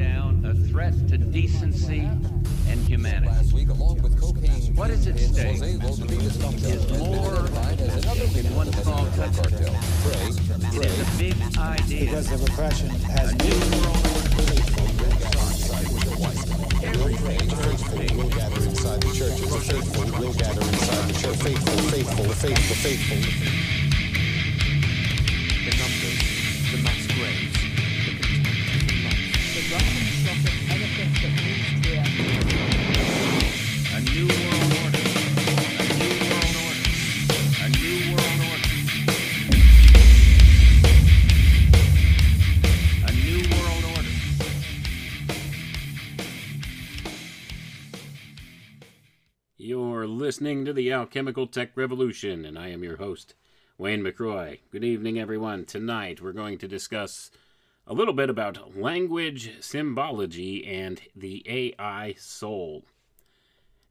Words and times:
down 0.00 0.42
a 0.46 0.54
threat 0.70 0.94
to 1.08 1.18
decency 1.18 2.08
and 2.68 2.80
humanity. 2.88 3.26
Last 3.26 3.52
week, 3.52 3.68
along 3.68 4.00
with 4.00 4.18
cocaine, 4.18 4.74
What 4.74 4.88
is 4.88 5.06
at 5.06 5.18
stake 5.18 5.58
Jose 5.58 5.76
Los 5.76 5.98
Feliz 5.98 6.36
is 6.36 6.98
more 6.98 7.36
identified 7.36 8.18
than 8.32 8.56
one 8.56 8.72
small 8.72 9.06
country. 9.18 9.42
cartel. 9.42 9.74
Pray, 10.02 10.28
It 10.28 10.72
pray. 10.72 10.86
is 10.86 11.00
a 11.00 11.18
big 11.18 11.58
idea. 11.58 12.00
because 12.00 12.28
the 12.30 12.38
repression 12.38 12.88
has 12.88 13.30
A 13.30 13.36
new 13.44 13.60
world 13.76 14.10
will 18.16 18.28
gather 18.30 18.62
inside 18.64 19.00
the 19.02 19.12
churches. 19.12 19.50
The 19.50 19.60
faithful 19.60 20.20
will 20.20 20.32
gather 20.34 20.62
inside 20.62 21.08
the 21.08 21.20
church. 21.20 21.36
Faithful, 21.36 21.78
faithful, 21.90 22.24
the 22.24 22.34
faithful, 22.34 22.76
faithful. 22.76 23.79
The 50.72 50.92
Alchemical 50.92 51.48
Tech 51.48 51.76
Revolution, 51.76 52.44
and 52.44 52.56
I 52.56 52.68
am 52.68 52.84
your 52.84 52.98
host, 52.98 53.34
Wayne 53.76 54.04
McRoy. 54.04 54.60
Good 54.70 54.84
evening, 54.84 55.18
everyone. 55.18 55.64
Tonight 55.64 56.22
we're 56.22 56.32
going 56.32 56.58
to 56.58 56.68
discuss 56.68 57.32
a 57.88 57.92
little 57.92 58.14
bit 58.14 58.30
about 58.30 58.76
language 58.76 59.60
symbology 59.60 60.64
and 60.64 61.00
the 61.16 61.44
AI 61.48 62.14
soul. 62.18 62.84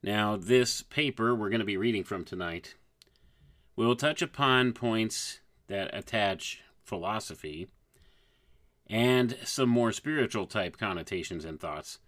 Now, 0.01 0.37
this 0.37 0.81
paper 0.81 1.35
we're 1.35 1.49
going 1.49 1.59
to 1.59 1.65
be 1.65 1.75
reading 1.75 2.05
from 2.05 2.23
tonight 2.23 2.75
will 3.75 3.97
touch 3.97 4.21
upon 4.21 4.71
points 4.71 5.41
that 5.67 5.93
attach 5.93 6.61
philosophy 6.85 7.67
and 8.87 9.35
some 9.43 9.69
more 9.69 9.91
spiritual 9.91 10.45
type 10.45 10.77
connotations 10.77 11.43
and 11.43 11.59
thoughts 11.59 11.99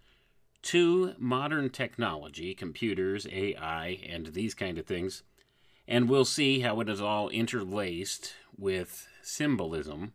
to 0.63 1.13
modern 1.17 1.69
technology, 1.69 2.53
computers, 2.53 3.27
AI, 3.31 3.99
and 4.07 4.27
these 4.27 4.53
kind 4.53 4.77
of 4.77 4.85
things, 4.85 5.23
and 5.87 6.07
we'll 6.07 6.25
see 6.25 6.59
how 6.59 6.79
it 6.79 6.89
is 6.89 7.01
all 7.01 7.29
interlaced 7.29 8.33
with 8.57 9.07
symbolism, 9.23 10.13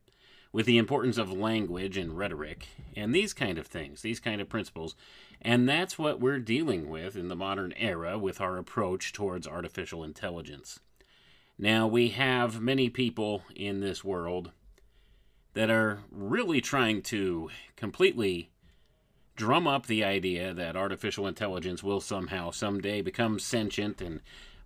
with 0.52 0.66
the 0.66 0.78
importance 0.78 1.18
of 1.18 1.32
language 1.32 1.96
and 1.96 2.16
rhetoric, 2.16 2.68
and 2.96 3.14
these 3.14 3.34
kind 3.34 3.58
of 3.58 3.66
things, 3.66 4.02
these 4.02 4.20
kind 4.20 4.40
of 4.40 4.48
principles. 4.48 4.94
And 5.42 5.68
that's 5.68 5.98
what 5.98 6.20
we're 6.20 6.38
dealing 6.38 6.88
with 6.88 7.16
in 7.16 7.28
the 7.28 7.36
modern 7.36 7.74
era 7.76 8.16
with 8.18 8.40
our 8.40 8.56
approach 8.56 9.12
towards 9.12 9.46
artificial 9.46 10.02
intelligence. 10.02 10.80
Now, 11.58 11.86
we 11.86 12.08
have 12.10 12.60
many 12.60 12.88
people 12.88 13.42
in 13.54 13.80
this 13.80 14.04
world 14.04 14.52
that 15.54 15.70
are 15.70 16.00
really 16.10 16.60
trying 16.60 17.02
to 17.02 17.50
completely 17.76 18.50
drum 19.36 19.66
up 19.66 19.86
the 19.86 20.02
idea 20.02 20.52
that 20.54 20.76
artificial 20.76 21.26
intelligence 21.26 21.82
will 21.82 22.00
somehow 22.00 22.50
someday 22.50 23.02
become 23.02 23.38
sentient 23.38 24.00
and 24.00 24.20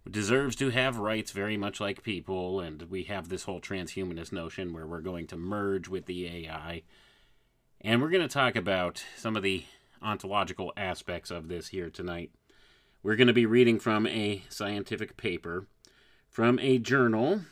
deserves 0.09 0.57
to 0.57 0.71
have 0.71 0.97
rights 0.97 1.33
very 1.33 1.57
much 1.57 1.81
like 1.81 2.03
people 2.03 2.61
and 2.61 2.83
we 2.85 3.03
have 3.03 3.29
this 3.29 3.45
whole 3.45 3.61
transhumanist 3.61 4.33
notion 4.33 4.73
where 4.73 4.87
we're 4.87 5.01
going 5.01 5.27
to 5.27 5.37
merge 5.37 5.89
with 5.89 6.07
the 6.07 6.27
AI 6.27 6.83
and 7.83 8.01
we're 8.01 8.11
going 8.11 8.27
to 8.27 8.33
talk 8.33 8.57
about 8.57 9.05
some 9.17 9.37
of 9.37 9.43
the 9.43 9.65
ontological 10.03 10.73
aspects 10.77 11.31
of 11.31 11.49
this 11.49 11.69
here 11.69 11.91
tonight. 11.91 12.31
We're 13.03 13.17
going 13.17 13.29
to 13.29 13.33
be 13.33 13.47
reading 13.47 13.79
from 13.79 14.07
a 14.07 14.43
scientific 14.49 15.17
paper 15.17 15.67
from 16.29 16.59
a 16.59 16.79
journal 16.79 17.43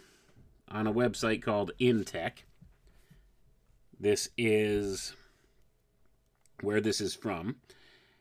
on 0.71 0.87
a 0.87 0.93
website 0.93 1.43
called 1.43 1.73
InTech. 1.81 2.45
This 3.99 4.29
is 4.37 5.15
where 6.63 6.81
this 6.81 7.01
is 7.01 7.15
from. 7.15 7.57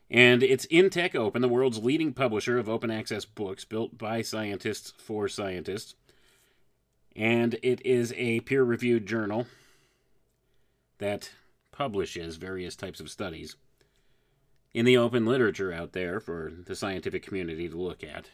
And 0.09 0.41
it's 0.41 0.65
InTech 0.67 1.15
Open, 1.15 1.41
the 1.41 1.49
world's 1.49 1.83
leading 1.83 2.13
publisher 2.13 2.57
of 2.57 2.69
open 2.69 2.89
access 2.89 3.25
books 3.25 3.65
built 3.65 3.97
by 3.97 4.21
scientists 4.21 4.93
for 4.97 5.27
scientists. 5.27 5.95
And 7.15 7.57
it 7.61 7.85
is 7.85 8.13
a 8.15 8.39
peer 8.41 8.63
reviewed 8.63 9.05
journal 9.05 9.47
that 10.99 11.31
publishes 11.71 12.37
various 12.37 12.75
types 12.75 12.99
of 12.99 13.09
studies 13.09 13.55
in 14.73 14.85
the 14.85 14.97
open 14.97 15.25
literature 15.25 15.73
out 15.73 15.93
there 15.93 16.19
for 16.19 16.51
the 16.65 16.75
scientific 16.75 17.23
community 17.23 17.67
to 17.67 17.77
look 17.77 18.03
at. 18.03 18.29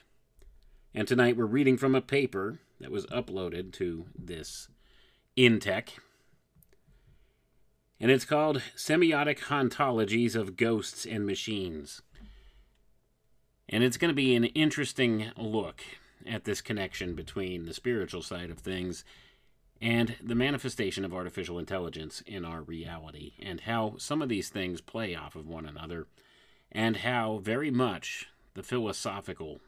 And 0.94 1.08
tonight 1.08 1.38
we're 1.38 1.46
reading 1.46 1.78
from 1.78 1.96
a 1.96 2.02
paper 2.02 2.60
that 2.80 2.92
was 2.92 3.06
uploaded 3.08 3.72
to 3.74 4.06
this 4.18 4.68
InTech 5.36 5.90
and 8.04 8.12
it's 8.12 8.26
called 8.26 8.62
Semiotic 8.76 9.40
Hauntologies 9.44 10.36
of 10.36 10.58
Ghosts 10.58 11.06
and 11.06 11.26
Machines. 11.26 12.02
And 13.70 13.82
it's 13.82 13.96
going 13.96 14.10
to 14.10 14.14
be 14.14 14.36
an 14.36 14.44
interesting 14.44 15.32
look 15.38 15.82
at 16.28 16.44
this 16.44 16.60
connection 16.60 17.16
between 17.16 17.64
the 17.64 17.74
spiritual 17.74 18.22
side 18.22 18.50
of 18.50 18.60
things 18.60 19.06
and 19.82 20.18
the 20.22 20.36
manifestation 20.36 21.06
of 21.06 21.14
artificial 21.14 21.58
intelligence 21.58 22.22
in 22.26 22.44
our 22.44 22.62
reality, 22.62 23.36
and 23.42 23.62
how 23.62 23.96
some 23.98 24.22
of 24.22 24.28
these 24.28 24.50
things 24.50 24.82
play 24.82 25.16
off 25.16 25.38
of 25.38 25.48
one 25.48 25.66
another, 25.66 26.06
and 26.74 26.98
how 26.98 27.40
very 27.42 27.72
much 27.72 28.28
the 28.54 28.64
philosophical 28.64 29.62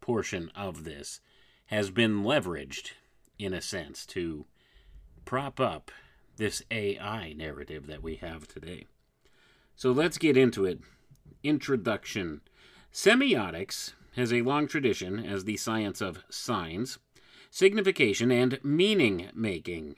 portion 0.00 0.52
of 0.54 0.84
this 0.84 1.20
has 1.66 1.90
been 1.90 2.22
leveraged, 2.22 2.92
in 3.40 3.52
a 3.52 3.60
sense, 3.60 4.06
to 4.06 4.46
prop 5.24 5.58
up 5.58 5.90
this 6.36 6.62
AI 6.70 7.32
narrative 7.32 7.86
that 7.86 8.02
we 8.02 8.16
have 8.16 8.46
today. 8.46 8.86
So 9.74 9.92
let's 9.92 10.18
get 10.18 10.36
into 10.36 10.64
it. 10.64 10.80
Introduction 11.42 12.40
Semiotics 12.92 13.92
has 14.16 14.32
a 14.32 14.42
long 14.42 14.66
tradition 14.66 15.18
as 15.24 15.44
the 15.44 15.58
science 15.58 16.00
of 16.00 16.24
signs, 16.30 16.98
signification, 17.50 18.30
and 18.30 18.58
meaning 18.64 19.28
making. 19.34 19.96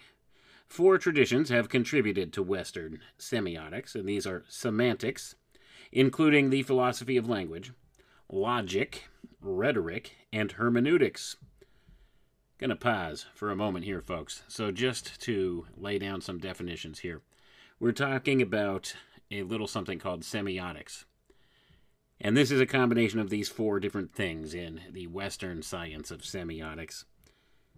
Four 0.67 0.99
traditions 0.99 1.49
have 1.49 1.69
contributed 1.69 2.33
to 2.33 2.43
Western 2.43 3.01
semiotics, 3.19 3.95
and 3.95 4.09
these 4.09 4.27
are 4.27 4.45
semantics, 4.49 5.37
including 5.93 6.51
the 6.51 6.65
philosophy 6.65 7.17
of 7.17 7.29
language, 7.29 7.73
logic, 8.31 9.09
rhetoric, 9.41 10.17
and 10.33 10.53
hermeneutics. 10.53 11.37
Going 12.59 12.71
to 12.71 12.77
pause 12.77 13.27
for 13.37 13.53
a 13.53 13.57
moment 13.57 13.85
here, 13.85 14.01
folks. 14.01 14.43
So, 14.49 14.73
just 14.73 15.21
to 15.21 15.67
lay 15.77 15.97
down 15.97 16.21
some 16.21 16.39
definitions 16.39 16.99
here, 16.99 17.23
we're 17.79 17.93
talking 17.93 18.43
about 18.43 18.97
a 19.31 19.45
little 19.45 19.69
something 19.69 20.01
called 20.01 20.23
semiotics. 20.23 21.05
And 22.21 22.37
this 22.37 22.51
is 22.51 22.61
a 22.61 22.67
combination 22.67 23.21
of 23.21 23.31
these 23.31 23.49
four 23.49 23.79
different 23.79 24.13
things 24.13 24.55
in 24.55 24.81
the 24.91 25.07
Western 25.07 25.63
science 25.63 26.11
of 26.11 26.23
semiotics. 26.23 27.05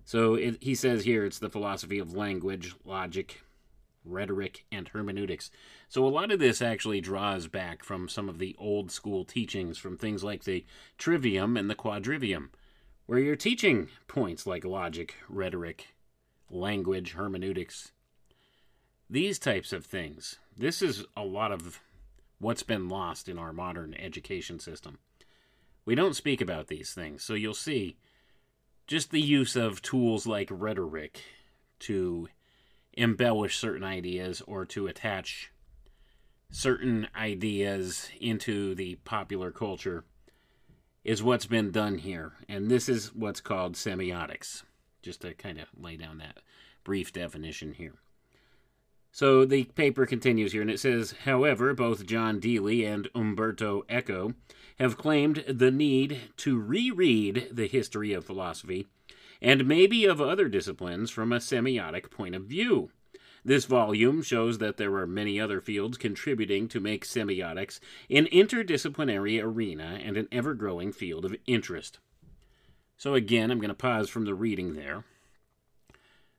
So, 0.06 0.32
it, 0.32 0.62
he 0.62 0.74
says 0.74 1.04
here 1.04 1.26
it's 1.26 1.40
the 1.40 1.50
philosophy 1.50 1.98
of 1.98 2.14
language, 2.14 2.74
logic, 2.82 3.42
rhetoric, 4.02 4.64
and 4.72 4.88
hermeneutics. 4.88 5.50
So, 5.90 6.06
a 6.06 6.08
lot 6.08 6.30
of 6.30 6.38
this 6.38 6.62
actually 6.62 7.02
draws 7.02 7.48
back 7.48 7.84
from 7.84 8.08
some 8.08 8.30
of 8.30 8.38
the 8.38 8.56
old 8.58 8.90
school 8.90 9.26
teachings 9.26 9.76
from 9.76 9.98
things 9.98 10.24
like 10.24 10.44
the 10.44 10.64
trivium 10.96 11.58
and 11.58 11.68
the 11.68 11.74
quadrivium 11.74 12.48
where 13.10 13.18
you're 13.18 13.34
teaching 13.34 13.88
points 14.06 14.46
like 14.46 14.64
logic, 14.64 15.16
rhetoric, 15.28 15.96
language, 16.48 17.14
hermeneutics, 17.14 17.90
these 19.10 19.36
types 19.36 19.72
of 19.72 19.84
things. 19.84 20.36
This 20.56 20.80
is 20.80 21.04
a 21.16 21.24
lot 21.24 21.50
of 21.50 21.80
what's 22.38 22.62
been 22.62 22.88
lost 22.88 23.28
in 23.28 23.36
our 23.36 23.52
modern 23.52 23.94
education 23.94 24.60
system. 24.60 25.00
We 25.84 25.96
don't 25.96 26.14
speak 26.14 26.40
about 26.40 26.68
these 26.68 26.94
things, 26.94 27.24
so 27.24 27.34
you'll 27.34 27.52
see 27.52 27.96
just 28.86 29.10
the 29.10 29.20
use 29.20 29.56
of 29.56 29.82
tools 29.82 30.24
like 30.24 30.48
rhetoric 30.48 31.20
to 31.80 32.28
embellish 32.92 33.58
certain 33.58 33.82
ideas 33.82 34.40
or 34.46 34.64
to 34.66 34.86
attach 34.86 35.50
certain 36.52 37.08
ideas 37.16 38.08
into 38.20 38.76
the 38.76 38.94
popular 39.04 39.50
culture 39.50 40.04
is 41.04 41.22
what's 41.22 41.46
been 41.46 41.70
done 41.70 41.98
here. 41.98 42.32
And 42.48 42.70
this 42.70 42.88
is 42.88 43.14
what's 43.14 43.40
called 43.40 43.74
semiotics, 43.74 44.62
just 45.02 45.22
to 45.22 45.34
kind 45.34 45.58
of 45.58 45.68
lay 45.76 45.96
down 45.96 46.18
that 46.18 46.38
brief 46.84 47.12
definition 47.12 47.74
here. 47.74 47.94
So 49.12 49.44
the 49.44 49.64
paper 49.64 50.06
continues 50.06 50.52
here, 50.52 50.62
and 50.62 50.70
it 50.70 50.78
says, 50.78 51.14
however, 51.24 51.74
both 51.74 52.06
John 52.06 52.38
Deely 52.38 52.84
and 52.84 53.08
Umberto 53.14 53.82
Eco 53.88 54.34
have 54.78 54.96
claimed 54.96 55.44
the 55.48 55.72
need 55.72 56.20
to 56.38 56.60
reread 56.60 57.48
the 57.50 57.66
history 57.66 58.12
of 58.12 58.24
philosophy 58.24 58.86
and 59.42 59.66
maybe 59.66 60.04
of 60.04 60.20
other 60.20 60.48
disciplines 60.48 61.10
from 61.10 61.32
a 61.32 61.38
semiotic 61.38 62.10
point 62.10 62.34
of 62.34 62.44
view. 62.44 62.90
This 63.44 63.64
volume 63.64 64.22
shows 64.22 64.58
that 64.58 64.76
there 64.76 64.94
are 64.96 65.06
many 65.06 65.40
other 65.40 65.60
fields 65.60 65.96
contributing 65.96 66.68
to 66.68 66.80
make 66.80 67.06
semiotics 67.06 67.80
an 68.10 68.26
interdisciplinary 68.26 69.42
arena 69.42 69.98
and 70.02 70.16
an 70.16 70.28
ever 70.30 70.54
growing 70.54 70.92
field 70.92 71.24
of 71.24 71.34
interest. 71.46 71.98
So, 72.98 73.14
again, 73.14 73.50
I'm 73.50 73.58
going 73.58 73.68
to 73.68 73.74
pause 73.74 74.10
from 74.10 74.26
the 74.26 74.34
reading 74.34 74.74
there. 74.74 75.04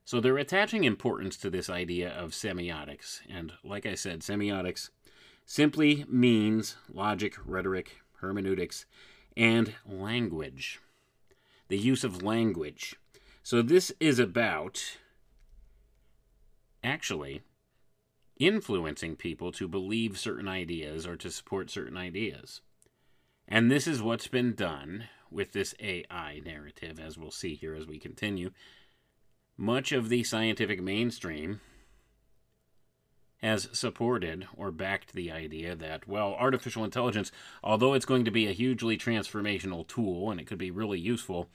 So, 0.04 0.20
they're 0.20 0.38
attaching 0.38 0.84
importance 0.84 1.36
to 1.38 1.50
this 1.50 1.68
idea 1.68 2.10
of 2.10 2.30
semiotics. 2.30 3.20
And, 3.28 3.52
like 3.64 3.84
I 3.84 3.96
said, 3.96 4.20
semiotics 4.20 4.90
simply 5.44 6.04
means 6.08 6.76
logic, 6.92 7.34
rhetoric, 7.44 7.96
hermeneutics, 8.20 8.86
and 9.36 9.74
language. 9.84 10.78
The 11.66 11.78
use 11.78 12.04
of 12.04 12.22
language. 12.22 12.94
So, 13.42 13.60
this 13.60 13.90
is 13.98 14.20
about 14.20 14.98
actually 16.82 17.42
influencing 18.38 19.16
people 19.16 19.52
to 19.52 19.68
believe 19.68 20.18
certain 20.18 20.48
ideas 20.48 21.06
or 21.06 21.16
to 21.16 21.30
support 21.30 21.70
certain 21.70 21.96
ideas. 21.96 22.60
And 23.46 23.70
this 23.70 23.86
is 23.86 24.02
what's 24.02 24.28
been 24.28 24.54
done 24.54 25.08
with 25.30 25.52
this 25.52 25.74
AI 25.80 26.40
narrative, 26.44 26.98
as 26.98 27.16
we'll 27.16 27.30
see 27.30 27.54
here 27.54 27.74
as 27.74 27.86
we 27.86 27.98
continue. 27.98 28.50
Much 29.56 29.92
of 29.92 30.08
the 30.08 30.24
scientific 30.24 30.82
mainstream 30.82 31.60
has 33.42 33.68
supported 33.72 34.46
or 34.56 34.70
backed 34.70 35.12
the 35.12 35.30
idea 35.30 35.74
that, 35.74 36.06
well, 36.06 36.34
artificial 36.38 36.84
intelligence, 36.84 37.32
although 37.62 37.92
it's 37.92 38.06
going 38.06 38.24
to 38.24 38.30
be 38.30 38.46
a 38.46 38.52
hugely 38.52 38.96
transformational 38.96 39.86
tool 39.86 40.30
and 40.30 40.40
it 40.40 40.46
could 40.46 40.58
be 40.58 40.70
really 40.70 40.98
useful, 40.98 41.48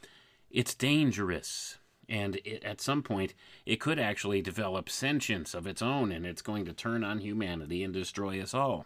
it's 0.49 0.75
dangerous. 0.75 1.77
And 2.09 2.37
it, 2.37 2.63
at 2.63 2.79
some 2.79 3.03
point, 3.03 3.33
it 3.65 3.81
could 3.81 3.99
actually 3.99 4.41
develop 4.41 4.89
sentience 4.89 5.53
of 5.53 5.67
its 5.67 5.81
own, 5.81 6.11
and 6.11 6.25
it's 6.25 6.41
going 6.41 6.65
to 6.65 6.73
turn 6.73 7.03
on 7.03 7.19
humanity 7.19 7.83
and 7.83 7.93
destroy 7.93 8.41
us 8.41 8.53
all. 8.53 8.85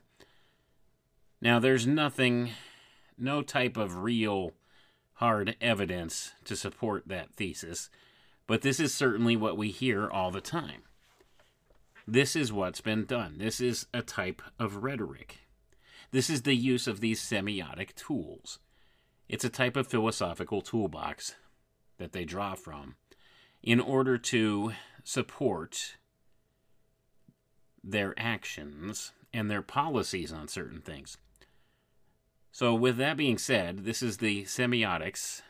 Now, 1.40 1.60
there's 1.60 1.88
nothing, 1.88 2.52
no 3.18 3.42
type 3.42 3.78
of 3.78 3.98
real 3.98 4.54
hard 5.16 5.56
evidence 5.62 6.32
to 6.46 6.56
support 6.56 7.08
that 7.08 7.32
thesis, 7.34 7.90
but 8.48 8.64
this 8.64 8.80
is 8.80 8.94
certainly 8.94 9.36
what 9.36 9.58
we 9.58 9.70
hear 9.70 10.10
all 10.10 10.32
the 10.32 10.42
time. 10.42 10.82
This 12.08 12.36
is 12.36 12.52
what's 12.52 12.82
been 12.82 13.06
done. 13.06 13.36
This 13.38 13.62
is 13.62 13.86
a 13.94 14.02
type 14.02 14.42
of 14.60 14.78
rhetoric. 14.78 15.40
This 16.10 16.30
is 16.30 16.42
the 16.42 16.56
use 16.56 16.88
of 16.88 17.00
these 17.00 17.22
semiotic 17.22 17.96
tools. 17.96 18.60
It's 19.30 19.46
a 19.46 19.50
type 19.50 19.78
of 19.78 19.88
philosophical 19.88 20.62
toolbox 20.62 21.36
that 22.00 22.12
they 22.12 22.26
draw 22.26 22.56
from 22.56 22.96
in 23.64 23.80
order 23.80 24.18
to 24.18 24.74
support 25.04 25.96
their 27.84 28.14
actions 28.18 29.12
and 29.34 29.50
their 29.50 29.62
policies 29.62 30.32
on 30.32 30.48
certain 30.48 30.82
things. 30.82 31.18
So, 32.52 32.74
with 32.74 32.98
that 32.98 33.18
being 33.18 33.38
said, 33.38 33.86
this 33.86 34.04
is 34.04 34.18
the 34.18 34.44
semiotics 34.44 35.42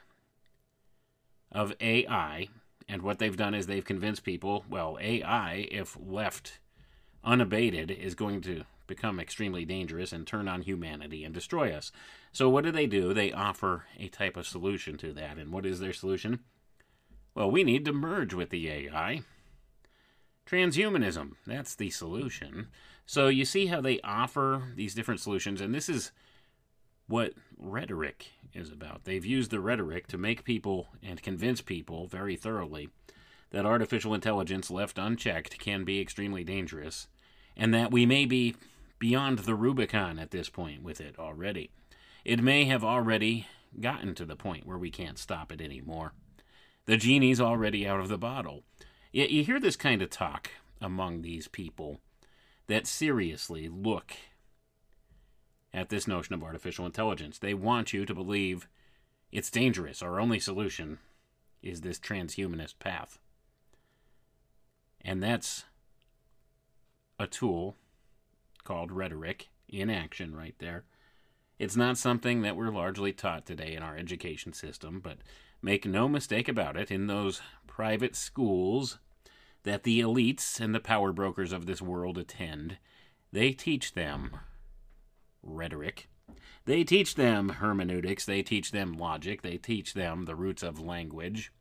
of 1.52 1.74
AI, 1.81 2.50
and 2.88 3.02
what 3.02 3.19
they've 3.19 3.36
done 3.36 3.56
is 3.56 3.66
they've 3.66 3.84
convinced 3.84 4.24
people 4.24 4.66
well, 4.69 4.98
AI, 5.02 5.68
if 5.72 5.98
left 6.00 6.60
unabated, 7.24 7.90
is 7.90 8.13
going 8.13 8.42
to 8.42 8.63
become 8.86 9.19
extremely 9.19 9.66
dangerous 9.66 10.12
and 10.12 10.28
turn 10.28 10.48
on 10.48 10.62
humanity 10.62 11.24
and 11.24 11.34
destroy 11.34 11.74
us. 11.74 11.92
So, 12.31 12.50
what 12.50 12.63
do 12.63 12.72
they 12.72 12.88
do? 12.88 13.13
They 13.13 13.31
offer 13.31 13.86
a 13.98 14.08
type 14.08 14.38
of 14.38 14.48
solution 14.48 14.98
to 14.98 15.12
that. 15.13 15.38
And 15.38 15.52
what 15.52 15.66
is 15.66 15.80
their 15.80 15.94
solution? 15.94 16.40
Well, 17.33 17.50
we 17.50 17.63
need 17.63 17.86
to 17.86 17.94
merge 17.94 18.33
with 18.33 18.50
the 18.50 18.69
AI. 18.69 19.22
Transhumanism, 20.45 21.33
that's 21.48 21.75
the 21.75 21.89
solution. 21.89 22.68
So 23.06 23.28
you 23.28 23.45
see 23.45 23.68
how 23.68 23.81
they 23.81 24.01
offer 24.01 24.63
these 24.75 24.94
different 24.94 25.22
solutions, 25.22 25.62
and 25.62 25.74
this 25.74 25.88
is 25.88 26.12
what 27.07 27.33
rhetoric 27.57 28.28
is 28.54 28.72
about. 28.72 29.06
They've 29.06 29.25
used 29.25 29.51
the 29.51 29.60
rhetoric 29.60 30.07
to 30.07 30.18
make 30.18 30.44
people 30.44 30.88
and 31.01 31.22
convince 31.22 31.62
people 31.62 32.07
very 32.07 32.36
thoroughly 32.36 32.89
that 33.51 33.66
artificial 33.66 34.13
intelligence 34.13 34.72
left 34.72 34.98
unchecked 34.98 35.60
can 35.60 35.84
be 35.84 36.00
extremely 36.00 36.44
dangerous, 36.44 37.07
and 37.56 37.74
that 37.74 37.92
we 37.92 38.06
may 38.06 38.25
be 38.25 38.56
beyond 38.98 39.39
the 39.39 39.56
Rubicon 39.56 40.19
at 40.19 40.31
this 40.31 40.50
point 40.50 40.84
with 40.84 41.01
it 41.01 41.18
already. 41.19 41.69
It 42.24 42.42
may 42.42 42.66
have 42.66 42.84
already 42.84 43.48
gotten 43.80 44.16
to 44.16 44.25
the 44.25 44.36
point 44.36 44.66
where 44.66 44.77
we 44.77 44.92
can't 44.92 45.18
stop 45.18 45.51
it 45.51 45.62
anymore. 45.62 46.13
The 46.92 46.98
genie's 46.98 47.40
already 47.40 47.88
out 47.88 48.02
of 48.02 48.10
the 48.10 48.18
bottle. 48.18 48.64
Yet 49.14 49.30
you 49.30 49.46
hear 49.46 49.62
this 49.62 49.78
kind 49.78 50.02
of 50.02 50.10
talk 50.10 50.50
among 50.82 51.22
these 51.22 51.48
people 51.48 52.02
that 52.68 52.86
seriously 52.86 53.70
look 53.70 54.12
at 55.74 55.88
this 55.88 56.06
notion 56.06 56.34
of 56.34 56.44
artificial 56.44 56.86
intelligence. 56.86 57.40
They 57.40 57.54
want 57.54 57.94
you 57.94 58.06
to 58.06 58.14
believe 58.14 58.68
it's 59.32 59.50
dangerous. 59.50 60.02
Our 60.02 60.20
only 60.20 60.38
solution 60.38 60.98
is 61.64 61.80
this 61.80 61.98
transhumanist 61.98 62.78
path. 62.78 63.20
And 65.00 65.24
that's 65.24 65.64
a 67.18 67.26
tool 67.26 67.78
called 68.66 68.92
rhetoric 68.92 69.48
in 69.70 69.90
action 69.90 70.36
right 70.36 70.56
there. 70.60 70.84
It's 71.58 71.78
not 71.78 71.98
something 71.98 72.42
that 72.42 72.58
we're 72.58 72.70
largely 72.70 73.14
taught 73.14 73.46
today 73.46 73.76
in 73.76 73.82
our 73.82 73.96
education 73.96 74.52
system, 74.52 75.00
but 75.00 75.20
Make 75.62 75.86
no 75.86 76.08
mistake 76.08 76.48
about 76.48 76.75
it, 76.75 76.90
in 76.90 77.08
those 77.08 77.42
private 77.68 78.16
schools 78.16 78.98
that 79.63 79.84
the 79.84 80.00
elites 80.02 80.60
and 80.60 80.74
the 80.74 80.80
power 80.80 81.13
brokers 81.13 81.52
of 81.52 81.66
this 81.66 81.81
world 81.81 82.18
attend, 82.18 82.78
they 83.31 83.52
teach 83.52 83.94
them 83.94 84.31
rhetoric. 85.44 86.10
They 86.66 86.84
teach 86.84 87.16
them 87.16 87.50
hermeneutics. 87.50 88.25
They 88.25 88.42
teach 88.42 88.72
them 88.72 88.94
logic. 88.94 89.42
They 89.42 89.58
teach 89.58 89.94
them 89.94 90.25
the 90.25 90.36
roots 90.36 90.63
of 90.63 90.80
language 90.80 91.52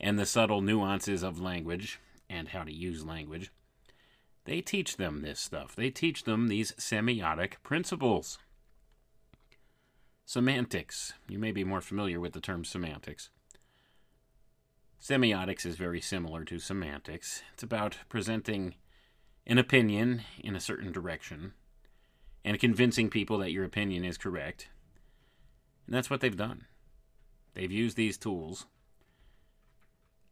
and 0.00 0.18
the 0.18 0.26
subtle 0.26 0.60
nuances 0.60 1.22
of 1.22 1.40
language 1.40 1.98
and 2.28 2.48
how 2.48 2.62
to 2.64 2.72
use 2.72 3.04
language. 3.04 3.50
They 4.44 4.60
teach 4.60 4.96
them 4.96 5.20
this 5.20 5.40
stuff. 5.40 5.74
They 5.76 5.90
teach 5.90 6.24
them 6.24 6.48
these 6.48 6.72
semiotic 6.72 7.62
principles. 7.62 8.38
Semantics. 10.28 11.14
You 11.26 11.38
may 11.38 11.52
be 11.52 11.64
more 11.64 11.80
familiar 11.80 12.20
with 12.20 12.34
the 12.34 12.40
term 12.42 12.62
semantics. 12.62 13.30
Semiotics 15.02 15.64
is 15.64 15.76
very 15.76 16.02
similar 16.02 16.44
to 16.44 16.58
semantics. 16.58 17.42
It's 17.54 17.62
about 17.62 17.96
presenting 18.10 18.74
an 19.46 19.56
opinion 19.56 20.24
in 20.44 20.54
a 20.54 20.60
certain 20.60 20.92
direction 20.92 21.54
and 22.44 22.60
convincing 22.60 23.08
people 23.08 23.38
that 23.38 23.52
your 23.52 23.64
opinion 23.64 24.04
is 24.04 24.18
correct. 24.18 24.68
And 25.86 25.94
that's 25.94 26.10
what 26.10 26.20
they've 26.20 26.36
done. 26.36 26.66
They've 27.54 27.72
used 27.72 27.96
these 27.96 28.18
tools 28.18 28.66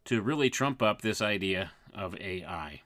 to 0.05 0.21
really 0.21 0.51
trump 0.51 0.83
up 0.83 1.01
this 1.01 1.23
idea 1.23 1.73
of 1.95 2.21
AI 2.21 2.83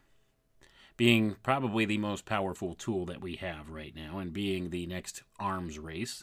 being 0.96 1.34
probably 1.42 1.84
the 1.84 1.98
most 1.98 2.24
powerful 2.24 2.76
tool 2.76 3.04
that 3.06 3.20
we 3.20 3.34
have 3.34 3.68
right 3.68 3.96
now 3.96 4.18
and 4.18 4.32
being 4.32 4.70
the 4.70 4.86
next 4.86 5.24
arms 5.40 5.76
race 5.76 6.22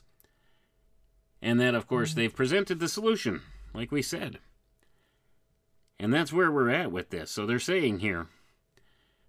and 1.42 1.60
that, 1.60 1.76
of 1.76 1.88
course, 1.88 2.12
mm-hmm. 2.12 2.20
they've 2.20 2.36
presented 2.36 2.80
the 2.80 2.88
solution, 2.88 3.42
like 3.74 3.92
we 3.92 4.02
said. 4.02 4.40
And 6.00 6.14
that's 6.14 6.34
where 6.34 6.52
we're 6.52 6.70
at 6.70 6.92
with 6.92 7.10
this. 7.10 7.32
So 7.32 7.46
they're 7.46 7.60
saying 7.60 8.00
here 8.00 8.28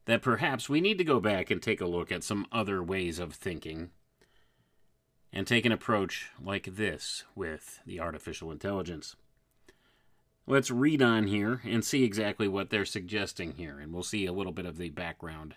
that 0.04 0.22
perhaps 0.22 0.68
we 0.68 0.80
need 0.80 0.98
to 0.98 1.04
go 1.04 1.20
back 1.20 1.50
and 1.50 1.62
take 1.62 1.80
a 1.80 1.86
look 1.86 2.10
at 2.12 2.24
some 2.24 2.46
other 2.52 2.82
ways 2.82 3.18
of 3.18 3.34
thinking 3.34 3.90
and 5.32 5.46
take 5.46 5.66
an 5.66 5.72
approach 5.72 6.30
like 6.42 6.76
this 6.76 7.24
with 7.34 7.80
the 7.86 8.00
artificial 8.00 8.50
intelligence. 8.50 9.16
Let's 10.46 10.70
read 10.70 11.02
on 11.02 11.26
here 11.26 11.60
and 11.64 11.84
see 11.84 12.04
exactly 12.04 12.48
what 12.48 12.70
they're 12.70 12.86
suggesting 12.86 13.52
here, 13.52 13.78
and 13.78 13.92
we'll 13.92 14.02
see 14.02 14.24
a 14.24 14.32
little 14.32 14.52
bit 14.52 14.64
of 14.64 14.78
the 14.78 14.88
background 14.88 15.56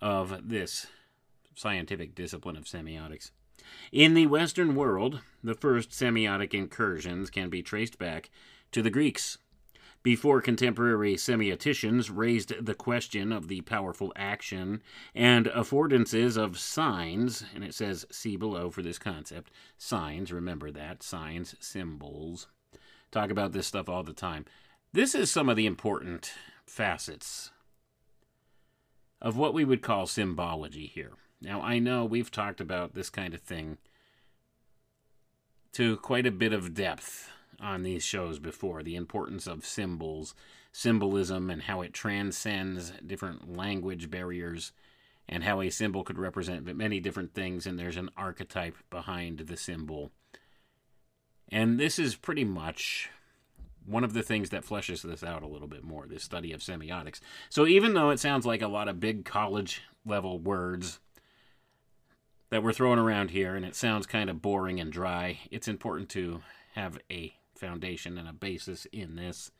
of 0.00 0.48
this 0.48 0.86
scientific 1.54 2.14
discipline 2.14 2.56
of 2.56 2.64
semiotics. 2.64 3.30
In 3.92 4.14
the 4.14 4.26
Western 4.26 4.74
world, 4.74 5.20
the 5.42 5.54
first 5.54 5.90
semiotic 5.90 6.54
incursions 6.54 7.30
can 7.30 7.50
be 7.50 7.62
traced 7.62 7.98
back 7.98 8.30
to 8.72 8.82
the 8.82 8.90
Greeks. 8.90 9.38
Before 10.02 10.42
contemporary 10.42 11.14
semioticians 11.14 12.10
raised 12.14 12.52
the 12.62 12.74
question 12.74 13.32
of 13.32 13.48
the 13.48 13.62
powerful 13.62 14.12
action 14.14 14.82
and 15.14 15.46
affordances 15.46 16.36
of 16.36 16.58
signs, 16.58 17.42
and 17.54 17.64
it 17.64 17.72
says 17.72 18.04
see 18.10 18.36
below 18.36 18.70
for 18.70 18.82
this 18.82 18.98
concept. 18.98 19.50
Signs, 19.78 20.30
remember 20.30 20.70
that. 20.70 21.02
Signs, 21.02 21.54
symbols. 21.58 22.48
Talk 23.10 23.30
about 23.30 23.52
this 23.52 23.66
stuff 23.66 23.88
all 23.88 24.02
the 24.02 24.12
time. 24.12 24.44
This 24.92 25.14
is 25.14 25.30
some 25.30 25.48
of 25.48 25.56
the 25.56 25.66
important 25.66 26.34
facets 26.66 27.50
of 29.22 29.38
what 29.38 29.54
we 29.54 29.64
would 29.64 29.80
call 29.80 30.06
symbology 30.06 30.86
here. 30.86 31.12
Now, 31.40 31.60
I 31.60 31.78
know 31.78 32.04
we've 32.04 32.30
talked 32.30 32.60
about 32.60 32.94
this 32.94 33.10
kind 33.10 33.34
of 33.34 33.40
thing 33.40 33.78
to 35.72 35.96
quite 35.98 36.26
a 36.26 36.30
bit 36.30 36.52
of 36.52 36.74
depth 36.74 37.30
on 37.60 37.82
these 37.82 38.04
shows 38.04 38.38
before 38.38 38.82
the 38.82 38.96
importance 38.96 39.46
of 39.46 39.66
symbols, 39.66 40.34
symbolism 40.72 41.50
and 41.50 41.62
how 41.62 41.82
it 41.82 41.92
transcends 41.92 42.92
different 43.04 43.56
language 43.56 44.10
barriers 44.10 44.72
and 45.28 45.44
how 45.44 45.60
a 45.60 45.70
symbol 45.70 46.04
could 46.04 46.18
represent 46.18 46.64
many 46.76 47.00
different 47.00 47.34
things 47.34 47.66
and 47.66 47.78
there's 47.78 47.96
an 47.96 48.10
archetype 48.16 48.76
behind 48.90 49.38
the 49.40 49.56
symbol. 49.56 50.12
And 51.50 51.78
this 51.78 51.98
is 51.98 52.16
pretty 52.16 52.44
much 52.44 53.10
one 53.86 54.04
of 54.04 54.14
the 54.14 54.22
things 54.22 54.50
that 54.50 54.64
fleshes 54.64 55.02
this 55.02 55.22
out 55.22 55.42
a 55.42 55.48
little 55.48 55.68
bit 55.68 55.84
more, 55.84 56.06
this 56.06 56.24
study 56.24 56.52
of 56.52 56.60
semiotics. 56.60 57.20
So 57.50 57.66
even 57.66 57.94
though 57.94 58.10
it 58.10 58.20
sounds 58.20 58.46
like 58.46 58.62
a 58.62 58.68
lot 58.68 58.88
of 58.88 59.00
big 59.00 59.24
college 59.24 59.82
level 60.06 60.38
words 60.38 61.00
that 62.54 62.62
we're 62.62 62.72
throwing 62.72 63.00
around 63.00 63.32
here 63.32 63.56
and 63.56 63.64
it 63.64 63.74
sounds 63.74 64.06
kind 64.06 64.30
of 64.30 64.40
boring 64.40 64.78
and 64.78 64.92
dry, 64.92 65.40
it's 65.50 65.66
important 65.66 66.08
to 66.08 66.40
have 66.76 66.96
a 67.10 67.34
foundation 67.56 68.16
and 68.16 68.28
a 68.28 68.32
basis 68.32 68.86
in 68.92 69.16
this 69.16 69.50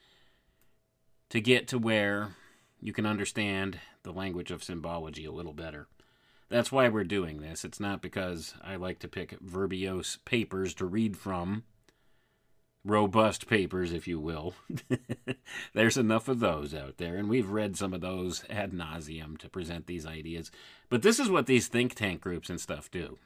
to 1.29 1.41
get 1.41 1.67
to 1.67 1.77
where 1.77 2.37
you 2.79 2.93
can 2.93 3.05
understand 3.05 3.81
the 4.05 4.13
language 4.13 4.53
of 4.53 4.63
symbology 4.63 5.25
a 5.25 5.33
little 5.33 5.53
better. 5.53 5.89
That's 6.49 6.71
why 6.71 6.89
we're 6.89 7.03
doing 7.03 7.41
this. 7.41 7.65
It's 7.65 7.81
not 7.81 8.01
because 8.01 8.55
I 8.63 8.77
like 8.77 9.01
to 9.01 9.09
pick 9.09 9.41
verbose 9.41 10.19
papers 10.25 10.73
to 10.75 10.85
read 10.85 11.17
from, 11.17 11.65
robust 12.85 13.47
papers, 13.47 13.93
if 13.93 14.07
you 14.07 14.21
will. 14.21 14.55
There's 15.75 15.97
enough 15.97 16.29
of 16.29 16.41
those 16.41 16.75
out 16.75 16.99
there, 16.99 17.17
and 17.17 17.29
we've 17.29 17.49
read 17.49 17.76
some 17.76 17.95
of 17.95 18.00
those 18.00 18.45
ad 18.50 18.73
nauseum 18.73 19.38
to 19.38 19.49
present 19.49 19.87
these 19.87 20.07
ideas. 20.07 20.50
But 20.88 21.03
this 21.03 21.19
is 21.19 21.31
what 21.31 21.47
these 21.47 21.69
think 21.69 21.95
tank 21.95 22.21
groups 22.21 22.50
and 22.50 22.61
stuff 22.61 22.91
do. 22.91 23.19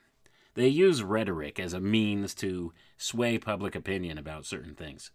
They 0.55 0.69
use 0.69 1.03
rhetoric 1.03 1.61
as 1.61 1.73
a 1.73 1.81
means 1.81 2.35
to 2.37 2.73
sway 2.97 3.39
public 3.39 3.75
opinion 3.75 4.19
about 4.19 4.47
certain 4.47 4.75
things. 4.75 5.11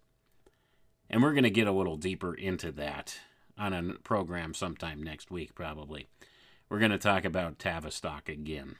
And 1.10 1.22
we're 1.22 1.34
going 1.34 1.44
to 1.44 1.50
get 1.50 1.68
a 1.68 1.72
little 1.72 1.98
deeper 1.98 2.34
into 2.34 2.72
that 2.74 3.20
on 3.58 3.74
a 3.74 3.94
program 4.00 4.54
sometime 4.54 5.04
next 5.04 5.32
week, 5.32 5.54
probably. 5.54 6.08
We're 6.70 6.80
going 6.80 6.92
to 6.92 6.98
talk 6.98 7.26
about 7.26 7.60
Tavistock 7.60 8.30
again 8.30 8.78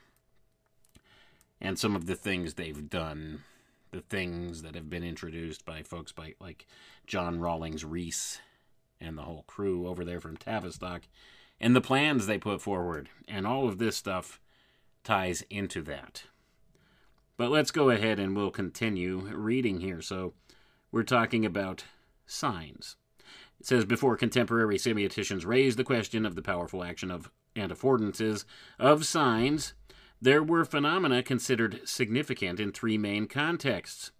and 1.60 1.78
some 1.78 1.96
of 1.96 2.06
the 2.06 2.14
things 2.14 2.54
they've 2.54 2.88
done, 2.90 3.42
the 3.94 4.00
things 4.00 4.62
that 4.62 4.74
have 4.74 4.90
been 4.90 5.04
introduced 5.04 5.64
by 5.64 5.82
folks 5.82 6.10
by 6.10 6.34
like 6.40 6.66
John 7.06 7.38
Rawlings 7.38 7.84
Rees 7.84 8.40
and 9.00 9.16
the 9.16 9.22
whole 9.22 9.44
crew 9.46 9.86
over 9.86 10.04
there 10.04 10.20
from 10.20 10.36
Tavistock, 10.36 11.02
and 11.60 11.76
the 11.76 11.80
plans 11.80 12.26
they 12.26 12.38
put 12.38 12.60
forward, 12.60 13.08
and 13.28 13.46
all 13.46 13.68
of 13.68 13.78
this 13.78 13.96
stuff 13.96 14.40
ties 15.04 15.44
into 15.50 15.82
that. 15.82 16.24
But 17.36 17.50
let's 17.50 17.70
go 17.70 17.90
ahead 17.90 18.18
and 18.18 18.36
we'll 18.36 18.50
continue 18.50 19.28
reading 19.32 19.80
here. 19.80 20.00
So 20.00 20.34
we're 20.90 21.02
talking 21.02 21.44
about 21.44 21.84
signs. 22.26 22.96
It 23.60 23.66
says 23.66 23.84
before 23.84 24.16
contemporary 24.16 24.76
semioticians 24.76 25.46
raised 25.46 25.78
the 25.78 25.84
question 25.84 26.26
of 26.26 26.34
the 26.34 26.42
powerful 26.42 26.82
action 26.82 27.10
of 27.10 27.30
and 27.56 27.70
affordances 27.70 28.44
of 28.78 29.06
signs, 29.06 29.74
there 30.20 30.42
were 30.42 30.64
phenomena 30.64 31.22
considered 31.22 31.80
significant 31.84 32.60
in 32.60 32.72
three 32.72 32.98
main 32.98 33.26
contexts 33.26 34.10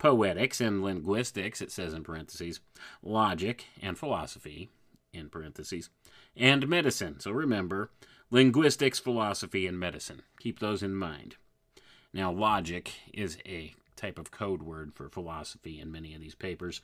poetics 0.00 0.60
and 0.60 0.82
linguistics, 0.82 1.60
it 1.60 1.70
says 1.70 1.92
in 1.92 2.02
parentheses, 2.02 2.60
logic 3.02 3.66
and 3.82 3.98
philosophy, 3.98 4.70
in 5.12 5.28
parentheses, 5.28 5.90
and 6.34 6.66
medicine. 6.66 7.20
So 7.20 7.30
remember, 7.30 7.90
linguistics, 8.30 8.98
philosophy, 8.98 9.66
and 9.66 9.78
medicine. 9.78 10.22
Keep 10.40 10.58
those 10.58 10.82
in 10.82 10.94
mind. 10.94 11.36
Now, 12.12 12.32
logic 12.32 12.92
is 13.12 13.36
a 13.46 13.74
type 13.94 14.18
of 14.18 14.30
code 14.30 14.62
word 14.62 14.94
for 14.94 15.08
philosophy 15.08 15.78
in 15.78 15.92
many 15.92 16.14
of 16.14 16.20
these 16.20 16.34
papers. 16.34 16.80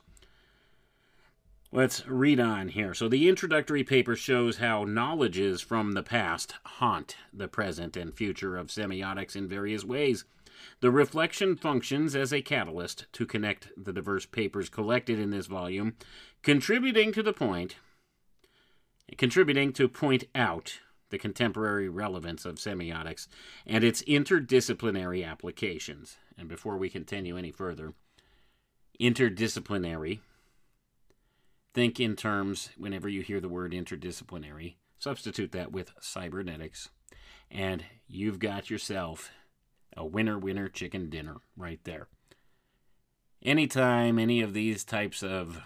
Let's 1.71 2.07
read 2.07 2.39
on 2.39 2.69
here. 2.69 2.93
So, 2.93 3.09
the 3.09 3.27
introductory 3.27 3.83
paper 3.83 4.15
shows 4.15 4.57
how 4.57 4.85
knowledges 4.85 5.61
from 5.61 5.91
the 5.91 6.03
past 6.03 6.53
haunt 6.63 7.17
the 7.33 7.49
present 7.49 7.97
and 7.97 8.13
future 8.13 8.55
of 8.55 8.67
semiotics 8.67 9.35
in 9.35 9.49
various 9.49 9.83
ways. 9.83 10.23
The 10.79 10.91
reflection 10.91 11.57
functions 11.57 12.15
as 12.15 12.31
a 12.31 12.41
catalyst 12.41 13.07
to 13.11 13.25
connect 13.25 13.69
the 13.75 13.91
diverse 13.91 14.25
papers 14.25 14.69
collected 14.69 15.19
in 15.19 15.29
this 15.29 15.47
volume, 15.47 15.95
contributing 16.41 17.11
to 17.11 17.21
the 17.21 17.33
point, 17.33 17.75
contributing 19.17 19.73
to 19.73 19.89
point 19.89 20.23
out 20.33 20.79
the 21.09 21.17
contemporary 21.17 21.89
relevance 21.89 22.45
of 22.45 22.55
semiotics 22.55 23.27
and 23.65 23.83
its 23.83 24.03
interdisciplinary 24.03 25.27
applications. 25.27 26.17
And 26.37 26.47
before 26.47 26.77
we 26.77 26.89
continue 26.89 27.35
any 27.35 27.51
further, 27.51 27.93
interdisciplinary 29.01 30.19
think 31.77 31.99
in 31.99 32.15
terms, 32.15 32.71
whenever 32.75 33.07
you 33.07 33.21
hear 33.21 33.39
the 33.39 33.47
word 33.47 33.71
interdisciplinary, 33.71 34.77
substitute 34.97 35.51
that 35.51 35.71
with 35.71 35.93
cybernetics, 36.01 36.89
and 37.51 37.85
you've 38.07 38.39
got 38.39 38.71
yourself 38.71 39.29
a 39.95 40.03
winner 40.03 40.39
winner 40.39 40.69
chicken 40.69 41.07
dinner 41.07 41.35
right 41.55 41.79
there. 41.83 42.07
Anytime 43.43 44.17
any 44.17 44.41
of 44.41 44.55
these 44.55 44.83
types 44.83 45.21
of 45.21 45.61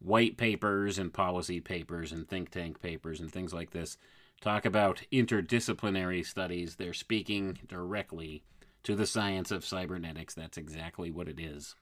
white 0.00 0.36
papers 0.36 0.98
and 0.98 1.14
policy 1.14 1.60
papers 1.60 2.12
and 2.12 2.28
think 2.28 2.50
tank 2.50 2.82
papers 2.82 3.20
and 3.20 3.32
things 3.32 3.54
like 3.54 3.70
this 3.70 3.96
talk 4.42 4.66
about 4.66 5.00
interdisciplinary 5.10 6.26
studies, 6.26 6.76
they're 6.76 6.92
speaking 6.92 7.58
directly 7.66 8.44
to 8.82 8.94
the 8.94 9.06
science 9.06 9.50
of 9.50 9.64
cybernetics. 9.64 10.34
That's 10.34 10.58
exactly 10.58 11.10
what 11.10 11.26
it 11.26 11.40
is. 11.40 11.74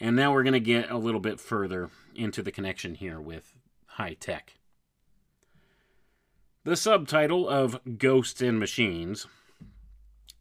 And 0.00 0.16
now 0.16 0.32
we're 0.32 0.42
going 0.42 0.54
to 0.54 0.60
get 0.60 0.90
a 0.90 0.98
little 0.98 1.20
bit 1.20 1.38
further 1.40 1.90
into 2.14 2.42
the 2.42 2.52
connection 2.52 2.96
here 2.96 3.20
with 3.20 3.52
high 3.86 4.14
tech. 4.14 4.54
The 6.64 6.76
subtitle 6.76 7.48
of 7.48 7.78
Ghosts 7.98 8.40
and 8.40 8.58
Machines 8.58 9.26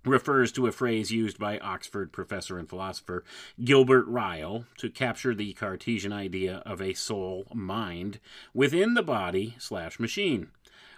refers 0.06 0.52
to 0.54 0.68
a 0.68 0.72
phrase 0.72 1.12
used 1.12 1.38
by 1.38 1.58
Oxford 1.60 2.12
professor 2.12 2.58
and 2.58 2.68
philosopher 2.68 3.24
Gilbert 3.64 4.06
Ryle 4.08 4.66
to 4.78 4.90
capture 4.90 5.34
the 5.36 5.54
Cartesian 5.54 6.12
idea 6.12 6.62
of 6.66 6.82
a 6.82 6.94
soul 6.94 7.46
mind 7.54 8.20
within 8.54 8.94
the 8.94 9.04
body 9.04 9.56
slash 9.60 10.00
machine, 10.00 10.48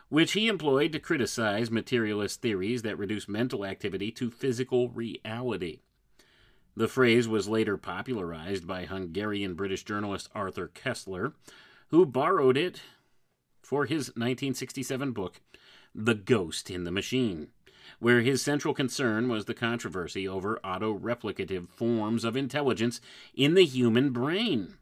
which 0.10 0.34
he 0.34 0.48
employed 0.48 0.92
to 0.92 1.00
criticize 1.00 1.70
materialist 1.70 2.42
theories 2.42 2.82
that 2.84 2.98
reduce 2.98 3.28
mental 3.28 3.66
activity 3.66 4.12
to 4.12 4.32
physical 4.32 4.90
reality. 4.90 5.80
The 6.78 6.90
phrase 6.90 7.26
was 7.26 7.48
later 7.48 7.78
popularized 7.78 8.68
by 8.68 8.84
Hungarian 8.84 9.54
British 9.54 9.86
journalist 9.86 10.30
Arthur 10.36 10.68
Koestler, 10.68 11.34
who 11.88 12.06
borrowed 12.06 12.58
it 12.58 12.82
for 13.62 13.86
his 13.86 14.08
1967 14.10 15.14
book, 15.14 15.40
The 15.94 16.16
Ghost 16.16 16.70
in 16.70 16.84
the 16.84 16.92
Machine, 16.92 17.48
where 18.00 18.20
his 18.20 18.42
central 18.42 18.74
concern 18.74 19.30
was 19.30 19.46
the 19.46 19.54
controversy 19.54 20.28
over 20.28 20.60
auto-replicative 20.66 21.70
forms 21.70 22.26
of 22.26 22.36
intelligence 22.36 23.00
in 23.34 23.54
the 23.54 23.66
human 23.66 24.10
brain. 24.10 24.76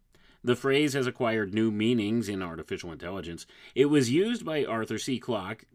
The 0.44 0.56
phrase 0.56 0.94
has 0.94 1.06
acquired 1.06 1.54
new 1.54 1.70
meanings 1.70 2.28
in 2.28 2.42
artificial 2.42 2.92
intelligence. 2.92 3.46
It 3.76 3.86
was 3.86 4.10
used 4.10 4.44
by 4.44 4.66
Arthur 4.66 4.98
C. 4.98 5.20
Clarke, 5.20 5.68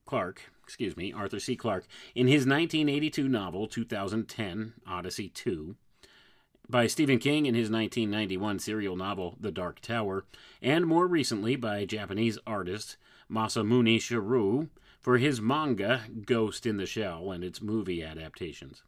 excuse 0.64 0.96
me, 0.96 1.12
Arthur 1.12 1.38
C. 1.38 1.54
Clarke, 1.54 1.86
in 2.16 2.26
his 2.26 2.44
1982 2.44 3.28
novel 3.28 3.68
2010 3.68 4.74
Odyssey 4.84 5.28
2 5.28 5.76
by 6.70 6.86
Stephen 6.86 7.18
King 7.18 7.46
in 7.46 7.54
his 7.54 7.70
1991 7.70 8.58
serial 8.58 8.96
novel 8.96 9.36
The 9.40 9.50
Dark 9.50 9.80
Tower, 9.80 10.24
and 10.60 10.86
more 10.86 11.06
recently 11.06 11.56
by 11.56 11.84
Japanese 11.86 12.38
artist 12.46 12.96
Masamune 13.30 13.96
Shirow 13.96 14.68
for 15.00 15.16
his 15.18 15.40
manga 15.40 16.02
Ghost 16.26 16.66
in 16.66 16.76
the 16.76 16.86
Shell 16.86 17.30
and 17.32 17.42
its 17.42 17.62
movie 17.62 18.02
adaptations. 18.02 18.82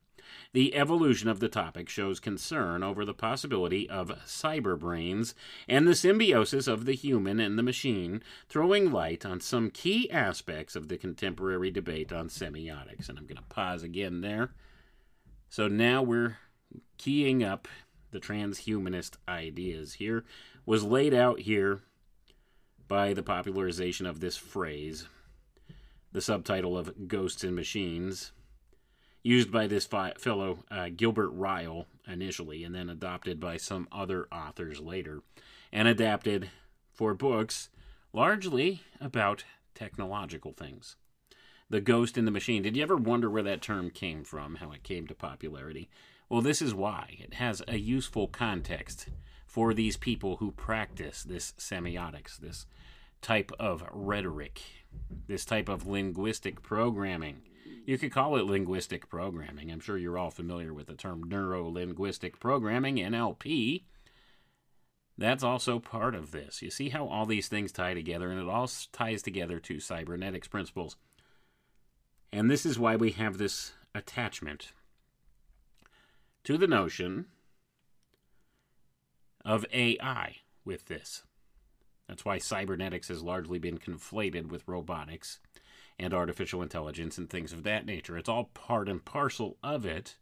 The 0.52 0.74
evolution 0.74 1.28
of 1.28 1.40
the 1.40 1.48
topic 1.48 1.88
shows 1.88 2.20
concern 2.20 2.82
over 2.82 3.04
the 3.04 3.14
possibility 3.14 3.88
of 3.88 4.16
cyber 4.26 4.78
brains 4.78 5.34
and 5.66 5.88
the 5.88 5.94
symbiosis 5.94 6.66
of 6.66 6.84
the 6.84 6.92
human 6.92 7.40
and 7.40 7.58
the 7.58 7.62
machine, 7.62 8.22
throwing 8.48 8.92
light 8.92 9.24
on 9.24 9.40
some 9.40 9.70
key 9.70 10.10
aspects 10.10 10.76
of 10.76 10.88
the 10.88 10.98
contemporary 10.98 11.70
debate 11.70 12.12
on 12.12 12.28
semiotics. 12.28 13.08
And 13.08 13.18
I'm 13.18 13.26
going 13.26 13.38
to 13.38 13.42
pause 13.44 13.82
again 13.82 14.20
there. 14.20 14.50
So 15.48 15.66
now 15.66 16.02
we're 16.02 16.36
keying 17.00 17.42
up 17.42 17.66
the 18.10 18.20
transhumanist 18.20 19.12
ideas 19.26 19.94
here 19.94 20.22
was 20.66 20.84
laid 20.84 21.14
out 21.14 21.40
here 21.40 21.80
by 22.88 23.14
the 23.14 23.22
popularization 23.22 24.04
of 24.04 24.20
this 24.20 24.36
phrase, 24.36 25.08
the 26.12 26.20
subtitle 26.20 26.76
of 26.76 27.08
Ghosts 27.08 27.42
and 27.42 27.56
Machines, 27.56 28.32
used 29.22 29.50
by 29.50 29.66
this 29.66 29.86
fi- 29.86 30.12
fellow 30.18 30.58
uh, 30.70 30.90
Gilbert 30.94 31.30
Ryle 31.30 31.86
initially, 32.06 32.64
and 32.64 32.74
then 32.74 32.90
adopted 32.90 33.40
by 33.40 33.56
some 33.56 33.88
other 33.90 34.28
authors 34.30 34.78
later, 34.78 35.22
and 35.72 35.88
adapted 35.88 36.50
for 36.92 37.14
books 37.14 37.70
largely 38.12 38.82
about 39.00 39.44
technological 39.74 40.52
things. 40.52 40.96
The 41.70 41.80
ghost 41.80 42.18
in 42.18 42.26
the 42.26 42.30
machine. 42.30 42.62
Did 42.62 42.76
you 42.76 42.82
ever 42.82 42.96
wonder 42.96 43.30
where 43.30 43.44
that 43.44 43.62
term 43.62 43.88
came 43.88 44.22
from, 44.22 44.56
how 44.56 44.72
it 44.72 44.82
came 44.82 45.06
to 45.06 45.14
popularity? 45.14 45.88
Well, 46.30 46.42
this 46.42 46.62
is 46.62 46.72
why. 46.72 47.16
It 47.18 47.34
has 47.34 47.60
a 47.66 47.76
useful 47.76 48.28
context 48.28 49.08
for 49.46 49.74
these 49.74 49.96
people 49.96 50.36
who 50.36 50.52
practice 50.52 51.24
this 51.24 51.52
semiotics, 51.58 52.38
this 52.38 52.66
type 53.20 53.50
of 53.58 53.82
rhetoric, 53.90 54.62
this 55.26 55.44
type 55.44 55.68
of 55.68 55.88
linguistic 55.88 56.62
programming. 56.62 57.42
You 57.84 57.98
could 57.98 58.12
call 58.12 58.36
it 58.36 58.44
linguistic 58.44 59.08
programming. 59.08 59.72
I'm 59.72 59.80
sure 59.80 59.98
you're 59.98 60.18
all 60.18 60.30
familiar 60.30 60.72
with 60.72 60.86
the 60.86 60.94
term 60.94 61.24
neuro 61.24 61.68
linguistic 61.68 62.38
programming, 62.38 62.96
NLP. 62.96 63.82
That's 65.18 65.42
also 65.42 65.80
part 65.80 66.14
of 66.14 66.30
this. 66.30 66.62
You 66.62 66.70
see 66.70 66.90
how 66.90 67.08
all 67.08 67.26
these 67.26 67.48
things 67.48 67.72
tie 67.72 67.92
together, 67.92 68.30
and 68.30 68.40
it 68.40 68.48
all 68.48 68.70
ties 68.92 69.22
together 69.22 69.58
to 69.58 69.80
cybernetics 69.80 70.46
principles. 70.46 70.96
And 72.32 72.48
this 72.48 72.64
is 72.64 72.78
why 72.78 72.94
we 72.94 73.10
have 73.12 73.38
this 73.38 73.72
attachment 73.96 74.72
to 76.44 76.56
the 76.56 76.66
notion 76.66 77.26
of 79.44 79.64
AI 79.72 80.36
with 80.64 80.86
this. 80.86 81.24
That's 82.08 82.24
why 82.24 82.38
cybernetics 82.38 83.08
has 83.08 83.22
largely 83.22 83.58
been 83.58 83.78
conflated 83.78 84.48
with 84.48 84.66
robotics 84.66 85.38
and 85.98 86.12
artificial 86.12 86.62
intelligence 86.62 87.18
and 87.18 87.28
things 87.28 87.52
of 87.52 87.62
that 87.62 87.86
nature. 87.86 88.16
It's 88.16 88.28
all 88.28 88.50
part 88.54 88.88
and 88.88 89.04
parcel 89.04 89.58
of 89.62 89.86
it, 89.86 90.16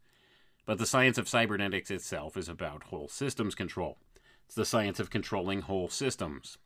but 0.67 0.79
the 0.79 0.87
science 0.87 1.19
of 1.19 1.29
cybernetics 1.29 1.91
itself 1.91 2.37
is 2.37 2.49
about 2.49 2.85
whole 2.85 3.09
systems 3.09 3.55
control. 3.55 3.99
It's 4.47 4.55
the 4.55 4.65
science 4.65 5.01
of 5.01 5.11
controlling 5.11 5.63
whole 5.63 5.89
systems. 5.89 6.59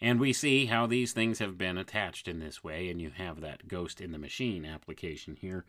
And 0.00 0.20
we 0.20 0.32
see 0.32 0.66
how 0.66 0.86
these 0.86 1.12
things 1.12 1.38
have 1.38 1.56
been 1.56 1.78
attached 1.78 2.28
in 2.28 2.38
this 2.38 2.62
way, 2.62 2.90
and 2.90 3.00
you 3.00 3.10
have 3.10 3.40
that 3.40 3.66
ghost 3.66 4.00
in 4.00 4.12
the 4.12 4.18
machine 4.18 4.64
application 4.64 5.36
here. 5.40 5.64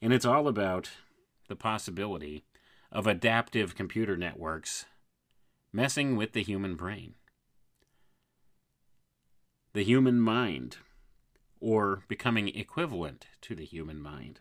And 0.00 0.12
it's 0.12 0.24
all 0.24 0.48
about 0.48 0.90
the 1.48 1.56
possibility 1.56 2.44
of 2.92 3.06
adaptive 3.06 3.74
computer 3.74 4.16
networks 4.16 4.86
messing 5.72 6.16
with 6.16 6.32
the 6.32 6.42
human 6.42 6.74
brain, 6.74 7.14
the 9.72 9.84
human 9.84 10.20
mind, 10.20 10.78
or 11.60 12.02
becoming 12.08 12.48
equivalent 12.48 13.26
to 13.42 13.54
the 13.54 13.64
human 13.64 14.00
mind. 14.00 14.40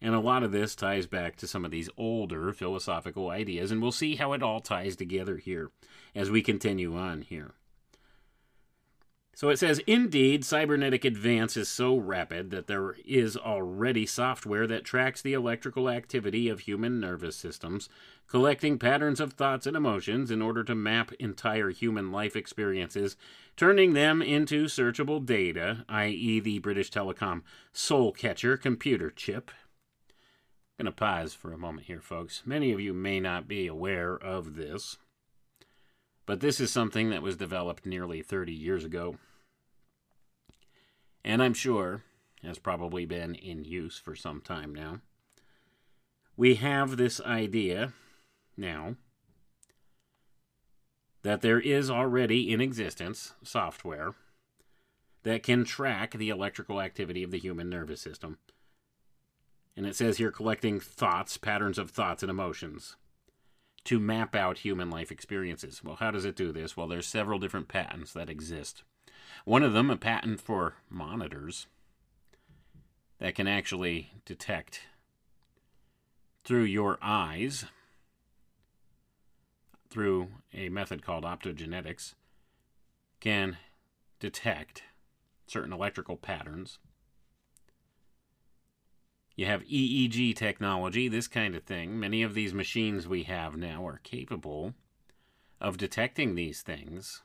And 0.00 0.14
a 0.14 0.20
lot 0.20 0.42
of 0.42 0.52
this 0.52 0.76
ties 0.76 1.06
back 1.06 1.36
to 1.36 1.46
some 1.46 1.64
of 1.64 1.70
these 1.70 1.88
older 1.96 2.52
philosophical 2.52 3.30
ideas, 3.30 3.70
and 3.70 3.80
we'll 3.80 3.92
see 3.92 4.16
how 4.16 4.32
it 4.34 4.42
all 4.42 4.60
ties 4.60 4.94
together 4.94 5.38
here 5.38 5.70
as 6.14 6.30
we 6.30 6.42
continue 6.42 6.94
on 6.94 7.22
here. 7.22 7.54
So 9.36 9.50
it 9.50 9.58
says, 9.58 9.82
indeed, 9.86 10.46
cybernetic 10.46 11.04
advance 11.04 11.58
is 11.58 11.68
so 11.68 11.94
rapid 11.94 12.50
that 12.52 12.68
there 12.68 12.96
is 13.04 13.36
already 13.36 14.06
software 14.06 14.66
that 14.66 14.82
tracks 14.82 15.20
the 15.20 15.34
electrical 15.34 15.90
activity 15.90 16.48
of 16.48 16.60
human 16.60 17.00
nervous 17.00 17.36
systems, 17.36 17.90
collecting 18.26 18.78
patterns 18.78 19.20
of 19.20 19.34
thoughts 19.34 19.66
and 19.66 19.76
emotions 19.76 20.30
in 20.30 20.40
order 20.40 20.64
to 20.64 20.74
map 20.74 21.12
entire 21.18 21.68
human 21.68 22.10
life 22.10 22.34
experiences, 22.34 23.18
turning 23.58 23.92
them 23.92 24.22
into 24.22 24.68
searchable 24.68 25.22
data, 25.22 25.84
i.e., 25.90 26.40
the 26.40 26.58
British 26.58 26.90
Telecom 26.90 27.42
Soul 27.74 28.12
Catcher 28.12 28.56
computer 28.56 29.10
chip. 29.10 29.50
I'm 30.78 30.86
going 30.86 30.94
to 30.94 30.96
pause 30.96 31.34
for 31.34 31.52
a 31.52 31.58
moment 31.58 31.88
here, 31.88 32.00
folks. 32.00 32.40
Many 32.46 32.72
of 32.72 32.80
you 32.80 32.94
may 32.94 33.20
not 33.20 33.46
be 33.46 33.66
aware 33.66 34.14
of 34.14 34.56
this. 34.56 34.96
But 36.24 36.40
this 36.40 36.58
is 36.58 36.72
something 36.72 37.10
that 37.10 37.22
was 37.22 37.36
developed 37.36 37.84
nearly 37.84 38.22
30 38.22 38.52
years 38.52 38.82
ago. 38.82 39.16
And 41.26 41.42
I'm 41.42 41.54
sure 41.54 42.02
has 42.44 42.60
probably 42.60 43.04
been 43.04 43.34
in 43.34 43.64
use 43.64 43.98
for 43.98 44.14
some 44.14 44.40
time 44.40 44.72
now. 44.72 45.00
We 46.36 46.54
have 46.54 46.96
this 46.96 47.20
idea 47.20 47.94
now 48.56 48.94
that 51.24 51.40
there 51.40 51.58
is 51.58 51.90
already 51.90 52.52
in 52.52 52.60
existence 52.60 53.32
software 53.42 54.14
that 55.24 55.42
can 55.42 55.64
track 55.64 56.12
the 56.12 56.28
electrical 56.28 56.80
activity 56.80 57.24
of 57.24 57.32
the 57.32 57.40
human 57.40 57.68
nervous 57.68 58.00
system. 58.00 58.38
And 59.76 59.84
it 59.84 59.96
says 59.96 60.18
here 60.18 60.30
collecting 60.30 60.78
thoughts, 60.78 61.38
patterns 61.38 61.76
of 61.76 61.90
thoughts 61.90 62.22
and 62.22 62.30
emotions 62.30 62.94
to 63.82 63.98
map 63.98 64.36
out 64.36 64.58
human 64.58 64.90
life 64.90 65.10
experiences. 65.10 65.82
Well, 65.82 65.96
how 65.96 66.12
does 66.12 66.24
it 66.24 66.36
do 66.36 66.52
this? 66.52 66.76
Well, 66.76 66.86
there's 66.86 67.08
several 67.08 67.40
different 67.40 67.66
patents 67.66 68.12
that 68.12 68.30
exist. 68.30 68.84
One 69.44 69.62
of 69.62 69.72
them, 69.72 69.90
a 69.90 69.96
patent 69.96 70.40
for 70.40 70.74
monitors 70.90 71.66
that 73.18 73.34
can 73.34 73.46
actually 73.46 74.12
detect 74.24 74.82
through 76.44 76.64
your 76.64 76.98
eyes 77.02 77.64
through 79.88 80.28
a 80.52 80.68
method 80.68 81.02
called 81.02 81.24
optogenetics 81.24 82.14
can 83.20 83.56
detect 84.20 84.82
certain 85.46 85.72
electrical 85.72 86.16
patterns. 86.16 86.78
You 89.34 89.46
have 89.46 89.64
EEG 89.64 90.34
technology, 90.34 91.08
this 91.08 91.28
kind 91.28 91.54
of 91.54 91.64
thing. 91.64 91.98
Many 91.98 92.22
of 92.22 92.34
these 92.34 92.54
machines 92.54 93.06
we 93.06 93.24
have 93.24 93.56
now 93.56 93.86
are 93.86 94.00
capable 94.02 94.74
of 95.60 95.76
detecting 95.76 96.34
these 96.34 96.62
things. 96.62 97.22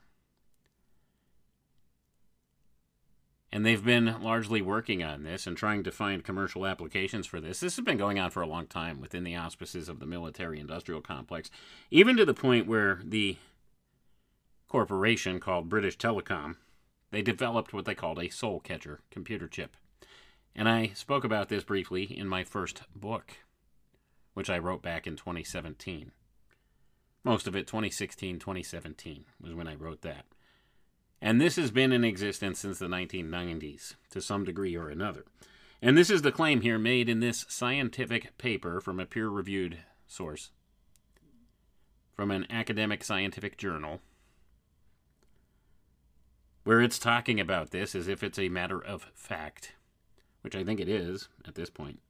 And 3.52 3.66
they've 3.66 3.84
been 3.84 4.22
largely 4.22 4.62
working 4.62 5.02
on 5.02 5.24
this 5.24 5.46
and 5.46 5.56
trying 5.56 5.82
to 5.84 5.90
find 5.90 6.24
commercial 6.24 6.64
applications 6.64 7.26
for 7.26 7.38
this. 7.38 7.60
This 7.60 7.76
has 7.76 7.84
been 7.84 7.98
going 7.98 8.18
on 8.18 8.30
for 8.30 8.40
a 8.40 8.46
long 8.46 8.66
time 8.66 8.98
within 8.98 9.24
the 9.24 9.36
auspices 9.36 9.90
of 9.90 10.00
the 10.00 10.06
military 10.06 10.58
industrial 10.58 11.02
complex, 11.02 11.50
even 11.90 12.16
to 12.16 12.24
the 12.24 12.32
point 12.32 12.66
where 12.66 13.00
the 13.04 13.36
corporation 14.68 15.38
called 15.38 15.68
British 15.68 15.98
Telecom, 15.98 16.56
they 17.10 17.20
developed 17.20 17.74
what 17.74 17.84
they 17.84 17.94
called 17.94 18.18
a 18.18 18.30
soul 18.30 18.58
catcher 18.58 19.00
computer 19.10 19.46
chip. 19.46 19.76
And 20.56 20.66
I 20.66 20.92
spoke 20.94 21.24
about 21.24 21.50
this 21.50 21.62
briefly 21.62 22.04
in 22.04 22.26
my 22.26 22.44
first 22.44 22.82
book, 22.96 23.36
which 24.32 24.48
I 24.48 24.58
wrote 24.58 24.80
back 24.80 25.06
in 25.06 25.16
2017. 25.16 26.12
Most 27.22 27.46
of 27.46 27.54
it 27.54 27.66
2016, 27.66 28.38
2017 28.38 29.24
was 29.42 29.52
when 29.52 29.68
I 29.68 29.74
wrote 29.74 30.00
that. 30.00 30.24
And 31.24 31.40
this 31.40 31.54
has 31.54 31.70
been 31.70 31.92
in 31.92 32.02
existence 32.02 32.58
since 32.58 32.80
the 32.80 32.88
1990s, 32.88 33.94
to 34.10 34.20
some 34.20 34.42
degree 34.42 34.76
or 34.76 34.88
another. 34.88 35.24
And 35.80 35.96
this 35.96 36.10
is 36.10 36.22
the 36.22 36.32
claim 36.32 36.62
here 36.62 36.80
made 36.80 37.08
in 37.08 37.20
this 37.20 37.46
scientific 37.48 38.36
paper 38.38 38.80
from 38.80 38.98
a 38.98 39.06
peer 39.06 39.28
reviewed 39.28 39.78
source, 40.08 40.50
from 42.12 42.32
an 42.32 42.44
academic 42.50 43.04
scientific 43.04 43.56
journal, 43.56 44.00
where 46.64 46.80
it's 46.80 46.98
talking 46.98 47.38
about 47.38 47.70
this 47.70 47.94
as 47.94 48.08
if 48.08 48.24
it's 48.24 48.38
a 48.38 48.48
matter 48.48 48.82
of 48.84 49.06
fact, 49.14 49.74
which 50.40 50.56
I 50.56 50.64
think 50.64 50.80
it 50.80 50.88
is 50.88 51.28
at 51.46 51.54
this 51.54 51.70
point. 51.70 52.00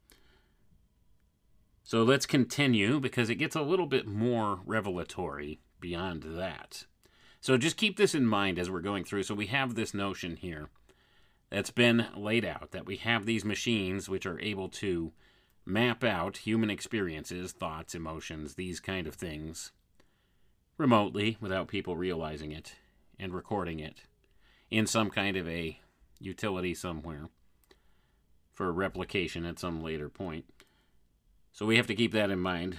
So 1.82 2.02
let's 2.02 2.24
continue 2.24 2.98
because 2.98 3.28
it 3.28 3.34
gets 3.34 3.56
a 3.56 3.62
little 3.62 3.86
bit 3.86 4.06
more 4.06 4.60
revelatory 4.64 5.60
beyond 5.80 6.22
that. 6.22 6.86
So 7.42 7.56
just 7.56 7.76
keep 7.76 7.96
this 7.96 8.14
in 8.14 8.24
mind 8.24 8.56
as 8.56 8.70
we're 8.70 8.80
going 8.80 9.02
through. 9.02 9.24
So 9.24 9.34
we 9.34 9.48
have 9.48 9.74
this 9.74 9.92
notion 9.92 10.36
here 10.36 10.68
that's 11.50 11.72
been 11.72 12.06
laid 12.16 12.44
out 12.44 12.70
that 12.70 12.86
we 12.86 12.96
have 12.98 13.26
these 13.26 13.44
machines 13.44 14.08
which 14.08 14.26
are 14.26 14.38
able 14.38 14.68
to 14.68 15.10
map 15.66 16.04
out 16.04 16.36
human 16.36 16.70
experiences, 16.70 17.50
thoughts, 17.50 17.96
emotions, 17.96 18.54
these 18.54 18.78
kind 18.78 19.08
of 19.08 19.16
things 19.16 19.72
remotely 20.78 21.36
without 21.40 21.66
people 21.66 21.96
realizing 21.96 22.52
it 22.52 22.76
and 23.18 23.34
recording 23.34 23.80
it 23.80 24.02
in 24.70 24.86
some 24.86 25.10
kind 25.10 25.36
of 25.36 25.48
a 25.48 25.80
utility 26.20 26.74
somewhere 26.74 27.28
for 28.52 28.72
replication 28.72 29.44
at 29.44 29.58
some 29.58 29.82
later 29.82 30.08
point. 30.08 30.44
So 31.50 31.66
we 31.66 31.76
have 31.76 31.88
to 31.88 31.96
keep 31.96 32.12
that 32.12 32.30
in 32.30 32.38
mind. 32.38 32.76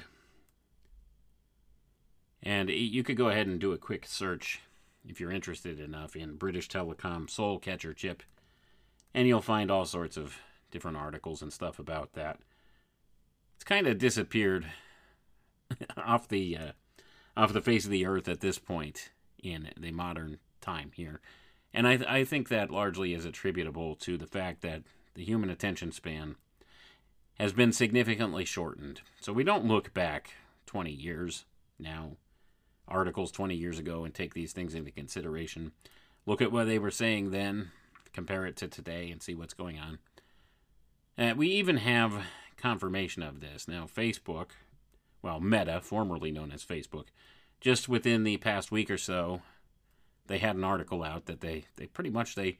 And 2.43 2.69
you 2.69 3.03
could 3.03 3.15
go 3.15 3.29
ahead 3.29 3.47
and 3.47 3.59
do 3.59 3.71
a 3.71 3.77
quick 3.77 4.05
search 4.05 4.59
if 5.07 5.19
you're 5.19 5.31
interested 5.31 5.79
enough 5.79 6.15
in 6.15 6.35
British 6.35 6.67
Telecom 6.67 7.29
Soul 7.29 7.57
Catcher 7.57 7.93
chip, 7.93 8.21
and 9.13 9.27
you'll 9.27 9.41
find 9.41 9.71
all 9.71 9.85
sorts 9.85 10.17
of 10.17 10.37
different 10.69 10.97
articles 10.97 11.41
and 11.41 11.53
stuff 11.53 11.79
about 11.79 12.13
that. 12.13 12.39
It's 13.55 13.63
kind 13.63 13.87
of 13.87 13.97
disappeared 13.97 14.65
off 15.97 16.27
the 16.27 16.57
uh, 16.57 16.71
off 17.35 17.53
the 17.53 17.61
face 17.61 17.85
of 17.85 17.91
the 17.91 18.05
earth 18.05 18.27
at 18.27 18.41
this 18.41 18.59
point 18.59 19.09
in 19.41 19.69
the 19.79 19.91
modern 19.91 20.37
time 20.59 20.91
here, 20.93 21.21
and 21.73 21.87
I, 21.87 21.99
I 22.07 22.23
think 22.25 22.49
that 22.49 22.71
largely 22.71 23.13
is 23.13 23.25
attributable 23.25 23.95
to 23.97 24.17
the 24.17 24.27
fact 24.27 24.61
that 24.61 24.83
the 25.15 25.23
human 25.23 25.49
attention 25.49 25.93
span 25.93 26.35
has 27.39 27.53
been 27.53 27.71
significantly 27.71 28.45
shortened. 28.45 29.01
So 29.21 29.31
we 29.33 29.43
don't 29.43 29.65
look 29.65 29.93
back 29.93 30.31
20 30.65 30.91
years 30.91 31.45
now 31.79 32.17
articles 32.87 33.31
20 33.31 33.55
years 33.55 33.79
ago 33.79 34.03
and 34.03 34.13
take 34.13 34.33
these 34.33 34.53
things 34.53 34.75
into 34.75 34.91
consideration. 34.91 35.71
Look 36.25 36.41
at 36.41 36.51
what 36.51 36.65
they 36.65 36.79
were 36.79 36.91
saying 36.91 37.31
then, 37.31 37.71
compare 38.13 38.45
it 38.45 38.55
to 38.57 38.67
today, 38.67 39.09
and 39.09 39.21
see 39.21 39.35
what's 39.35 39.53
going 39.53 39.79
on. 39.79 39.99
Uh, 41.17 41.33
we 41.35 41.47
even 41.49 41.77
have 41.77 42.25
confirmation 42.57 43.23
of 43.23 43.39
this. 43.39 43.67
Now, 43.67 43.85
Facebook, 43.85 44.51
well, 45.21 45.39
Meta, 45.39 45.81
formerly 45.81 46.31
known 46.31 46.51
as 46.51 46.63
Facebook, 46.63 47.05
just 47.61 47.87
within 47.87 48.23
the 48.23 48.37
past 48.37 48.71
week 48.71 48.89
or 48.89 48.97
so, 48.97 49.41
they 50.27 50.37
had 50.37 50.55
an 50.55 50.63
article 50.63 51.03
out 51.03 51.25
that 51.25 51.41
they, 51.41 51.65
they 51.75 51.87
pretty 51.87 52.09
much 52.09 52.35
they 52.35 52.57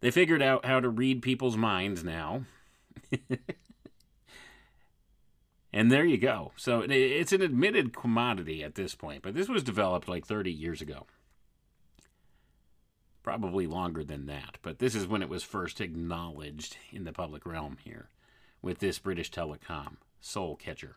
they 0.00 0.10
figured 0.10 0.42
out 0.42 0.64
how 0.64 0.80
to 0.80 0.88
read 0.88 1.22
people's 1.22 1.56
minds 1.56 2.04
now. 2.04 2.44
and 5.72 5.92
there 5.92 6.04
you 6.04 6.18
go. 6.18 6.52
So 6.56 6.84
it's 6.88 7.32
an 7.32 7.42
admitted 7.42 7.94
commodity 7.94 8.62
at 8.62 8.74
this 8.74 8.94
point, 8.94 9.22
but 9.22 9.34
this 9.34 9.48
was 9.48 9.62
developed 9.62 10.08
like 10.08 10.26
30 10.26 10.50
years 10.52 10.80
ago. 10.80 11.06
Probably 13.22 13.66
longer 13.66 14.04
than 14.04 14.26
that, 14.26 14.58
but 14.62 14.78
this 14.78 14.94
is 14.94 15.06
when 15.06 15.22
it 15.22 15.28
was 15.28 15.42
first 15.42 15.80
acknowledged 15.80 16.78
in 16.90 17.04
the 17.04 17.12
public 17.12 17.44
realm 17.44 17.76
here 17.82 18.08
with 18.62 18.78
this 18.78 18.98
British 18.98 19.30
Telecom 19.30 19.96
Soul 20.20 20.56
Catcher. 20.56 20.96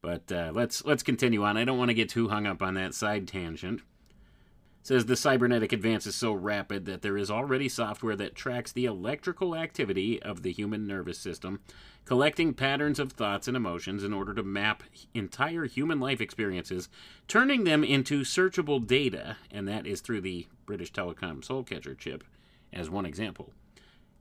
But 0.00 0.30
uh, 0.30 0.52
let's 0.54 0.84
let's 0.84 1.02
continue 1.02 1.44
on. 1.44 1.56
I 1.56 1.64
don't 1.64 1.78
want 1.78 1.90
to 1.90 1.94
get 1.94 2.08
too 2.08 2.28
hung 2.28 2.46
up 2.46 2.62
on 2.62 2.74
that 2.74 2.94
side 2.94 3.26
tangent. 3.26 3.82
Says 4.82 5.04
the 5.04 5.16
cybernetic 5.16 5.72
advance 5.72 6.06
is 6.06 6.14
so 6.14 6.32
rapid 6.32 6.86
that 6.86 7.02
there 7.02 7.18
is 7.18 7.30
already 7.30 7.68
software 7.68 8.16
that 8.16 8.34
tracks 8.34 8.72
the 8.72 8.86
electrical 8.86 9.54
activity 9.54 10.22
of 10.22 10.42
the 10.42 10.52
human 10.52 10.86
nervous 10.86 11.18
system, 11.18 11.60
collecting 12.06 12.54
patterns 12.54 12.98
of 12.98 13.12
thoughts 13.12 13.48
and 13.48 13.56
emotions 13.56 14.02
in 14.02 14.14
order 14.14 14.32
to 14.32 14.42
map 14.42 14.82
entire 15.12 15.66
human 15.66 16.00
life 16.00 16.22
experiences, 16.22 16.88
turning 17.26 17.64
them 17.64 17.84
into 17.84 18.22
searchable 18.22 18.84
data, 18.86 19.36
and 19.50 19.68
that 19.68 19.86
is 19.86 20.00
through 20.00 20.22
the 20.22 20.46
British 20.64 20.90
Telecom 20.90 21.44
Soulcatcher 21.44 21.98
chip, 21.98 22.24
as 22.72 22.88
one 22.88 23.04
example. 23.04 23.52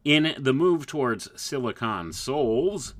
In 0.03 0.35
the 0.37 0.53
move 0.53 0.85
towards 0.85 1.29
silicon 1.39 2.11
souls, 2.11 2.93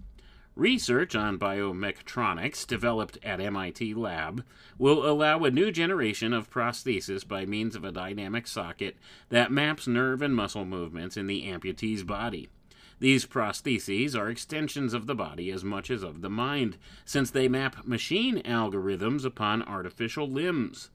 Research 0.57 1.15
on 1.15 1.37
biomechatronics 1.37 2.65
developed 2.65 3.19
at 3.21 3.39
MIT 3.39 3.93
Lab 3.93 4.43
will 4.79 5.07
allow 5.07 5.43
a 5.43 5.51
new 5.51 5.71
generation 5.71 6.33
of 6.33 6.49
prosthesis 6.49 7.27
by 7.27 7.45
means 7.45 7.75
of 7.75 7.83
a 7.83 7.91
dynamic 7.91 8.47
socket 8.47 8.97
that 9.29 9.51
maps 9.51 9.87
nerve 9.87 10.23
and 10.23 10.35
muscle 10.35 10.65
movements 10.65 11.15
in 11.15 11.27
the 11.27 11.43
amputee's 11.43 12.03
body. 12.03 12.49
These 12.97 13.27
prostheses 13.27 14.15
are 14.17 14.31
extensions 14.31 14.95
of 14.95 15.05
the 15.05 15.13
body 15.13 15.51
as 15.51 15.63
much 15.63 15.91
as 15.91 16.01
of 16.01 16.21
the 16.21 16.29
mind, 16.29 16.77
since 17.05 17.29
they 17.29 17.47
map 17.47 17.85
machine 17.85 18.41
algorithms 18.41 19.23
upon 19.23 19.61
artificial 19.61 20.27
limbs. 20.27 20.89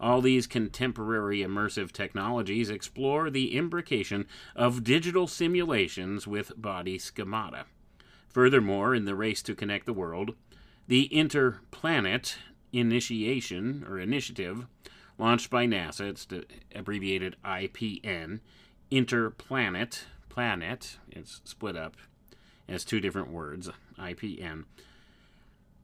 All 0.00 0.22
these 0.22 0.48
contemporary 0.48 1.38
immersive 1.38 1.92
technologies 1.92 2.68
explore 2.68 3.30
the 3.30 3.54
imbrication 3.54 4.26
of 4.56 4.82
digital 4.82 5.28
simulations 5.28 6.26
with 6.26 6.60
body 6.60 6.98
schemata. 6.98 7.66
Furthermore, 8.34 8.96
in 8.96 9.04
the 9.04 9.14
race 9.14 9.42
to 9.42 9.54
connect 9.54 9.86
the 9.86 9.92
world, 9.92 10.34
the 10.88 11.08
Interplanet 11.12 12.34
Initiation 12.72 13.86
or 13.88 14.00
Initiative, 14.00 14.66
launched 15.18 15.50
by 15.50 15.66
NASA, 15.66 16.08
it's 16.08 16.26
abbreviated 16.74 17.36
IPN, 17.44 18.40
Interplanet, 18.90 20.06
planet, 20.28 20.98
it's 21.08 21.42
split 21.44 21.76
up 21.76 21.96
as 22.68 22.84
two 22.84 22.98
different 22.98 23.30
words, 23.30 23.70
IPN. 23.96 24.64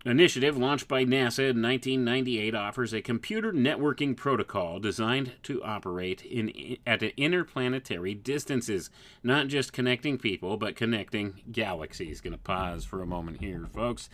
Initiative 0.06 0.56
launched 0.56 0.88
by 0.88 1.04
NASA 1.04 1.50
in 1.50 1.60
1998 1.60 2.54
offers 2.54 2.94
a 2.94 3.02
computer 3.02 3.52
networking 3.52 4.16
protocol 4.16 4.80
designed 4.80 5.32
to 5.42 5.62
operate 5.62 6.22
in 6.22 6.78
at 6.86 7.02
interplanetary 7.02 8.14
distances, 8.14 8.88
not 9.22 9.48
just 9.48 9.74
connecting 9.74 10.16
people, 10.16 10.56
but 10.56 10.74
connecting 10.74 11.42
galaxies. 11.52 12.22
Going 12.22 12.32
to 12.32 12.38
pause 12.38 12.86
for 12.86 13.02
a 13.02 13.06
moment 13.06 13.40
here, 13.40 13.68
folks, 13.74 14.08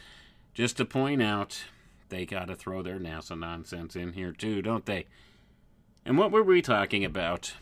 just 0.54 0.76
to 0.78 0.84
point 0.84 1.22
out 1.22 1.62
they 2.08 2.26
got 2.26 2.48
to 2.48 2.56
throw 2.56 2.82
their 2.82 2.98
NASA 2.98 3.38
nonsense 3.38 3.94
in 3.94 4.14
here 4.14 4.32
too, 4.32 4.62
don't 4.62 4.86
they? 4.86 5.06
And 6.04 6.18
what 6.18 6.32
were 6.32 6.42
we 6.42 6.62
talking 6.62 7.04
about 7.04 7.54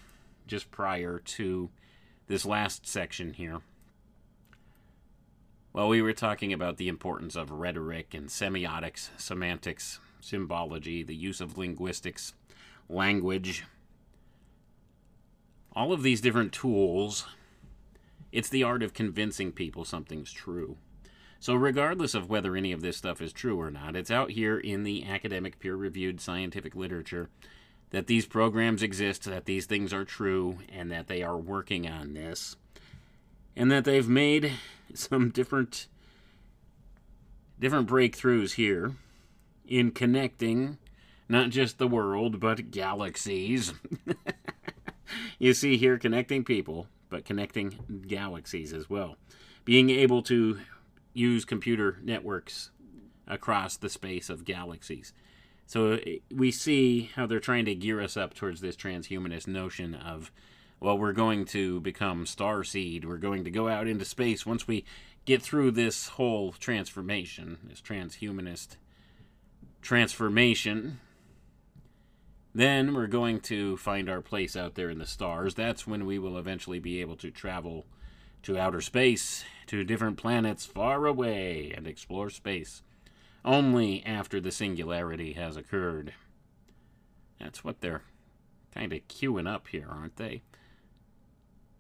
just 0.47 0.71
prior 0.71 1.19
to 1.19 1.69
this 2.27 2.47
last 2.47 2.87
section 2.87 3.35
here? 3.35 3.61
Well, 5.75 5.89
we 5.89 6.03
were 6.03 6.13
talking 6.13 6.53
about 6.53 6.77
the 6.77 6.87
importance 6.87 7.35
of 7.35 7.51
rhetoric 7.51 8.15
and 8.15 8.29
semiotics, 8.29 9.11
semantics, 9.17 9.99
symbology, 10.21 11.03
the 11.03 11.17
use 11.17 11.41
of 11.41 11.59
linguistics, 11.59 12.33
language. 12.89 13.65
All 15.75 15.93
of 15.93 16.05
these 16.05 16.21
different 16.21 16.53
tools, 16.53 17.27
it's 18.31 18.49
the 18.49 18.63
art 18.63 18.85
of 18.85 18.95
convincing 18.95 19.51
people 19.51 19.85
something's 19.85 20.31
true. 20.31 20.77
So, 21.41 21.57
regardless 21.57 22.15
of 22.15 22.31
whether 22.31 22.55
any 22.55 22.71
of 22.71 22.81
this 22.81 22.97
stuff 22.97 23.21
is 23.21 23.33
true 23.33 23.61
or 23.61 23.73
not, 23.73 23.97
it's 23.97 24.13
out 24.13 24.31
here 24.31 24.57
in 24.57 24.85
the 24.85 25.05
academic, 25.05 25.59
peer 25.59 25.75
reviewed 25.75 26.21
scientific 26.21 26.77
literature 26.77 27.31
that 27.91 28.07
these 28.07 28.27
programs 28.27 28.85
exist, 28.85 29.25
that 29.25 29.47
these 29.47 29.67
things 29.67 29.93
are 29.93 30.05
true, 30.05 30.59
and 30.69 30.93
that 30.93 31.09
they 31.09 31.25
are 31.25 31.37
working 31.37 31.89
on 31.89 32.15
this 32.15 32.55
and 33.57 33.71
that 33.71 33.85
they've 33.85 34.09
made 34.09 34.53
some 34.95 35.31
different 35.31 35.89
different 37.59 37.89
breakthroughs 37.89 38.55
here 38.55 38.93
in 39.67 39.91
connecting 39.91 40.77
not 41.29 41.51
just 41.51 41.79
the 41.79 41.89
world 41.89 42.41
but 42.41 42.71
galaxies. 42.71 43.73
you 45.39 45.55
see 45.55 45.77
here 45.77 45.99
connecting 45.99 46.45
people, 46.45 46.89
but 47.09 47.25
connecting 47.25 48.03
galaxies 48.07 48.73
as 48.73 48.91
well. 48.91 49.17
Being 49.65 49.89
able 49.89 50.23
to 50.25 50.61
use 51.15 51.45
computer 51.45 51.99
networks 52.03 52.71
across 53.27 53.77
the 53.77 53.89
space 53.89 54.29
of 54.29 54.45
galaxies. 54.45 55.13
So 55.67 55.93
eh, 55.93 56.19
we 56.31 56.51
see 56.51 57.11
how 57.15 57.27
they're 57.27 57.41
trying 57.41 57.65
to 57.67 57.75
gear 57.75 58.01
us 58.01 58.17
up 58.17 58.35
towards 58.35 58.61
this 58.61 58.77
transhumanist 58.77 59.47
notion 59.47 59.95
of 59.95 60.31
well, 60.85 60.99
we're 60.99 61.15
going 61.15 61.47
to 61.47 61.81
become 61.81 62.27
star 62.27 62.63
seed. 62.63 63.07
We're 63.07 63.17
going 63.17 63.45
to 63.45 63.51
go 63.51 63.69
out 63.69 63.89
into 63.89 64.05
space 64.05 64.45
once 64.45 64.69
we 64.69 64.85
get 65.25 65.41
through 65.41 65.71
this 65.71 66.09
whole 66.09 66.53
transformation, 66.53 67.57
this 67.65 67.81
transhumanist 67.81 68.77
transformation. 69.81 71.01
Then 72.55 72.93
we're 72.93 73.07
going 73.07 73.41
to 73.41 73.79
find 73.79 74.11
our 74.11 74.21
place 74.21 74.57
out 74.57 74.75
there 74.75 74.91
in 74.91 74.99
the 74.99 75.07
stars. 75.07 75.55
That's 75.55 75.87
when 75.87 76.05
we 76.05 76.19
will 76.19 76.37
eventually 76.37 76.81
be 76.81 77.01
able 77.01 77.17
to 77.17 77.31
travel 77.31 77.87
to 78.43 78.59
outer 78.59 78.83
space, 78.83 79.43
to 79.69 79.85
different 79.85 80.19
planets 80.19 80.67
far 80.67 81.07
away, 81.07 81.73
and 81.75 81.87
explore 81.87 82.29
space. 82.29 82.83
Only 83.43 84.05
after 84.05 84.39
the 84.39 84.53
singularity 84.53 85.33
has 85.33 85.57
occurred. 85.57 86.13
That's 87.41 87.65
what 87.65 87.81
they're 87.81 88.03
kind 88.75 88.93
of 88.93 89.09
queuing 89.09 89.49
up 89.49 89.69
here, 89.69 89.89
aren't 89.91 90.17
they? 90.17 90.43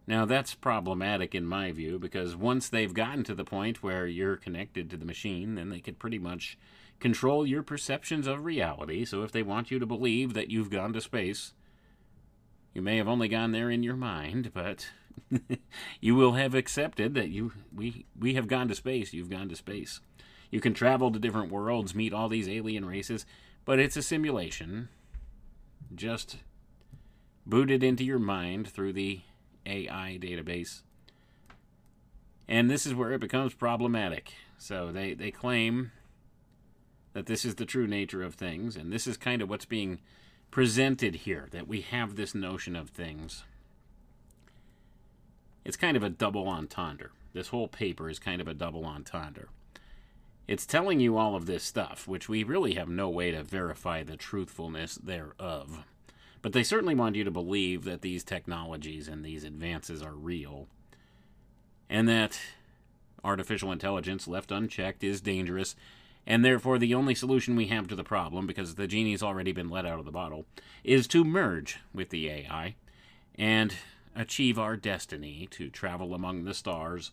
Now, 0.06 0.26
that's 0.26 0.54
problematic 0.54 1.34
in 1.34 1.46
my 1.46 1.72
view 1.72 1.98
because 1.98 2.36
once 2.36 2.68
they've 2.68 2.92
gotten 2.92 3.24
to 3.24 3.34
the 3.34 3.44
point 3.44 3.82
where 3.82 4.06
you're 4.06 4.36
connected 4.36 4.90
to 4.90 4.96
the 4.96 5.06
machine, 5.06 5.54
then 5.54 5.70
they 5.70 5.80
could 5.80 5.98
pretty 5.98 6.18
much 6.18 6.58
control 7.00 7.46
your 7.46 7.62
perceptions 7.62 8.26
of 8.26 8.44
reality. 8.44 9.04
So, 9.06 9.22
if 9.22 9.32
they 9.32 9.42
want 9.42 9.70
you 9.70 9.78
to 9.78 9.86
believe 9.86 10.34
that 10.34 10.50
you've 10.50 10.70
gone 10.70 10.92
to 10.92 11.00
space, 11.00 11.54
you 12.74 12.82
may 12.82 12.98
have 12.98 13.08
only 13.08 13.28
gone 13.28 13.52
there 13.52 13.70
in 13.70 13.82
your 13.82 13.96
mind, 13.96 14.50
but 14.52 14.88
you 16.00 16.14
will 16.14 16.32
have 16.32 16.54
accepted 16.54 17.14
that 17.14 17.28
you 17.28 17.52
we 17.74 18.04
we 18.18 18.34
have 18.34 18.48
gone 18.48 18.68
to 18.68 18.74
space. 18.74 19.12
You've 19.12 19.30
gone 19.30 19.48
to 19.48 19.56
space. 19.56 20.00
You 20.50 20.60
can 20.60 20.74
travel 20.74 21.10
to 21.10 21.18
different 21.18 21.50
worlds, 21.50 21.94
meet 21.94 22.12
all 22.12 22.28
these 22.28 22.48
alien 22.48 22.84
races, 22.84 23.24
but 23.64 23.78
it's 23.78 23.96
a 23.96 24.02
simulation. 24.02 24.88
Just 25.94 26.38
booted 27.46 27.82
into 27.82 28.04
your 28.04 28.18
mind 28.18 28.68
through 28.68 28.92
the 28.92 29.20
AI 29.66 30.18
database. 30.20 30.82
And 32.46 32.70
this 32.70 32.86
is 32.86 32.94
where 32.94 33.12
it 33.12 33.20
becomes 33.20 33.54
problematic. 33.54 34.34
So 34.58 34.92
they, 34.92 35.14
they 35.14 35.30
claim 35.30 35.92
that 37.14 37.26
this 37.26 37.44
is 37.44 37.54
the 37.54 37.64
true 37.64 37.86
nature 37.86 38.22
of 38.22 38.34
things, 38.34 38.76
and 38.76 38.92
this 38.92 39.06
is 39.06 39.16
kind 39.16 39.40
of 39.40 39.48
what's 39.48 39.64
being 39.64 40.00
presented 40.50 41.14
here 41.16 41.48
that 41.52 41.66
we 41.66 41.80
have 41.80 42.16
this 42.16 42.34
notion 42.34 42.76
of 42.76 42.90
things. 42.90 43.44
It's 45.64 45.76
kind 45.76 45.96
of 45.96 46.02
a 46.02 46.10
double 46.10 46.48
entendre. 46.48 47.10
This 47.32 47.48
whole 47.48 47.68
paper 47.68 48.10
is 48.10 48.18
kind 48.18 48.40
of 48.40 48.48
a 48.48 48.54
double 48.54 48.84
entendre. 48.84 49.48
It's 50.46 50.66
telling 50.66 51.00
you 51.00 51.16
all 51.16 51.34
of 51.34 51.46
this 51.46 51.64
stuff, 51.64 52.06
which 52.06 52.28
we 52.28 52.44
really 52.44 52.74
have 52.74 52.88
no 52.88 53.08
way 53.08 53.30
to 53.30 53.42
verify 53.42 54.02
the 54.02 54.16
truthfulness 54.16 54.96
thereof. 54.96 55.84
But 56.44 56.52
they 56.52 56.62
certainly 56.62 56.94
want 56.94 57.16
you 57.16 57.24
to 57.24 57.30
believe 57.30 57.84
that 57.84 58.02
these 58.02 58.22
technologies 58.22 59.08
and 59.08 59.24
these 59.24 59.44
advances 59.44 60.02
are 60.02 60.12
real, 60.12 60.68
and 61.88 62.06
that 62.06 62.38
artificial 63.24 63.72
intelligence 63.72 64.28
left 64.28 64.52
unchecked 64.52 65.02
is 65.02 65.22
dangerous, 65.22 65.74
and 66.26 66.44
therefore 66.44 66.78
the 66.78 66.92
only 66.92 67.14
solution 67.14 67.56
we 67.56 67.68
have 67.68 67.88
to 67.88 67.96
the 67.96 68.04
problem, 68.04 68.46
because 68.46 68.74
the 68.74 68.86
genie's 68.86 69.22
already 69.22 69.52
been 69.52 69.70
let 69.70 69.86
out 69.86 69.98
of 69.98 70.04
the 70.04 70.10
bottle, 70.10 70.44
is 70.84 71.06
to 71.06 71.24
merge 71.24 71.78
with 71.94 72.10
the 72.10 72.28
AI 72.28 72.74
and 73.36 73.76
achieve 74.14 74.58
our 74.58 74.76
destiny 74.76 75.48
to 75.52 75.70
travel 75.70 76.12
among 76.12 76.44
the 76.44 76.52
stars 76.52 77.10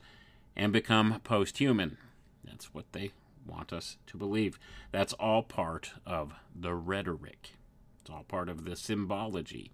and 0.57 0.73
become 0.73 1.21
post 1.23 1.57
human. 1.59 1.95
That's 2.43 2.73
what 2.73 2.91
they 2.91 3.11
want 3.47 3.71
us 3.71 3.95
to 4.07 4.17
believe. 4.17 4.59
That's 4.91 5.13
all 5.13 5.41
part 5.41 5.93
of 6.05 6.33
the 6.53 6.73
rhetoric, 6.73 7.51
all 8.11 8.23
part 8.23 8.49
of 8.49 8.65
the 8.65 8.75
symbology, 8.75 9.71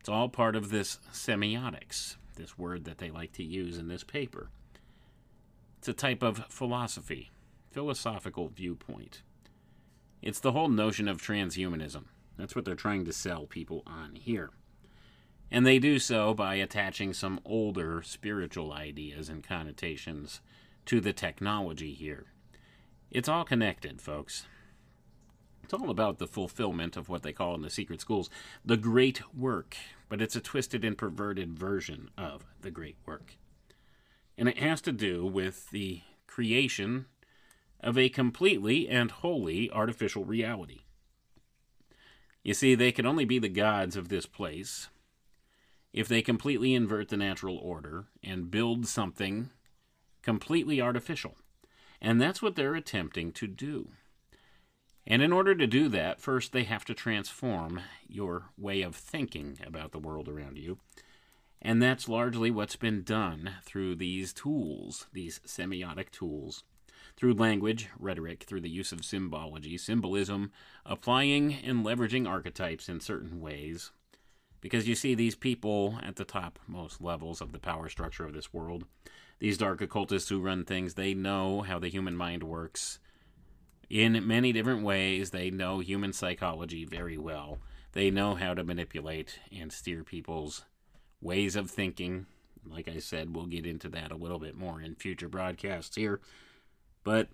it's 0.00 0.08
all 0.08 0.28
part 0.28 0.54
of 0.54 0.70
this 0.70 1.00
semiotics, 1.12 2.16
this 2.36 2.56
word 2.56 2.84
that 2.84 2.98
they 2.98 3.10
like 3.10 3.32
to 3.32 3.42
use 3.42 3.76
in 3.76 3.88
this 3.88 4.04
paper. 4.04 4.50
It's 5.78 5.88
a 5.88 5.92
type 5.92 6.22
of 6.22 6.46
philosophy, 6.48 7.30
philosophical 7.70 8.48
viewpoint. 8.48 9.22
It's 10.22 10.40
the 10.40 10.52
whole 10.52 10.68
notion 10.68 11.08
of 11.08 11.20
transhumanism. 11.20 12.04
That's 12.38 12.54
what 12.54 12.64
they're 12.64 12.74
trying 12.74 13.04
to 13.04 13.12
sell 13.12 13.46
people 13.46 13.82
on 13.86 14.14
here. 14.14 14.50
And 15.50 15.66
they 15.66 15.78
do 15.78 15.98
so 15.98 16.34
by 16.34 16.56
attaching 16.56 17.12
some 17.12 17.40
older 17.44 18.02
spiritual 18.02 18.72
ideas 18.72 19.28
and 19.28 19.42
connotations 19.44 20.40
to 20.86 21.00
the 21.00 21.12
technology 21.12 21.94
here. 21.94 22.26
It's 23.10 23.28
all 23.28 23.44
connected, 23.44 24.00
folks. 24.00 24.46
It's 25.66 25.74
all 25.74 25.90
about 25.90 26.18
the 26.18 26.28
fulfillment 26.28 26.96
of 26.96 27.08
what 27.08 27.24
they 27.24 27.32
call 27.32 27.56
in 27.56 27.62
the 27.62 27.70
secret 27.70 28.00
schools 28.00 28.30
the 28.64 28.76
great 28.76 29.20
work, 29.34 29.76
but 30.08 30.22
it's 30.22 30.36
a 30.36 30.40
twisted 30.40 30.84
and 30.84 30.96
perverted 30.96 31.58
version 31.58 32.08
of 32.16 32.44
the 32.60 32.70
great 32.70 32.94
work. 33.04 33.36
And 34.38 34.48
it 34.48 34.58
has 34.58 34.80
to 34.82 34.92
do 34.92 35.26
with 35.26 35.68
the 35.72 36.02
creation 36.28 37.06
of 37.80 37.98
a 37.98 38.08
completely 38.08 38.88
and 38.88 39.10
wholly 39.10 39.68
artificial 39.72 40.24
reality. 40.24 40.82
You 42.44 42.54
see, 42.54 42.76
they 42.76 42.92
can 42.92 43.04
only 43.04 43.24
be 43.24 43.40
the 43.40 43.48
gods 43.48 43.96
of 43.96 44.08
this 44.08 44.24
place 44.24 44.88
if 45.92 46.06
they 46.06 46.22
completely 46.22 46.74
invert 46.74 47.08
the 47.08 47.16
natural 47.16 47.58
order 47.58 48.04
and 48.22 48.52
build 48.52 48.86
something 48.86 49.50
completely 50.22 50.80
artificial. 50.80 51.34
And 52.00 52.20
that's 52.20 52.40
what 52.40 52.54
they're 52.54 52.76
attempting 52.76 53.32
to 53.32 53.48
do. 53.48 53.88
And 55.06 55.22
in 55.22 55.32
order 55.32 55.54
to 55.54 55.66
do 55.66 55.88
that, 55.90 56.20
first 56.20 56.52
they 56.52 56.64
have 56.64 56.84
to 56.86 56.94
transform 56.94 57.80
your 58.08 58.46
way 58.58 58.82
of 58.82 58.96
thinking 58.96 59.58
about 59.64 59.92
the 59.92 60.00
world 60.00 60.28
around 60.28 60.58
you. 60.58 60.78
And 61.62 61.80
that's 61.80 62.08
largely 62.08 62.50
what's 62.50 62.76
been 62.76 63.02
done 63.02 63.54
through 63.64 63.96
these 63.96 64.32
tools, 64.32 65.06
these 65.12 65.40
semiotic 65.46 66.10
tools, 66.10 66.64
through 67.16 67.34
language, 67.34 67.88
rhetoric, 67.98 68.44
through 68.44 68.60
the 68.60 68.68
use 68.68 68.92
of 68.92 69.04
symbology, 69.04 69.78
symbolism, 69.78 70.52
applying 70.84 71.54
and 71.54 71.84
leveraging 71.84 72.28
archetypes 72.28 72.88
in 72.88 73.00
certain 73.00 73.40
ways. 73.40 73.90
Because 74.60 74.88
you 74.88 74.94
see, 74.94 75.14
these 75.14 75.34
people 75.34 75.98
at 76.02 76.16
the 76.16 76.24
top 76.24 76.58
most 76.66 77.00
levels 77.00 77.40
of 77.40 77.52
the 77.52 77.58
power 77.58 77.88
structure 77.88 78.24
of 78.24 78.32
this 78.32 78.52
world, 78.52 78.84
these 79.38 79.58
dark 79.58 79.80
occultists 79.80 80.28
who 80.28 80.40
run 80.40 80.64
things, 80.64 80.94
they 80.94 81.14
know 81.14 81.62
how 81.62 81.78
the 81.78 81.88
human 81.88 82.16
mind 82.16 82.42
works. 82.42 82.98
In 83.88 84.26
many 84.26 84.52
different 84.52 84.82
ways, 84.82 85.30
they 85.30 85.50
know 85.50 85.78
human 85.78 86.12
psychology 86.12 86.84
very 86.84 87.16
well. 87.16 87.58
They 87.92 88.10
know 88.10 88.34
how 88.34 88.54
to 88.54 88.64
manipulate 88.64 89.38
and 89.56 89.72
steer 89.72 90.02
people's 90.02 90.64
ways 91.20 91.56
of 91.56 91.70
thinking. 91.70 92.26
Like 92.68 92.88
I 92.88 92.98
said, 92.98 93.34
we'll 93.34 93.46
get 93.46 93.64
into 93.64 93.88
that 93.90 94.10
a 94.10 94.16
little 94.16 94.40
bit 94.40 94.56
more 94.56 94.80
in 94.80 94.96
future 94.96 95.28
broadcasts 95.28 95.94
here. 95.94 96.20
But 97.04 97.28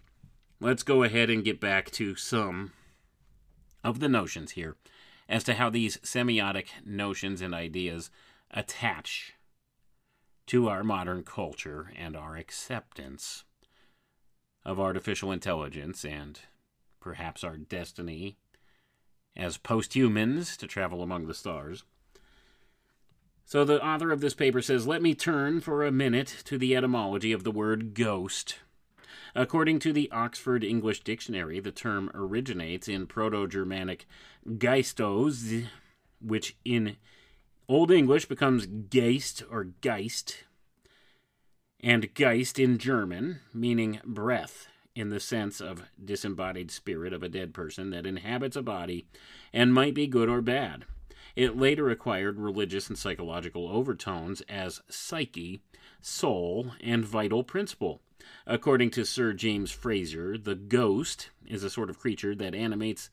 let's 0.61 0.83
go 0.83 1.03
ahead 1.03 1.31
and 1.31 1.45
get 1.45 1.59
back 1.59 1.91
to 1.93 2.15
some 2.17 2.73
of 3.83 4.01
the 4.01 4.09
notions 4.09 4.53
here 4.53 4.77
as 5.29 5.43
to 5.45 5.55
how 5.55 5.71
these 5.71 5.97
semiotic 5.99 6.67
notions 6.85 7.41
and 7.41 7.55
ideas 7.55 8.11
attach 8.51 9.33
to 10.47 10.69
our 10.69 10.85
modern 10.85 11.23
culture 11.23 11.91
and 11.97 12.15
our 12.15 12.37
acceptance 12.37 13.45
of 14.73 14.81
artificial 14.81 15.31
intelligence 15.31 16.05
and 16.05 16.41
perhaps 16.99 17.45
our 17.45 17.57
destiny 17.57 18.37
as 19.37 19.59
posthumans 19.59 20.57
to 20.57 20.67
travel 20.67 21.03
among 21.03 21.27
the 21.27 21.35
stars. 21.35 21.85
So, 23.45 23.65
the 23.65 23.85
author 23.85 24.11
of 24.11 24.21
this 24.21 24.35
paper 24.35 24.63
says, 24.63 24.87
Let 24.87 25.03
me 25.03 25.15
turn 25.15 25.61
for 25.61 25.85
a 25.85 25.93
minute 25.93 26.43
to 26.47 26.57
the 26.59 26.75
etymology 26.75 27.33
of 27.33 27.45
the 27.45 27.51
word 27.51 27.95
ghost. 27.95 28.61
According 29.35 29.79
to 29.81 29.93
the 29.93 30.11
Oxford 30.11 30.65
English 30.65 31.01
Dictionary, 31.05 31.61
the 31.61 31.73
term 31.73 32.11
originates 32.15 32.89
in 32.89 33.07
Proto 33.07 33.47
Germanic 33.47 34.07
geistos, 34.47 35.67
which 36.21 36.57
in 36.65 36.97
Old 37.69 37.91
English 37.91 38.27
becomes 38.27 38.67
Geist 38.67 39.43
or 39.51 39.65
Geist, 39.81 40.45
and 41.83 42.15
Geist 42.15 42.59
in 42.59 42.79
German, 42.79 43.41
meaning 43.53 44.01
breath, 44.05 44.69
in 44.95 45.09
the 45.09 45.21
sense 45.21 45.61
of 45.61 45.85
disembodied 46.03 46.71
spirit 46.71 47.13
of 47.13 47.23
a 47.23 47.29
dead 47.29 47.55
person 47.55 47.91
that 47.91 48.07
inhabits 48.07 48.57
a 48.57 48.63
body 48.63 49.07
and 49.53 49.75
might 49.75 49.95
be 49.95 50.07
good 50.07 50.29
or 50.29 50.41
bad. 50.41 50.85
It 51.35 51.57
later 51.57 51.89
acquired 51.91 52.39
religious 52.39 52.89
and 52.89 52.99
psychological 52.99 53.69
overtones 53.69 54.43
as 54.43 54.83
psyche, 54.89 55.63
soul, 56.01 56.73
and 56.81 57.05
vital 57.05 57.43
principle. 57.43 58.01
According 58.47 58.91
to 58.91 59.05
Sir 59.05 59.33
James 59.33 59.71
Frazer, 59.71 60.37
the 60.37 60.55
ghost 60.55 61.31
is 61.47 61.65
a 61.65 61.71
sort 61.71 61.91
of 61.91 61.99
creature 61.99 62.35
that 62.35 62.55
animates 62.55 63.09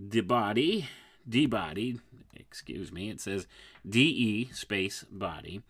the 0.00 0.22
body, 0.22 0.88
the 1.26 1.46
body, 1.46 2.00
excuse 2.34 2.90
me, 2.90 3.10
it 3.10 3.20
says 3.20 3.46
DE 3.88 4.50
space 4.52 5.04
body. 5.10 5.62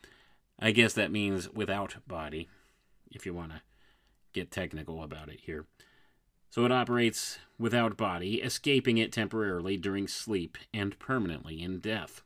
I 0.59 0.73
guess 0.73 0.93
that 0.95 1.13
means 1.13 1.49
without 1.51 1.97
body, 2.07 2.49
if 3.11 3.25
you 3.25 3.33
want 3.33 3.53
to 3.53 3.63
get 4.33 4.51
technical 4.51 5.03
about 5.03 5.29
it 5.29 5.41
here. 5.41 5.67
So 6.51 6.65
it 6.65 6.73
operates 6.73 7.39
without 7.59 7.97
body, 7.97 8.37
escaping 8.37 8.99
it 8.99 9.13
temporarily 9.13 9.77
during 9.77 10.09
sleep 10.09 10.59
and 10.73 10.99
permanently 10.99 11.63
in 11.63 11.79
death. 11.79 12.23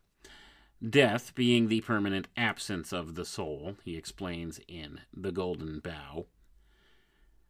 Death 0.88 1.34
being 1.34 1.68
the 1.68 1.80
permanent 1.80 2.28
absence 2.36 2.92
of 2.92 3.14
the 3.14 3.24
soul, 3.24 3.76
he 3.84 3.96
explains 3.96 4.60
in 4.66 5.00
The 5.14 5.30
Golden 5.32 5.80
Bough. 5.80 6.26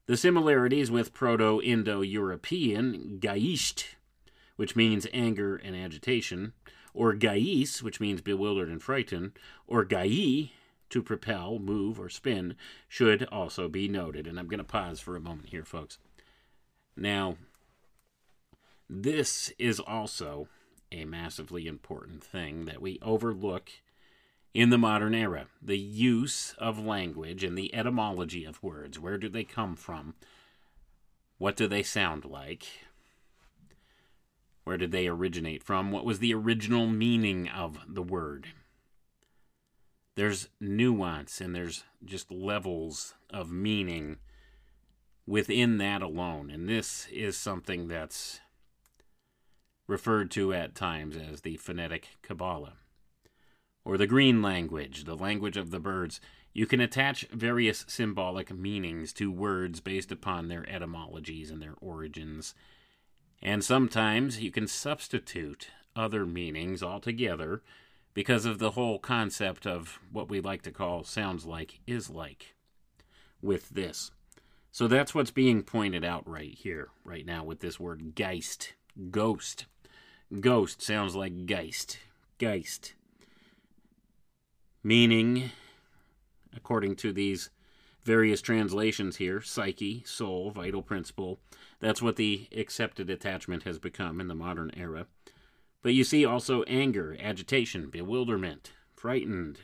The 0.06 0.16
similarities 0.16 0.90
with 0.90 1.14
Proto 1.14 1.60
Indo 1.62 2.00
European 2.02 3.18
Geist, 3.20 3.94
which 4.56 4.76
means 4.76 5.06
anger 5.12 5.56
and 5.56 5.76
agitation, 5.76 6.52
or 6.92 7.14
Gais, 7.14 7.82
which 7.82 8.00
means 8.00 8.20
bewildered 8.20 8.68
and 8.68 8.82
frightened, 8.82 9.32
or 9.66 9.84
Gai, 9.84 10.52
to 10.92 11.02
propel, 11.02 11.58
move, 11.58 11.98
or 11.98 12.08
spin, 12.08 12.54
should 12.86 13.24
also 13.24 13.68
be 13.68 13.88
noted. 13.88 14.26
And 14.26 14.38
I'm 14.38 14.46
going 14.46 14.58
to 14.58 14.64
pause 14.64 15.00
for 15.00 15.16
a 15.16 15.20
moment 15.20 15.48
here, 15.48 15.64
folks. 15.64 15.98
Now, 16.96 17.36
this 18.88 19.52
is 19.58 19.80
also 19.80 20.48
a 20.92 21.06
massively 21.06 21.66
important 21.66 22.22
thing 22.22 22.66
that 22.66 22.82
we 22.82 22.98
overlook 23.00 23.70
in 24.52 24.68
the 24.68 24.76
modern 24.76 25.14
era 25.14 25.46
the 25.62 25.78
use 25.78 26.54
of 26.58 26.78
language 26.78 27.42
and 27.42 27.56
the 27.56 27.74
etymology 27.74 28.44
of 28.44 28.62
words. 28.62 28.98
Where 28.98 29.16
do 29.16 29.30
they 29.30 29.44
come 29.44 29.76
from? 29.76 30.14
What 31.38 31.56
do 31.56 31.66
they 31.66 31.82
sound 31.82 32.26
like? 32.26 32.66
Where 34.64 34.76
did 34.76 34.92
they 34.92 35.08
originate 35.08 35.62
from? 35.62 35.90
What 35.90 36.04
was 36.04 36.18
the 36.18 36.34
original 36.34 36.86
meaning 36.86 37.48
of 37.48 37.78
the 37.88 38.02
word? 38.02 38.48
There's 40.14 40.48
nuance 40.60 41.40
and 41.40 41.54
there's 41.54 41.84
just 42.04 42.30
levels 42.30 43.14
of 43.30 43.50
meaning 43.50 44.18
within 45.26 45.78
that 45.78 46.02
alone. 46.02 46.50
And 46.50 46.68
this 46.68 47.06
is 47.10 47.36
something 47.36 47.88
that's 47.88 48.40
referred 49.86 50.30
to 50.32 50.52
at 50.52 50.74
times 50.74 51.16
as 51.16 51.40
the 51.40 51.56
phonetic 51.56 52.08
Kabbalah, 52.22 52.74
or 53.84 53.96
the 53.96 54.06
green 54.06 54.42
language, 54.42 55.04
the 55.04 55.16
language 55.16 55.56
of 55.56 55.70
the 55.70 55.80
birds. 55.80 56.20
You 56.52 56.66
can 56.66 56.80
attach 56.80 57.26
various 57.28 57.84
symbolic 57.88 58.52
meanings 58.52 59.12
to 59.14 59.32
words 59.32 59.80
based 59.80 60.12
upon 60.12 60.48
their 60.48 60.68
etymologies 60.68 61.50
and 61.50 61.62
their 61.62 61.74
origins, 61.80 62.54
and 63.42 63.64
sometimes 63.64 64.40
you 64.40 64.50
can 64.50 64.66
substitute 64.66 65.68
other 65.96 66.24
meanings 66.24 66.82
altogether 66.82 67.62
because 68.14 68.44
of 68.44 68.58
the 68.58 68.72
whole 68.72 68.98
concept 68.98 69.66
of 69.66 69.98
what 70.10 70.28
we 70.28 70.40
like 70.40 70.62
to 70.62 70.70
call 70.70 71.04
sounds 71.04 71.46
like 71.46 71.80
is 71.86 72.10
like 72.10 72.54
with 73.40 73.70
this. 73.70 74.10
So 74.70 74.88
that's 74.88 75.14
what's 75.14 75.30
being 75.30 75.62
pointed 75.62 76.04
out 76.04 76.26
right 76.28 76.54
here, 76.54 76.88
right 77.04 77.26
now, 77.26 77.44
with 77.44 77.60
this 77.60 77.78
word 77.78 78.14
Geist, 78.14 78.72
ghost. 79.10 79.66
Ghost 80.40 80.80
sounds 80.80 81.14
like 81.14 81.46
Geist, 81.46 81.98
Geist. 82.38 82.94
Meaning, 84.82 85.50
according 86.56 86.96
to 86.96 87.12
these 87.12 87.50
various 88.04 88.42
translations 88.42 89.16
here, 89.16 89.40
psyche, 89.40 90.02
soul, 90.04 90.50
vital 90.50 90.82
principle. 90.82 91.38
That's 91.80 92.02
what 92.02 92.16
the 92.16 92.48
accepted 92.56 93.10
attachment 93.10 93.62
has 93.64 93.78
become 93.78 94.20
in 94.20 94.28
the 94.28 94.34
modern 94.34 94.72
era. 94.76 95.06
But 95.82 95.94
you 95.94 96.04
see 96.04 96.24
also 96.24 96.62
anger, 96.64 97.16
agitation, 97.20 97.90
bewilderment, 97.90 98.72
frightened, 98.94 99.58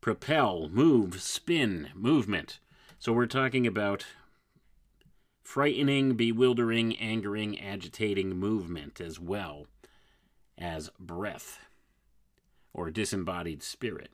propel, 0.00 0.68
move, 0.68 1.20
spin, 1.22 1.88
movement. 1.94 2.58
So 2.98 3.12
we're 3.12 3.26
talking 3.26 3.66
about 3.66 4.04
frightening, 5.42 6.14
bewildering, 6.14 6.96
angering, 6.96 7.58
agitating 7.58 8.36
movement 8.36 9.00
as 9.00 9.18
well 9.18 9.66
as 10.58 10.90
breath 11.00 11.58
or 12.74 12.90
disembodied 12.90 13.62
spirit. 13.62 14.10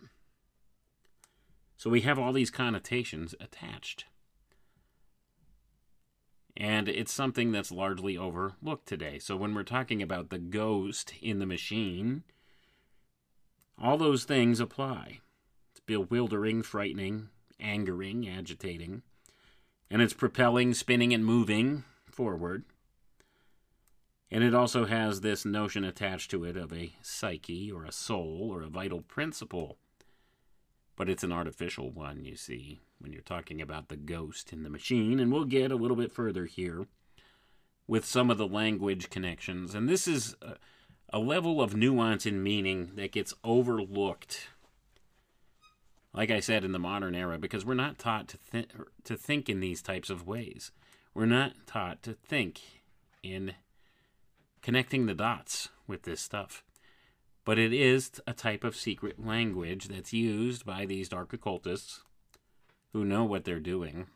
So 1.76 1.90
we 1.90 2.02
have 2.02 2.18
all 2.18 2.32
these 2.32 2.50
connotations 2.50 3.34
attached. 3.40 4.04
And 6.60 6.90
it's 6.90 7.10
something 7.10 7.52
that's 7.52 7.72
largely 7.72 8.18
overlooked 8.18 8.86
today. 8.86 9.18
So 9.18 9.34
when 9.34 9.54
we're 9.54 9.62
talking 9.62 10.02
about 10.02 10.28
the 10.28 10.38
ghost 10.38 11.14
in 11.22 11.38
the 11.38 11.46
machine, 11.46 12.22
all 13.78 13.96
those 13.96 14.24
things 14.24 14.60
apply. 14.60 15.20
It's 15.70 15.80
bewildering, 15.80 16.62
frightening, 16.62 17.30
angering, 17.58 18.28
agitating. 18.28 19.00
And 19.90 20.02
it's 20.02 20.12
propelling, 20.12 20.74
spinning, 20.74 21.14
and 21.14 21.24
moving 21.24 21.84
forward. 22.10 22.64
And 24.30 24.44
it 24.44 24.54
also 24.54 24.84
has 24.84 25.22
this 25.22 25.46
notion 25.46 25.82
attached 25.82 26.30
to 26.32 26.44
it 26.44 26.58
of 26.58 26.74
a 26.74 26.92
psyche 27.00 27.72
or 27.72 27.86
a 27.86 27.92
soul 27.92 28.50
or 28.52 28.60
a 28.60 28.68
vital 28.68 29.00
principle. 29.00 29.78
But 31.00 31.08
it's 31.08 31.24
an 31.24 31.32
artificial 31.32 31.90
one, 31.90 32.26
you 32.26 32.36
see, 32.36 32.78
when 32.98 33.10
you're 33.10 33.22
talking 33.22 33.62
about 33.62 33.88
the 33.88 33.96
ghost 33.96 34.52
in 34.52 34.64
the 34.64 34.68
machine. 34.68 35.18
And 35.18 35.32
we'll 35.32 35.46
get 35.46 35.72
a 35.72 35.76
little 35.76 35.96
bit 35.96 36.12
further 36.12 36.44
here 36.44 36.88
with 37.86 38.04
some 38.04 38.30
of 38.30 38.36
the 38.36 38.46
language 38.46 39.08
connections. 39.08 39.74
And 39.74 39.88
this 39.88 40.06
is 40.06 40.36
a, 40.42 40.56
a 41.10 41.18
level 41.18 41.62
of 41.62 41.74
nuance 41.74 42.26
in 42.26 42.42
meaning 42.42 42.90
that 42.96 43.12
gets 43.12 43.32
overlooked. 43.42 44.48
Like 46.12 46.30
I 46.30 46.40
said, 46.40 46.66
in 46.66 46.72
the 46.72 46.78
modern 46.78 47.14
era, 47.14 47.38
because 47.38 47.64
we're 47.64 47.72
not 47.72 47.98
taught 47.98 48.28
to, 48.28 48.38
th- 48.52 48.68
to 49.04 49.16
think 49.16 49.48
in 49.48 49.60
these 49.60 49.80
types 49.80 50.10
of 50.10 50.26
ways. 50.26 50.70
We're 51.14 51.24
not 51.24 51.52
taught 51.66 52.02
to 52.02 52.12
think 52.12 52.60
in 53.22 53.54
connecting 54.60 55.06
the 55.06 55.14
dots 55.14 55.70
with 55.86 56.02
this 56.02 56.20
stuff. 56.20 56.62
But 57.44 57.58
it 57.58 57.72
is 57.72 58.10
a 58.26 58.32
type 58.32 58.64
of 58.64 58.76
secret 58.76 59.24
language 59.24 59.88
that's 59.88 60.12
used 60.12 60.64
by 60.64 60.86
these 60.86 61.08
dark 61.08 61.32
occultists 61.32 62.02
who 62.92 63.04
know 63.04 63.24
what 63.24 63.44
they're 63.44 63.60
doing. 63.60 64.06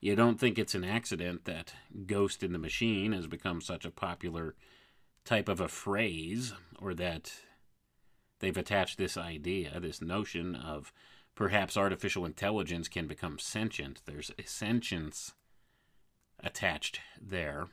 You 0.00 0.16
don't 0.16 0.40
think 0.40 0.58
it's 0.58 0.74
an 0.74 0.84
accident 0.84 1.44
that 1.44 1.74
ghost 2.06 2.42
in 2.42 2.52
the 2.52 2.58
machine 2.58 3.12
has 3.12 3.26
become 3.26 3.60
such 3.60 3.84
a 3.84 3.90
popular 3.90 4.54
type 5.24 5.48
of 5.48 5.60
a 5.60 5.68
phrase, 5.68 6.52
or 6.80 6.94
that 6.94 7.32
they've 8.40 8.56
attached 8.56 8.98
this 8.98 9.16
idea, 9.16 9.78
this 9.78 10.02
notion 10.02 10.56
of 10.56 10.92
perhaps 11.34 11.76
artificial 11.76 12.24
intelligence 12.24 12.88
can 12.88 13.06
become 13.06 13.38
sentient. 13.38 14.02
There's 14.04 14.32
a 14.38 14.42
sentience 14.42 15.34
attached 16.40 17.00
there. 17.20 17.68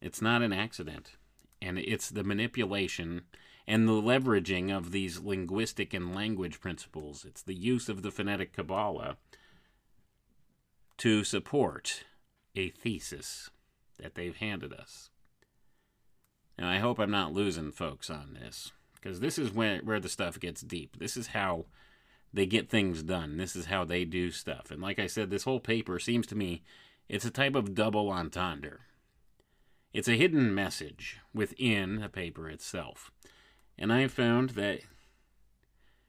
It's 0.00 0.20
not 0.20 0.42
an 0.42 0.52
accident. 0.52 1.12
And 1.64 1.78
it's 1.78 2.10
the 2.10 2.24
manipulation 2.24 3.22
and 3.66 3.88
the 3.88 3.92
leveraging 3.92 4.70
of 4.76 4.92
these 4.92 5.20
linguistic 5.20 5.94
and 5.94 6.14
language 6.14 6.60
principles. 6.60 7.24
It's 7.24 7.42
the 7.42 7.54
use 7.54 7.88
of 7.88 8.02
the 8.02 8.10
phonetic 8.10 8.52
Kabbalah 8.52 9.16
to 10.98 11.24
support 11.24 12.04
a 12.54 12.68
thesis 12.68 13.50
that 13.98 14.14
they've 14.14 14.36
handed 14.36 14.74
us. 14.74 15.08
Now, 16.58 16.68
I 16.68 16.78
hope 16.78 16.98
I'm 16.98 17.10
not 17.10 17.32
losing 17.32 17.72
folks 17.72 18.10
on 18.10 18.38
this, 18.40 18.70
because 18.94 19.20
this 19.20 19.38
is 19.38 19.50
where, 19.50 19.78
where 19.78 20.00
the 20.00 20.08
stuff 20.08 20.38
gets 20.38 20.60
deep. 20.60 20.98
This 20.98 21.16
is 21.16 21.28
how 21.28 21.64
they 22.32 22.46
get 22.46 22.68
things 22.68 23.02
done. 23.02 23.38
This 23.38 23.56
is 23.56 23.66
how 23.66 23.84
they 23.84 24.04
do 24.04 24.30
stuff. 24.30 24.70
And 24.70 24.82
like 24.82 24.98
I 24.98 25.06
said, 25.06 25.30
this 25.30 25.44
whole 25.44 25.60
paper 25.60 25.98
seems 25.98 26.26
to 26.28 26.36
me 26.36 26.62
it's 27.08 27.24
a 27.24 27.30
type 27.30 27.54
of 27.54 27.74
double 27.74 28.10
entendre. 28.10 28.80
It's 29.94 30.08
a 30.08 30.16
hidden 30.16 30.52
message 30.52 31.20
within 31.32 32.00
the 32.00 32.08
paper 32.08 32.50
itself. 32.50 33.12
And 33.78 33.92
I 33.92 34.00
have 34.00 34.12
found 34.12 34.50
that 34.50 34.80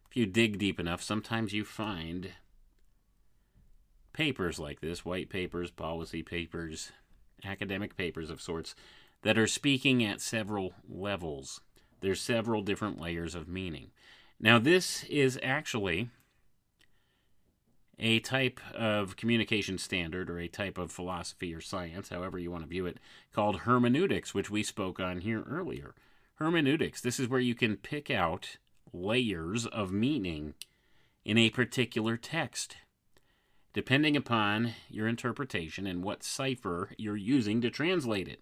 if 0.10 0.16
you 0.16 0.26
dig 0.26 0.58
deep 0.58 0.80
enough, 0.80 1.04
sometimes 1.04 1.54
you 1.54 1.64
find 1.64 2.32
papers 4.12 4.58
like 4.58 4.82
this 4.82 5.06
white 5.06 5.30
papers, 5.30 5.70
policy 5.70 6.24
papers, 6.24 6.92
academic 7.44 7.96
papers 7.96 8.32
of 8.32 8.42
sorts 8.42 8.74
that 9.22 9.38
are 9.38 9.46
speaking 9.46 10.04
at 10.04 10.20
several 10.20 10.74
levels. 10.90 11.62
There's 12.02 12.20
several 12.20 12.64
different 12.64 13.00
layers 13.00 13.36
of 13.36 13.48
meaning. 13.48 13.92
Now, 14.40 14.58
this 14.58 15.04
is 15.04 15.40
actually 15.44 16.10
a 17.98 18.20
type 18.20 18.60
of 18.74 19.16
communication 19.16 19.78
standard 19.78 20.30
or 20.30 20.40
a 20.40 20.48
type 20.48 20.78
of 20.78 20.92
philosophy 20.92 21.54
or 21.54 21.62
science, 21.62 22.10
however 22.10 22.38
you 22.38 22.52
want 22.52 22.64
to 22.64 22.70
view 22.70 22.86
it, 22.86 22.98
called 23.34 23.62
hermeneutics, 23.62 24.34
which 24.34 24.50
we 24.50 24.64
spoke 24.64 25.00
on 25.00 25.22
here 25.22 25.44
earlier. 25.50 25.96
Hermeneutics, 26.36 27.02
this 27.02 27.20
is 27.20 27.30
where 27.30 27.40
you 27.40 27.56
can 27.56 27.78
pick 27.78 28.12
out 28.12 28.58
layers 28.92 29.66
of 29.66 29.92
meaning 29.92 30.54
in 31.24 31.38
a 31.38 31.50
particular 31.50 32.18
text, 32.18 32.78
depending 33.74 34.18
upon 34.18 34.74
your 34.90 35.08
interpretation 35.08 35.88
and 35.88 36.04
what 36.04 36.24
cipher 36.24 36.92
you're 36.98 37.16
using 37.16 37.62
to 37.62 37.70
translate 37.70 38.28
it. 38.28 38.42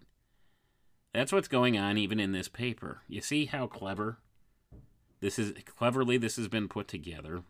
That's 1.13 1.31
what's 1.31 1.47
going 1.47 1.77
on 1.77 1.97
even 1.97 2.19
in 2.19 2.31
this 2.31 2.47
paper. 2.47 3.01
You 3.07 3.21
see 3.21 3.45
how 3.45 3.67
clever 3.67 4.17
this 5.23 5.39
is 5.39 5.53
cleverly 5.77 6.17
this 6.17 6.35
has 6.35 6.49
been 6.49 6.67
put 6.67 6.89
together. 6.89 7.43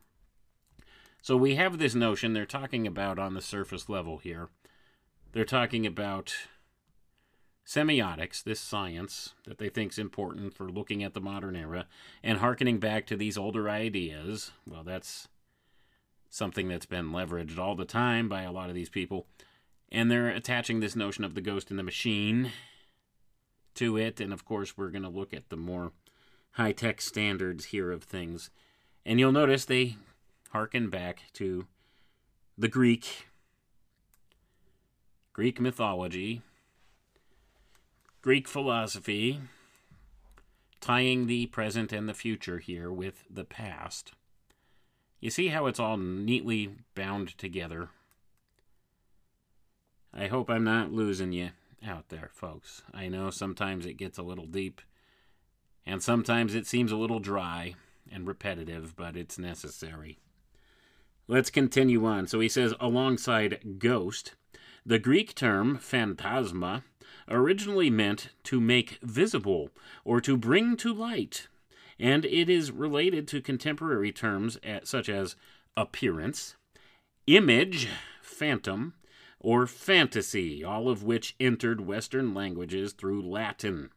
So 1.24 1.38
we 1.38 1.56
have 1.56 1.78
this 1.78 1.96
notion 1.96 2.34
they're 2.34 2.46
talking 2.46 2.86
about 2.86 3.18
on 3.18 3.34
the 3.34 3.42
surface 3.42 3.88
level 3.88 4.18
here. 4.18 4.50
They're 5.32 5.46
talking 5.46 5.88
about 5.88 6.36
semiotics, 7.66 8.44
this 8.44 8.60
science 8.60 9.34
that 9.46 9.58
they 9.58 9.70
think 9.70 9.94
is 9.94 9.98
important 9.98 10.54
for 10.54 10.68
looking 10.68 11.02
at 11.02 11.14
the 11.14 11.22
modern 11.22 11.56
era 11.56 11.86
and 12.22 12.40
harkening 12.40 12.78
back 12.78 13.08
to 13.08 13.16
these 13.16 13.38
older 13.38 13.70
ideas. 13.70 14.52
Well, 14.68 14.84
that's 14.84 15.30
something 16.30 16.68
that's 16.68 16.86
been 16.86 17.12
leveraged 17.12 17.58
all 17.58 17.76
the 17.76 17.86
time 17.86 18.28
by 18.28 18.42
a 18.42 18.52
lot 18.52 18.68
of 18.68 18.76
these 18.76 18.90
people. 18.90 19.26
And 19.90 20.12
they're 20.12 20.28
attaching 20.28 20.82
this 20.82 20.94
notion 20.94 21.24
of 21.24 21.36
the 21.36 21.42
ghost 21.42 21.72
in 21.72 21.78
the 21.78 21.84
machine 21.84 22.52
to 23.76 23.96
it. 23.96 24.20
And 24.20 24.34
of 24.34 24.44
course, 24.44 24.78
we're 24.78 24.92
going 24.92 25.04
to 25.04 25.10
look 25.10 25.34
at 25.34 25.48
the 25.48 25.56
more 25.56 25.94
high 26.52 26.74
tech 26.74 27.00
standards 27.00 27.68
here 27.68 27.94
of 27.94 28.04
things. 28.04 28.50
And 29.06 29.22
you'll 29.22 29.32
notice 29.32 29.64
they 29.64 29.96
harken 30.54 30.88
back 30.88 31.24
to 31.34 31.66
the 32.56 32.68
Greek, 32.68 33.28
Greek 35.34 35.60
mythology, 35.60 36.44
Greek 38.22 38.48
philosophy, 38.48 39.42
tying 40.80 41.26
the 41.26 41.48
present 41.48 41.92
and 41.92 42.08
the 42.08 42.14
future 42.14 42.60
here 42.60 42.92
with 42.92 43.24
the 43.32 43.44
past. 43.44 44.12
You 45.20 45.32
see 45.32 45.48
how 45.48 45.66
it's 45.66 45.80
all 45.80 45.98
neatly 45.98 46.76
bound 46.94 47.36
together. 47.40 47.90
I 50.14 50.28
hope 50.28 50.52
I'm 50.52 50.64
not 50.64 50.94
losing 50.94 51.32
you 51.32 51.50
out 51.84 52.10
there, 52.10 52.30
folks. 52.32 52.84
I 52.94 53.08
know 53.08 53.32
sometimes 53.32 53.88
it 53.88 53.98
gets 53.98 54.20
a 54.20 54.24
little 54.24 54.46
deep, 54.46 54.82
and 55.84 56.04
sometimes 56.04 56.54
it 56.54 56.68
seems 56.68 56.92
a 56.92 56.98
little 56.98 57.20
dry 57.20 57.74
and 58.12 58.28
repetitive, 58.28 58.96
but 58.96 59.18
it's 59.18 59.40
necessary. 59.40 60.20
Let's 61.28 61.50
continue 61.50 62.06
on. 62.06 62.28
So 62.28 62.40
he 62.40 62.50
says, 62.50 62.74
alongside 62.80 63.80
ghost, 63.80 64.36
the 64.86 65.00
Greek 65.00 65.36
term 65.36 65.78
phantasma 65.78 66.84
originally 67.30 67.90
meant 67.90 68.30
to 68.44 68.60
make 68.60 69.00
visible 69.02 69.70
or 70.04 70.20
to 70.22 70.36
bring 70.36 70.76
to 70.78 70.94
light, 70.94 71.48
and 71.98 72.26
it 72.26 72.50
is 72.50 72.72
related 72.72 73.28
to 73.30 73.42
contemporary 73.42 74.12
terms 74.12 74.58
such 74.84 75.08
as 75.08 75.36
appearance, 75.78 76.56
image, 77.28 77.88
phantom, 78.22 78.94
or 79.40 79.66
fantasy, 79.68 80.64
all 80.64 80.90
of 80.90 81.04
which 81.04 81.36
entered 81.40 81.82
Western 81.82 82.34
languages 82.34 82.94
through 82.94 83.22
Latin. 83.22 83.90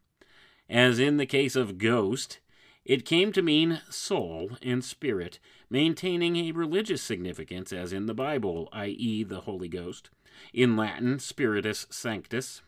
As 0.69 0.99
in 0.99 1.17
the 1.17 1.25
case 1.25 1.55
of 1.55 1.77
ghost, 1.77 2.39
it 2.87 3.03
came 3.03 3.33
to 3.33 3.41
mean 3.41 3.81
soul 3.89 4.51
and 4.61 4.81
spirit, 4.81 5.39
maintaining 5.69 6.37
a 6.37 6.53
religious 6.53 7.01
significance 7.01 7.73
as 7.73 7.91
in 7.91 8.05
the 8.05 8.13
Bible, 8.13 8.69
i.e., 8.71 9.25
the 9.25 9.41
Holy 9.41 9.67
Ghost, 9.67 10.09
in 10.53 10.77
Latin, 10.77 11.19
Spiritus 11.19 11.85
Sanctus. 11.89 12.61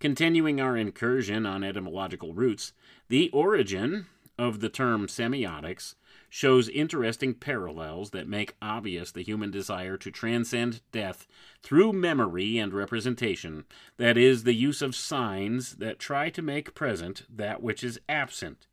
Continuing 0.00 0.58
our 0.58 0.74
incursion 0.74 1.44
on 1.44 1.62
etymological 1.62 2.32
roots, 2.32 2.72
the 3.08 3.28
origin 3.28 4.06
of 4.38 4.60
the 4.60 4.70
term 4.70 5.06
semiotics 5.06 5.96
shows 6.30 6.70
interesting 6.70 7.34
parallels 7.34 8.12
that 8.12 8.26
make 8.26 8.56
obvious 8.62 9.12
the 9.12 9.22
human 9.22 9.50
desire 9.50 9.98
to 9.98 10.10
transcend 10.10 10.80
death 10.92 11.26
through 11.62 11.92
memory 11.92 12.56
and 12.56 12.72
representation, 12.72 13.66
that 13.98 14.16
is, 14.16 14.44
the 14.44 14.54
use 14.54 14.80
of 14.80 14.96
signs 14.96 15.76
that 15.76 15.98
try 15.98 16.30
to 16.30 16.40
make 16.40 16.74
present 16.74 17.24
that 17.28 17.62
which 17.62 17.84
is 17.84 18.00
absent 18.08 18.66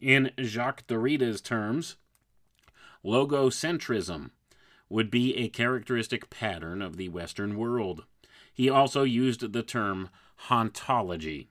In 0.00 0.30
Jacques 0.40 0.86
Derrida's 0.86 1.40
terms, 1.40 1.96
logocentrism 3.04 4.30
would 4.88 5.10
be 5.10 5.36
a 5.36 5.48
characteristic 5.48 6.30
pattern 6.30 6.80
of 6.80 6.96
the 6.96 7.08
Western 7.08 7.56
world. 7.56 8.04
He 8.52 8.70
also 8.70 9.02
used 9.02 9.52
the 9.52 9.62
term 9.62 10.08
hauntology 10.48 11.48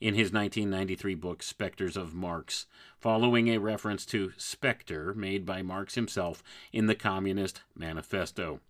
in 0.00 0.14
his 0.14 0.32
1993 0.32 1.14
book 1.14 1.42
Spectres 1.42 1.96
of 1.96 2.12
Marx, 2.12 2.66
following 2.98 3.48
a 3.48 3.58
reference 3.58 4.04
to 4.06 4.32
spectre 4.36 5.14
made 5.14 5.46
by 5.46 5.62
Marx 5.62 5.94
himself 5.94 6.42
in 6.72 6.86
the 6.86 6.94
Communist 6.94 7.62
Manifesto. 7.74 8.60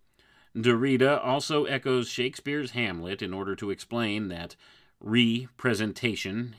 Derrida 0.55 1.23
also 1.23 1.65
echoes 1.65 2.07
Shakespeare's 2.07 2.71
Hamlet 2.71 3.21
in 3.21 3.33
order 3.33 3.55
to 3.55 3.71
explain 3.71 4.29
that 4.29 4.55
representation 4.99 6.55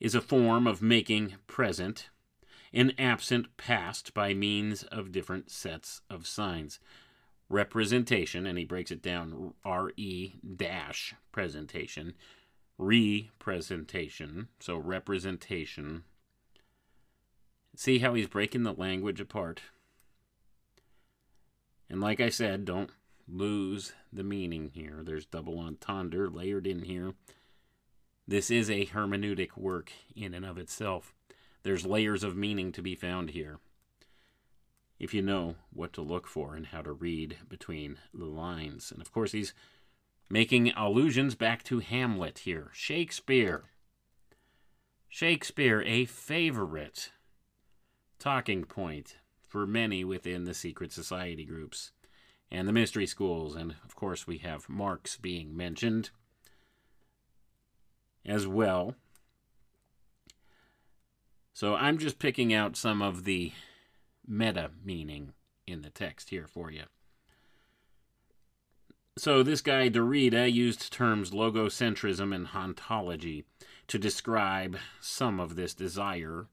is 0.00 0.14
a 0.14 0.20
form 0.20 0.66
of 0.66 0.82
making 0.82 1.34
present 1.46 2.10
an 2.72 2.92
absent 2.98 3.56
past 3.56 4.12
by 4.12 4.34
means 4.34 4.82
of 4.84 5.12
different 5.12 5.50
sets 5.50 6.02
of 6.10 6.26
signs. 6.26 6.78
Representation, 7.48 8.46
and 8.46 8.58
he 8.58 8.64
breaks 8.64 8.90
it 8.90 9.00
down 9.00 9.54
RE 9.64 10.34
dash 10.56 11.14
presentation, 11.32 12.14
representation, 12.76 14.48
so 14.58 14.76
representation. 14.76 16.04
See 17.76 18.00
how 18.00 18.14
he's 18.14 18.26
breaking 18.26 18.64
the 18.64 18.72
language 18.72 19.20
apart. 19.20 19.62
And 21.88 22.00
like 22.00 22.20
I 22.20 22.30
said, 22.30 22.64
don't 22.64 22.90
lose 23.28 23.92
the 24.12 24.24
meaning 24.24 24.70
here. 24.74 25.02
There's 25.04 25.24
double 25.24 25.58
entendre 25.60 26.28
layered 26.28 26.66
in 26.66 26.82
here. 26.82 27.14
This 28.28 28.50
is 28.50 28.68
a 28.68 28.86
hermeneutic 28.86 29.56
work 29.56 29.92
in 30.14 30.34
and 30.34 30.44
of 30.44 30.58
itself. 30.58 31.14
There's 31.62 31.86
layers 31.86 32.24
of 32.24 32.36
meaning 32.36 32.72
to 32.72 32.82
be 32.82 32.96
found 32.96 33.30
here. 33.30 33.60
If 34.98 35.14
you 35.14 35.22
know 35.22 35.56
what 35.72 35.92
to 35.92 36.00
look 36.00 36.26
for 36.26 36.56
and 36.56 36.66
how 36.66 36.82
to 36.82 36.92
read 36.92 37.38
between 37.48 37.98
the 38.12 38.24
lines. 38.24 38.90
And 38.90 39.00
of 39.00 39.12
course, 39.12 39.32
he's 39.32 39.54
making 40.28 40.72
allusions 40.72 41.36
back 41.36 41.62
to 41.64 41.78
Hamlet 41.78 42.40
here. 42.40 42.70
Shakespeare. 42.72 43.64
Shakespeare, 45.08 45.82
a 45.82 46.04
favorite 46.04 47.12
talking 48.18 48.64
point 48.64 49.18
for 49.40 49.66
many 49.66 50.04
within 50.04 50.44
the 50.44 50.54
secret 50.54 50.90
society 50.90 51.44
groups 51.44 51.92
and 52.50 52.66
the 52.66 52.72
mystery 52.72 53.06
schools. 53.06 53.54
And 53.54 53.76
of 53.84 53.94
course, 53.94 54.26
we 54.26 54.38
have 54.38 54.68
Marx 54.68 55.16
being 55.16 55.56
mentioned 55.56 56.10
as 58.26 58.46
well. 58.46 58.94
So 61.54 61.74
I'm 61.74 61.98
just 61.98 62.18
picking 62.18 62.52
out 62.52 62.76
some 62.76 63.00
of 63.00 63.24
the 63.24 63.52
meta 64.26 64.70
meaning 64.84 65.32
in 65.66 65.82
the 65.82 65.90
text 65.90 66.30
here 66.30 66.46
for 66.46 66.70
you. 66.70 66.82
So 69.18 69.42
this 69.42 69.62
guy 69.62 69.88
Derrida 69.88 70.52
used 70.52 70.92
terms 70.92 71.30
logocentrism 71.30 72.34
and 72.34 72.48
hauntology 72.48 73.44
to 73.86 73.98
describe 73.98 74.76
some 75.00 75.40
of 75.40 75.56
this 75.56 75.72
desire 75.72 76.48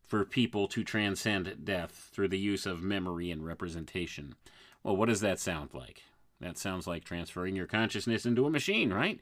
for 0.00 0.24
people 0.24 0.68
to 0.68 0.82
transcend 0.82 1.64
death 1.64 2.08
through 2.12 2.28
the 2.28 2.38
use 2.38 2.64
of 2.64 2.82
memory 2.82 3.30
and 3.30 3.44
representation. 3.44 4.34
Well, 4.82 4.96
what 4.96 5.10
does 5.10 5.20
that 5.20 5.38
sound 5.38 5.74
like? 5.74 6.02
That 6.40 6.56
sounds 6.56 6.86
like 6.86 7.04
transferring 7.04 7.56
your 7.56 7.66
consciousness 7.66 8.24
into 8.24 8.46
a 8.46 8.50
machine, 8.50 8.90
right? 8.90 9.20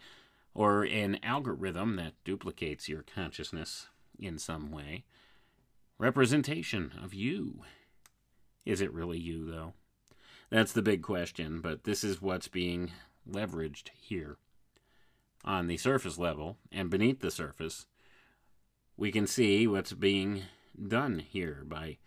Or 0.56 0.84
an 0.84 1.18
algorithm 1.22 1.96
that 1.96 2.14
duplicates 2.24 2.88
your 2.88 3.02
consciousness 3.02 3.88
in 4.18 4.38
some 4.38 4.72
way. 4.72 5.04
Representation 5.98 6.92
of 7.02 7.12
you. 7.12 7.60
Is 8.64 8.80
it 8.80 8.90
really 8.90 9.18
you, 9.18 9.44
though? 9.50 9.74
That's 10.48 10.72
the 10.72 10.80
big 10.80 11.02
question, 11.02 11.60
but 11.60 11.84
this 11.84 12.02
is 12.02 12.22
what's 12.22 12.48
being 12.48 12.90
leveraged 13.30 13.90
here. 14.00 14.38
On 15.44 15.66
the 15.66 15.76
surface 15.76 16.16
level 16.16 16.56
and 16.72 16.88
beneath 16.88 17.20
the 17.20 17.30
surface, 17.30 17.84
we 18.96 19.12
can 19.12 19.26
see 19.26 19.66
what's 19.66 19.92
being 19.92 20.44
done 20.88 21.18
here 21.18 21.64
by 21.68 21.98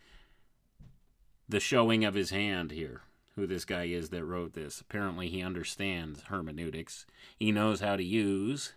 the 1.47 1.60
showing 1.60 2.04
of 2.04 2.16
his 2.16 2.32
hand 2.32 2.72
here. 2.72 3.04
Who 3.40 3.48
this 3.48 3.64
guy 3.64 3.86
is 3.86 4.10
that 4.10 4.26
wrote 4.26 4.52
this. 4.52 4.82
Apparently, 4.82 5.30
he 5.30 5.42
understands 5.42 6.24
hermeneutics. 6.24 7.06
He 7.38 7.54
knows 7.54 7.80
how 7.80 7.96
to 7.96 8.04
use 8.04 8.74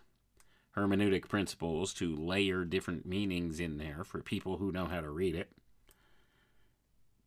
hermeneutic 0.77 1.27
principles 1.27 1.93
to 1.95 2.15
layer 2.15 2.63
different 2.63 3.05
meanings 3.05 3.59
in 3.59 3.77
there 3.77 4.05
for 4.05 4.21
people 4.21 4.59
who 4.59 4.71
know 4.71 4.85
how 4.85 5.01
to 5.01 5.09
read 5.09 5.35
it. 5.35 5.51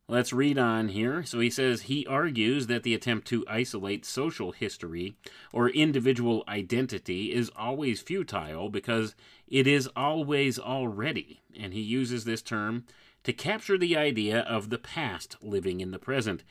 Let's 0.07 0.33
read 0.33 0.57
on 0.57 0.87
here. 0.87 1.21
So 1.21 1.39
he 1.39 1.51
says 1.51 1.83
he 1.83 2.07
argues 2.07 2.65
that 2.65 2.81
the 2.81 2.95
attempt 2.95 3.27
to 3.27 3.45
isolate 3.47 4.03
social 4.03 4.51
history 4.51 5.15
or 5.53 5.69
individual 5.69 6.43
identity 6.47 7.31
is 7.31 7.51
always 7.55 8.01
futile 8.01 8.69
because 8.69 9.13
it 9.47 9.67
is 9.67 9.87
always 9.95 10.57
already. 10.57 11.41
And 11.55 11.71
he 11.71 11.81
uses 11.81 12.25
this 12.25 12.41
term 12.41 12.85
to 13.25 13.33
capture 13.33 13.77
the 13.77 13.97
idea 13.97 14.39
of 14.39 14.69
the 14.69 14.77
past 14.77 15.35
living 15.41 15.81
in 15.81 15.91
the 15.91 15.99
present, 15.99 16.43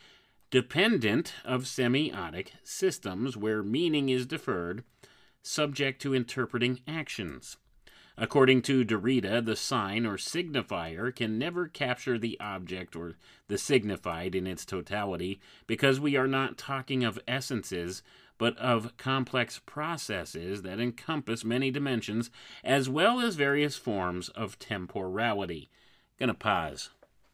dependent 0.49 1.33
of 1.43 1.63
semiotic 1.63 2.49
systems 2.63 3.35
where 3.35 3.63
meaning 3.63 4.09
is 4.09 4.25
deferred, 4.25 4.83
subject 5.41 6.01
to 6.01 6.13
interpreting 6.13 6.79
actions. 6.87 7.57
According 8.19 8.63
to 8.63 8.83
Derrida, 8.83 9.45
the 9.45 9.55
sign 9.55 10.05
or 10.05 10.17
signifier 10.17 11.15
can 11.15 11.37
never 11.37 11.67
capture 11.67 12.17
the 12.17 12.39
object 12.39 12.95
or 12.95 13.15
the 13.47 13.59
signified 13.59 14.33
in 14.33 14.47
its 14.47 14.65
totality 14.65 15.39
because 15.67 15.99
we 15.99 16.15
are 16.15 16.27
not 16.27 16.57
talking 16.57 17.03
of 17.03 17.19
essences, 17.27 18.01
but 18.39 18.57
of 18.57 18.97
complex 18.97 19.61
processes 19.65 20.63
that 20.63 20.79
encompass 20.79 21.45
many 21.45 21.69
dimensions 21.69 22.31
as 22.63 22.89
well 22.89 23.19
as 23.19 23.35
various 23.35 23.75
forms 23.75 24.29
of 24.29 24.57
temporality. 24.57 25.69
Gonna 26.19 26.33
pause 26.33 26.89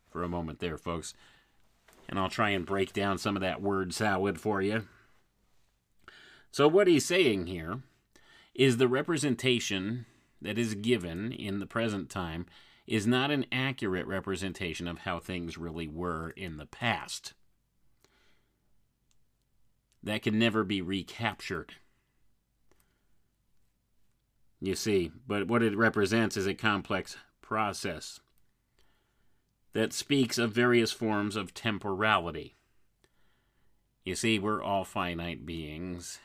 for 0.09 0.21
a 0.21 0.29
moment 0.29 0.59
there, 0.59 0.77
folks, 0.77 1.13
and 2.07 2.19
I'll 2.19 2.29
try 2.29 2.49
and 2.49 2.65
break 2.65 2.93
down 2.93 3.17
some 3.17 3.35
of 3.35 3.41
that 3.41 3.61
word 3.61 3.93
salad 3.93 4.39
for 4.39 4.61
you. 4.61 4.87
So, 6.51 6.67
what 6.67 6.87
he's 6.87 7.05
saying 7.05 7.47
here 7.47 7.81
is 8.53 8.77
the 8.77 8.87
representation 8.87 10.05
that 10.41 10.57
is 10.57 10.75
given 10.75 11.31
in 11.31 11.59
the 11.59 11.65
present 11.65 12.09
time 12.09 12.45
is 12.85 13.07
not 13.07 13.31
an 13.31 13.45
accurate 13.51 14.05
representation 14.05 14.87
of 14.87 14.99
how 14.99 15.19
things 15.19 15.57
really 15.57 15.87
were 15.87 16.31
in 16.31 16.57
the 16.57 16.65
past. 16.65 17.33
That 20.03 20.21
can 20.21 20.37
never 20.37 20.63
be 20.63 20.81
recaptured. 20.81 21.75
You 24.59 24.75
see, 24.75 25.11
but 25.25 25.47
what 25.47 25.63
it 25.63 25.77
represents 25.77 26.37
is 26.37 26.45
a 26.45 26.53
complex 26.53 27.17
process 27.41 28.19
that 29.73 29.93
speaks 29.93 30.37
of 30.37 30.51
various 30.51 30.91
forms 30.91 31.35
of 31.35 31.53
temporality. 31.53 32.55
You 34.05 34.15
see, 34.15 34.37
we're 34.37 34.61
all 34.61 34.83
finite 34.83 35.45
beings, 35.45 36.19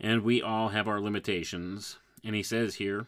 and 0.00 0.22
we 0.22 0.42
all 0.42 0.68
have 0.70 0.88
our 0.88 1.00
limitations. 1.00 1.98
And 2.22 2.34
he 2.34 2.42
says 2.42 2.76
here 2.76 3.06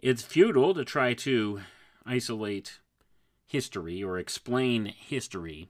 it's 0.00 0.22
futile 0.22 0.74
to 0.74 0.84
try 0.84 1.14
to 1.14 1.60
isolate 2.06 2.78
history 3.46 4.02
or 4.02 4.18
explain 4.18 4.86
history 4.86 5.68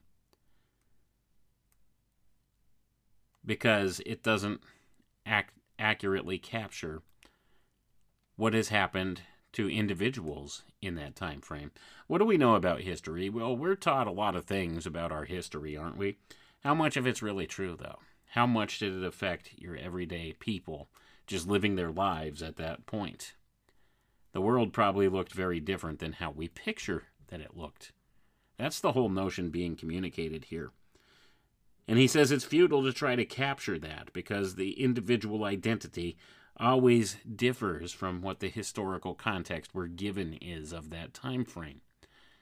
because 3.44 4.00
it 4.04 4.22
doesn't 4.22 4.60
accurately 5.78 6.38
capture 6.38 7.02
what 8.36 8.52
has 8.52 8.68
happened 8.68 9.22
to 9.58 9.68
individuals 9.68 10.62
in 10.80 10.94
that 10.94 11.16
time 11.16 11.40
frame. 11.40 11.72
What 12.06 12.18
do 12.18 12.24
we 12.24 12.36
know 12.36 12.54
about 12.54 12.82
history? 12.82 13.28
Well, 13.28 13.56
we're 13.56 13.74
taught 13.74 14.06
a 14.06 14.12
lot 14.12 14.36
of 14.36 14.44
things 14.44 14.86
about 14.86 15.10
our 15.10 15.24
history, 15.24 15.76
aren't 15.76 15.96
we? 15.96 16.16
How 16.60 16.74
much 16.74 16.96
of 16.96 17.08
it's 17.08 17.22
really 17.22 17.48
true 17.48 17.76
though? 17.76 17.98
How 18.34 18.46
much 18.46 18.78
did 18.78 18.94
it 18.94 19.04
affect 19.04 19.54
your 19.58 19.74
everyday 19.74 20.32
people 20.38 20.88
just 21.26 21.48
living 21.48 21.74
their 21.74 21.90
lives 21.90 22.40
at 22.40 22.54
that 22.58 22.86
point? 22.86 23.34
The 24.30 24.40
world 24.40 24.72
probably 24.72 25.08
looked 25.08 25.32
very 25.32 25.58
different 25.58 25.98
than 25.98 26.12
how 26.12 26.30
we 26.30 26.46
picture 26.46 27.06
that 27.26 27.40
it 27.40 27.56
looked. 27.56 27.90
That's 28.58 28.78
the 28.78 28.92
whole 28.92 29.08
notion 29.08 29.50
being 29.50 29.74
communicated 29.74 30.44
here. 30.44 30.70
And 31.88 31.98
he 31.98 32.06
says 32.06 32.30
it's 32.30 32.44
futile 32.44 32.84
to 32.84 32.92
try 32.92 33.16
to 33.16 33.24
capture 33.24 33.80
that 33.80 34.12
because 34.12 34.54
the 34.54 34.80
individual 34.80 35.42
identity 35.42 36.16
always 36.60 37.16
differs 37.36 37.92
from 37.92 38.20
what 38.22 38.40
the 38.40 38.48
historical 38.48 39.14
context 39.14 39.70
we're 39.74 39.86
given 39.86 40.34
is 40.34 40.72
of 40.72 40.90
that 40.90 41.14
time 41.14 41.44
frame. 41.44 41.80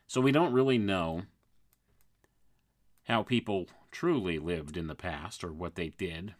So 0.06 0.20
we 0.20 0.32
don't 0.32 0.52
really 0.52 0.78
know 0.78 1.22
how 3.04 3.22
people 3.22 3.66
truly 3.90 4.38
lived 4.38 4.76
in 4.76 4.86
the 4.86 4.94
past 4.94 5.44
or 5.44 5.52
what 5.52 5.74
they 5.74 5.88
did. 5.90 6.34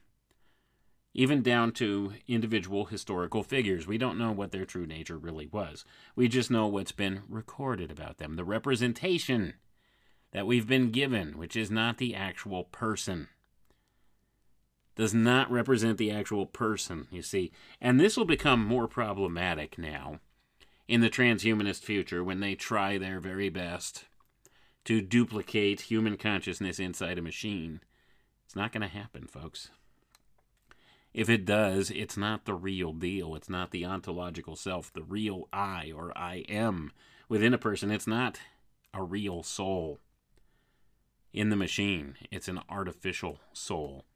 even 1.17 1.41
down 1.43 1.73
to 1.73 2.13
individual 2.29 2.85
historical 2.85 3.43
figures. 3.43 3.87
We 3.87 3.97
don't 3.97 4.19
know 4.19 4.33
what 4.33 4.53
their 4.53 4.67
true 4.67 4.87
nature 4.87 5.17
really 5.17 5.47
was. 5.47 5.83
We 6.15 6.29
just 6.29 6.51
know 6.51 6.67
what's 6.67 6.93
been 6.93 7.23
recorded 7.27 7.91
about 7.91 8.19
them, 8.19 8.37
the 8.37 8.45
representation 8.45 9.55
that 10.33 10.47
we've 10.47 10.67
been 10.67 10.91
given, 10.91 11.39
which 11.39 11.57
is 11.57 11.71
not 11.71 11.97
the 11.97 12.15
actual 12.15 12.65
person. 12.65 13.29
Does 14.97 15.15
not 15.15 15.51
represent 15.51 15.99
the 15.99 16.11
actual 16.11 16.47
person, 16.47 17.07
you 17.11 17.23
see. 17.23 17.53
And 17.81 18.01
this 18.01 18.17
will 18.17 18.25
become 18.25 18.65
more 18.65 18.89
problematic 18.89 19.79
now 19.79 20.21
in 20.89 21.01
the 21.01 21.11
transhumanist 21.11 21.83
future 21.83 22.25
when 22.25 22.41
they 22.41 22.55
try 22.55 22.97
their 22.97 23.21
very 23.21 23.49
best 23.49 24.07
to 24.85 25.01
duplicate 25.03 25.83
human 25.83 26.17
consciousness 26.17 26.79
inside 26.79 27.19
a 27.19 27.23
machine. 27.23 27.81
It's 28.45 28.57
not 28.57 28.73
going 28.73 28.83
to 28.83 28.89
happen, 28.89 29.27
folks. 29.27 29.71
If 31.13 31.29
it 31.29 31.45
does, 31.45 31.91
it's 31.91 32.17
not 32.17 32.45
the 32.45 32.55
real 32.55 32.93
deal. 32.93 33.35
It's 33.35 33.49
not 33.49 33.71
the 33.71 33.85
ontological 33.85 34.57
self, 34.57 34.93
the 34.93 35.03
real 35.03 35.49
I 35.53 35.93
or 35.95 36.17
I 36.17 36.45
am 36.49 36.93
within 37.29 37.53
a 37.55 37.59
person. 37.59 37.91
It's 37.91 38.07
not 38.07 38.39
a 38.95 39.03
real 39.03 39.43
soul 39.43 39.99
in 41.37 41.51
the 41.51 41.57
machine, 41.57 42.17
it's 42.31 42.49
an 42.49 42.61
artificial 42.71 43.39
soul. 43.53 44.07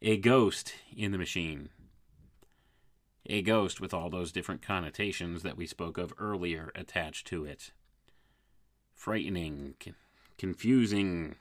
A 0.00 0.16
ghost 0.16 0.74
in 0.96 1.10
the 1.10 1.18
machine. 1.18 1.70
A 3.26 3.42
ghost 3.42 3.80
with 3.80 3.92
all 3.92 4.08
those 4.08 4.30
different 4.30 4.62
connotations 4.62 5.42
that 5.42 5.56
we 5.56 5.66
spoke 5.66 5.98
of 5.98 6.14
earlier 6.18 6.70
attached 6.76 7.26
to 7.28 7.44
it. 7.44 7.72
Frightening, 8.94 9.74
con- 9.80 9.96
confusing, 10.38 11.34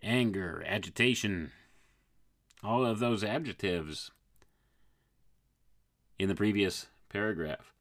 anger, 0.00 0.62
agitation, 0.64 1.50
all 2.62 2.86
of 2.86 3.00
those 3.00 3.24
adjectives 3.24 4.12
in 6.20 6.28
the 6.28 6.36
previous 6.36 6.86
paragraph. 7.08 7.72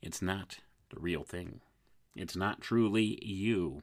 It's 0.00 0.22
not 0.22 0.58
the 0.90 1.00
real 1.00 1.24
thing. 1.24 1.62
It's 2.14 2.36
not 2.36 2.60
truly 2.60 3.18
you. 3.24 3.82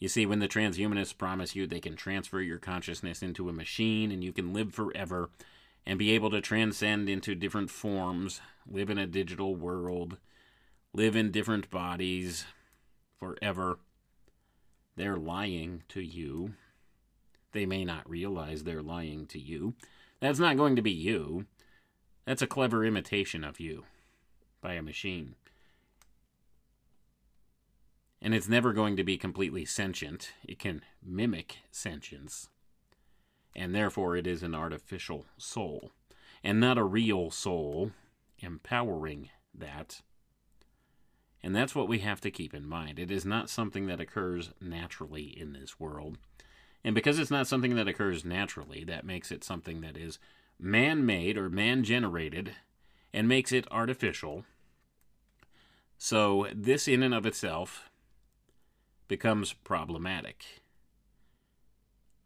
You 0.00 0.08
see, 0.08 0.26
when 0.26 0.40
the 0.40 0.48
transhumanists 0.48 1.16
promise 1.16 1.56
you 1.56 1.66
they 1.66 1.80
can 1.80 1.96
transfer 1.96 2.40
your 2.40 2.58
consciousness 2.58 3.22
into 3.22 3.48
a 3.48 3.52
machine 3.52 4.10
and 4.10 4.22
you 4.22 4.32
can 4.32 4.52
live 4.52 4.74
forever 4.74 5.30
and 5.86 5.98
be 5.98 6.12
able 6.12 6.30
to 6.30 6.40
transcend 6.40 7.08
into 7.08 7.34
different 7.34 7.70
forms, 7.70 8.40
live 8.66 8.90
in 8.90 8.98
a 8.98 9.06
digital 9.06 9.54
world, 9.54 10.18
live 10.92 11.16
in 11.16 11.30
different 11.30 11.70
bodies 11.70 12.44
forever, 13.18 13.78
they're 14.96 15.16
lying 15.16 15.82
to 15.88 16.00
you. 16.00 16.54
They 17.52 17.66
may 17.66 17.84
not 17.84 18.08
realize 18.08 18.64
they're 18.64 18.82
lying 18.82 19.26
to 19.26 19.38
you. 19.38 19.74
That's 20.20 20.38
not 20.38 20.56
going 20.56 20.76
to 20.76 20.82
be 20.82 20.90
you. 20.90 21.46
That's 22.24 22.42
a 22.42 22.46
clever 22.46 22.84
imitation 22.84 23.44
of 23.44 23.60
you 23.60 23.84
by 24.60 24.74
a 24.74 24.82
machine. 24.82 25.34
And 28.24 28.34
it's 28.34 28.48
never 28.48 28.72
going 28.72 28.96
to 28.96 29.04
be 29.04 29.18
completely 29.18 29.66
sentient. 29.66 30.32
It 30.48 30.58
can 30.58 30.80
mimic 31.04 31.58
sentience. 31.70 32.48
And 33.54 33.74
therefore, 33.74 34.16
it 34.16 34.26
is 34.26 34.42
an 34.42 34.54
artificial 34.54 35.26
soul, 35.36 35.92
and 36.42 36.58
not 36.58 36.78
a 36.78 36.84
real 36.84 37.30
soul 37.30 37.92
empowering 38.38 39.28
that. 39.54 40.00
And 41.42 41.54
that's 41.54 41.74
what 41.74 41.86
we 41.86 41.98
have 41.98 42.22
to 42.22 42.30
keep 42.30 42.54
in 42.54 42.66
mind. 42.66 42.98
It 42.98 43.10
is 43.10 43.26
not 43.26 43.50
something 43.50 43.86
that 43.88 44.00
occurs 44.00 44.52
naturally 44.58 45.24
in 45.24 45.52
this 45.52 45.78
world. 45.78 46.16
And 46.82 46.94
because 46.94 47.18
it's 47.18 47.30
not 47.30 47.46
something 47.46 47.76
that 47.76 47.88
occurs 47.88 48.24
naturally, 48.24 48.84
that 48.84 49.04
makes 49.04 49.30
it 49.30 49.44
something 49.44 49.82
that 49.82 49.98
is 49.98 50.18
man 50.58 51.04
made 51.04 51.36
or 51.36 51.50
man 51.50 51.84
generated 51.84 52.52
and 53.12 53.28
makes 53.28 53.52
it 53.52 53.70
artificial. 53.70 54.46
So, 55.98 56.48
this 56.54 56.88
in 56.88 57.02
and 57.02 57.12
of 57.12 57.26
itself 57.26 57.90
becomes 59.08 59.52
problematic 59.52 60.62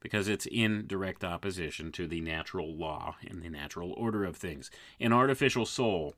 because 0.00 0.28
it's 0.28 0.46
in 0.46 0.86
direct 0.86 1.24
opposition 1.24 1.90
to 1.92 2.06
the 2.06 2.20
natural 2.20 2.74
law 2.74 3.16
and 3.26 3.42
the 3.42 3.50
natural 3.50 3.92
order 3.92 4.24
of 4.24 4.36
things. 4.36 4.70
An 5.00 5.12
artificial 5.12 5.66
soul, 5.66 6.14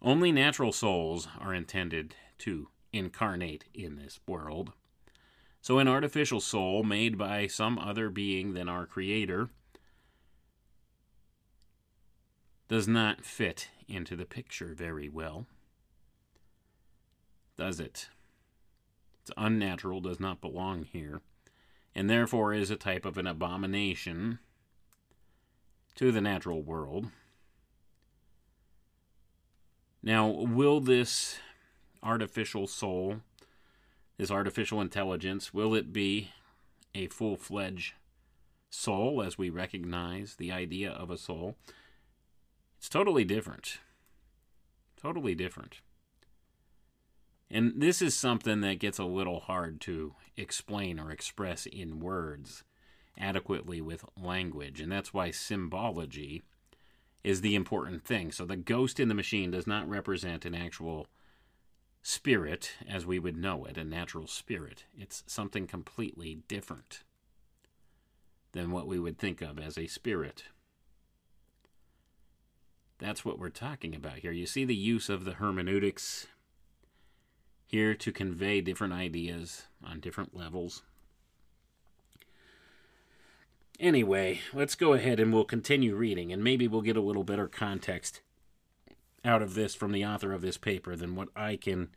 only 0.00 0.32
natural 0.32 0.72
souls 0.72 1.28
are 1.40 1.54
intended 1.54 2.14
to 2.38 2.68
incarnate 2.92 3.64
in 3.72 3.96
this 3.96 4.20
world. 4.26 4.72
So, 5.60 5.78
an 5.78 5.88
artificial 5.88 6.40
soul 6.40 6.82
made 6.82 7.16
by 7.16 7.46
some 7.46 7.78
other 7.78 8.10
being 8.10 8.54
than 8.54 8.68
our 8.68 8.84
Creator 8.84 9.48
does 12.68 12.88
not 12.88 13.24
fit 13.24 13.68
into 13.86 14.16
the 14.16 14.24
picture 14.24 14.74
very 14.74 15.08
well. 15.08 15.46
Does 17.56 17.78
it? 17.78 18.08
It's 19.22 19.30
unnatural, 19.36 20.00
does 20.00 20.18
not 20.18 20.40
belong 20.40 20.84
here, 20.84 21.20
and 21.94 22.10
therefore 22.10 22.52
is 22.52 22.70
a 22.70 22.76
type 22.76 23.04
of 23.04 23.16
an 23.16 23.26
abomination 23.26 24.40
to 25.94 26.10
the 26.10 26.20
natural 26.20 26.62
world. 26.62 27.08
Now, 30.02 30.26
will 30.26 30.80
this 30.80 31.38
artificial 32.02 32.66
soul, 32.66 33.20
this 34.16 34.30
artificial 34.30 34.80
intelligence, 34.80 35.54
will 35.54 35.74
it 35.74 35.92
be 35.92 36.30
a 36.92 37.06
full 37.06 37.36
fledged 37.36 37.94
soul 38.70 39.22
as 39.22 39.38
we 39.38 39.50
recognize 39.50 40.34
the 40.34 40.50
idea 40.50 40.90
of 40.90 41.10
a 41.10 41.18
soul? 41.18 41.56
It's 42.78 42.88
totally 42.88 43.24
different. 43.24 43.78
Totally 45.00 45.36
different. 45.36 45.80
And 47.52 47.74
this 47.76 48.00
is 48.00 48.16
something 48.16 48.62
that 48.62 48.78
gets 48.78 48.98
a 48.98 49.04
little 49.04 49.40
hard 49.40 49.78
to 49.82 50.14
explain 50.38 50.98
or 50.98 51.10
express 51.10 51.66
in 51.66 52.00
words 52.00 52.64
adequately 53.18 53.82
with 53.82 54.06
language. 54.16 54.80
And 54.80 54.90
that's 54.90 55.12
why 55.12 55.30
symbology 55.30 56.42
is 57.22 57.42
the 57.42 57.54
important 57.54 58.04
thing. 58.04 58.32
So 58.32 58.46
the 58.46 58.56
ghost 58.56 58.98
in 58.98 59.08
the 59.08 59.14
machine 59.14 59.50
does 59.50 59.66
not 59.66 59.86
represent 59.86 60.46
an 60.46 60.54
actual 60.54 61.08
spirit 62.02 62.72
as 62.88 63.04
we 63.04 63.18
would 63.18 63.36
know 63.36 63.66
it, 63.66 63.76
a 63.76 63.84
natural 63.84 64.26
spirit. 64.26 64.84
It's 64.98 65.22
something 65.26 65.66
completely 65.66 66.38
different 66.48 67.02
than 68.52 68.70
what 68.70 68.86
we 68.86 68.98
would 68.98 69.18
think 69.18 69.42
of 69.42 69.58
as 69.58 69.76
a 69.76 69.86
spirit. 69.86 70.44
That's 72.98 73.26
what 73.26 73.38
we're 73.38 73.50
talking 73.50 73.94
about 73.94 74.18
here. 74.18 74.32
You 74.32 74.46
see 74.46 74.64
the 74.64 74.74
use 74.74 75.10
of 75.10 75.24
the 75.24 75.34
hermeneutics 75.34 76.28
here 77.72 77.94
to 77.94 78.12
convey 78.12 78.60
different 78.60 78.92
ideas 78.92 79.62
on 79.82 79.98
different 79.98 80.36
levels. 80.36 80.82
Anyway, 83.80 84.40
let's 84.52 84.74
go 84.74 84.92
ahead 84.92 85.18
and 85.18 85.32
we'll 85.32 85.44
continue 85.44 85.96
reading, 85.96 86.30
and 86.30 86.44
maybe 86.44 86.68
we'll 86.68 86.82
get 86.82 86.98
a 86.98 87.00
little 87.00 87.24
better 87.24 87.48
context 87.48 88.20
out 89.24 89.40
of 89.40 89.54
this 89.54 89.74
from 89.74 89.90
the 89.90 90.04
author 90.04 90.34
of 90.34 90.42
this 90.42 90.58
paper 90.58 90.94
than 90.94 91.14
what 91.14 91.28
I 91.34 91.56
can 91.56 91.88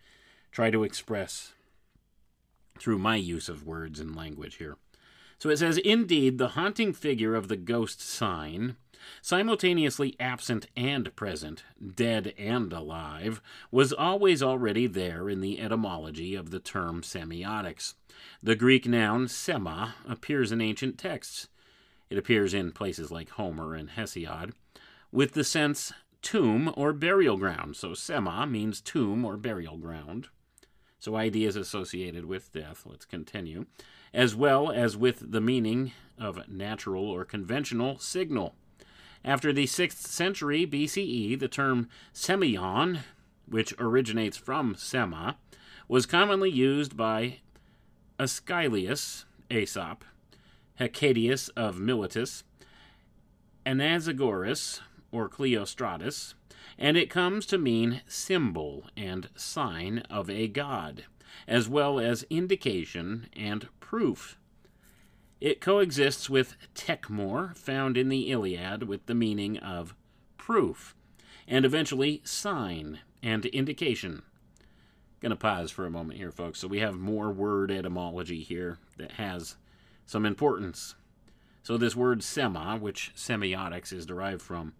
try 0.49 0.71
to 0.71 0.85
express 0.85 1.51
through 2.79 2.97
my 2.97 3.17
use 3.17 3.49
of 3.49 3.67
words 3.67 3.99
and 3.99 4.15
language 4.15 4.55
here. 4.55 4.77
So 5.37 5.49
it 5.49 5.57
says, 5.57 5.77
Indeed, 5.77 6.37
the 6.37 6.49
haunting 6.49 6.93
figure 6.93 7.35
of 7.35 7.47
the 7.47 7.57
ghost 7.57 8.01
sign, 8.01 8.77
simultaneously 9.21 10.15
absent 10.19 10.67
and 10.75 11.15
present, 11.15 11.63
dead 11.95 12.33
and 12.37 12.71
alive, 12.71 13.41
was 13.71 13.93
always 13.93 14.41
already 14.41 14.87
there 14.87 15.29
in 15.29 15.41
the 15.41 15.59
etymology 15.59 16.35
of 16.35 16.51
the 16.51 16.59
term 16.59 17.01
semiotics. 17.01 17.93
The 18.41 18.55
Greek 18.55 18.87
noun 18.87 19.27
sema 19.27 19.95
appears 20.07 20.51
in 20.51 20.61
ancient 20.61 20.97
texts. 20.97 21.49
It 22.09 22.17
appears 22.17 22.53
in 22.53 22.71
places 22.71 23.11
like 23.11 23.29
Homer 23.31 23.75
and 23.75 23.89
Hesiod, 23.89 24.53
with 25.11 25.33
the 25.33 25.43
sense 25.43 25.91
tomb 26.21 26.73
or 26.75 26.93
burial 26.93 27.37
ground. 27.37 27.75
So 27.75 27.93
sema 27.93 28.47
means 28.47 28.81
tomb 28.81 29.25
or 29.25 29.37
burial 29.37 29.77
ground. 29.77 30.29
So 30.99 31.15
ideas 31.15 31.55
associated 31.55 32.25
with 32.25 32.51
death. 32.51 32.83
Let's 32.85 33.05
continue. 33.05 33.65
As 34.15 34.33
well 34.33 34.71
as 34.71 34.95
with 34.95 35.33
the 35.33 35.41
meaning 35.41 35.91
of 36.17 36.47
natural 36.47 37.03
or 37.03 37.25
conventional 37.25 37.99
signal. 37.99 38.55
After 39.25 39.51
the 39.51 39.65
6th 39.65 40.07
century 40.07 40.65
BCE, 40.65 41.37
the 41.37 41.49
term 41.49 41.89
semeion, 42.13 42.99
which 43.45 43.73
originates 43.77 44.37
from 44.37 44.73
sema, 44.75 45.35
was 45.89 46.05
commonly 46.05 46.49
used 46.49 46.95
by 46.95 47.39
Aeschylus, 48.17 49.25
Aesop, 49.51 50.05
Hecatæus 50.79 51.49
of 51.57 51.81
Miletus, 51.81 52.43
Anaxagoras, 53.65 54.79
or 55.11 55.27
Cleostratus, 55.27 56.35
and 56.77 56.95
it 56.95 57.09
comes 57.09 57.45
to 57.47 57.57
mean 57.57 58.01
symbol 58.07 58.85
and 58.95 59.27
sign 59.35 59.99
of 60.09 60.29
a 60.29 60.47
god, 60.47 61.03
as 61.47 61.67
well 61.67 61.99
as 61.99 62.25
indication 62.29 63.27
and 63.33 63.67
proof. 63.79 64.37
It 65.41 65.61
coexists 65.61 66.29
with 66.29 66.55
tekmor, 66.73 67.55
found 67.55 67.97
in 67.97 68.09
the 68.09 68.31
Iliad, 68.31 68.83
with 68.83 69.05
the 69.05 69.15
meaning 69.15 69.57
of 69.57 69.95
proof, 70.37 70.95
and 71.47 71.65
eventually 71.65 72.21
sign 72.23 72.99
and 73.21 73.45
indication. 73.47 74.23
Gonna 75.19 75.35
pause 75.35 75.71
for 75.71 75.85
a 75.85 75.91
moment 75.91 76.19
here, 76.19 76.31
folks. 76.31 76.59
So 76.59 76.67
we 76.67 76.79
have 76.79 76.99
more 76.99 77.31
word 77.31 77.71
etymology 77.71 78.41
here 78.41 78.77
that 78.97 79.13
has 79.13 79.57
some 80.05 80.25
importance. 80.25 80.95
So 81.63 81.77
this 81.77 81.95
word 81.95 82.23
sema, 82.23 82.77
which 82.77 83.11
semiotics 83.15 83.91
is 83.91 84.05
derived 84.05 84.41
from, 84.41 84.73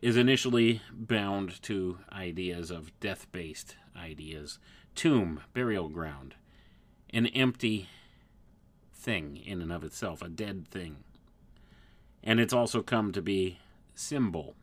is 0.00 0.16
initially 0.16 0.80
bound 0.92 1.60
to 1.62 1.98
ideas 2.10 2.70
of 2.70 2.98
death-based 3.00 3.76
ideas. 3.96 4.58
Tomb, 4.98 5.42
burial 5.54 5.88
ground, 5.88 6.34
an 7.10 7.28
empty 7.28 7.88
thing 8.92 9.36
in 9.36 9.62
and 9.62 9.70
of 9.70 9.84
itself, 9.84 10.22
a 10.22 10.28
dead 10.28 10.66
thing. 10.66 10.96
And 12.24 12.40
it's 12.40 12.52
also 12.52 12.82
come 12.82 13.12
to 13.12 13.22
be 13.22 13.60
symbol. 13.94 14.56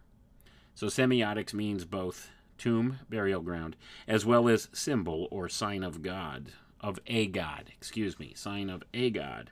So 0.73 0.87
semiotics 0.87 1.53
means 1.53 1.85
both 1.85 2.31
tomb, 2.57 2.99
burial 3.09 3.39
ground, 3.39 3.77
as 4.09 4.25
well 4.25 4.49
as 4.49 4.67
symbol 4.73 5.29
or 5.31 5.47
sign 5.47 5.83
of 5.83 6.01
God, 6.01 6.51
of 6.81 6.99
a 7.07 7.27
God, 7.27 7.71
excuse 7.71 8.19
me, 8.19 8.33
sign 8.35 8.69
of 8.69 8.83
a 8.93 9.11
God. 9.11 9.51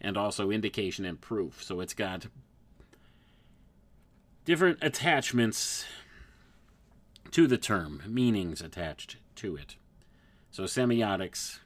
And 0.00 0.16
also 0.16 0.50
indication 0.50 1.04
and 1.04 1.20
proof. 1.20 1.62
So 1.62 1.78
it's 1.78 1.94
got 1.94 2.26
different 4.44 4.78
attachments 4.82 5.84
to 7.30 7.46
the 7.46 7.56
term, 7.56 8.02
meanings 8.04 8.60
attached 8.60 9.18
to 9.38 9.56
it. 9.56 9.76
So 10.50 10.64
semiotics, 10.64 11.60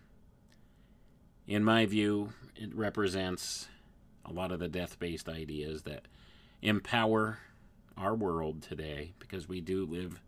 in 1.46 1.64
my 1.64 1.86
view, 1.86 2.32
it 2.56 2.74
represents 2.74 3.68
a 4.24 4.32
lot 4.32 4.52
of 4.52 4.60
the 4.60 4.68
death 4.68 4.98
based 4.98 5.28
ideas 5.28 5.82
that 5.82 6.06
empower 6.60 7.38
our 7.96 8.14
world 8.14 8.62
today 8.62 9.12
because 9.18 9.48
we 9.48 9.60
do 9.60 9.84
live 9.84 10.20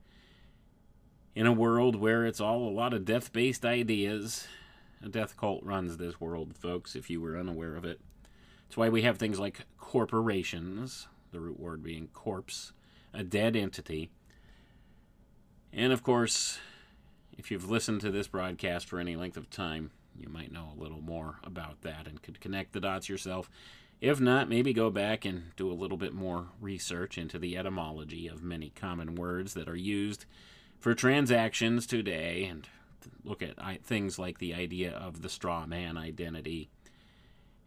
in 1.35 1.47
a 1.47 1.53
world 1.53 1.97
where 1.97 2.25
it's 2.25 2.41
all 2.41 2.69
a 2.69 2.71
lot 2.71 2.95
of 2.95 3.05
death 3.05 3.33
based 3.33 3.65
ideas. 3.65 4.47
A 5.03 5.09
death 5.09 5.37
cult 5.37 5.63
runs 5.63 5.97
this 5.97 6.21
world, 6.21 6.57
folks, 6.57 6.97
if 6.97 7.11
you 7.11 7.21
were 7.21 7.39
unaware 7.39 7.77
of 7.77 7.85
it. 7.85 8.01
That's 8.67 8.77
why 8.77 8.89
we 8.89 9.03
have 9.03 9.19
things 9.19 9.39
like 9.39 9.67
corporations, 9.79 11.09
the 11.31 11.41
root 11.41 11.61
word 11.61 11.83
being 11.83 12.09
corpse, 12.09 12.73
a 13.13 13.23
dead 13.23 13.55
entity. 13.55 14.11
And 15.73 15.93
of 15.93 16.03
course, 16.03 16.59
if 17.37 17.51
you've 17.51 17.71
listened 17.71 18.01
to 18.03 18.11
this 18.11 18.29
broadcast 18.29 18.89
for 18.89 18.99
any 18.99 19.17
length 19.17 19.37
of 19.37 19.51
time, 19.51 19.91
you 20.19 20.29
might 20.29 20.53
know 20.53 20.73
a 20.77 20.81
little 20.81 21.01
more 21.01 21.37
about 21.43 21.83
that 21.83 22.07
and 22.07 22.23
could 22.23 22.41
connect 22.41 22.73
the 22.73 22.81
dots 22.81 23.09
yourself. 23.09 23.51
If 24.01 24.21
not, 24.21 24.49
maybe 24.49 24.73
go 24.73 24.91
back 24.91 25.25
and 25.25 25.55
do 25.57 25.71
a 25.71 25.75
little 25.75 25.97
bit 25.97 26.13
more 26.13 26.49
research 26.61 27.17
into 27.17 27.39
the 27.39 27.57
etymology 27.57 28.29
of 28.29 28.43
many 28.43 28.71
common 28.71 29.15
words 29.15 29.55
that 29.55 29.69
are 29.69 29.77
used 29.77 30.27
for 30.79 30.95
transactions 30.95 31.87
today 31.87 32.45
and 32.45 32.69
look 33.25 33.43
at 33.43 33.85
things 33.85 34.19
like 34.19 34.39
the 34.39 34.55
idea 34.55 34.93
of 34.93 35.23
the 35.23 35.29
straw 35.29 35.67
man 35.67 35.97
identity 35.97 36.69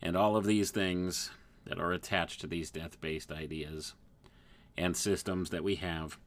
and 0.01 0.15
all 0.15 0.36
of 0.36 0.45
these 0.45 0.72
things 0.72 1.32
that 1.65 1.80
are 1.80 1.91
attached 1.91 2.41
to 2.41 2.47
these 2.47 2.70
death 2.70 2.99
based 3.01 3.32
ideas 3.32 3.93
and 4.78 4.95
systems 4.95 5.49
that 5.49 5.63
we 5.63 5.76
have. 5.76 6.18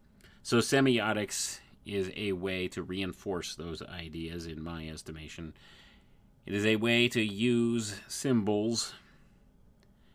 So, 0.43 0.59
semiotics 0.59 1.61
is 1.91 2.11
a 2.17 2.33
way 2.33 2.69
to 2.69 2.83
reinforce 2.83 3.55
those 3.55 3.83
ideas, 3.83 4.47
in 4.47 4.63
my 4.63 4.89
estimation. 4.89 5.55
It 6.47 6.55
is 6.55 6.65
a 6.65 6.77
way 6.77 7.09
to 7.09 7.21
use 7.21 8.01
symbols 8.09 8.95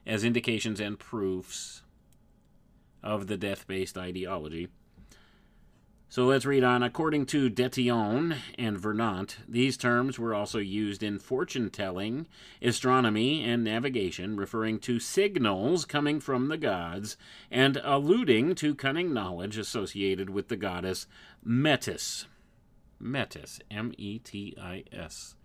as 0.05 0.23
indications 0.23 0.80
and 0.80 0.97
proofs 0.97 1.82
of 3.03 3.28
the 3.28 3.38
death 3.38 3.67
based 3.67 3.97
ideology. 3.97 4.69
So 6.16 6.24
let's 6.24 6.45
read 6.45 6.63
on. 6.63 6.82
According 6.82 7.26
to 7.26 7.49
Detienne 7.49 8.38
and 8.57 8.78
Vernant, 8.78 9.36
these 9.49 9.76
terms 9.76 10.18
were 10.18 10.34
also 10.34 10.59
used 10.59 11.03
in 11.03 11.20
fortune 11.20 11.70
telling, 11.70 12.26
astronomy, 12.61 13.43
and 13.43 13.66
navigation, 13.66 14.38
referring 14.38 14.80
to 14.80 14.97
signals 14.97 15.84
coming 15.84 16.22
from 16.22 16.47
the 16.47 16.55
gods 16.55 17.18
and 17.51 17.82
alluding 17.84 18.55
to 18.55 18.74
cunning 18.74 19.13
knowledge 19.13 19.57
associated 19.57 20.30
with 20.30 20.47
the 20.47 20.55
goddess 20.55 21.05
Metis. 21.43 22.28
Metis, 22.97 23.59
M 23.70 23.91
E 23.97 24.18
T 24.20 24.55
I 24.57 24.86
S. 24.93 25.36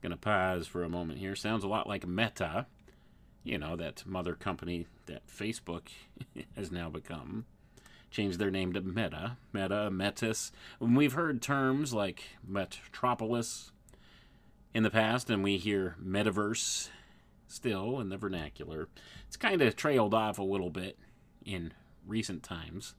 Gonna 0.00 0.16
pause 0.16 0.68
for 0.68 0.84
a 0.84 0.88
moment 0.88 1.18
here. 1.18 1.34
Sounds 1.34 1.64
a 1.64 1.68
lot 1.68 1.88
like 1.88 2.06
Meta, 2.06 2.66
you 3.42 3.58
know, 3.58 3.74
that 3.74 4.06
mother 4.06 4.36
company 4.36 4.86
that 5.06 5.26
Facebook 5.26 5.88
has 6.54 6.70
now 6.70 6.88
become 6.88 7.46
changed 8.10 8.38
their 8.38 8.50
name 8.50 8.72
to 8.72 8.80
Meta, 8.80 9.36
Meta, 9.52 9.90
Metis. 9.90 10.52
We've 10.78 11.12
heard 11.12 11.40
terms 11.40 11.94
like 11.94 12.24
Metropolis 12.46 13.72
in 14.74 14.82
the 14.82 14.90
past, 14.90 15.30
and 15.30 15.42
we 15.42 15.58
hear 15.58 15.96
Metaverse 16.02 16.90
still 17.50 18.00
in 18.00 18.08
the 18.08 18.16
vernacular, 18.16 18.88
it's 19.26 19.36
kind 19.36 19.60
of 19.60 19.76
trailed 19.76 20.14
off 20.14 20.38
a 20.38 20.42
little 20.42 20.70
bit 20.70 20.98
in 21.44 21.72
recent 22.06 22.42
times. 22.42 22.94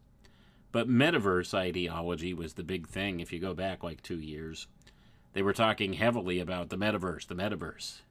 But 0.71 0.89
Metaverse 0.89 1.53
ideology 1.53 2.33
was 2.33 2.53
the 2.53 2.63
big 2.63 2.87
thing 2.87 3.19
if 3.19 3.33
you 3.33 3.39
go 3.39 3.53
back 3.53 3.83
like 3.83 4.01
two 4.01 4.19
years. 4.19 4.67
They 5.33 5.41
were 5.41 5.53
talking 5.53 5.93
heavily 5.93 6.39
about 6.39 6.69
the 6.69 6.77
Metaverse, 6.77 7.27
the 7.27 7.35
Metaverse. 7.35 8.01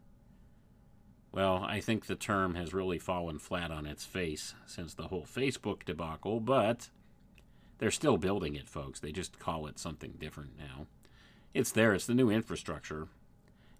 Well, 1.33 1.65
I 1.65 1.81
think 1.81 2.07
the 2.07 2.17
term 2.17 2.57
has 2.57 2.75
really 2.75 2.99
fallen 2.99 3.39
flat 3.39 3.71
on 3.71 3.87
its 3.87 4.05
face 4.05 4.55
since 4.67 4.95
the 4.95 5.09
whole 5.09 5.25
Facebook 5.25 5.85
debacle, 5.85 6.41
but 6.41 6.91
they're 7.79 7.93
still 7.93 8.17
building 8.17 8.57
it, 8.57 8.69
folks. 8.69 8.99
They 8.99 9.13
just 9.13 9.39
call 9.39 9.67
it 9.67 9.79
something 9.79 10.15
different 10.19 10.59
now. 10.59 10.87
It's 11.55 11.71
there, 11.71 11.95
it's 11.95 12.07
the 12.07 12.15
new 12.15 12.31
infrastructure. 12.31 13.09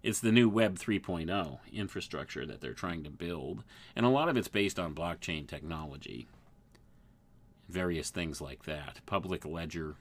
It's 0.01 0.19
the 0.19 0.31
new 0.31 0.49
Web 0.49 0.79
3.0 0.79 1.59
infrastructure 1.71 2.45
that 2.45 2.61
they're 2.61 2.73
trying 2.73 3.03
to 3.03 3.11
build, 3.11 3.63
and 3.95 4.05
a 4.05 4.09
lot 4.09 4.29
of 4.29 4.37
it's 4.37 4.47
based 4.47 4.79
on 4.79 4.95
blockchain 4.95 5.47
technology. 5.47 6.27
Various 7.69 8.09
things 8.09 8.41
like 8.41 8.63
that. 8.63 9.01
Public 9.05 9.45
ledger, 9.45 9.95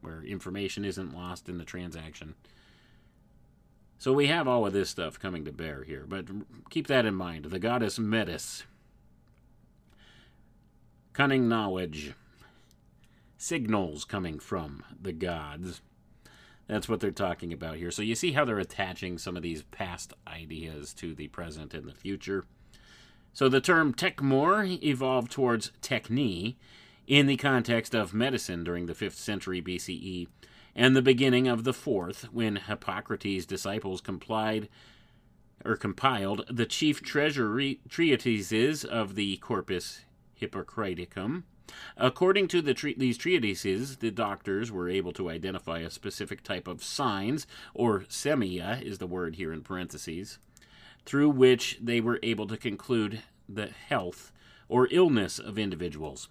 where 0.00 0.22
information 0.22 0.84
isn't 0.84 1.14
lost 1.14 1.48
in 1.48 1.58
the 1.58 1.64
transaction. 1.64 2.34
So 3.98 4.12
we 4.12 4.26
have 4.26 4.46
all 4.46 4.66
of 4.66 4.72
this 4.72 4.90
stuff 4.90 5.18
coming 5.18 5.44
to 5.44 5.52
bear 5.52 5.82
here, 5.82 6.04
but 6.06 6.26
keep 6.70 6.86
that 6.86 7.06
in 7.06 7.14
mind. 7.14 7.46
The 7.46 7.58
goddess 7.58 7.98
Metis, 7.98 8.64
cunning 11.12 11.48
knowledge, 11.48 12.12
signals 13.38 14.04
coming 14.04 14.38
from 14.38 14.84
the 15.00 15.12
gods. 15.12 15.80
That's 16.68 16.88
what 16.88 17.00
they're 17.00 17.10
talking 17.10 17.52
about 17.52 17.76
here. 17.76 17.90
So 17.90 18.02
you 18.02 18.14
see 18.14 18.32
how 18.32 18.44
they're 18.44 18.58
attaching 18.58 19.18
some 19.18 19.36
of 19.36 19.42
these 19.42 19.62
past 19.62 20.12
ideas 20.26 20.92
to 20.94 21.14
the 21.14 21.28
present 21.28 21.72
and 21.74 21.88
the 21.88 21.94
future. 21.94 22.44
So 23.32 23.48
the 23.48 23.60
term 23.60 23.94
tekmor 23.94 24.82
evolved 24.82 25.30
towards 25.30 25.72
techne 25.80 26.56
in 27.06 27.26
the 27.26 27.36
context 27.36 27.94
of 27.94 28.12
medicine 28.12 28.64
during 28.64 28.86
the 28.86 28.94
5th 28.94 29.12
century 29.12 29.62
BCE 29.62 30.26
and 30.76 30.94
the 30.94 31.02
beginning 31.02 31.48
of 31.48 31.64
the 31.64 31.72
fourth, 31.72 32.24
when 32.32 32.56
Hippocrates' 32.56 33.46
disciples 33.46 34.02
complied 34.02 34.68
or 35.64 35.74
compiled 35.74 36.44
the 36.50 36.66
chief 36.66 37.02
treasury 37.02 37.80
treatises 37.88 38.84
of 38.84 39.14
the 39.14 39.38
Corpus 39.38 40.02
Hippocraticum. 40.40 41.44
According 41.96 42.48
to 42.48 42.60
the 42.60 42.94
these 42.96 43.16
treatises, 43.16 43.96
the 43.96 44.10
doctors 44.10 44.70
were 44.70 44.88
able 44.88 45.12
to 45.14 45.30
identify 45.30 45.78
a 45.78 45.90
specific 45.90 46.42
type 46.42 46.68
of 46.68 46.84
signs, 46.84 47.46
or 47.74 48.00
semia 48.00 48.80
is 48.82 48.98
the 48.98 49.06
word 49.06 49.36
here 49.36 49.52
in 49.54 49.62
parentheses, 49.62 50.38
through 51.06 51.30
which 51.30 51.78
they 51.82 52.02
were 52.02 52.20
able 52.22 52.46
to 52.46 52.56
conclude 52.58 53.22
the 53.48 53.68
health 53.68 54.30
or 54.68 54.88
illness 54.90 55.38
of 55.38 55.58
individuals. 55.58 56.28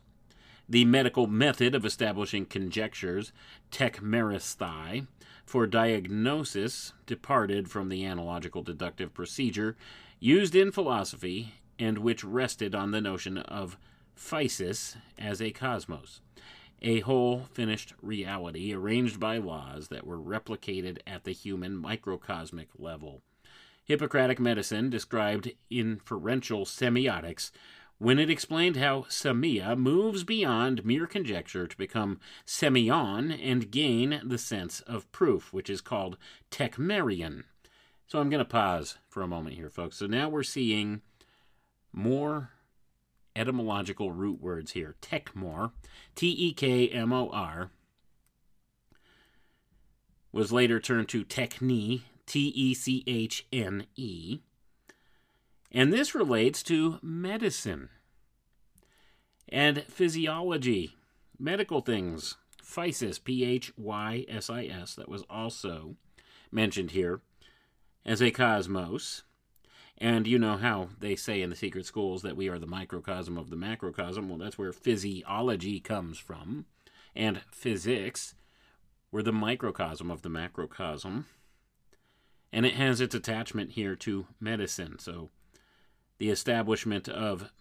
The 0.68 0.86
medical 0.86 1.28
method 1.28 1.76
of 1.76 1.86
establishing 1.86 2.46
conjectures, 2.48 3.32
tekmeristhai, 3.72 5.06
for 5.46 5.68
diagnosis 5.68 6.94
departed 7.06 7.70
from 7.70 7.90
the 7.90 8.04
analogical 8.04 8.64
deductive 8.64 9.14
procedure 9.14 9.78
used 10.20 10.56
in 10.56 10.72
philosophy 10.72 11.54
and 11.78 12.00
which 12.00 12.24
rested 12.24 12.74
on 12.74 12.92
the 12.92 13.02
notion 13.02 13.38
of 13.38 13.78
physis 14.18 14.96
as 15.20 15.40
a 15.42 15.52
cosmos, 15.52 16.22
a 16.82 17.02
whole 17.02 17.48
finished 17.52 17.94
reality 18.02 18.74
arranged 18.74 19.20
by 19.20 19.38
laws 19.38 19.90
that 19.90 20.08
were 20.08 20.18
replicated 20.18 20.98
at 21.06 21.26
the 21.26 21.32
human 21.32 21.76
microcosmic 21.76 22.70
level. 22.80 23.22
Hippocratic 23.84 24.40
medicine 24.40 24.90
described 24.90 25.52
inferential 25.70 26.66
semiotics 26.66 27.52
when 27.98 28.20
it 28.20 28.30
explained 28.30 28.76
how 28.76 29.02
semia 29.04 29.78
moves 29.78 30.24
beyond 30.24 30.86
mere 30.86 31.08
conjecture 31.08 31.68
to 31.68 31.78
become 31.78 32.20
semeion 32.46 33.38
and 33.42 33.72
gain 33.72 34.22
the 34.24 34.38
sense 34.38 34.82
of 34.82 35.12
proof, 35.12 35.54
which 35.54 35.70
is 35.70 35.82
called 35.82 36.18
tekmerion. 36.52 37.44
So 38.08 38.20
I'm 38.20 38.30
going 38.30 38.44
to 38.44 38.46
pause 38.46 38.98
for 39.08 39.22
a 39.24 39.28
moment 39.28 39.56
here, 39.56 39.70
folks. 39.70 39.98
So 39.98 40.08
now 40.08 40.30
we're 40.30 40.44
seeing 40.44 41.02
more 41.92 42.52
etymological 43.36 44.12
root 44.12 44.42
words 44.42 44.72
here. 44.72 44.96
Tekmor, 45.02 45.72
T 46.16 46.28
E 46.30 46.54
K 46.54 46.88
M 46.90 47.12
O 47.12 47.30
R, 47.30 47.72
was 50.32 50.52
later 50.52 50.80
turned 50.80 51.10
to 51.10 51.24
techne, 51.24 52.02
T 52.26 52.48
E 52.50 52.74
C 52.74 53.04
H 53.08 53.48
N 53.52 53.88
E. 53.96 54.40
And 55.76 55.92
this 55.92 56.16
relates 56.16 56.64
to 56.64 57.00
medicine 57.04 57.90
and 59.50 59.84
physiology, 59.84 60.96
medical 61.38 61.82
things. 61.82 62.38
Physis, 62.64 63.24
P 63.24 63.44
H 63.44 63.72
Y 63.78 64.26
S 64.28 64.50
I 64.50 64.64
S, 64.64 64.96
that 64.96 65.08
was 65.08 65.24
also 65.30 65.98
mentioned 66.52 66.92
here 66.92 67.22
as 68.06 68.22
a 68.22 68.32
cosmos. 68.32 69.24
And 69.98 70.26
you 70.26 70.40
know 70.40 70.58
how 70.58 70.90
they 71.00 71.16
say 71.16 71.42
in 71.42 71.50
the 71.50 71.56
secret 71.56 71.86
schools 71.86 72.22
that 72.24 72.36
we 72.36 72.48
are 72.48 72.58
the 72.58 72.66
microcosm 72.66 73.38
of 73.38 73.50
the 73.50 73.56
macrocosm. 73.56 74.30
Well, 74.30 74.40
that's 74.40 74.58
where 74.58 74.74
physiology 74.74 75.80
comes 75.80 76.18
from. 76.18 76.66
And 77.16 77.42
physics, 77.52 78.34
we're 79.12 79.22
the 79.22 79.32
microcosm 79.32 80.10
of 80.10 80.22
the 80.22 80.30
macrocosm. 80.30 81.26
And 82.52 82.66
it 82.66 82.74
has 82.76 83.00
its 83.02 83.14
attachment 83.14 83.72
here 83.74 83.96
to 83.98 84.26
medicine. 84.40 85.00
So 85.00 85.30
the 86.18 86.30
establishment 86.30 87.10
of 87.10 87.52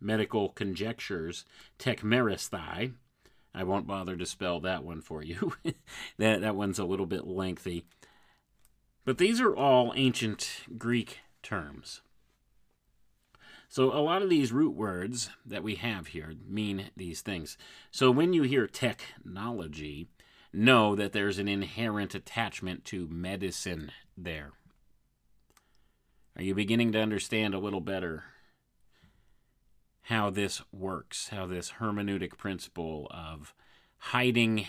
medical 0.00 0.50
conjectures, 0.50 1.44
tekmeristhai. 1.78 2.92
I 3.54 3.64
won't 3.64 3.86
bother 3.86 4.16
to 4.16 4.26
spell 4.26 4.60
that 4.60 4.84
one 4.84 5.00
for 5.00 5.22
you. 5.22 5.54
that, 6.18 6.42
that 6.42 6.56
one's 6.56 6.78
a 6.78 6.84
little 6.84 7.06
bit 7.06 7.26
lengthy. 7.26 7.84
But 9.04 9.18
these 9.18 9.40
are 9.40 9.54
all 9.54 9.92
ancient 9.96 10.64
Greek 10.76 11.20
terms. 11.42 12.02
So 13.68 13.92
a 13.92 14.00
lot 14.00 14.22
of 14.22 14.30
these 14.30 14.52
root 14.52 14.74
words 14.74 15.30
that 15.44 15.62
we 15.62 15.76
have 15.76 16.08
here 16.08 16.34
mean 16.46 16.90
these 16.96 17.20
things. 17.20 17.56
So 17.90 18.10
when 18.10 18.32
you 18.32 18.42
hear 18.42 18.66
technology, 18.66 20.08
know 20.52 20.94
that 20.94 21.12
there's 21.12 21.38
an 21.38 21.48
inherent 21.48 22.14
attachment 22.14 22.84
to 22.86 23.08
medicine 23.08 23.90
there. 24.16 24.52
Are 26.36 26.42
you 26.42 26.54
beginning 26.54 26.92
to 26.92 27.00
understand 27.00 27.54
a 27.54 27.58
little 27.58 27.80
better 27.80 28.24
how 30.02 30.28
this 30.28 30.60
works, 30.70 31.28
how 31.28 31.46
this 31.46 31.72
hermeneutic 31.80 32.36
principle 32.36 33.10
of 33.10 33.54
hiding 33.96 34.66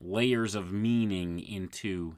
layers 0.00 0.54
of 0.54 0.72
meaning 0.72 1.38
into 1.38 2.16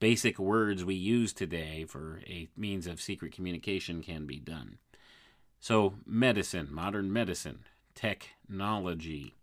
basic 0.00 0.38
words 0.38 0.84
we 0.84 0.94
use 0.94 1.32
today 1.32 1.86
for 1.88 2.20
a 2.26 2.48
means 2.58 2.86
of 2.86 3.00
secret 3.00 3.32
communication 3.32 4.02
can 4.02 4.26
be 4.26 4.38
done. 4.38 4.76
So, 5.58 5.94
medicine, 6.04 6.68
modern 6.70 7.10
medicine, 7.10 7.60
technology 7.94 9.34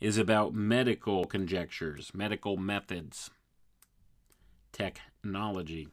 is 0.00 0.18
about 0.18 0.54
medical 0.54 1.24
conjectures, 1.24 2.10
medical 2.12 2.56
methods, 2.56 3.30
technology, 4.72 5.86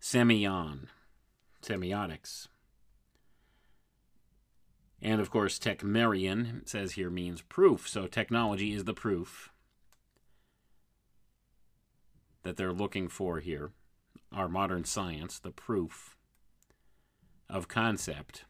semeion, 0.00 0.86
semiotics. 1.62 2.48
And 5.00 5.20
of 5.20 5.30
course, 5.30 5.58
tekmerion 5.58 6.68
says 6.68 6.92
here 6.92 7.10
means 7.10 7.42
proof. 7.42 7.88
So 7.88 8.06
technology 8.06 8.72
is 8.72 8.84
the 8.84 8.94
proof 8.94 9.52
that 12.42 12.56
they're 12.56 12.72
looking 12.72 13.08
for 13.08 13.40
here. 13.40 13.70
Our 14.32 14.48
modern 14.48 14.84
science, 14.84 15.38
the 15.38 15.50
proof 15.50 16.16
of 17.48 17.68
concept. 17.68 18.44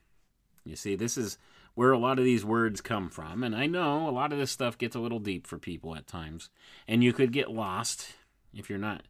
You 0.64 0.76
see, 0.76 0.96
this 0.96 1.16
is 1.16 1.38
where 1.74 1.92
a 1.92 1.98
lot 1.98 2.18
of 2.18 2.24
these 2.24 2.44
words 2.44 2.80
come 2.80 3.08
from. 3.08 3.44
And 3.44 3.54
I 3.54 3.66
know 3.66 4.08
a 4.08 4.10
lot 4.10 4.32
of 4.32 4.38
this 4.38 4.50
stuff 4.50 4.76
gets 4.76 4.96
a 4.96 5.00
little 5.00 5.20
deep 5.20 5.46
for 5.46 5.58
people 5.58 5.94
at 5.94 6.06
times. 6.06 6.50
And 6.88 7.04
you 7.04 7.12
could 7.12 7.32
get 7.32 7.52
lost 7.52 8.14
if 8.52 8.68
you're 8.68 8.78
not 8.78 9.02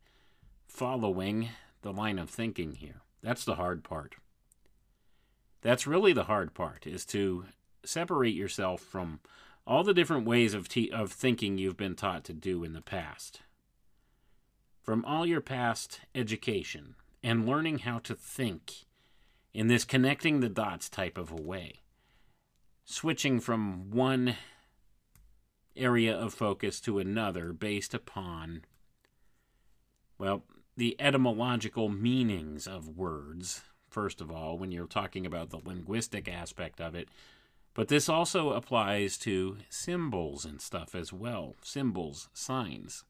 following 0.67 1.49
the 1.83 1.93
line 1.93 2.19
of 2.19 2.31
thinking 2.31 2.75
here. 2.75 3.03
That's 3.23 3.45
the 3.45 3.57
hard 3.57 3.85
part. 3.85 4.15
That's 5.61 5.87
really 5.87 6.13
the 6.13 6.25
hard 6.25 6.55
part 6.55 6.87
is 6.87 7.05
to 7.07 7.47
separate 7.85 8.35
yourself 8.35 8.81
from 8.81 9.21
all 9.67 9.85
the 9.85 9.95
different 9.95 10.27
ways 10.27 10.55
of 10.55 10.69
te- 10.69 10.91
of 10.91 11.13
thinking 11.13 11.59
you've 11.59 11.77
been 11.77 11.95
taught 11.95 12.25
to 12.25 12.33
do 12.33 12.65
in 12.65 12.73
the 12.73 12.81
past. 12.81 13.43
From 14.83 15.05
all 15.05 15.27
your 15.27 15.41
past 15.41 16.01
education 16.15 16.95
and 17.23 17.47
learning 17.47 17.81
how 17.81 17.99
to 18.01 18.15
think 18.15 18.87
in 19.53 19.67
this 19.67 19.85
connecting 19.85 20.41
the 20.41 20.49
dots 20.49 20.89
type 20.89 21.19
of 21.19 21.31
a 21.33 21.37
way. 21.37 21.81
Switching 22.85 23.41
from 23.41 23.91
one 23.91 24.37
area 25.77 26.17
of 26.17 26.33
focus 26.33 26.81
to 26.81 26.99
another 26.99 27.53
based 27.53 27.93
upon 27.93 28.63
well, 30.19 30.43
the 30.79 30.97
etymological 30.99 31.91
meanings 31.91 32.67
of 32.67 32.97
words 32.97 33.61
first 33.91 34.21
of 34.21 34.31
all, 34.31 34.59
when 34.59 34.73
you're 34.73 34.87
talking 34.87 35.27
about 35.27 35.51
the 35.51 35.61
linguistic 35.65 36.29
aspect 36.29 36.81
of 36.81 36.95
it. 36.95 37.09
But 37.75 37.89
this 37.89 38.09
also 38.09 38.53
applies 38.53 39.19
to 39.19 39.59
symbols 39.69 40.45
and 40.45 40.61
stuff 40.61 40.95
as 40.95 41.13
well 41.13 41.57
symbols, 41.63 42.29
signs. 42.33 43.05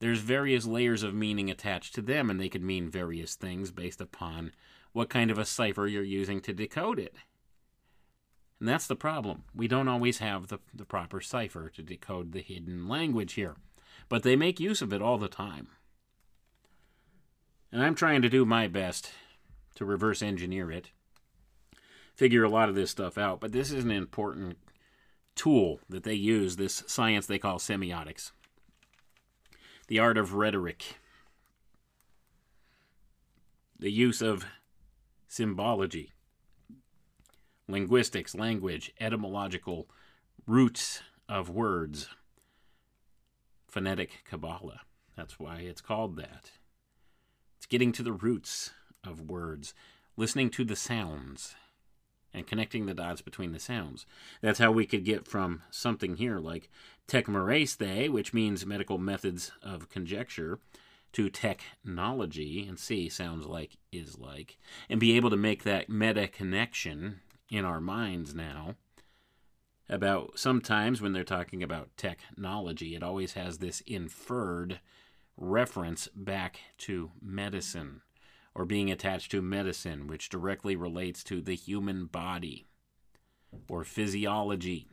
There's 0.00 0.20
various 0.20 0.64
layers 0.64 1.02
of 1.02 1.12
meaning 1.12 1.50
attached 1.50 1.94
to 1.96 2.02
them, 2.02 2.30
and 2.30 2.40
they 2.40 2.48
could 2.48 2.62
mean 2.62 2.88
various 2.88 3.34
things 3.34 3.72
based 3.72 4.00
upon 4.00 4.52
what 4.92 5.10
kind 5.10 5.30
of 5.30 5.38
a 5.38 5.44
cipher 5.44 5.88
you're 5.88 6.04
using 6.04 6.40
to 6.42 6.52
decode 6.52 7.00
it. 7.00 7.14
And 8.60 8.68
that's 8.68 8.86
the 8.86 8.96
problem. 8.96 9.44
We 9.54 9.66
don't 9.66 9.88
always 9.88 10.18
have 10.18 10.48
the, 10.48 10.58
the 10.72 10.84
proper 10.84 11.20
cipher 11.20 11.68
to 11.70 11.82
decode 11.82 12.32
the 12.32 12.42
hidden 12.42 12.88
language 12.88 13.32
here, 13.32 13.56
but 14.08 14.22
they 14.22 14.36
make 14.36 14.60
use 14.60 14.82
of 14.82 14.92
it 14.92 15.02
all 15.02 15.18
the 15.18 15.28
time. 15.28 15.68
And 17.70 17.82
I'm 17.82 17.94
trying 17.94 18.22
to 18.22 18.28
do 18.28 18.44
my 18.44 18.66
best 18.66 19.12
to 19.74 19.84
reverse 19.84 20.22
engineer 20.22 20.70
it, 20.70 20.90
figure 22.14 22.42
a 22.42 22.48
lot 22.48 22.68
of 22.68 22.74
this 22.74 22.90
stuff 22.90 23.18
out. 23.18 23.40
But 23.40 23.52
this 23.52 23.70
is 23.70 23.84
an 23.84 23.90
important 23.90 24.58
tool 25.34 25.80
that 25.88 26.02
they 26.02 26.14
use, 26.14 26.56
this 26.56 26.82
science 26.86 27.26
they 27.26 27.38
call 27.38 27.58
semiotics, 27.58 28.32
the 29.86 29.98
art 29.98 30.18
of 30.18 30.34
rhetoric, 30.34 30.96
the 33.78 33.92
use 33.92 34.20
of 34.20 34.46
symbology, 35.28 36.10
linguistics, 37.68 38.34
language, 38.34 38.92
etymological 38.98 39.88
roots 40.46 41.02
of 41.28 41.50
words, 41.50 42.08
phonetic 43.68 44.24
Kabbalah. 44.24 44.80
That's 45.16 45.38
why 45.38 45.58
it's 45.58 45.80
called 45.80 46.16
that. 46.16 46.52
It's 47.56 47.66
getting 47.66 47.92
to 47.92 48.02
the 48.02 48.12
roots 48.12 48.70
of 49.04 49.20
words, 49.20 49.74
listening 50.16 50.50
to 50.50 50.64
the 50.64 50.76
sounds, 50.76 51.54
and 52.32 52.46
connecting 52.46 52.86
the 52.86 52.94
dots 52.94 53.20
between 53.20 53.52
the 53.52 53.58
sounds. 53.58 54.06
That's 54.40 54.58
how 54.58 54.72
we 54.72 54.86
could 54.86 55.04
get 55.04 55.26
from 55.26 55.62
something 55.70 56.16
here 56.16 56.38
like 56.38 56.70
techmereste, 57.08 58.10
which 58.10 58.34
means 58.34 58.66
medical 58.66 58.98
methods 58.98 59.52
of 59.62 59.88
conjecture, 59.88 60.60
to 61.12 61.30
technology, 61.30 62.66
and 62.68 62.78
see 62.78 63.08
sounds 63.08 63.46
like 63.46 63.78
is 63.90 64.18
like, 64.18 64.58
and 64.90 65.00
be 65.00 65.16
able 65.16 65.30
to 65.30 65.36
make 65.36 65.64
that 65.64 65.88
meta 65.88 66.28
connection 66.28 67.20
in 67.50 67.64
our 67.64 67.80
minds 67.80 68.34
now 68.34 68.76
about 69.88 70.38
sometimes 70.38 71.00
when 71.00 71.12
they're 71.12 71.24
talking 71.24 71.62
about 71.62 71.96
technology, 71.96 72.94
it 72.94 73.02
always 73.02 73.32
has 73.32 73.58
this 73.58 73.80
inferred 73.82 74.80
reference 75.36 76.08
back 76.14 76.60
to 76.78 77.10
medicine 77.22 78.02
or 78.54 78.64
being 78.64 78.90
attached 78.90 79.30
to 79.30 79.40
medicine, 79.40 80.06
which 80.06 80.28
directly 80.28 80.76
relates 80.76 81.22
to 81.24 81.40
the 81.40 81.54
human 81.54 82.06
body 82.06 82.66
or 83.68 83.84
physiology. 83.84 84.88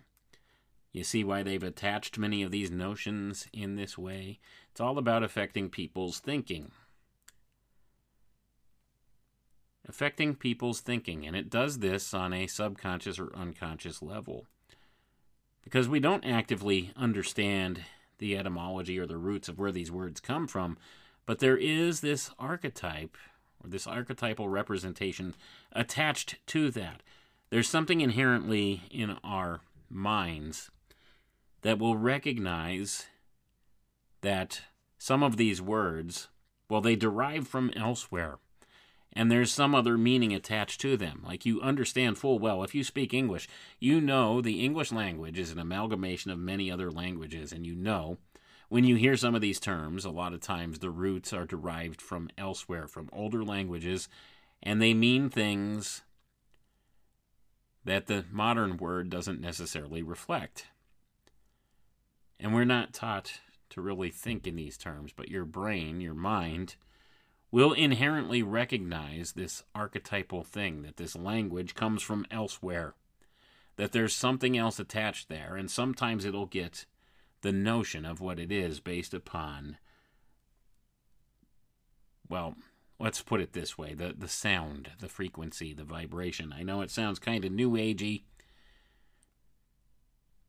You 0.93 1.03
see 1.03 1.23
why 1.23 1.43
they've 1.43 1.61
attached 1.61 2.17
many 2.17 2.41
of 2.43 2.51
these 2.51 2.71
notions 2.71 3.47
in 3.51 3.75
this 3.75 3.97
way? 3.97 4.39
It's 4.71 4.79
all 4.79 4.97
about 4.97 5.23
affecting 5.23 5.69
people's 5.69 6.19
thinking. 6.19 6.71
Affecting 9.87 10.35
people's 10.35 10.79
thinking, 10.79 11.25
and 11.27 11.35
it 11.35 11.49
does 11.49 11.79
this 11.79 12.13
on 12.13 12.33
a 12.33 12.47
subconscious 12.47 13.19
or 13.19 13.35
unconscious 13.35 14.01
level. 14.01 14.47
Because 15.66 15.89
we 15.89 15.99
don't 15.99 16.24
actively 16.24 16.91
understand 16.95 17.82
the 18.20 18.38
etymology 18.38 18.97
or 18.97 19.05
the 19.05 19.18
roots 19.18 19.49
of 19.49 19.59
where 19.59 19.74
these 19.74 19.91
words 19.91 20.22
come 20.22 20.47
from, 20.47 20.78
but 21.26 21.39
there 21.39 21.57
is 21.57 21.99
this 21.99 22.32
archetype 22.39 23.18
or 23.61 23.70
this 23.70 23.88
archetypal 23.88 24.47
representation 24.47 25.34
attached 25.74 26.38
to 26.47 26.72
that. 26.72 27.01
There's 27.49 27.68
something 27.68 27.99
inherently 27.99 28.84
in 28.89 29.18
our 29.24 29.61
minds 29.89 30.70
that 31.61 31.80
will 31.80 31.97
recognize 31.97 33.07
that 34.22 34.61
some 34.97 35.24
of 35.24 35.38
these 35.38 35.61
words, 35.61 36.30
well, 36.70 36.82
they 36.82 36.95
derive 36.95 37.47
from 37.47 37.72
elsewhere. 37.76 38.38
And 39.16 39.32
there's 39.32 39.51
some 39.51 39.74
other 39.74 39.97
meaning 39.97 40.34
attached 40.34 40.82
to 40.82 40.97
them. 40.97 41.24
Like 41.26 41.45
you 41.45 41.61
understand 41.61 42.18
full 42.18 42.38
well, 42.38 42.63
if 42.63 42.76
you 42.76 42.84
speak 42.84 43.13
English, 43.13 43.47
you 43.80 44.01
know 44.01 44.41
the 44.41 44.63
English 44.63 44.91
language 44.91 45.39
is 45.39 45.51
an 45.51 45.59
amalgamation 45.59 46.32
of 46.32 46.39
many 46.39 46.70
other 46.70 46.91
languages. 46.91 47.53
And 47.53 47.66
you 47.66 47.76
know 47.76 48.18
when 48.68 48.84
you 48.84 48.95
hear 48.95 49.16
some 49.16 49.36
of 49.36 49.41
these 49.41 49.59
terms, 49.59 50.05
a 50.05 50.09
lot 50.09 50.34
of 50.34 50.41
times 50.41 50.80
the 50.80 50.89
roots 50.89 51.32
are 51.32 51.45
derived 51.45 52.01
from 52.01 52.30
elsewhere, 52.38 52.88
from 52.88 53.09
older 53.13 53.43
languages, 53.43 54.09
and 54.61 54.82
they 54.82 54.93
mean 54.93 55.30
things 55.30 56.01
that 57.84 58.07
the 58.07 58.26
modern 58.32 58.78
word 58.78 59.09
doesn't 59.09 59.39
necessarily 59.39 60.01
reflect. 60.01 60.68
And 62.39 62.53
we're 62.53 62.66
not 62.66 62.93
taught 62.93 63.39
to 63.70 63.82
really 63.82 64.09
think 64.09 64.47
in 64.47 64.55
these 64.55 64.78
terms, 64.78 65.13
but 65.16 65.30
your 65.30 65.45
brain, 65.45 66.01
your 66.01 66.16
mind, 66.16 66.76
will 67.55 67.71
inherently 67.71 68.43
recognize 68.43 69.31
this 69.31 69.63
archetypal 69.73 70.43
thing 70.43 70.81
that 70.81 70.97
this 70.97 71.15
language 71.15 71.73
comes 71.73 72.03
from 72.03 72.25
elsewhere, 72.29 72.95
that 73.77 73.93
there's 73.93 74.13
something 74.13 74.57
else 74.57 74.77
attached 74.77 75.29
there, 75.29 75.55
and 75.55 75.71
sometimes 75.71 76.25
it'll 76.25 76.47
get 76.47 76.85
the 77.43 77.53
notion 77.53 78.03
of 78.03 78.19
what 78.19 78.41
it 78.41 78.51
is 78.51 78.81
based 78.81 79.13
upon, 79.13 79.77
well, 82.27 82.55
let's 82.99 83.21
put 83.21 83.39
it 83.39 83.53
this 83.53 83.77
way 83.77 83.93
the, 83.93 84.13
the 84.17 84.27
sound, 84.27 84.89
the 84.99 85.07
frequency, 85.07 85.73
the 85.73 85.85
vibration. 85.85 86.51
I 86.51 86.61
know 86.61 86.81
it 86.81 86.91
sounds 86.91 87.19
kind 87.19 87.45
of 87.45 87.53
new 87.53 87.71
agey, 87.71 88.23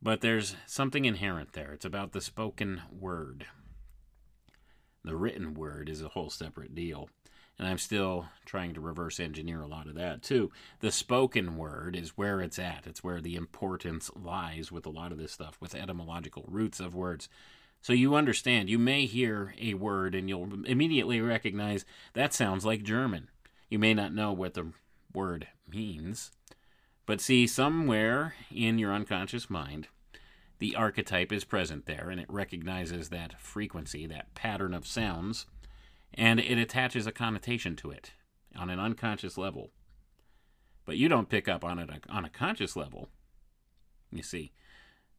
but 0.02 0.22
there's 0.22 0.56
something 0.66 1.04
inherent 1.04 1.52
there. 1.52 1.70
It's 1.70 1.84
about 1.84 2.10
the 2.10 2.20
spoken 2.20 2.82
word. 2.90 3.46
The 5.06 5.16
written 5.16 5.54
word 5.54 5.88
is 5.88 6.02
a 6.02 6.08
whole 6.08 6.30
separate 6.30 6.74
deal. 6.74 7.08
And 7.58 7.66
I'm 7.66 7.78
still 7.78 8.26
trying 8.44 8.74
to 8.74 8.80
reverse 8.80 9.20
engineer 9.20 9.62
a 9.62 9.68
lot 9.68 9.86
of 9.86 9.94
that 9.94 10.20
too. 10.20 10.50
The 10.80 10.90
spoken 10.90 11.56
word 11.56 11.94
is 11.94 12.18
where 12.18 12.40
it's 12.40 12.58
at. 12.58 12.86
It's 12.86 13.04
where 13.04 13.20
the 13.20 13.36
importance 13.36 14.10
lies 14.16 14.72
with 14.72 14.84
a 14.84 14.90
lot 14.90 15.12
of 15.12 15.18
this 15.18 15.30
stuff, 15.30 15.58
with 15.60 15.76
etymological 15.76 16.44
roots 16.48 16.80
of 16.80 16.94
words. 16.94 17.28
So 17.80 17.92
you 17.92 18.16
understand, 18.16 18.68
you 18.68 18.80
may 18.80 19.06
hear 19.06 19.54
a 19.60 19.74
word 19.74 20.16
and 20.16 20.28
you'll 20.28 20.66
immediately 20.66 21.20
recognize 21.20 21.84
that 22.14 22.34
sounds 22.34 22.64
like 22.64 22.82
German. 22.82 23.28
You 23.70 23.78
may 23.78 23.94
not 23.94 24.12
know 24.12 24.32
what 24.32 24.54
the 24.54 24.72
word 25.14 25.46
means, 25.72 26.32
but 27.06 27.20
see, 27.20 27.46
somewhere 27.46 28.34
in 28.50 28.76
your 28.78 28.92
unconscious 28.92 29.48
mind, 29.48 29.86
the 30.58 30.74
archetype 30.74 31.32
is 31.32 31.44
present 31.44 31.86
there 31.86 32.08
and 32.10 32.20
it 32.20 32.30
recognizes 32.30 33.08
that 33.08 33.40
frequency, 33.40 34.06
that 34.06 34.34
pattern 34.34 34.72
of 34.72 34.86
sounds, 34.86 35.46
and 36.14 36.40
it 36.40 36.58
attaches 36.58 37.06
a 37.06 37.12
connotation 37.12 37.76
to 37.76 37.90
it 37.90 38.12
on 38.56 38.70
an 38.70 38.80
unconscious 38.80 39.36
level. 39.36 39.70
But 40.84 40.96
you 40.96 41.08
don't 41.08 41.28
pick 41.28 41.48
up 41.48 41.64
on 41.64 41.78
it 41.78 41.90
on 42.08 42.24
a 42.24 42.30
conscious 42.30 42.76
level, 42.76 43.08
you 44.10 44.22
see. 44.22 44.52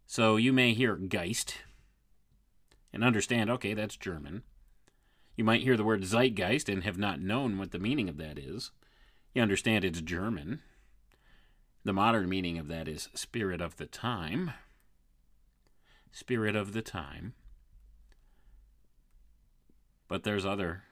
So 0.05 0.37
you 0.37 0.53
may 0.53 0.73
hear 0.73 0.95
Geist 0.95 1.57
and 2.93 3.03
understand, 3.03 3.49
okay, 3.49 3.73
that's 3.73 3.97
German. 3.97 4.43
You 5.35 5.43
might 5.43 5.61
hear 5.61 5.77
the 5.77 5.83
word 5.83 6.03
Zeitgeist 6.03 6.67
and 6.67 6.83
have 6.83 6.97
not 6.97 7.21
known 7.21 7.59
what 7.59 7.71
the 7.71 7.79
meaning 7.79 8.09
of 8.09 8.17
that 8.17 8.39
is. 8.39 8.71
You 9.35 9.41
understand 9.41 9.85
it's 9.85 10.01
German. 10.01 10.61
The 11.83 11.93
modern 11.93 12.27
meaning 12.27 12.57
of 12.57 12.69
that 12.69 12.87
is 12.87 13.09
spirit 13.13 13.61
of 13.61 13.75
the 13.75 13.85
time. 13.85 14.51
Spirit 16.11 16.55
of 16.55 16.73
the 16.73 16.81
time. 16.81 17.33
But 20.07 20.23
there's 20.23 20.45
other 20.45 20.83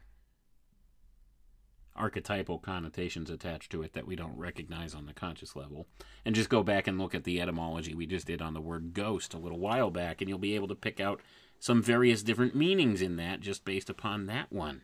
archetypal 1.95 2.59
connotations 2.59 3.29
attached 3.29 3.71
to 3.71 3.81
it 3.81 3.93
that 3.93 4.05
we 4.05 4.15
don't 4.15 4.37
recognize 4.37 4.93
on 4.93 5.05
the 5.05 5.13
conscious 5.13 5.55
level. 5.55 5.87
And 6.25 6.35
just 6.35 6.49
go 6.49 6.61
back 6.63 6.87
and 6.87 6.99
look 6.99 7.15
at 7.15 7.23
the 7.23 7.39
etymology 7.39 7.93
we 7.93 8.05
just 8.05 8.27
did 8.27 8.41
on 8.41 8.53
the 8.53 8.61
word 8.61 8.93
ghost 8.93 9.33
a 9.33 9.37
little 9.37 9.59
while 9.59 9.89
back, 9.91 10.21
and 10.21 10.29
you'll 10.29 10.37
be 10.37 10.55
able 10.55 10.67
to 10.67 10.75
pick 10.75 10.99
out 10.99 11.21
some 11.59 11.81
various 11.81 12.21
different 12.23 12.55
meanings 12.55 13.01
in 13.01 13.15
that 13.15 13.39
just 13.39 13.63
based 13.63 13.89
upon 13.89 14.25
that 14.25 14.51
one. 14.51 14.81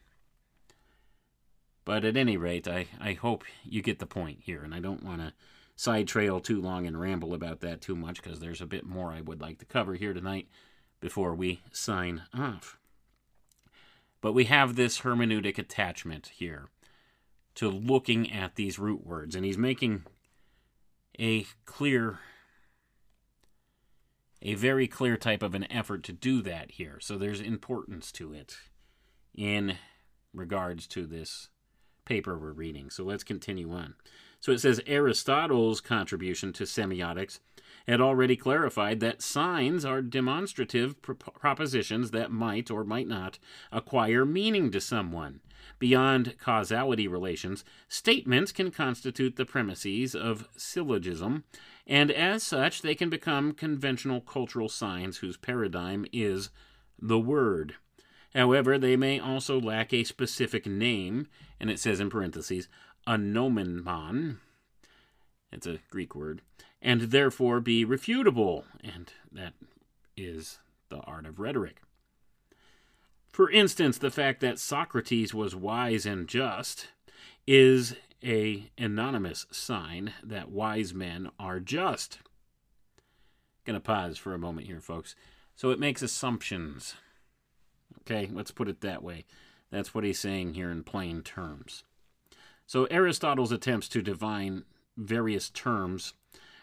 But 1.83 2.05
at 2.05 2.15
any 2.15 2.37
rate, 2.37 2.67
I, 2.67 2.87
I 2.99 3.13
hope 3.13 3.43
you 3.63 3.81
get 3.81 3.99
the 3.99 4.05
point 4.05 4.39
here, 4.41 4.63
and 4.63 4.73
I 4.73 4.79
don't 4.79 5.03
want 5.03 5.19
to 5.21 5.33
side 5.75 6.07
trail 6.07 6.39
too 6.39 6.61
long 6.61 6.85
and 6.85 6.99
ramble 6.99 7.33
about 7.33 7.61
that 7.61 7.81
too 7.81 7.95
much 7.95 8.21
because 8.21 8.39
there's 8.39 8.61
a 8.61 8.67
bit 8.67 8.85
more 8.85 9.11
I 9.11 9.21
would 9.21 9.41
like 9.41 9.57
to 9.59 9.65
cover 9.65 9.95
here 9.95 10.13
tonight 10.13 10.47
before 10.99 11.33
we 11.33 11.61
sign 11.71 12.23
off. 12.33 12.77
But 14.21 14.33
we 14.33 14.45
have 14.45 14.75
this 14.75 14.99
hermeneutic 14.99 15.57
attachment 15.57 16.31
here 16.35 16.69
to 17.55 17.69
looking 17.69 18.31
at 18.31 18.55
these 18.55 18.79
root 18.79 19.05
words, 19.05 19.35
and 19.35 19.43
he's 19.43 19.57
making 19.57 20.03
a 21.19 21.45
clear, 21.65 22.19
a 24.41 24.53
very 24.53 24.87
clear 24.87 25.17
type 25.17 25.43
of 25.43 25.55
an 25.55 25.69
effort 25.71 26.03
to 26.03 26.13
do 26.13 26.41
that 26.43 26.71
here. 26.71 26.99
So 27.01 27.17
there's 27.17 27.41
importance 27.41 28.11
to 28.13 28.33
it 28.33 28.55
in 29.35 29.77
regards 30.33 30.87
to 30.87 31.05
this 31.05 31.49
paper 32.05 32.37
we're 32.37 32.51
reading. 32.51 32.89
So 32.89 33.03
let's 33.03 33.23
continue 33.23 33.71
on. 33.71 33.95
So 34.41 34.51
it 34.51 34.59
says 34.59 34.81
Aristotle's 34.87 35.79
contribution 35.79 36.51
to 36.53 36.63
semiotics 36.63 37.39
had 37.87 38.01
already 38.01 38.35
clarified 38.35 38.99
that 38.99 39.21
signs 39.21 39.85
are 39.85 40.01
demonstrative 40.01 41.01
pro- 41.01 41.15
propositions 41.15 42.11
that 42.11 42.31
might 42.31 42.69
or 42.69 42.83
might 42.83 43.07
not 43.07 43.39
acquire 43.71 44.25
meaning 44.25 44.71
to 44.71 44.81
someone. 44.81 45.41
Beyond 45.79 46.37
causality 46.39 47.07
relations, 47.07 47.63
statements 47.87 48.51
can 48.51 48.71
constitute 48.71 49.35
the 49.35 49.45
premises 49.45 50.15
of 50.15 50.47
syllogism, 50.55 51.43
and 51.87 52.11
as 52.11 52.43
such, 52.43 52.81
they 52.81 52.95
can 52.95 53.09
become 53.09 53.53
conventional 53.53 54.21
cultural 54.21 54.69
signs 54.69 55.17
whose 55.17 55.37
paradigm 55.37 56.05
is 56.11 56.49
the 56.99 57.19
word. 57.19 57.75
However, 58.33 58.77
they 58.77 58.95
may 58.95 59.19
also 59.19 59.59
lack 59.59 59.93
a 59.93 60.03
specific 60.03 60.65
name, 60.65 61.27
and 61.59 61.69
it 61.69 61.79
says 61.79 61.99
in 61.99 62.09
parentheses, 62.09 62.67
a 63.07 63.13
nomenon, 63.13 64.37
it's 65.51 65.67
a 65.67 65.79
Greek 65.89 66.15
word, 66.15 66.41
and 66.81 67.01
therefore 67.01 67.59
be 67.59 67.85
refutable, 67.85 68.63
and 68.83 69.13
that 69.31 69.53
is 70.15 70.59
the 70.89 70.99
art 70.99 71.25
of 71.25 71.39
rhetoric. 71.39 71.81
For 73.31 73.49
instance, 73.49 73.97
the 73.97 74.11
fact 74.11 74.41
that 74.41 74.59
Socrates 74.59 75.33
was 75.33 75.55
wise 75.55 76.05
and 76.05 76.27
just 76.27 76.89
is 77.47 77.95
a 78.23 78.69
anonymous 78.77 79.47
sign 79.51 80.13
that 80.23 80.51
wise 80.51 80.93
men 80.93 81.29
are 81.39 81.59
just. 81.59 82.19
Going 83.65 83.75
to 83.75 83.79
pause 83.79 84.17
for 84.17 84.33
a 84.33 84.39
moment 84.39 84.67
here, 84.67 84.81
folks. 84.81 85.15
So 85.55 85.69
it 85.69 85.79
makes 85.79 86.01
assumptions. 86.01 86.95
Okay, 88.01 88.29
let's 88.31 88.51
put 88.51 88.67
it 88.67 88.81
that 88.81 89.03
way. 89.03 89.25
That's 89.71 89.93
what 89.93 90.03
he's 90.03 90.19
saying 90.19 90.53
here 90.53 90.69
in 90.69 90.83
plain 90.83 91.21
terms. 91.21 91.83
So 92.71 92.85
Aristotle's 92.85 93.51
attempts 93.51 93.89
to 93.89 94.01
define 94.01 94.63
various 94.95 95.49
terms 95.49 96.13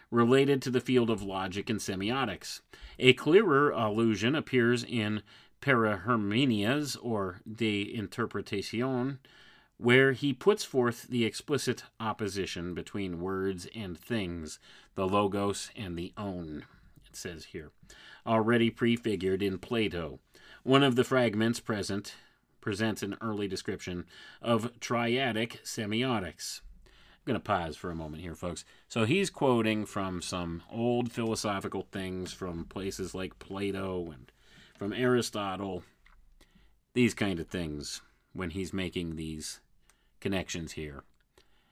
related 0.09 0.59
to 0.63 0.71
the 0.71 0.81
field 0.81 1.11
of 1.11 1.21
logic 1.21 1.69
and 1.69 1.79
semiotics. 1.79 2.61
A 2.97 3.13
clearer 3.13 3.69
allusion 3.69 4.33
appears 4.33 4.83
in 4.83 5.21
Peri 5.61 5.97
Hermeneias 5.97 6.97
or 6.99 7.41
De 7.47 7.93
Interpretation, 7.93 9.19
where 9.77 10.13
he 10.13 10.33
puts 10.33 10.63
forth 10.63 11.03
the 11.03 11.25
explicit 11.25 11.83
opposition 11.99 12.73
between 12.73 13.21
words 13.21 13.67
and 13.75 13.95
things, 13.95 14.57
the 14.95 15.07
logos 15.07 15.69
and 15.75 15.95
the 15.95 16.11
own, 16.17 16.65
it 17.05 17.15
says 17.15 17.45
here, 17.51 17.69
already 18.25 18.71
prefigured 18.71 19.43
in 19.43 19.59
Plato. 19.59 20.17
One 20.63 20.81
of 20.81 20.95
the 20.95 21.03
fragments 21.03 21.59
present 21.59 22.15
presents 22.69 23.01
an 23.01 23.17
early 23.19 23.47
description 23.47 24.05
of 24.43 24.71
triadic 24.79 25.59
semiotics. 25.63 26.61
I'm 26.85 27.23
going 27.25 27.33
to 27.33 27.39
pause 27.39 27.75
for 27.75 27.89
a 27.89 27.95
moment 27.95 28.21
here, 28.21 28.35
folks. 28.35 28.63
So 28.87 29.05
he's 29.05 29.31
quoting 29.31 29.87
from 29.87 30.21
some 30.21 30.61
old 30.71 31.11
philosophical 31.11 31.87
things 31.91 32.31
from 32.31 32.65
places 32.65 33.15
like 33.15 33.39
Plato 33.39 34.11
and 34.11 34.31
from 34.77 34.93
Aristotle, 34.93 35.81
these 36.93 37.15
kind 37.15 37.39
of 37.39 37.47
things, 37.47 38.03
when 38.33 38.51
he's 38.51 38.71
making 38.71 39.15
these 39.15 39.61
connections 40.19 40.73
here. 40.73 41.01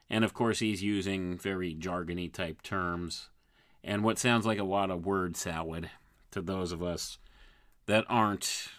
And 0.10 0.24
of 0.24 0.34
course, 0.34 0.58
he's 0.58 0.82
using 0.82 1.38
very 1.38 1.76
jargony 1.76 2.34
type 2.34 2.64
terms 2.64 3.30
and 3.84 4.04
what 4.04 4.18
sounds 4.18 4.48
like 4.48 4.58
a 4.58 4.64
lot 4.64 4.90
of 4.90 5.06
word 5.06 5.38
salad 5.38 5.92
to 6.32 6.42
those 6.42 6.72
of 6.72 6.82
us 6.82 7.20
that 7.86 8.04
aren't 8.10 8.70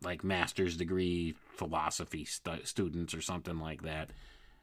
like 0.00 0.22
master's 0.22 0.76
degree 0.76 1.34
philosophy 1.58 2.24
stu- 2.24 2.64
students 2.64 3.12
or 3.12 3.20
something 3.20 3.58
like 3.58 3.82
that. 3.82 4.10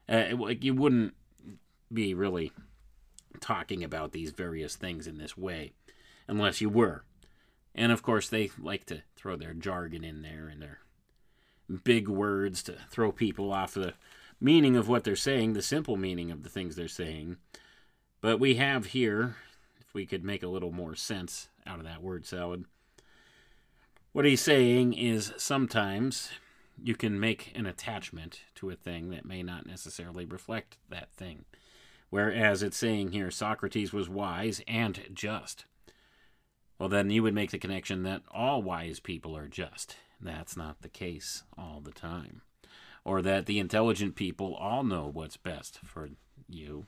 Uh, 0.08 0.36
like 0.36 0.64
you 0.64 0.74
wouldn't 0.74 1.14
be 1.92 2.14
really 2.14 2.52
talking 3.40 3.84
about 3.84 4.12
these 4.12 4.30
various 4.30 4.76
things 4.76 5.06
in 5.06 5.18
this 5.18 5.36
way 5.36 5.72
unless 6.26 6.60
you 6.60 6.68
were. 6.68 7.04
And 7.74 7.92
of 7.92 8.02
course, 8.02 8.28
they 8.28 8.50
like 8.58 8.86
to 8.86 9.02
throw 9.16 9.36
their 9.36 9.52
jargon 9.52 10.02
in 10.02 10.22
there 10.22 10.48
and 10.48 10.62
their 10.62 10.80
big 11.84 12.08
words 12.08 12.62
to 12.64 12.76
throw 12.90 13.12
people 13.12 13.52
off 13.52 13.74
the 13.74 13.94
meaning 14.40 14.76
of 14.76 14.88
what 14.88 15.04
they're 15.04 15.16
saying, 15.16 15.52
the 15.52 15.62
simple 15.62 15.96
meaning 15.96 16.30
of 16.30 16.42
the 16.42 16.48
things 16.48 16.76
they're 16.76 16.88
saying. 16.88 17.36
But 18.20 18.40
we 18.40 18.54
have 18.54 18.86
here, 18.86 19.36
if 19.78 19.92
we 19.92 20.06
could 20.06 20.24
make 20.24 20.42
a 20.42 20.48
little 20.48 20.72
more 20.72 20.94
sense 20.94 21.48
out 21.66 21.78
of 21.78 21.84
that 21.84 22.02
word 22.02 22.26
salad, 22.26 22.64
what 24.12 24.24
he's 24.24 24.40
saying 24.40 24.94
is 24.94 25.34
sometimes 25.36 26.30
you 26.82 26.94
can 26.94 27.18
make 27.18 27.52
an 27.54 27.66
attachment 27.66 28.40
to 28.56 28.70
a 28.70 28.76
thing 28.76 29.10
that 29.10 29.24
may 29.24 29.42
not 29.42 29.66
necessarily 29.66 30.24
reflect 30.24 30.78
that 30.88 31.12
thing. 31.12 31.44
Whereas 32.10 32.62
it's 32.62 32.76
saying 32.76 33.12
here 33.12 33.30
Socrates 33.30 33.92
was 33.92 34.08
wise 34.08 34.62
and 34.68 35.00
just. 35.12 35.64
Well, 36.78 36.88
then 36.88 37.10
you 37.10 37.22
would 37.22 37.34
make 37.34 37.50
the 37.50 37.58
connection 37.58 38.02
that 38.02 38.22
all 38.30 38.62
wise 38.62 39.00
people 39.00 39.36
are 39.36 39.48
just. 39.48 39.96
That's 40.20 40.56
not 40.56 40.82
the 40.82 40.88
case 40.88 41.42
all 41.56 41.80
the 41.82 41.92
time. 41.92 42.42
Or 43.04 43.22
that 43.22 43.46
the 43.46 43.58
intelligent 43.58 44.14
people 44.14 44.54
all 44.54 44.84
know 44.84 45.08
what's 45.12 45.36
best 45.36 45.78
for 45.84 46.10
you. 46.48 46.86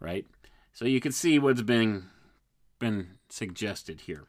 Right? 0.00 0.26
So 0.72 0.84
you 0.84 1.00
can 1.00 1.12
see 1.12 1.38
what's 1.38 1.62
been 1.62 2.10
been 2.78 3.18
suggested 3.28 4.02
here. 4.02 4.24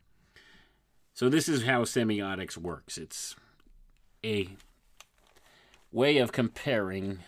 So 1.14 1.30
this 1.30 1.50
is 1.50 1.64
how 1.64 1.84
semiotics 1.84 2.58
works. 2.58 2.98
It's 2.98 3.36
a 4.26 4.50
way 5.92 6.18
of 6.18 6.32
comparing 6.32 7.20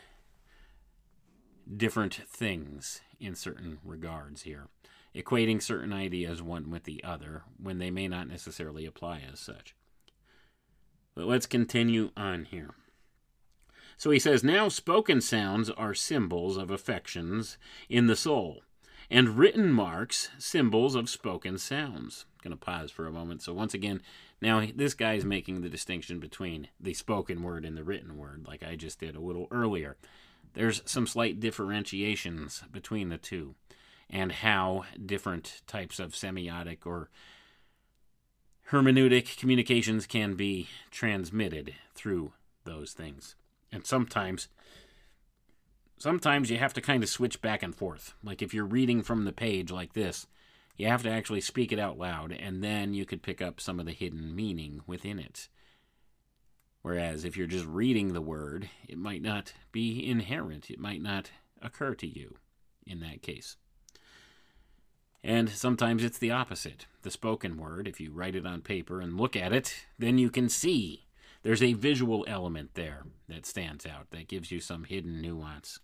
different 1.76 2.16
things 2.16 3.02
in 3.20 3.36
certain 3.36 3.78
regards 3.84 4.42
here, 4.42 4.68
equating 5.16 5.62
certain 5.62 5.94
ideas 5.94 6.42
one 6.42 6.70
with 6.72 6.84
the 6.84 7.04
other 7.04 7.44
when 7.62 7.78
they 7.78 7.92
may 7.92 8.08
not 8.08 8.28
necessarily 8.28 8.86
apply 8.86 9.22
as 9.32 9.40
such. 9.40 9.76
But 11.14 11.28
let's 11.28 11.46
continue 11.46 12.12
on 12.18 12.46
here. 12.46 12.72
So 13.96 14.10
he 14.10 14.20
says, 14.20 14.44
Now 14.44 14.68
spoken 14.68 15.22
sounds 15.22 15.70
are 15.70 15.94
symbols 15.94 16.58
of 16.58 16.72
affections 16.72 17.58
in 17.90 18.08
the 18.08 18.16
soul, 18.16 18.64
and 19.10 19.38
written 19.38 19.72
marks 19.72 20.30
symbols 20.40 20.96
of 20.96 21.10
spoken 21.10 21.58
sounds. 21.58 22.26
Going 22.48 22.58
to 22.58 22.66
pause 22.66 22.92
for 22.92 23.06
a 23.06 23.12
moment. 23.12 23.42
So 23.42 23.54
once 23.54 23.74
again, 23.74 24.02
now 24.42 24.66
this 24.74 24.94
guy 24.94 25.16
is 25.16 25.26
making 25.26 25.60
the 25.60 25.70
distinction 25.70 26.22
between 26.22 26.70
the 26.80 26.94
spoken 26.94 27.44
word 27.44 27.66
and 27.66 27.76
the 27.76 27.84
written 27.84 28.16
word, 28.16 28.46
like 28.48 28.64
I 28.64 28.78
just 28.78 29.02
did 29.02 29.18
a 29.18 29.20
little 29.20 29.50
earlier. 29.52 29.98
There's 30.54 30.82
some 30.86 31.08
slight 31.08 31.42
differentiations 31.42 32.64
between 32.72 33.10
the 33.10 33.18
two, 33.18 33.56
and 34.10 34.32
how 34.32 34.86
different 35.06 35.62
types 35.68 36.00
of 36.00 36.14
semiotic 36.14 36.86
or 36.86 37.10
hermeneutic 38.72 39.38
communications 39.38 40.06
can 40.06 40.36
be 40.36 40.70
transmitted 40.90 41.76
through 41.96 42.32
those 42.64 42.94
things. 42.94 43.36
And 43.74 43.86
sometimes 43.86 44.48
sometimes 45.98 46.50
you 46.50 46.60
have 46.60 46.74
to 46.76 46.82
kind 46.82 47.04
of 47.04 47.10
switch 47.10 47.42
back 47.42 47.62
and 47.62 47.76
forth. 47.76 48.14
Like 48.24 48.42
if 48.42 48.54
you're 48.54 48.64
reading 48.64 49.04
from 49.04 49.26
the 49.26 49.34
page 49.34 49.70
like 49.70 49.92
this, 49.92 50.28
you 50.78 50.88
have 50.88 51.04
to 51.04 51.10
actually 51.10 51.42
speak 51.42 51.72
it 51.72 51.80
out 51.80 51.98
loud 51.98 52.32
and 52.32 52.64
then 52.64 52.94
you 52.94 53.06
could 53.06 53.24
pick 53.24 53.42
up 53.42 53.60
some 53.60 53.80
of 53.80 53.86
the 53.86 53.92
hidden 53.92 54.36
meaning 54.36 54.82
within 54.86 55.20
it. 55.20 55.50
Whereas 56.84 57.26
if 57.26 57.36
you're 57.36 57.48
just 57.48 57.66
reading 57.66 58.14
the 58.14 58.22
word, 58.22 58.70
it 58.88 58.98
might 58.98 59.22
not 59.22 59.54
be 59.72 60.08
inherent. 60.08 60.70
It 60.70 60.80
might 60.80 61.02
not 61.02 61.32
occur 61.62 61.96
to 61.96 62.08
you 62.08 62.38
in 62.86 63.00
that 63.02 63.22
case. 63.22 63.58
And 65.24 65.50
sometimes 65.50 66.04
it's 66.04 66.20
the 66.20 66.32
opposite. 66.32 66.86
The 67.02 67.12
spoken 67.12 67.58
word, 67.58 67.88
if 67.88 68.00
you 68.00 68.12
write 68.12 68.36
it 68.36 68.46
on 68.46 68.62
paper 68.62 69.02
and 69.02 69.20
look 69.20 69.36
at 69.36 69.52
it, 69.52 69.88
then 70.00 70.18
you 70.18 70.30
can 70.30 70.48
see. 70.48 71.08
There's 71.44 71.64
a 71.64 71.74
visual 71.74 72.24
element 72.28 72.76
there 72.76 73.04
that 73.28 73.46
stands 73.46 73.86
out, 73.86 74.12
that 74.12 74.28
gives 74.28 74.52
you 74.52 74.60
some 74.60 74.86
hidden 74.86 75.22
nuance. 75.22 75.80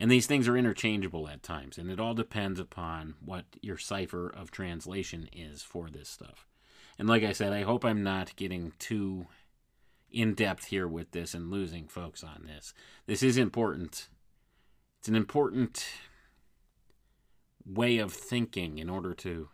And 0.00 0.10
these 0.10 0.26
things 0.26 0.48
are 0.48 0.56
interchangeable 0.56 1.28
at 1.28 1.42
times, 1.42 1.76
and 1.76 1.90
it 1.90 2.00
all 2.00 2.14
depends 2.14 2.58
upon 2.58 3.16
what 3.22 3.44
your 3.60 3.76
cipher 3.76 4.28
of 4.28 4.50
translation 4.50 5.28
is 5.30 5.62
for 5.62 5.90
this 5.90 6.08
stuff. 6.08 6.46
And 6.98 7.06
like 7.06 7.22
I 7.22 7.32
said, 7.32 7.52
I 7.52 7.62
hope 7.62 7.84
I'm 7.84 8.02
not 8.02 8.34
getting 8.36 8.72
too 8.78 9.26
in 10.10 10.32
depth 10.32 10.66
here 10.66 10.88
with 10.88 11.10
this 11.10 11.34
and 11.34 11.50
losing 11.50 11.86
folks 11.86 12.24
on 12.24 12.46
this. 12.46 12.72
This 13.06 13.22
is 13.22 13.36
important. 13.36 14.08
It's 14.98 15.08
an 15.08 15.14
important 15.14 15.86
way 17.66 17.98
of 17.98 18.12
thinking 18.12 18.78
in 18.78 18.88
order 18.88 19.14
to 19.14 19.50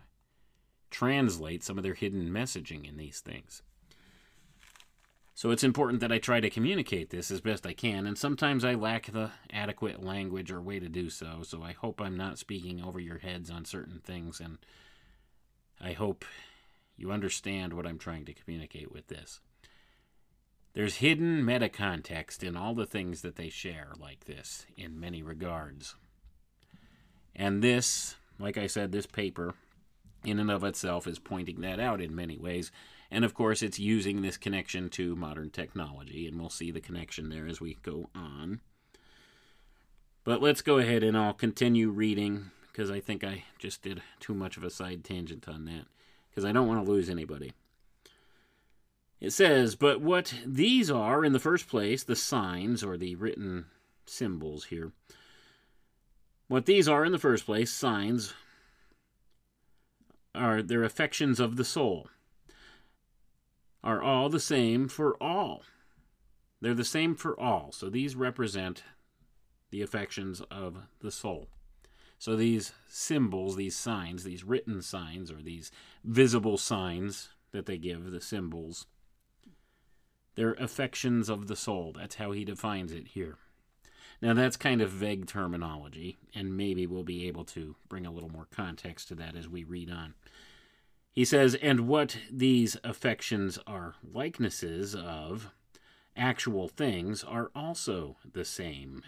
translate 0.90 1.64
some 1.64 1.76
of 1.76 1.82
their 1.82 1.94
hidden 1.94 2.30
messaging 2.30 2.88
in 2.88 2.96
these 2.96 3.18
things. 3.18 3.62
So 5.36 5.50
it's 5.50 5.62
important 5.62 6.00
that 6.00 6.10
I 6.10 6.16
try 6.16 6.40
to 6.40 6.48
communicate 6.48 7.10
this 7.10 7.30
as 7.30 7.42
best 7.42 7.66
I 7.66 7.74
can, 7.74 8.06
and 8.06 8.16
sometimes 8.16 8.64
I 8.64 8.72
lack 8.72 9.12
the 9.12 9.32
adequate 9.52 10.02
language 10.02 10.50
or 10.50 10.62
way 10.62 10.80
to 10.80 10.88
do 10.88 11.10
so, 11.10 11.40
so 11.42 11.62
I 11.62 11.72
hope 11.72 12.00
I'm 12.00 12.16
not 12.16 12.38
speaking 12.38 12.82
over 12.82 12.98
your 12.98 13.18
heads 13.18 13.50
on 13.50 13.66
certain 13.66 14.00
things, 14.02 14.40
and 14.40 14.56
I 15.78 15.92
hope 15.92 16.24
you 16.96 17.12
understand 17.12 17.74
what 17.74 17.86
I'm 17.86 17.98
trying 17.98 18.24
to 18.24 18.32
communicate 18.32 18.90
with 18.90 19.08
this. 19.08 19.40
There's 20.72 20.96
hidden 20.96 21.44
meta 21.44 21.68
context 21.68 22.42
in 22.42 22.56
all 22.56 22.74
the 22.74 22.86
things 22.86 23.20
that 23.20 23.36
they 23.36 23.50
share, 23.50 23.92
like 24.00 24.24
this, 24.24 24.64
in 24.74 24.98
many 24.98 25.22
regards. 25.22 25.96
And 27.34 27.62
this, 27.62 28.16
like 28.38 28.56
I 28.56 28.68
said, 28.68 28.90
this 28.90 29.06
paper, 29.06 29.52
in 30.24 30.38
and 30.38 30.50
of 30.50 30.64
itself, 30.64 31.06
is 31.06 31.18
pointing 31.18 31.60
that 31.60 31.78
out 31.78 32.00
in 32.00 32.16
many 32.16 32.38
ways. 32.38 32.72
And 33.10 33.24
of 33.24 33.34
course, 33.34 33.62
it's 33.62 33.78
using 33.78 34.22
this 34.22 34.36
connection 34.36 34.88
to 34.90 35.14
modern 35.16 35.50
technology, 35.50 36.26
and 36.26 36.40
we'll 36.40 36.50
see 36.50 36.70
the 36.70 36.80
connection 36.80 37.28
there 37.28 37.46
as 37.46 37.60
we 37.60 37.78
go 37.82 38.10
on. 38.14 38.60
But 40.24 40.42
let's 40.42 40.62
go 40.62 40.78
ahead 40.78 41.04
and 41.04 41.16
I'll 41.16 41.32
continue 41.32 41.90
reading 41.90 42.50
because 42.72 42.90
I 42.90 43.00
think 43.00 43.22
I 43.22 43.44
just 43.58 43.82
did 43.82 44.02
too 44.18 44.34
much 44.34 44.56
of 44.56 44.64
a 44.64 44.70
side 44.70 45.04
tangent 45.04 45.48
on 45.48 45.64
that 45.66 45.86
because 46.28 46.44
I 46.44 46.52
don't 46.52 46.66
want 46.66 46.84
to 46.84 46.90
lose 46.90 47.08
anybody. 47.08 47.52
It 49.20 49.30
says, 49.30 49.76
but 49.76 50.00
what 50.00 50.34
these 50.44 50.90
are 50.90 51.24
in 51.24 51.32
the 51.32 51.38
first 51.38 51.68
place, 51.68 52.04
the 52.04 52.16
signs 52.16 52.84
or 52.84 52.98
the 52.98 53.14
written 53.14 53.66
symbols 54.04 54.64
here, 54.64 54.92
what 56.48 56.66
these 56.66 56.86
are 56.86 57.04
in 57.04 57.12
the 57.12 57.18
first 57.18 57.46
place, 57.46 57.72
signs, 57.72 58.34
are 60.34 60.60
their 60.60 60.84
affections 60.84 61.40
of 61.40 61.56
the 61.56 61.64
soul, 61.64 62.08
are 63.86 64.02
all 64.02 64.28
the 64.28 64.40
same 64.40 64.88
for 64.88 65.16
all. 65.22 65.62
They're 66.60 66.74
the 66.74 66.84
same 66.84 67.14
for 67.14 67.38
all. 67.38 67.70
So 67.70 67.88
these 67.88 68.16
represent 68.16 68.82
the 69.70 69.80
affections 69.80 70.42
of 70.50 70.88
the 71.00 71.12
soul. 71.12 71.46
So 72.18 72.34
these 72.34 72.72
symbols, 72.88 73.54
these 73.54 73.76
signs, 73.76 74.24
these 74.24 74.42
written 74.42 74.82
signs, 74.82 75.30
or 75.30 75.40
these 75.40 75.70
visible 76.02 76.58
signs 76.58 77.28
that 77.52 77.66
they 77.66 77.78
give, 77.78 78.10
the 78.10 78.20
symbols, 78.20 78.86
they're 80.34 80.54
affections 80.54 81.28
of 81.28 81.46
the 81.46 81.56
soul. 81.56 81.94
That's 81.96 82.16
how 82.16 82.32
he 82.32 82.44
defines 82.44 82.90
it 82.90 83.08
here. 83.08 83.36
Now, 84.20 84.34
that's 84.34 84.56
kind 84.56 84.82
of 84.82 84.90
vague 84.90 85.26
terminology, 85.26 86.16
and 86.34 86.56
maybe 86.56 86.88
we'll 86.88 87.04
be 87.04 87.28
able 87.28 87.44
to 87.44 87.76
bring 87.88 88.04
a 88.04 88.10
little 88.10 88.30
more 88.30 88.48
context 88.50 89.08
to 89.08 89.14
that 89.16 89.36
as 89.36 89.48
we 89.48 89.62
read 89.62 89.90
on. 89.90 90.14
He 91.16 91.24
says, 91.24 91.54
and 91.54 91.88
what 91.88 92.18
these 92.30 92.76
affections 92.84 93.58
are 93.66 93.94
likenesses 94.04 94.94
of 94.94 95.50
actual 96.14 96.68
things 96.68 97.24
are 97.24 97.50
also 97.54 98.18
the 98.30 98.44
same. 98.44 99.02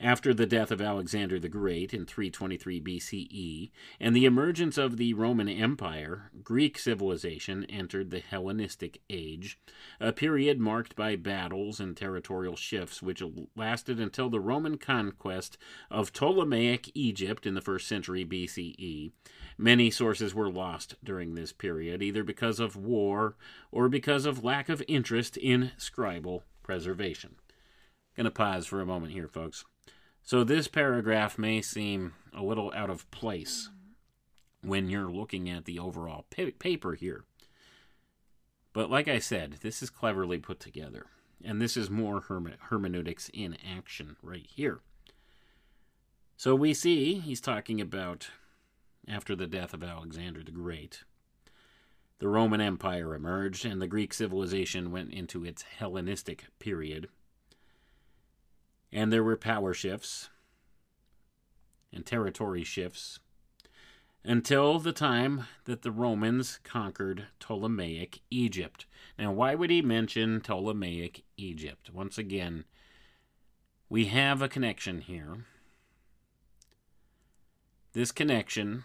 After 0.00 0.32
the 0.32 0.46
death 0.46 0.70
of 0.70 0.80
Alexander 0.80 1.40
the 1.40 1.48
Great 1.48 1.92
in 1.92 2.06
323 2.06 2.80
BCE 2.80 3.70
and 3.98 4.14
the 4.14 4.26
emergence 4.26 4.78
of 4.78 4.96
the 4.96 5.12
Roman 5.12 5.48
Empire, 5.48 6.30
Greek 6.44 6.78
civilization 6.78 7.64
entered 7.64 8.10
the 8.10 8.20
Hellenistic 8.20 9.02
Age, 9.10 9.58
a 9.98 10.12
period 10.12 10.60
marked 10.60 10.94
by 10.94 11.16
battles 11.16 11.80
and 11.80 11.96
territorial 11.96 12.54
shifts 12.54 13.02
which 13.02 13.24
lasted 13.56 13.98
until 13.98 14.30
the 14.30 14.38
Roman 14.38 14.78
conquest 14.78 15.58
of 15.90 16.12
Ptolemaic 16.12 16.92
Egypt 16.94 17.44
in 17.44 17.54
the 17.54 17.60
first 17.60 17.88
century 17.88 18.24
BCE. 18.24 19.10
Many 19.58 19.90
sources 19.90 20.32
were 20.32 20.48
lost 20.48 20.94
during 21.02 21.34
this 21.34 21.52
period, 21.52 22.04
either 22.04 22.22
because 22.22 22.60
of 22.60 22.76
war 22.76 23.34
or 23.72 23.88
because 23.88 24.26
of 24.26 24.44
lack 24.44 24.68
of 24.68 24.80
interest 24.86 25.36
in 25.36 25.72
scribal 25.76 26.42
preservation. 26.62 27.34
Going 28.16 28.26
to 28.26 28.30
pause 28.30 28.64
for 28.64 28.80
a 28.80 28.86
moment 28.86 29.12
here, 29.12 29.26
folks. 29.26 29.64
So, 30.28 30.44
this 30.44 30.68
paragraph 30.68 31.38
may 31.38 31.62
seem 31.62 32.12
a 32.34 32.42
little 32.42 32.70
out 32.76 32.90
of 32.90 33.10
place 33.10 33.70
when 34.60 34.90
you're 34.90 35.10
looking 35.10 35.48
at 35.48 35.64
the 35.64 35.78
overall 35.78 36.26
pa- 36.28 36.50
paper 36.58 36.92
here. 36.92 37.24
But, 38.74 38.90
like 38.90 39.08
I 39.08 39.20
said, 39.20 39.60
this 39.62 39.82
is 39.82 39.88
cleverly 39.88 40.36
put 40.36 40.60
together. 40.60 41.06
And 41.42 41.62
this 41.62 41.78
is 41.78 41.88
more 41.88 42.20
herme- 42.20 42.58
hermeneutics 42.68 43.30
in 43.32 43.56
action 43.74 44.16
right 44.22 44.44
here. 44.46 44.80
So, 46.36 46.54
we 46.54 46.74
see 46.74 47.14
he's 47.20 47.40
talking 47.40 47.80
about 47.80 48.28
after 49.08 49.34
the 49.34 49.46
death 49.46 49.72
of 49.72 49.82
Alexander 49.82 50.44
the 50.44 50.50
Great. 50.50 51.04
the 52.18 52.28
Roman 52.28 52.60
Empire 52.60 53.14
emerged 53.14 53.64
and 53.64 53.80
the 53.80 53.86
Greek 53.86 54.12
civilization 54.12 54.90
went 54.90 55.10
into 55.10 55.42
its 55.42 55.62
Hellenistic 55.62 56.48
period. 56.58 57.08
And 58.92 59.12
there 59.12 59.24
were 59.24 59.36
power 59.36 59.74
shifts 59.74 60.30
and 61.92 62.04
territory 62.04 62.64
shifts 62.64 63.18
until 64.24 64.78
the 64.78 64.92
time 64.92 65.46
that 65.64 65.82
the 65.82 65.90
Romans 65.90 66.58
conquered 66.64 67.26
Ptolemaic 67.40 68.20
Egypt. 68.30 68.86
Now, 69.18 69.32
why 69.32 69.54
would 69.54 69.70
he 69.70 69.82
mention 69.82 70.40
Ptolemaic 70.40 71.24
Egypt? 71.36 71.90
Once 71.92 72.18
again, 72.18 72.64
we 73.88 74.06
have 74.06 74.42
a 74.42 74.48
connection 74.48 75.00
here. 75.00 75.46
This 77.94 78.12
connection, 78.12 78.84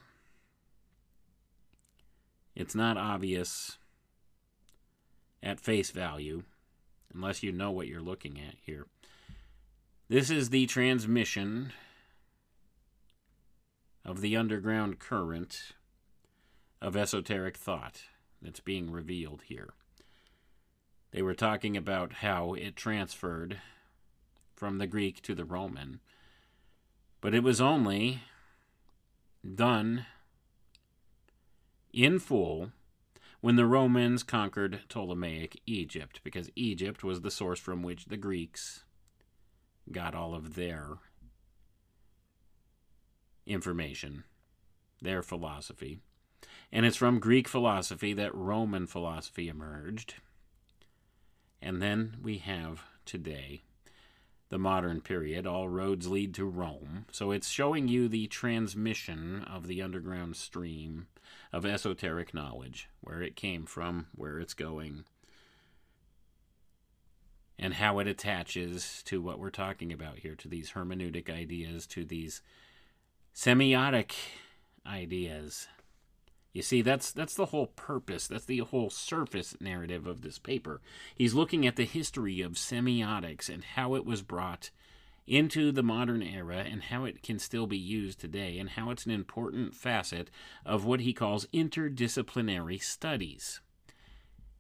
it's 2.56 2.74
not 2.74 2.98
obvious 2.98 3.78
at 5.42 5.60
face 5.60 5.92
value 5.92 6.44
unless 7.14 7.44
you 7.44 7.52
know 7.52 7.70
what 7.70 7.88
you're 7.88 8.02
looking 8.02 8.40
at 8.40 8.56
here. 8.66 8.88
This 10.10 10.30
is 10.30 10.50
the 10.50 10.66
transmission 10.66 11.72
of 14.04 14.20
the 14.20 14.36
underground 14.36 15.00
current 15.00 15.72
of 16.82 16.98
esoteric 16.98 17.56
thought 17.56 18.02
that's 18.42 18.60
being 18.60 18.92
revealed 18.92 19.44
here. 19.46 19.70
They 21.12 21.22
were 21.22 21.34
talking 21.34 21.78
about 21.78 22.16
how 22.16 22.54
it 22.54 22.76
transferred 22.76 23.62
from 24.54 24.78
the 24.78 24.88
Greek 24.88 25.22
to 25.22 25.34
the 25.34 25.46
Roman, 25.46 26.02
but 27.22 27.34
it 27.34 27.44
was 27.44 27.62
only 27.62 28.24
done 29.56 30.06
in 31.94 32.20
full 32.20 32.72
when 33.40 33.56
the 33.56 33.66
Romans 33.66 34.22
conquered 34.22 34.82
Ptolemaic 34.90 35.62
Egypt, 35.66 36.20
because 36.26 36.50
Egypt 36.58 37.06
was 37.06 37.22
the 37.22 37.32
source 37.32 37.60
from 37.60 37.84
which 37.84 38.06
the 38.06 38.18
Greeks 38.18 38.84
got 39.92 40.16
all 40.16 40.34
of 40.34 40.56
their 40.56 40.98
information, 43.46 44.24
their 45.02 45.22
philosophy. 45.22 46.00
And 46.72 46.86
it's 46.86 46.98
from 46.98 47.20
Greek 47.20 47.48
philosophy 47.48 48.14
that 48.14 48.34
Roman 48.34 48.88
philosophy 48.88 49.48
emerged. 49.48 50.16
And 51.62 51.82
then 51.82 52.18
we 52.22 52.40
have 52.40 52.84
today 53.06 53.64
the 54.50 54.58
modern 54.60 55.02
period. 55.02 55.48
All 55.48 55.68
roads 55.70 56.08
lead 56.08 56.34
to 56.36 56.46
Rome. 56.46 57.06
So 57.12 57.32
it's 57.32 57.50
showing 57.50 57.88
you 57.88 58.08
the 58.08 58.28
transmission 58.28 59.44
of 59.44 59.68
the 59.68 59.82
underground 59.82 60.36
stream 60.36 61.08
of 61.52 61.66
esoteric 61.66 62.34
knowledge, 62.34 62.90
where 63.02 63.22
it 63.22 63.36
came 63.36 63.66
from, 63.66 64.08
where 64.14 64.40
it's 64.40 64.54
going, 64.54 65.06
and 67.58 67.76
how 67.76 68.00
it 68.00 68.08
attaches 68.08 69.04
to 69.06 69.22
what 69.22 69.40
we're 69.40 69.50
talking 69.50 69.94
about 69.94 70.20
here, 70.20 70.36
to 70.36 70.48
these 70.48 70.72
hermeneutic 70.72 71.30
ideas, 71.30 71.86
to 71.88 72.04
these 72.04 72.42
semiotic 73.36 74.14
ideas. 74.86 75.68
You 76.52 76.62
see, 76.62 76.84
that's 76.84 77.12
that's 77.12 77.34
the 77.34 77.48
whole 77.48 77.68
purpose. 77.68 78.28
That's 78.28 78.46
the 78.46 78.60
whole 78.60 78.92
surface 78.92 79.56
narrative 79.60 80.06
of 80.06 80.22
this 80.22 80.38
paper. 80.38 80.82
He's 81.16 81.34
looking 81.34 81.66
at 81.66 81.76
the 81.76 81.86
history 81.86 82.42
of 82.42 82.54
semiotics 82.54 83.50
and 83.50 83.64
how 83.64 83.96
it 83.96 84.06
was 84.06 84.22
brought 84.22 84.70
into 85.26 85.72
the 85.72 85.84
modern 85.84 86.22
era 86.22 86.58
and 86.58 86.84
how 86.84 87.06
it 87.06 87.24
can 87.24 87.40
still 87.40 87.66
be 87.66 87.78
used 87.78 88.20
today 88.20 88.60
and 88.60 88.72
how 88.72 88.90
it's 88.92 89.06
an 89.06 89.12
important 89.12 89.74
facet 89.74 90.30
of 90.66 90.86
what 90.86 91.00
he 91.00 91.14
calls 91.14 91.48
interdisciplinary 91.54 92.82
studies. 92.82 93.62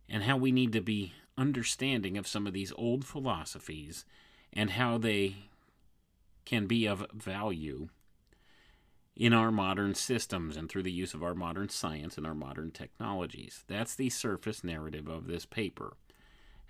And 0.09 0.23
how 0.23 0.37
we 0.37 0.51
need 0.51 0.73
to 0.73 0.81
be 0.81 1.13
understanding 1.37 2.17
of 2.17 2.27
some 2.27 2.47
of 2.47 2.53
these 2.53 2.73
old 2.75 3.05
philosophies 3.05 4.05
and 4.51 4.71
how 4.71 4.97
they 4.97 5.35
can 6.45 6.67
be 6.67 6.85
of 6.85 7.05
value 7.13 7.89
in 9.15 9.33
our 9.33 9.51
modern 9.51 9.93
systems 9.93 10.57
and 10.57 10.69
through 10.69 10.83
the 10.83 10.91
use 10.91 11.13
of 11.13 11.23
our 11.23 11.35
modern 11.35 11.69
science 11.69 12.17
and 12.17 12.25
our 12.25 12.33
modern 12.33 12.71
technologies. 12.71 13.63
That's 13.67 13.95
the 13.95 14.09
surface 14.09 14.63
narrative 14.63 15.07
of 15.07 15.27
this 15.27 15.45
paper. 15.45 15.93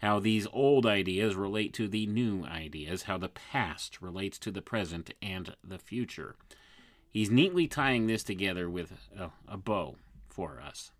How 0.01 0.19
these 0.19 0.47
old 0.51 0.85
ideas 0.85 1.35
relate 1.35 1.73
to 1.75 1.87
the 1.87 2.05
new 2.05 2.43
ideas, 2.43 3.03
how 3.03 3.17
the 3.17 3.29
past 3.29 4.01
relates 4.01 4.37
to 4.39 4.51
the 4.51 4.61
present 4.61 5.13
and 5.21 5.55
the 5.63 5.79
future. 5.79 6.35
He's 7.09 7.29
neatly 7.29 7.67
tying 7.67 8.07
this 8.07 8.23
together 8.23 8.69
with 8.69 8.91
a, 9.17 9.29
a 9.47 9.55
bow 9.55 9.95
for 10.27 10.59
us. 10.59 10.91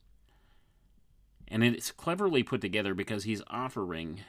And 1.48 1.64
it's 1.64 1.92
cleverly 1.92 2.44
put 2.44 2.62
together 2.62 2.94
because 2.94 3.24
he's 3.24 3.42
offering 3.48 4.22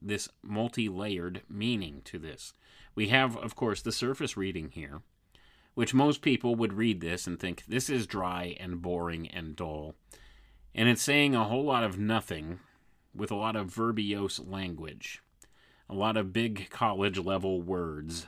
this 0.00 0.28
multi 0.42 0.88
layered 0.88 1.42
meaning 1.48 2.02
to 2.04 2.18
this. 2.18 2.54
We 2.94 3.08
have, 3.08 3.36
of 3.36 3.54
course, 3.54 3.82
the 3.82 3.92
surface 3.92 4.36
reading 4.36 4.70
here 4.70 5.02
which 5.74 5.94
most 5.94 6.20
people 6.20 6.54
would 6.54 6.72
read 6.72 7.00
this 7.00 7.26
and 7.26 7.38
think 7.38 7.64
this 7.66 7.88
is 7.88 8.06
dry 8.06 8.56
and 8.60 8.82
boring 8.82 9.28
and 9.28 9.56
dull. 9.56 9.94
And 10.74 10.88
it's 10.88 11.02
saying 11.02 11.34
a 11.34 11.44
whole 11.44 11.64
lot 11.64 11.84
of 11.84 11.98
nothing 11.98 12.60
with 13.14 13.30
a 13.30 13.36
lot 13.36 13.56
of 13.56 13.74
verbose 13.74 14.40
language, 14.50 15.22
a 15.88 15.94
lot 15.94 16.16
of 16.16 16.32
big 16.32 16.70
college 16.70 17.18
level 17.18 17.60
words. 17.60 18.26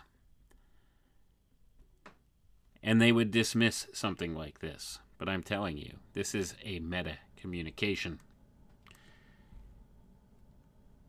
And 2.83 3.01
they 3.01 3.13
would 3.13 3.31
dismiss 3.31 3.87
something 3.93 4.35
like 4.35 4.61
this. 4.61 4.99
But 5.17 5.29
I'm 5.29 5.43
telling 5.43 5.79
you, 5.79 5.95
this 6.13 6.35
is 6.35 6.55
a 6.63 6.81
meta 6.81 7.19
communication. 7.45 8.19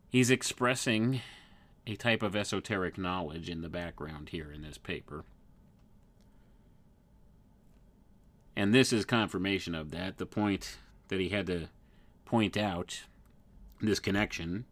He's 0.10 0.30
expressing 0.30 1.22
a 1.88 1.96
type 1.96 2.22
of 2.22 2.36
esoteric 2.36 2.98
knowledge 2.98 3.50
in 3.50 3.62
the 3.62 3.70
background 3.70 4.30
here 4.30 4.52
in 4.52 4.62
this 4.62 4.78
paper. 4.78 5.24
And 8.54 8.76
this 8.76 8.92
is 8.92 9.06
confirmation 9.06 9.74
of 9.74 9.92
that. 9.92 10.18
The 10.18 10.26
point 10.26 10.76
that 11.08 11.22
he 11.22 11.30
had 11.30 11.48
to 11.48 11.70
point 12.26 12.58
out 12.58 13.04
this 13.80 14.02
connection 14.02 14.66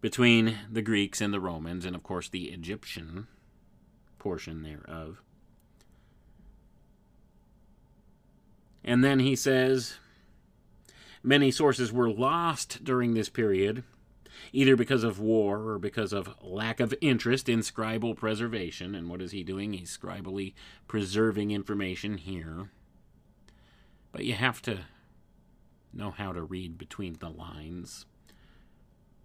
between 0.00 0.58
the 0.70 0.82
Greeks 0.82 1.20
and 1.20 1.34
the 1.34 1.40
Romans, 1.40 1.84
and 1.84 1.96
of 1.96 2.04
course 2.04 2.28
the 2.28 2.50
Egyptian 2.50 3.26
portion 4.20 4.62
thereof. 4.62 5.20
And 8.88 9.04
then 9.04 9.18
he 9.18 9.36
says 9.36 9.98
many 11.22 11.50
sources 11.50 11.92
were 11.92 12.08
lost 12.08 12.82
during 12.82 13.12
this 13.12 13.28
period 13.28 13.84
either 14.50 14.76
because 14.76 15.04
of 15.04 15.20
war 15.20 15.68
or 15.68 15.78
because 15.78 16.14
of 16.14 16.34
lack 16.40 16.80
of 16.80 16.94
interest 17.02 17.50
in 17.50 17.58
scribal 17.58 18.16
preservation. 18.16 18.94
And 18.94 19.10
what 19.10 19.20
is 19.20 19.32
he 19.32 19.44
doing? 19.44 19.74
He's 19.74 19.94
scribally 19.94 20.54
preserving 20.86 21.50
information 21.50 22.16
here. 22.16 22.70
But 24.10 24.24
you 24.24 24.32
have 24.32 24.62
to 24.62 24.86
know 25.92 26.10
how 26.10 26.32
to 26.32 26.40
read 26.40 26.78
between 26.78 27.18
the 27.20 27.28
lines 27.28 28.06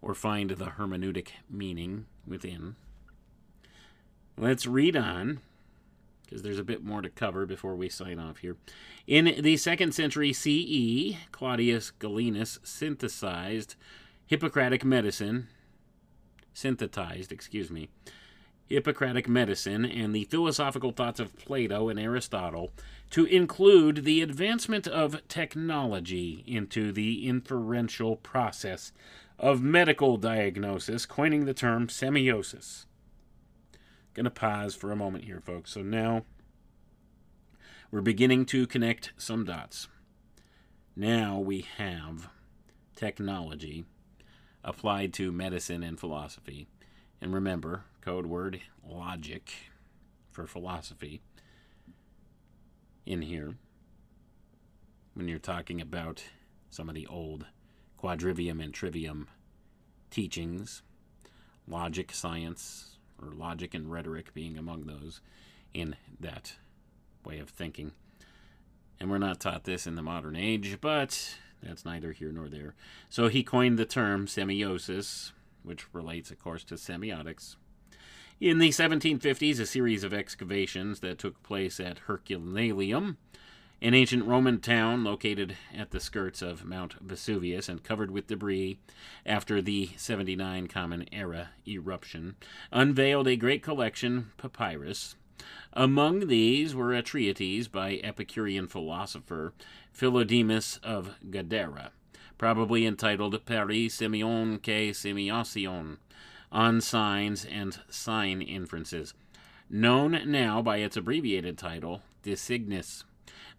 or 0.02 0.14
find 0.14 0.50
the 0.50 0.72
hermeneutic 0.72 1.30
meaning 1.50 2.08
within. 2.28 2.76
Let's 4.38 4.68
read 4.68 4.98
on 4.98 5.40
because 6.24 6.42
there's 6.42 6.60
a 6.60 6.64
bit 6.64 6.84
more 6.84 7.02
to 7.02 7.10
cover 7.10 7.46
before 7.46 7.76
we 7.76 7.90
sign 7.90 8.20
off 8.20 8.38
here. 8.38 8.58
In 9.08 9.36
the 9.42 9.58
second 9.58 9.94
century 9.94 10.34
CE, 10.34 11.18
Claudius 11.32 11.92
Galenus 12.00 12.60
synthesized 12.64 13.76
Hippocratic 14.26 14.84
medicine, 14.84 15.48
synthesized, 16.54 17.32
excuse 17.32 17.70
me, 17.70 17.90
Hippocratic 18.70 19.28
medicine 19.28 19.86
and 19.86 20.16
the 20.16 20.24
philosophical 20.24 20.92
thoughts 20.92 21.20
of 21.20 21.38
Plato 21.38 21.90
and 21.90 22.00
Aristotle 22.00 22.72
to 23.12 23.26
include 23.26 24.06
the 24.06 24.22
advancement 24.22 24.88
of 24.88 25.28
technology 25.28 26.44
into 26.48 26.92
the 26.92 27.28
inferential 27.28 28.16
process 28.16 28.92
of 29.38 29.62
medical 29.62 30.18
diagnosis, 30.18 31.06
coining 31.06 31.46
the 31.46 31.54
term 31.54 31.88
semiosis. 31.88 32.86
Going 34.14 34.26
to 34.26 34.30
pause 34.30 34.76
for 34.76 34.92
a 34.92 34.96
moment 34.96 35.24
here, 35.24 35.40
folks. 35.40 35.72
So 35.72 35.82
now 35.82 36.24
we're 37.90 38.02
beginning 38.02 38.46
to 38.48 38.68
connect 38.68 39.12
some 39.18 39.44
dots. 39.44 39.88
Now 40.96 41.40
we 41.40 41.66
have 41.78 42.30
technology 42.96 43.86
applied 44.64 45.14
to 45.14 45.32
medicine 45.32 45.82
and 45.82 46.00
philosophy. 46.00 46.68
And 47.20 47.34
remember, 47.34 47.86
code 48.02 48.28
word 48.28 48.62
logic 48.88 49.52
for 50.32 50.46
philosophy 50.46 51.22
in 53.06 53.24
here 53.24 53.56
when 55.16 55.28
you're 55.28 55.40
talking 55.40 55.82
about 55.82 56.24
some 56.70 56.88
of 56.88 56.96
the 56.96 57.08
old 57.08 57.48
quadrivium 58.02 58.64
and 58.64 58.74
trivium 58.74 59.28
teachings, 60.10 60.84
logic, 61.68 62.14
science, 62.14 62.93
or 63.24 63.34
logic 63.34 63.74
and 63.74 63.92
rhetoric 63.92 64.34
being 64.34 64.58
among 64.58 64.86
those 64.86 65.22
in 65.74 65.96
that 66.20 66.56
way 67.26 67.40
of 67.40 67.50
thinking. 67.50 67.92
And 69.00 69.10
we're 69.10 69.18
not 69.18 69.40
taught 69.40 69.64
this 69.64 69.88
in 69.88 69.96
the 69.96 70.02
modern 70.02 70.36
age, 70.36 70.78
but 70.80 71.36
that's 71.62 71.86
neither 71.86 72.12
here 72.12 72.32
nor 72.32 72.48
there. 72.50 72.76
So 73.10 73.28
he 73.28 73.44
coined 73.44 73.78
the 73.78 73.86
term 73.86 74.28
semiosis, 74.28 75.32
which 75.64 75.94
relates, 75.94 76.32
of 76.32 76.40
course, 76.40 76.64
to 76.66 76.76
semiotics. 76.76 77.56
In 78.40 78.60
the 78.60 78.70
1750s, 78.70 79.60
a 79.60 79.66
series 79.66 80.04
of 80.04 80.14
excavations 80.14 81.00
that 81.00 81.18
took 81.18 81.42
place 81.44 81.80
at 81.80 82.00
Herculaneum, 82.00 83.18
an 83.82 83.94
ancient 83.94 84.26
Roman 84.26 84.60
town 84.60 85.04
located 85.04 85.58
at 85.76 85.92
the 85.92 86.00
skirts 86.00 86.42
of 86.42 86.64
Mount 86.64 86.94
Vesuvius 87.02 87.68
and 87.68 87.84
covered 87.84 88.12
with 88.12 88.28
debris 88.28 88.80
after 89.26 89.62
the 89.62 89.90
79 89.98 90.68
Common 90.68 91.06
Era 91.12 91.50
eruption, 91.68 92.36
unveiled 92.72 93.28
a 93.28 93.36
great 93.36 93.62
collection 93.62 94.32
papyrus. 94.38 95.16
Among 95.74 96.28
these 96.28 96.74
were 96.74 96.94
a 96.94 97.02
treatise 97.02 97.68
by 97.68 98.00
Epicurean 98.04 98.68
philosopher 98.68 99.54
Philodemus 99.92 100.80
of 100.84 101.16
Gadara, 101.30 101.92
probably 102.38 102.86
entitled 102.86 103.46
Peri 103.46 103.88
Semeion 103.90 104.62
que 104.62 104.92
Semiosion, 104.92 105.98
on 106.52 106.80
signs 106.80 107.44
and 107.44 107.80
sign 107.90 108.42
inferences, 108.42 109.14
known 109.70 110.22
now 110.26 110.62
by 110.62 110.78
its 110.78 110.96
abbreviated 110.96 111.58
title, 111.58 112.04
De 112.22 112.36
Signis. 112.36 113.04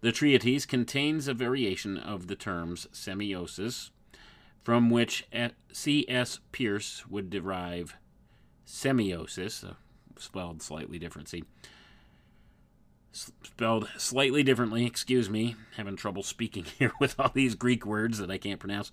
The 0.01 0.11
treatise 0.11 0.65
contains 0.65 1.27
a 1.27 1.33
variation 1.33 1.97
of 1.97 2.27
the 2.27 2.35
terms 2.35 2.87
semiosis, 2.93 3.89
from 4.63 4.89
which 4.89 5.27
C.S. 5.71 6.39
Peirce 6.51 7.07
would 7.07 7.29
derive 7.29 7.95
semiosis, 8.65 9.75
spelled 10.17 10.61
slightly 10.61 10.99
differently. 10.99 11.43
Spelled 13.11 13.87
slightly 13.97 14.43
differently, 14.43 14.85
excuse 14.85 15.29
me, 15.29 15.55
having 15.77 15.95
trouble 15.95 16.23
speaking 16.23 16.65
here 16.79 16.91
with 16.99 17.19
all 17.19 17.31
these 17.33 17.55
Greek 17.55 17.85
words 17.85 18.17
that 18.17 18.31
I 18.31 18.37
can't 18.37 18.59
pronounce. 18.59 18.91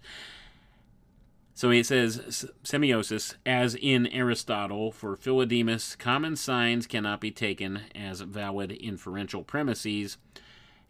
So 1.54 1.70
he 1.70 1.82
says 1.82 2.46
semiosis, 2.64 3.34
as 3.44 3.74
in 3.74 4.06
Aristotle, 4.06 4.90
for 4.90 5.16
Philodemus, 5.16 5.98
common 5.98 6.36
signs 6.36 6.86
cannot 6.86 7.20
be 7.20 7.30
taken 7.30 7.82
as 7.94 8.20
valid 8.22 8.72
inferential 8.72 9.44
premises, 9.44 10.16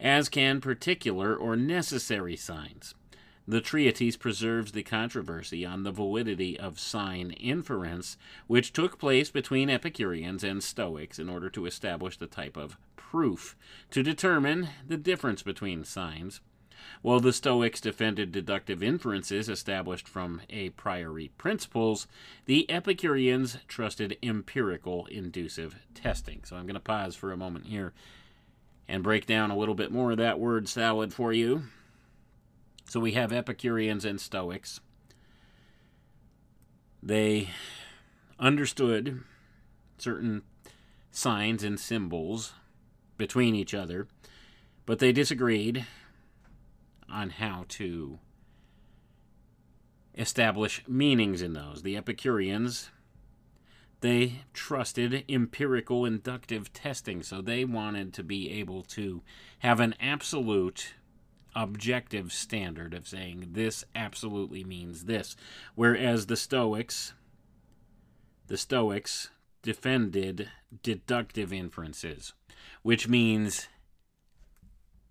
as 0.03 0.29
can 0.29 0.61
particular 0.61 1.35
or 1.35 1.57
necessary 1.57 2.37
signs. 2.37 2.95
The 3.47 3.61
treatise 3.61 4.17
preserves 4.17 4.73
the 4.73 4.83
controversy 4.83 5.65
on 5.65 5.83
the 5.83 5.91
validity 5.91 6.59
of 6.59 6.79
sign 6.79 7.31
inference, 7.33 8.17
which 8.47 8.73
took 8.73 8.99
place 8.99 9.31
between 9.31 9.71
Epicureans 9.71 10.45
and 10.45 10.63
Stoics 10.63 11.19
in 11.19 11.29
order 11.29 11.49
to 11.51 11.67
establish 11.67 12.17
the 12.17 12.27
type 12.27 12.57
of 12.57 12.77
proof 12.97 13.57
to 13.91 14.03
determine 14.03 14.69
the 14.87 14.97
difference 14.97 15.43
between 15.43 15.85
signs. 15.85 16.41
While 17.01 17.21
the 17.21 17.33
Stoics 17.33 17.81
defended 17.81 18.33
deductive 18.33 18.83
inferences 18.83 19.49
established 19.49 20.09
from 20.09 20.41
a 20.51 20.71
priori 20.71 21.31
principles, 21.39 22.07
the 22.47 22.69
Epicureans 22.71 23.59
trusted 23.69 24.19
empirical 24.23 25.07
inducive 25.07 25.77
testing. 25.95 26.43
So 26.45 26.57
I'm 26.57 26.67
going 26.67 26.75
to 26.75 26.81
pause 26.81 27.15
for 27.15 27.33
a 27.33 27.37
moment 27.37 27.67
here 27.67 27.93
and 28.93 29.03
break 29.03 29.25
down 29.25 29.51
a 29.51 29.57
little 29.57 29.75
bit 29.75 29.91
more 29.91 30.11
of 30.11 30.19
that 30.19 30.39
word 30.39 30.69
salad 30.69 31.15
for 31.15 31.33
you. 31.33 31.63
So 32.85 33.01
we 33.01 33.13
have 33.13 33.33
Epicureans 33.33 34.05
and 34.05 34.21
Stoics. 34.21 34.81
They 37.03 37.49
understood 38.39 39.23
certain 39.97 40.43
signs 41.11 41.65
and 41.65 41.81
symbols 41.81 42.53
between 43.17 43.55
each 43.55 43.73
other, 43.73 44.09
but 44.85 44.99
they 44.99 45.11
disagreed 45.11 45.87
on 47.09 47.31
how 47.31 47.65
to 47.69 48.19
establish 50.19 50.87
meanings 50.87 51.41
in 51.41 51.55
those. 51.55 51.81
The 51.83 51.97
Epicureans, 51.97 52.91
they 54.03 54.43
trusted 54.53 55.25
empirical 55.29 56.05
inductive 56.05 56.73
testing, 56.73 57.23
so 57.23 57.41
they 57.41 57.65
wanted 57.65 58.13
to 58.13 58.25
be 58.25 58.51
able 58.51 58.83
to 58.83 59.23
have 59.61 59.79
an 59.79 59.95
absolute 60.01 60.95
objective 61.55 62.33
standard 62.33 62.95
of 62.95 63.07
saying 63.07 63.51
this 63.53 63.85
absolutely 63.95 64.65
means 64.65 65.05
this. 65.05 65.37
Whereas 65.77 66.27
the 66.27 66.37
Stoics, 66.37 67.15
the 68.49 68.57
Stoics 68.57 69.31
defended 69.63 70.49
deductive 70.83 71.53
inferences, 71.53 72.33
which 72.83 73.07
means 73.09 73.69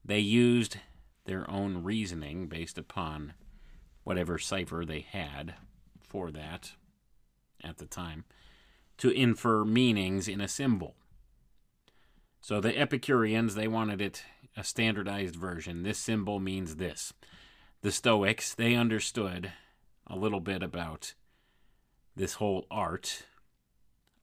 they 0.03 0.19
used 0.19 0.77
their 1.23 1.49
own 1.49 1.83
reasoning 1.83 2.47
based 2.47 2.77
upon 2.77 3.35
whatever 4.03 4.37
cipher 4.37 4.83
they 4.85 4.99
had 4.99 5.53
for 6.01 6.29
that 6.31 6.73
at 7.63 7.77
the 7.77 7.85
time 7.85 8.25
to 9.01 9.09
infer 9.09 9.65
meanings 9.65 10.27
in 10.27 10.39
a 10.39 10.47
symbol. 10.47 10.93
So 12.39 12.61
the 12.61 12.77
Epicureans, 12.77 13.55
they 13.55 13.67
wanted 13.67 13.99
it 13.99 14.23
a 14.55 14.63
standardized 14.63 15.35
version. 15.35 15.81
This 15.81 15.97
symbol 15.97 16.39
means 16.39 16.75
this. 16.75 17.11
The 17.81 17.91
Stoics, 17.91 18.53
they 18.53 18.75
understood 18.75 19.53
a 20.05 20.15
little 20.15 20.39
bit 20.39 20.61
about 20.61 21.15
this 22.15 22.35
whole 22.35 22.67
art 22.69 23.23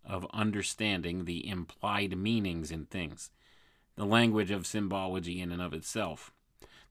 of 0.04 0.24
understanding 0.32 1.24
the 1.24 1.48
implied 1.48 2.16
meanings 2.16 2.70
in 2.70 2.84
things, 2.84 3.32
the 3.96 4.06
language 4.06 4.52
of 4.52 4.64
symbology 4.64 5.40
in 5.40 5.50
and 5.50 5.60
of 5.60 5.74
itself. 5.74 6.30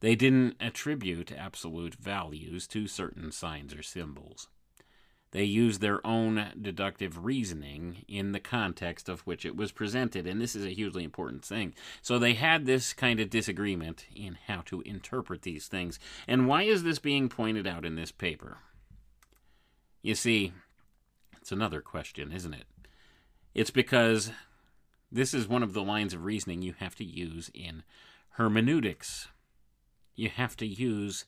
They 0.01 0.15
didn't 0.15 0.57
attribute 0.59 1.31
absolute 1.31 1.95
values 1.95 2.68
to 2.68 2.85
certain 2.85 3.31
signs 3.31 3.73
or 3.73 3.81
symbols. 3.81 4.49
They 5.32 5.44
used 5.44 5.82
their 5.82 6.06
own 6.08 6.52
deductive 6.60 7.26
reasoning 7.26 8.06
in 8.08 8.32
the 8.32 8.40
context 8.40 9.10
of 9.10 9.22
which 9.22 9.45
it 9.45 9.58
was 9.58 9.72
presented, 9.74 10.26
and 10.26 10.40
this 10.40 10.56
is 10.56 10.66
a 10.66 10.74
hugely 10.74 11.04
important 11.04 11.44
thing. 11.44 11.74
So 12.02 12.18
they 12.18 12.34
had 12.34 12.66
this 12.66 12.94
kind 12.94 13.20
of 13.20 13.30
disagreement 13.30 14.06
in 14.16 14.38
how 14.48 14.62
to 14.68 14.82
interpret 14.82 15.41
these 15.41 15.68
things. 15.68 15.99
And 16.28 16.48
why 16.48 16.64
is 16.64 16.84
this 16.84 16.99
being 16.99 17.28
pointed 17.28 17.68
out 17.68 17.84
in 17.84 17.95
this 17.95 18.12
paper? 18.12 18.60
You 20.02 20.16
see, 20.16 20.54
it's 21.41 21.52
another 21.52 21.82
question, 21.82 22.32
isn't 22.32 22.54
it? 22.54 22.66
It's 23.54 23.72
because 23.72 24.32
this 25.12 25.34
is 25.34 25.48
one 25.48 25.64
of 25.64 25.74
the 25.74 25.84
lines 25.84 26.14
of 26.14 26.24
reasoning 26.24 26.62
you 26.62 26.74
have 26.80 26.95
to 26.95 27.04
use 27.04 27.52
in 27.54 27.84
hermeneutics. 28.32 29.28
You 30.16 30.30
have 30.30 30.56
to 30.58 30.66
use 30.66 31.26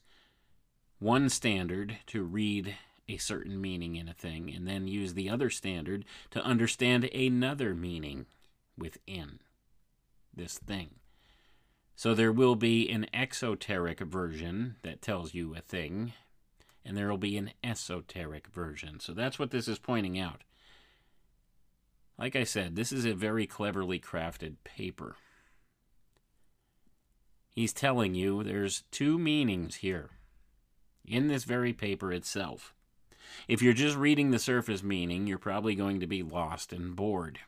one 0.98 1.28
standard 1.28 1.98
to 2.06 2.22
read 2.22 2.76
a 3.10 3.16
certain 3.16 3.60
meaning 3.60 3.96
in 3.96 4.08
a 4.08 4.14
thing 4.14 4.52
and 4.54 4.66
then 4.66 4.86
use 4.86 5.14
the 5.14 5.28
other 5.28 5.50
standard 5.50 6.04
to 6.30 6.42
understand 6.42 7.04
another 7.04 7.74
meaning 7.74 8.26
within 8.78 9.40
this 10.34 10.58
thing. 10.58 10.90
So 11.96 12.14
there 12.14 12.32
will 12.32 12.56
be 12.56 12.88
an 12.88 13.06
exoteric 13.12 14.00
version 14.00 14.76
that 14.82 15.02
tells 15.02 15.34
you 15.34 15.54
a 15.54 15.60
thing, 15.60 16.14
and 16.84 16.96
there 16.96 17.08
will 17.08 17.18
be 17.18 17.36
an 17.36 17.50
esoteric 17.62 18.46
version. 18.46 19.00
So 19.00 19.12
that's 19.12 19.38
what 19.38 19.50
this 19.50 19.68
is 19.68 19.78
pointing 19.78 20.18
out. 20.18 20.42
Like 22.18 22.36
I 22.36 22.44
said, 22.44 22.76
this 22.76 22.92
is 22.92 23.04
a 23.04 23.14
very 23.14 23.46
cleverly 23.46 23.98
crafted 23.98 24.54
paper. 24.64 25.16
He's 27.50 27.72
telling 27.72 28.14
you 28.14 28.42
there's 28.42 28.84
two 28.90 29.18
meanings 29.18 29.76
here 29.76 30.10
in 31.04 31.26
this 31.26 31.44
very 31.44 31.72
paper 31.72 32.12
itself. 32.12 32.72
If 33.48 33.62
you're 33.62 33.72
just 33.72 33.96
reading 33.96 34.30
the 34.30 34.38
surface 34.38 34.82
meaning, 34.82 35.26
you're 35.26 35.38
probably 35.38 35.74
going 35.74 36.00
to 36.00 36.06
be 36.06 36.22
lost 36.22 36.72
and 36.72 36.94
bored. 36.94 37.40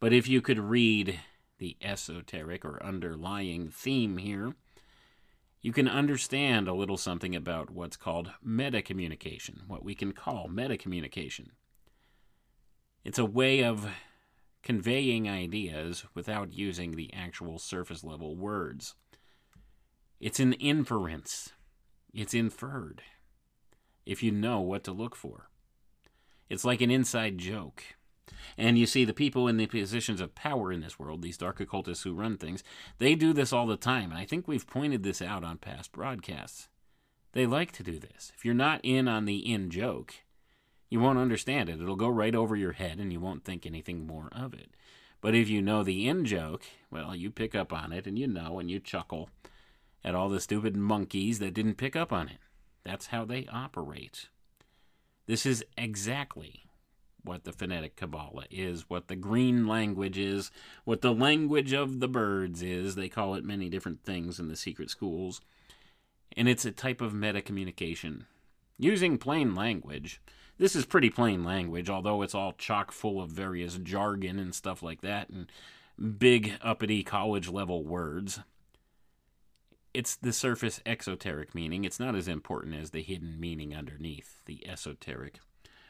But 0.00 0.12
if 0.12 0.28
you 0.28 0.40
could 0.40 0.58
read 0.58 1.20
the 1.58 1.76
esoteric 1.80 2.64
or 2.64 2.82
underlying 2.82 3.68
theme 3.68 4.16
here, 4.18 4.54
you 5.60 5.72
can 5.72 5.86
understand 5.86 6.66
a 6.66 6.74
little 6.74 6.96
something 6.96 7.36
about 7.36 7.70
what's 7.70 7.96
called 7.96 8.32
metacommunication, 8.44 9.68
what 9.68 9.84
we 9.84 9.94
can 9.94 10.12
call 10.12 10.48
metacommunication. 10.48 11.50
It's 13.04 13.18
a 13.18 13.24
way 13.24 13.62
of 13.62 13.88
conveying 14.62 15.28
ideas 15.28 16.04
without 16.14 16.52
using 16.52 16.92
the 16.92 17.12
actual 17.12 17.58
surface 17.58 18.02
level 18.02 18.36
words. 18.36 18.94
It's 20.20 20.40
an 20.40 20.52
inference, 20.54 21.52
it's 22.12 22.34
inferred 22.34 23.02
if 24.06 24.22
you 24.22 24.32
know 24.32 24.60
what 24.60 24.84
to 24.84 24.92
look 24.92 25.14
for. 25.14 25.48
It's 26.48 26.64
like 26.64 26.80
an 26.80 26.90
inside 26.90 27.38
joke. 27.38 27.82
And 28.58 28.78
you 28.78 28.86
see, 28.86 29.04
the 29.04 29.14
people 29.14 29.48
in 29.48 29.56
the 29.56 29.66
positions 29.66 30.20
of 30.20 30.34
power 30.34 30.72
in 30.72 30.80
this 30.80 30.98
world, 30.98 31.22
these 31.22 31.38
dark 31.38 31.60
occultists 31.60 32.04
who 32.04 32.14
run 32.14 32.36
things, 32.36 32.62
they 32.98 33.14
do 33.14 33.32
this 33.32 33.52
all 33.52 33.66
the 33.66 33.76
time. 33.76 34.10
And 34.10 34.18
I 34.18 34.24
think 34.24 34.46
we've 34.46 34.66
pointed 34.66 35.02
this 35.02 35.22
out 35.22 35.44
on 35.44 35.58
past 35.58 35.92
broadcasts. 35.92 36.68
They 37.32 37.46
like 37.46 37.72
to 37.72 37.82
do 37.82 37.98
this. 37.98 38.32
If 38.36 38.44
you're 38.44 38.54
not 38.54 38.80
in 38.82 39.08
on 39.08 39.24
the 39.24 39.38
in 39.38 39.70
joke, 39.70 40.14
you 40.90 41.00
won't 41.00 41.18
understand 41.18 41.70
it. 41.70 41.80
It'll 41.80 41.96
go 41.96 42.08
right 42.08 42.34
over 42.34 42.54
your 42.54 42.72
head 42.72 42.98
and 42.98 43.12
you 43.12 43.20
won't 43.20 43.44
think 43.44 43.64
anything 43.64 44.06
more 44.06 44.28
of 44.32 44.52
it. 44.52 44.70
But 45.22 45.34
if 45.34 45.48
you 45.48 45.62
know 45.62 45.82
the 45.82 46.06
in 46.06 46.26
joke, 46.26 46.64
well, 46.90 47.14
you 47.14 47.30
pick 47.30 47.54
up 47.54 47.72
on 47.72 47.92
it 47.92 48.06
and 48.06 48.18
you 48.18 48.26
know 48.26 48.58
and 48.58 48.70
you 48.70 48.78
chuckle 48.78 49.30
at 50.04 50.14
all 50.14 50.28
the 50.28 50.40
stupid 50.40 50.76
monkeys 50.76 51.38
that 51.38 51.54
didn't 51.54 51.76
pick 51.76 51.96
up 51.96 52.12
on 52.12 52.28
it. 52.28 52.38
That's 52.84 53.06
how 53.06 53.24
they 53.24 53.46
operate. 53.52 54.28
This 55.26 55.46
is 55.46 55.64
exactly 55.78 56.64
what 57.24 57.44
the 57.44 57.52
phonetic 57.52 57.96
Kabbalah 57.96 58.46
is, 58.50 58.90
what 58.90 59.08
the 59.08 59.16
green 59.16 59.66
language 59.66 60.18
is, 60.18 60.50
what 60.84 61.00
the 61.00 61.14
language 61.14 61.72
of 61.72 62.00
the 62.00 62.08
birds 62.08 62.62
is. 62.62 62.94
They 62.94 63.08
call 63.08 63.34
it 63.34 63.44
many 63.44 63.68
different 63.68 64.02
things 64.02 64.40
in 64.40 64.48
the 64.48 64.56
secret 64.56 64.90
schools. 64.90 65.40
And 66.36 66.48
it's 66.48 66.64
a 66.64 66.72
type 66.72 67.00
of 67.00 67.14
meta 67.14 67.40
communication. 67.40 68.26
Using 68.78 69.18
plain 69.18 69.54
language. 69.54 70.20
This 70.58 70.74
is 70.74 70.84
pretty 70.86 71.10
plain 71.10 71.44
language, 71.44 71.88
although 71.88 72.22
it's 72.22 72.34
all 72.34 72.52
chock 72.52 72.90
full 72.90 73.20
of 73.20 73.30
various 73.30 73.78
jargon 73.78 74.38
and 74.38 74.54
stuff 74.54 74.82
like 74.82 75.00
that, 75.02 75.28
and 75.28 75.50
big 76.18 76.54
uppity 76.62 77.02
college 77.02 77.48
level 77.48 77.84
words. 77.84 78.40
It's 79.94 80.16
the 80.16 80.32
surface 80.32 80.80
exoteric 80.86 81.54
meaning. 81.54 81.84
It's 81.84 82.00
not 82.00 82.14
as 82.14 82.28
important 82.28 82.74
as 82.74 82.90
the 82.90 83.02
hidden 83.02 83.38
meaning 83.38 83.74
underneath, 83.74 84.42
the 84.46 84.66
esoteric, 84.66 85.40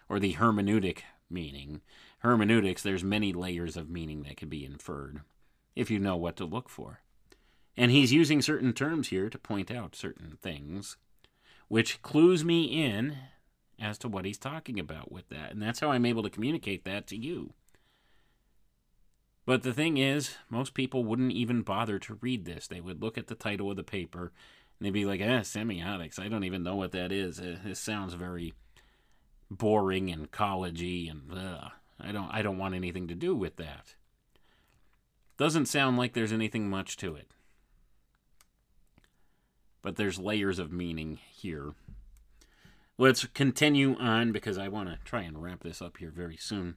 or 0.08 0.18
the 0.18 0.34
hermeneutic 0.34 1.02
meaning. 1.30 1.82
Hermeneutics, 2.18 2.82
there's 2.82 3.04
many 3.04 3.32
layers 3.32 3.76
of 3.76 3.88
meaning 3.88 4.22
that 4.24 4.36
can 4.36 4.48
be 4.48 4.64
inferred 4.64 5.20
if 5.76 5.90
you 5.90 5.98
know 5.98 6.16
what 6.16 6.36
to 6.36 6.44
look 6.44 6.68
for. 6.68 7.00
And 7.76 7.90
he's 7.90 8.12
using 8.12 8.42
certain 8.42 8.72
terms 8.72 9.08
here 9.08 9.30
to 9.30 9.38
point 9.38 9.70
out 9.70 9.96
certain 9.96 10.36
things, 10.42 10.96
which 11.68 12.02
clues 12.02 12.44
me 12.44 12.64
in 12.64 13.16
as 13.80 13.98
to 13.98 14.08
what 14.08 14.24
he's 14.24 14.38
talking 14.38 14.78
about 14.78 15.10
with 15.10 15.28
that. 15.30 15.52
And 15.52 15.62
that's 15.62 15.80
how 15.80 15.90
I'm 15.90 16.04
able 16.04 16.22
to 16.22 16.30
communicate 16.30 16.84
that 16.84 17.06
to 17.08 17.16
you. 17.16 17.54
But 19.44 19.62
the 19.62 19.72
thing 19.72 19.96
is, 19.96 20.36
most 20.48 20.72
people 20.74 21.04
wouldn't 21.04 21.32
even 21.32 21.62
bother 21.62 21.98
to 22.00 22.18
read 22.20 22.44
this. 22.44 22.66
They 22.66 22.80
would 22.80 23.02
look 23.02 23.18
at 23.18 23.26
the 23.26 23.34
title 23.34 23.70
of 23.70 23.76
the 23.76 23.82
paper 23.82 24.32
and 24.78 24.86
they'd 24.86 24.92
be 24.92 25.04
like, 25.04 25.20
eh, 25.20 25.40
semiotics. 25.40 26.18
I 26.18 26.28
don't 26.28 26.44
even 26.44 26.62
know 26.62 26.76
what 26.76 26.92
that 26.92 27.10
is. 27.10 27.40
Uh, 27.40 27.56
This 27.64 27.80
sounds 27.80 28.14
very 28.14 28.54
boring 29.50 30.10
and 30.10 30.30
collegey 30.30 31.10
and 31.10 31.22
ugh. 31.32 31.72
I 32.00 32.12
don't 32.12 32.30
I 32.30 32.42
don't 32.42 32.58
want 32.58 32.74
anything 32.74 33.08
to 33.08 33.14
do 33.14 33.34
with 33.34 33.56
that. 33.56 33.94
Doesn't 35.36 35.66
sound 35.66 35.96
like 35.96 36.12
there's 36.12 36.32
anything 36.32 36.70
much 36.70 36.96
to 36.98 37.14
it. 37.14 37.28
But 39.82 39.96
there's 39.96 40.18
layers 40.18 40.58
of 40.58 40.72
meaning 40.72 41.18
here. 41.32 41.74
Let's 42.98 43.24
continue 43.26 43.96
on 43.96 44.30
because 44.30 44.58
I 44.58 44.68
want 44.68 44.88
to 44.88 44.98
try 45.04 45.22
and 45.22 45.42
wrap 45.42 45.62
this 45.62 45.82
up 45.82 45.96
here 45.96 46.10
very 46.10 46.36
soon. 46.36 46.76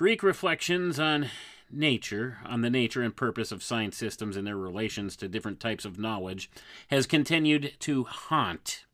Greek 0.00 0.22
reflections 0.22 0.98
on 0.98 1.28
nature, 1.70 2.38
on 2.46 2.62
the 2.62 2.70
nature 2.70 3.02
and 3.02 3.14
purpose 3.14 3.52
of 3.52 3.62
science 3.62 3.98
systems 3.98 4.34
and 4.34 4.46
their 4.46 4.56
relations 4.56 5.14
to 5.14 5.28
different 5.28 5.60
types 5.60 5.84
of 5.84 5.98
knowledge, 5.98 6.50
has 6.88 7.06
continued 7.06 7.74
to 7.78 8.04
haunt 8.04 8.86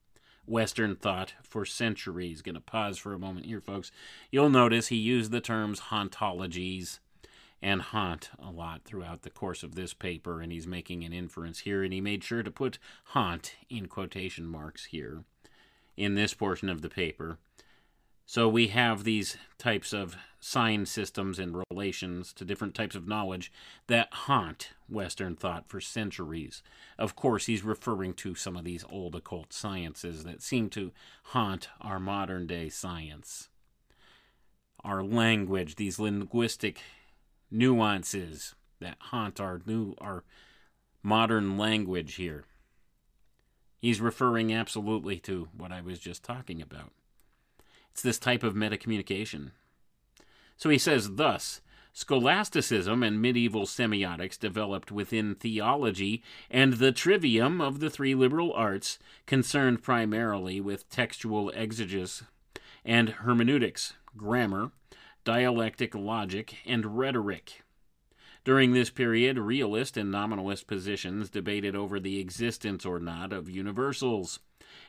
Western 0.46 0.96
thought 0.96 1.34
for 1.44 1.64
centuries. 1.64 2.42
Going 2.42 2.56
to 2.56 2.60
pause 2.60 2.98
for 2.98 3.14
a 3.14 3.20
moment 3.20 3.46
here, 3.46 3.60
folks. 3.60 3.92
You'll 4.32 4.50
notice 4.50 4.88
he 4.88 4.96
used 4.96 5.30
the 5.30 5.40
terms 5.40 5.78
hauntologies 5.92 6.98
and 7.62 7.82
haunt 7.82 8.30
a 8.40 8.50
lot 8.50 8.82
throughout 8.82 9.22
the 9.22 9.30
course 9.30 9.62
of 9.62 9.76
this 9.76 9.94
paper, 9.94 10.40
and 10.40 10.50
he's 10.50 10.66
making 10.66 11.04
an 11.04 11.12
inference 11.12 11.60
here, 11.60 11.84
and 11.84 11.92
he 11.92 12.00
made 12.00 12.24
sure 12.24 12.42
to 12.42 12.50
put 12.50 12.80
haunt 13.04 13.54
in 13.70 13.86
quotation 13.86 14.44
marks 14.44 14.86
here 14.86 15.22
in 15.96 16.16
this 16.16 16.34
portion 16.34 16.68
of 16.68 16.82
the 16.82 16.90
paper. 16.90 17.38
So 18.28 18.48
we 18.48 18.68
have 18.68 19.04
these 19.04 19.36
types 19.56 19.92
of 19.92 20.16
sign 20.40 20.84
systems 20.86 21.38
and 21.38 21.62
relations 21.70 22.32
to 22.32 22.44
different 22.44 22.74
types 22.74 22.96
of 22.96 23.06
knowledge 23.06 23.52
that 23.86 24.12
haunt 24.12 24.70
Western 24.88 25.36
thought 25.36 25.68
for 25.68 25.80
centuries. 25.80 26.60
Of 26.98 27.14
course, 27.14 27.46
he's 27.46 27.62
referring 27.62 28.14
to 28.14 28.34
some 28.34 28.56
of 28.56 28.64
these 28.64 28.84
old 28.90 29.14
occult 29.14 29.52
sciences 29.52 30.24
that 30.24 30.42
seem 30.42 30.70
to 30.70 30.90
haunt 31.26 31.68
our 31.80 32.00
modern 32.00 32.48
day 32.48 32.68
science. 32.68 33.48
Our 34.82 35.04
language, 35.04 35.76
these 35.76 36.00
linguistic 36.00 36.80
nuances 37.48 38.56
that 38.80 38.96
haunt 38.98 39.40
our 39.40 39.60
new 39.66 39.94
our 39.98 40.24
modern 41.00 41.56
language 41.56 42.16
here. 42.16 42.44
He's 43.78 44.00
referring 44.00 44.52
absolutely 44.52 45.20
to 45.20 45.48
what 45.56 45.70
I 45.70 45.80
was 45.80 46.00
just 46.00 46.24
talking 46.24 46.60
about. 46.60 46.90
It's 47.96 48.02
this 48.02 48.18
type 48.18 48.42
of 48.42 48.52
metacommunication. 48.52 49.52
So 50.58 50.68
he 50.68 50.76
says, 50.76 51.14
thus, 51.14 51.62
scholasticism 51.94 53.02
and 53.02 53.22
medieval 53.22 53.62
semiotics 53.62 54.38
developed 54.38 54.92
within 54.92 55.34
theology 55.34 56.22
and 56.50 56.74
the 56.74 56.92
trivium 56.92 57.62
of 57.62 57.80
the 57.80 57.88
three 57.88 58.14
liberal 58.14 58.52
arts, 58.52 58.98
concerned 59.24 59.82
primarily 59.82 60.60
with 60.60 60.90
textual 60.90 61.48
exegesis 61.52 62.24
and 62.84 63.08
hermeneutics, 63.08 63.94
grammar, 64.14 64.72
dialectic 65.24 65.94
logic, 65.94 66.56
and 66.66 66.98
rhetoric. 66.98 67.62
During 68.44 68.74
this 68.74 68.90
period, 68.90 69.38
realist 69.38 69.96
and 69.96 70.10
nominalist 70.10 70.66
positions 70.66 71.30
debated 71.30 71.74
over 71.74 71.98
the 71.98 72.20
existence 72.20 72.84
or 72.84 73.00
not 73.00 73.32
of 73.32 73.48
universals. 73.48 74.40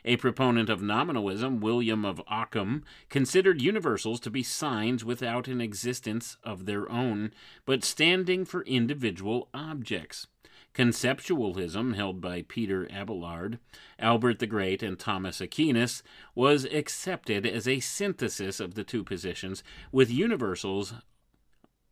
A 0.04 0.16
proponent 0.16 0.70
of 0.70 0.80
nominalism, 0.80 1.60
William 1.60 2.04
of 2.04 2.22
Ockham, 2.28 2.82
considered 3.10 3.60
universals 3.60 4.20
to 4.20 4.30
be 4.30 4.42
signs 4.42 5.04
without 5.04 5.48
an 5.48 5.60
existence 5.60 6.38
of 6.42 6.64
their 6.64 6.90
own, 6.90 7.32
but 7.66 7.84
standing 7.84 8.46
for 8.46 8.62
individual 8.62 9.50
objects. 9.52 10.26
Conceptualism, 10.72 11.94
held 11.94 12.20
by 12.20 12.42
Peter 12.42 12.86
Abelard, 12.90 13.58
Albert 13.98 14.38
the 14.38 14.46
Great, 14.46 14.82
and 14.82 14.98
Thomas 14.98 15.40
Aquinas, 15.40 16.02
was 16.34 16.64
accepted 16.64 17.44
as 17.44 17.68
a 17.68 17.80
synthesis 17.80 18.60
of 18.60 18.74
the 18.74 18.84
two 18.84 19.04
positions, 19.04 19.62
with 19.92 20.10
universals 20.10 20.94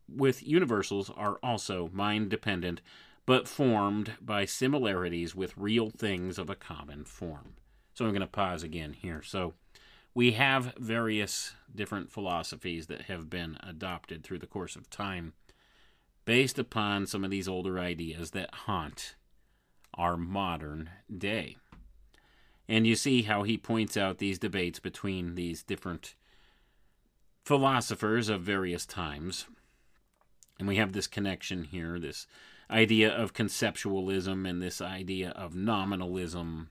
with 0.08 0.46
universals 0.46 1.10
are 1.10 1.38
also 1.42 1.90
mind 1.92 2.30
dependent, 2.30 2.80
but 3.26 3.48
formed 3.48 4.12
by 4.20 4.44
similarities 4.44 5.34
with 5.34 5.56
real 5.56 5.90
things 5.90 6.38
of 6.38 6.48
a 6.48 6.54
common 6.54 7.04
form. 7.04 7.54
So 7.96 8.04
I'm 8.04 8.10
going 8.10 8.20
to 8.20 8.26
pause 8.26 8.62
again 8.62 8.92
here. 8.92 9.22
So 9.22 9.54
we 10.14 10.32
have 10.32 10.74
various 10.78 11.54
different 11.74 12.12
philosophies 12.12 12.88
that 12.88 13.02
have 13.02 13.30
been 13.30 13.56
adopted 13.66 14.22
through 14.22 14.40
the 14.40 14.46
course 14.46 14.76
of 14.76 14.90
time 14.90 15.32
based 16.26 16.58
upon 16.58 17.06
some 17.06 17.24
of 17.24 17.30
these 17.30 17.48
older 17.48 17.78
ideas 17.78 18.32
that 18.32 18.52
haunt 18.52 19.14
our 19.94 20.18
modern 20.18 20.90
day. 21.16 21.56
And 22.68 22.86
you 22.86 22.96
see 22.96 23.22
how 23.22 23.44
he 23.44 23.56
points 23.56 23.96
out 23.96 24.18
these 24.18 24.38
debates 24.38 24.78
between 24.78 25.34
these 25.34 25.62
different 25.62 26.16
philosophers 27.46 28.28
of 28.28 28.42
various 28.42 28.84
times. 28.84 29.46
And 30.58 30.68
we 30.68 30.76
have 30.76 30.92
this 30.92 31.06
connection 31.06 31.64
here, 31.64 31.98
this 31.98 32.26
idea 32.70 33.10
of 33.10 33.32
conceptualism 33.32 34.46
and 34.46 34.60
this 34.60 34.82
idea 34.82 35.30
of 35.30 35.54
nominalism, 35.54 36.68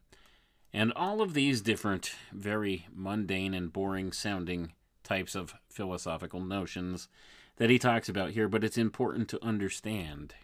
and 0.76 0.92
all 0.94 1.22
of 1.22 1.34
these 1.34 1.62
different, 1.62 2.12
very 2.34 2.86
mundane 2.94 3.54
and 3.54 3.72
boring 3.72 4.12
sounding 4.12 4.74
types 5.06 5.34
of 5.34 5.56
philosophical 5.70 6.42
notions 6.42 7.08
that 7.56 7.70
he 7.70 7.80
talks 7.80 8.10
about 8.10 8.32
here. 8.32 8.50
But 8.50 8.66
it's 8.66 8.78
important 8.78 9.30
to 9.30 9.44
understand 9.44 10.36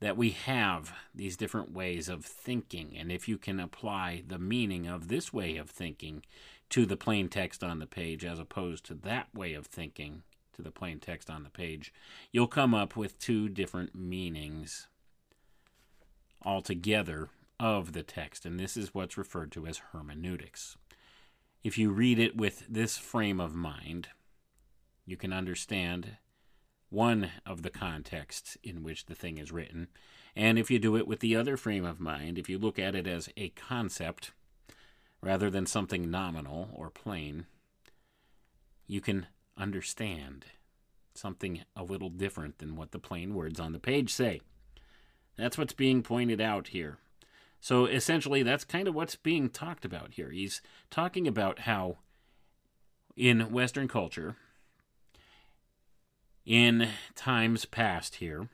that 0.00 0.14
we 0.14 0.28
have 0.32 0.92
these 1.14 1.38
different 1.38 1.72
ways 1.72 2.10
of 2.10 2.22
thinking, 2.22 2.94
and 2.98 3.10
if 3.10 3.28
you 3.28 3.38
can 3.38 3.58
apply 3.58 4.24
the 4.28 4.38
meaning 4.38 4.86
of 4.86 5.08
this 5.08 5.32
way 5.32 5.56
of 5.56 5.70
thinking 5.70 6.22
to 6.68 6.84
the 6.84 6.98
plain 6.98 7.30
text 7.30 7.64
on 7.64 7.78
the 7.78 7.86
page 7.86 8.26
as 8.26 8.38
opposed 8.38 8.84
to 8.84 8.94
that 8.94 9.34
way 9.34 9.54
of 9.54 9.64
thinking 9.64 10.22
to 10.52 10.60
the 10.60 10.70
plain 10.70 11.00
text 11.00 11.30
on 11.30 11.44
the 11.44 11.48
page, 11.48 11.94
you'll 12.30 12.46
come 12.46 12.74
up 12.74 12.94
with 12.94 13.18
two 13.18 13.48
different 13.48 13.94
meanings 13.94 14.86
altogether 16.44 17.30
of 17.58 17.92
the 17.92 18.02
text, 18.02 18.44
and 18.44 18.58
this 18.58 18.76
is 18.76 18.94
what's 18.94 19.18
referred 19.18 19.52
to 19.52 19.66
as 19.66 19.78
hermeneutics. 19.92 20.76
If 21.64 21.78
you 21.78 21.90
read 21.90 22.18
it 22.18 22.36
with 22.36 22.64
this 22.68 22.98
frame 22.98 23.40
of 23.40 23.54
mind, 23.54 24.08
you 25.04 25.16
can 25.16 25.32
understand 25.32 26.16
one 26.90 27.30
of 27.44 27.62
the 27.62 27.70
contexts 27.70 28.56
in 28.62 28.82
which 28.82 29.06
the 29.06 29.14
thing 29.14 29.38
is 29.38 29.52
written. 29.52 29.88
And 30.34 30.58
if 30.58 30.70
you 30.70 30.78
do 30.78 30.96
it 30.96 31.08
with 31.08 31.20
the 31.20 31.34
other 31.34 31.56
frame 31.56 31.84
of 31.84 31.98
mind, 31.98 32.38
if 32.38 32.48
you 32.48 32.58
look 32.58 32.78
at 32.78 32.94
it 32.94 33.06
as 33.06 33.28
a 33.36 33.48
concept 33.50 34.32
rather 35.20 35.50
than 35.50 35.66
something 35.66 36.10
nominal 36.10 36.70
or 36.74 36.90
plain, 36.90 37.46
you 38.86 39.00
can 39.00 39.26
understand 39.56 40.44
something 41.14 41.62
a 41.74 41.82
little 41.82 42.10
different 42.10 42.58
than 42.58 42.76
what 42.76 42.92
the 42.92 42.98
plain 42.98 43.34
words 43.34 43.58
on 43.58 43.72
the 43.72 43.78
page 43.78 44.12
say. 44.12 44.40
That's 45.36 45.58
what's 45.58 45.72
being 45.72 46.02
pointed 46.02 46.40
out 46.40 46.68
here. 46.68 46.98
So 47.66 47.86
essentially, 47.86 48.44
that's 48.44 48.62
kind 48.62 48.86
of 48.86 48.94
what's 48.94 49.16
being 49.16 49.48
talked 49.48 49.84
about 49.84 50.12
here. 50.12 50.30
He's 50.30 50.62
talking 50.88 51.26
about 51.26 51.58
how 51.58 51.98
in 53.16 53.50
Western 53.50 53.88
culture, 53.88 54.36
In 56.44 56.90
times 57.16 57.64
past 57.64 58.14
here, 58.14 58.50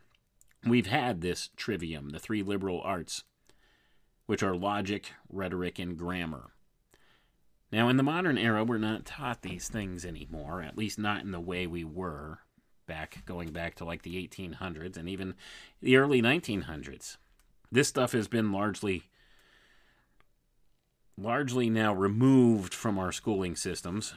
we've 0.66 0.86
had 0.86 1.20
this 1.20 1.50
trivium, 1.56 2.08
the 2.08 2.18
three 2.18 2.42
liberal 2.42 2.80
arts, 2.80 3.24
which 4.24 4.42
are 4.42 4.56
logic, 4.56 5.12
rhetoric, 5.28 5.78
and 5.78 5.98
grammar. 5.98 6.52
Now, 7.70 7.90
in 7.90 7.98
the 7.98 8.02
modern 8.02 8.38
era, 8.38 8.64
we're 8.64 8.78
not 8.78 9.04
taught 9.04 9.42
these 9.42 9.68
things 9.68 10.06
anymore, 10.06 10.62
at 10.62 10.78
least 10.78 10.98
not 10.98 11.20
in 11.22 11.32
the 11.32 11.38
way 11.38 11.66
we 11.66 11.84
were 11.84 12.38
back, 12.86 13.26
going 13.26 13.52
back 13.52 13.74
to 13.74 13.84
like 13.84 14.04
the 14.04 14.26
1800s 14.26 14.96
and 14.96 15.06
even 15.06 15.34
the 15.82 15.96
early 15.96 16.22
1900s. 16.22 17.18
This 17.72 17.88
stuff 17.88 18.12
has 18.12 18.28
been 18.28 18.52
largely 18.52 19.04
largely 21.16 21.70
now 21.70 21.94
removed 21.94 22.74
from 22.74 22.98
our 22.98 23.12
schooling 23.12 23.56
systems. 23.56 24.14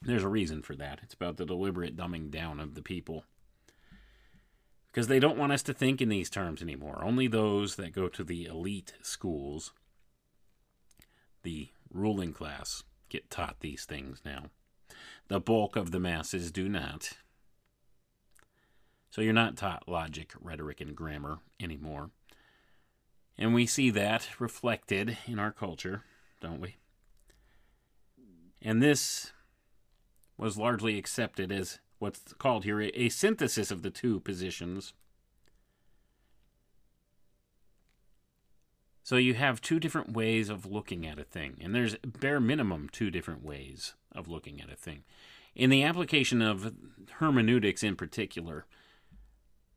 There's 0.00 0.22
a 0.22 0.28
reason 0.28 0.62
for 0.62 0.76
that. 0.76 1.00
It's 1.02 1.14
about 1.14 1.38
the 1.38 1.44
deliberate 1.44 1.96
dumbing 1.96 2.30
down 2.30 2.60
of 2.60 2.74
the 2.74 2.82
people. 2.82 3.24
Because 4.90 5.08
they 5.08 5.18
don't 5.18 5.38
want 5.38 5.52
us 5.52 5.62
to 5.64 5.74
think 5.74 6.00
in 6.00 6.08
these 6.08 6.30
terms 6.30 6.62
anymore. 6.62 7.02
Only 7.02 7.26
those 7.26 7.74
that 7.76 7.92
go 7.92 8.08
to 8.08 8.22
the 8.22 8.44
elite 8.44 8.94
schools, 9.02 9.72
the 11.42 11.70
ruling 11.92 12.32
class, 12.32 12.84
get 13.08 13.28
taught 13.28 13.56
these 13.58 13.84
things 13.86 14.20
now. 14.24 14.50
The 15.26 15.40
bulk 15.40 15.74
of 15.74 15.90
the 15.90 16.00
masses 16.00 16.52
do 16.52 16.68
not. 16.68 17.14
So 19.14 19.22
you're 19.22 19.32
not 19.32 19.56
taught 19.56 19.88
logic, 19.88 20.32
rhetoric, 20.40 20.80
and 20.80 20.96
grammar 20.96 21.38
anymore. 21.60 22.10
And 23.38 23.54
we 23.54 23.64
see 23.64 23.88
that 23.90 24.28
reflected 24.40 25.18
in 25.28 25.38
our 25.38 25.52
culture, 25.52 26.02
don't 26.40 26.60
we? 26.60 26.78
And 28.60 28.82
this 28.82 29.30
was 30.36 30.58
largely 30.58 30.98
accepted 30.98 31.52
as 31.52 31.78
what's 32.00 32.32
called 32.38 32.64
here 32.64 32.80
a 32.80 33.08
synthesis 33.08 33.70
of 33.70 33.82
the 33.82 33.90
two 33.90 34.18
positions. 34.18 34.94
So 39.04 39.14
you 39.14 39.34
have 39.34 39.60
two 39.60 39.78
different 39.78 40.12
ways 40.12 40.48
of 40.48 40.66
looking 40.66 41.06
at 41.06 41.20
a 41.20 41.24
thing, 41.24 41.60
and 41.62 41.72
there's 41.72 41.94
bare 42.04 42.40
minimum 42.40 42.88
two 42.90 43.12
different 43.12 43.44
ways 43.44 43.94
of 44.10 44.26
looking 44.26 44.60
at 44.60 44.72
a 44.72 44.76
thing. 44.76 45.04
In 45.54 45.70
the 45.70 45.84
application 45.84 46.42
of 46.42 46.74
hermeneutics 47.20 47.84
in 47.84 47.94
particular, 47.94 48.66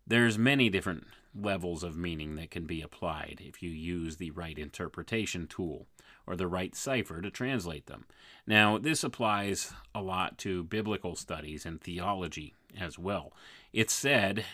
there's 0.07 0.37
many 0.37 0.69
different 0.69 1.05
levels 1.35 1.83
of 1.83 1.97
meaning 1.97 2.35
that 2.35 2.49
can 2.49 2.65
be 2.65 2.81
applied 2.81 3.41
if 3.43 3.61
you 3.61 3.69
use 3.69 4.17
the 4.17 4.31
right 4.31 4.57
interpretation 4.57 5.45
tool 5.45 5.85
or 6.25 6.35
the 6.35 6.47
right 6.47 6.75
cipher 6.75 7.21
to 7.21 7.29
translate 7.29 7.85
them. 7.85 8.05
Now, 8.45 8.77
this 8.77 9.03
applies 9.03 9.73
a 9.93 10.01
lot 10.01 10.37
to 10.39 10.63
biblical 10.63 11.15
studies 11.15 11.65
and 11.65 11.79
theology 11.79 12.55
as 12.79 12.97
well. 12.97 13.33
It's 13.71 13.93
said 13.93 14.45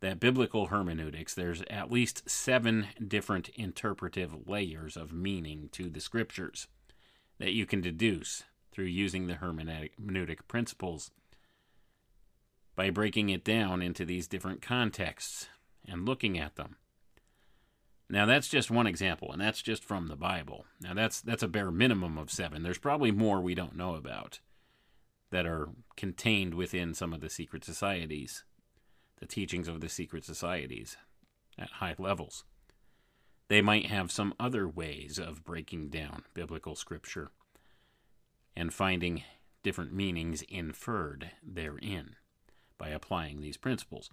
that 0.00 0.18
biblical 0.18 0.66
hermeneutics, 0.66 1.34
there's 1.34 1.62
at 1.70 1.92
least 1.92 2.28
seven 2.28 2.88
different 3.06 3.50
interpretive 3.50 4.48
layers 4.48 4.96
of 4.96 5.12
meaning 5.12 5.68
to 5.72 5.90
the 5.90 6.00
scriptures 6.00 6.66
that 7.38 7.52
you 7.52 7.66
can 7.66 7.80
deduce 7.80 8.44
through 8.72 8.86
using 8.86 9.26
the 9.26 9.34
hermeneutic 9.34 10.38
principles 10.48 11.10
by 12.80 12.88
breaking 12.88 13.28
it 13.28 13.44
down 13.44 13.82
into 13.82 14.06
these 14.06 14.26
different 14.26 14.62
contexts 14.62 15.50
and 15.86 16.08
looking 16.08 16.38
at 16.38 16.56
them. 16.56 16.76
Now 18.08 18.24
that's 18.24 18.48
just 18.48 18.70
one 18.70 18.86
example, 18.86 19.30
and 19.30 19.38
that's 19.38 19.60
just 19.60 19.84
from 19.84 20.06
the 20.06 20.16
Bible. 20.16 20.64
Now 20.80 20.94
that's 20.94 21.20
that's 21.20 21.42
a 21.42 21.48
bare 21.48 21.70
minimum 21.70 22.16
of 22.16 22.30
seven. 22.30 22.62
There's 22.62 22.78
probably 22.78 23.10
more 23.10 23.38
we 23.38 23.54
don't 23.54 23.76
know 23.76 23.96
about 23.96 24.40
that 25.30 25.44
are 25.44 25.68
contained 25.98 26.54
within 26.54 26.94
some 26.94 27.12
of 27.12 27.20
the 27.20 27.28
secret 27.28 27.64
societies, 27.64 28.44
the 29.18 29.26
teachings 29.26 29.68
of 29.68 29.82
the 29.82 29.90
secret 29.90 30.24
societies 30.24 30.96
at 31.58 31.68
high 31.68 31.96
levels. 31.98 32.44
They 33.48 33.60
might 33.60 33.88
have 33.88 34.10
some 34.10 34.32
other 34.40 34.66
ways 34.66 35.18
of 35.18 35.44
breaking 35.44 35.90
down 35.90 36.22
biblical 36.32 36.74
scripture 36.74 37.30
and 38.56 38.72
finding 38.72 39.22
different 39.62 39.92
meanings 39.92 40.40
inferred 40.48 41.32
therein 41.46 42.16
by 42.80 42.88
applying 42.88 43.40
these 43.40 43.56
principles. 43.56 44.10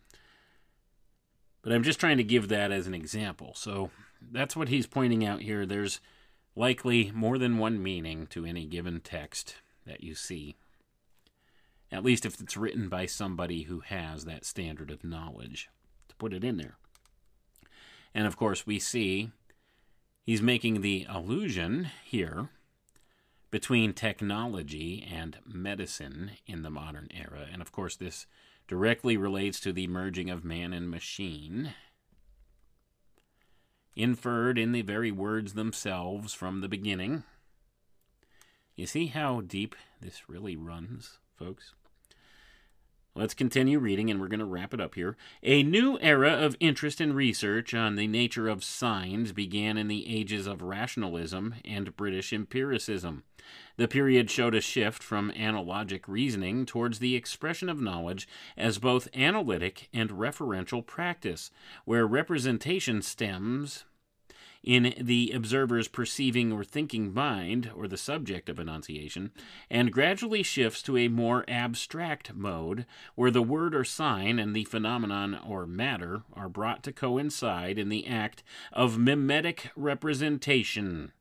But 1.64 1.72
I'm 1.74 1.84
just 1.84 2.00
trying 2.00 2.18
to 2.18 2.24
give 2.24 2.50
that 2.50 2.72
as 2.72 2.86
an 2.86 2.94
example. 2.94 3.54
So 3.56 3.90
that's 4.22 4.56
what 4.56 4.70
he's 4.70 4.86
pointing 4.86 5.26
out 5.26 5.42
here. 5.42 5.66
There's 5.66 6.00
likely 6.56 7.12
more 7.16 7.38
than 7.38 7.58
one 7.58 7.82
meaning 7.82 8.28
to 8.28 8.46
any 8.46 8.66
given 8.66 9.00
text 9.00 9.56
that 9.86 10.04
you 10.04 10.14
see, 10.14 10.56
at 11.92 12.04
least 12.04 12.26
if 12.26 12.40
it's 12.42 12.58
written 12.58 12.90
by 12.90 13.06
somebody 13.06 13.64
who 13.64 13.80
has 13.80 14.26
that 14.26 14.46
standard 14.46 14.92
of 14.92 15.04
knowledge 15.04 15.70
to 16.10 16.16
put 16.18 16.34
it 16.34 16.44
in 16.44 16.58
there. 16.58 16.78
And 18.14 18.28
of 18.28 18.38
course, 18.38 18.68
we 18.68 18.80
see 18.80 19.32
he's 20.24 20.42
making 20.42 20.82
the 20.82 21.06
allusion 21.10 21.90
here 22.04 22.50
between 23.50 23.94
technology 23.94 25.08
and 25.10 25.38
medicine 25.46 26.32
in 26.46 26.64
the 26.64 26.70
modern 26.70 27.08
era. 27.12 27.48
And 27.52 27.62
of 27.62 27.72
course, 27.72 27.96
this 27.96 28.26
directly 28.68 29.18
relates 29.18 29.60
to 29.62 29.72
the 29.72 29.88
merging 29.88 30.30
of 30.30 30.44
man 30.44 30.74
and 30.74 30.90
machine, 30.90 31.74
inferred 33.96 34.58
in 34.58 34.74
the 34.74 34.82
very 34.82 35.12
words 35.12 35.54
themselves 35.54 36.34
from 36.34 36.62
the 36.62 36.68
beginning. 36.68 37.24
You 38.76 38.86
see 38.86 39.08
how 39.08 39.42
deep 39.42 39.76
this 40.02 40.30
really 40.30 40.56
runs, 40.56 41.20
folks? 41.36 41.74
Let's 43.18 43.34
continue 43.34 43.80
reading, 43.80 44.12
and 44.12 44.22
we're 44.22 44.28
going 44.28 44.42
to 44.42 44.46
wrap 44.46 44.76
it 44.76 44.80
up 44.80 44.94
here. 44.94 45.18
A 45.42 45.64
new 45.64 45.98
era 46.02 46.34
of 46.34 46.56
interest 46.60 47.02
and 47.02 47.16
research 47.16 47.74
on 47.74 47.96
the 47.96 48.06
nature 48.06 48.48
of 48.48 48.64
signs 48.64 49.32
began 49.32 49.76
in 49.76 49.88
the 49.88 50.08
ages 50.08 50.46
of 50.46 50.62
rationalism 50.62 51.56
and 51.66 51.98
British 51.98 52.32
empiricism. 52.32 53.24
The 53.78 53.88
period 53.88 54.30
showed 54.30 54.54
a 54.54 54.62
shift 54.62 55.02
from 55.02 55.32
analogic 55.32 56.02
reasoning 56.08 56.68
towards 56.68 57.00
the 57.00 57.16
expression 57.16 57.70
of 57.70 57.82
knowledge 57.82 58.28
as 58.56 58.78
both 58.78 59.08
analytic 59.16 59.90
and 59.92 60.12
referential 60.12 60.86
practice, 60.86 61.50
where 61.86 62.06
representation 62.06 63.02
stems 63.02 63.86
in 64.68 64.94
the 65.00 65.32
observer's 65.34 65.88
perceiving 65.88 66.52
or 66.52 66.62
thinking 66.62 67.14
mind, 67.14 67.72
or 67.74 67.88
the 67.88 67.96
subject 67.96 68.50
of 68.50 68.60
enunciation, 68.60 69.32
and 69.72 69.94
gradually 69.94 70.44
shifts 70.44 70.82
to 70.82 70.98
a 70.98 71.08
more 71.08 71.46
abstract 71.48 72.36
mode, 72.36 72.86
where 73.16 73.32
the 73.32 73.42
word 73.42 73.74
or 73.74 73.86
sign 73.86 74.38
and 74.38 74.54
the 74.54 74.66
phenomenon 74.66 75.40
or 75.48 75.66
matter 75.66 76.24
are 76.34 76.50
brought 76.50 76.84
to 76.84 76.92
coincide 76.92 77.80
in 77.80 77.88
the 77.88 78.06
act 78.06 78.44
of 78.74 78.98
mimetic 78.98 79.72
representation. 79.78 81.14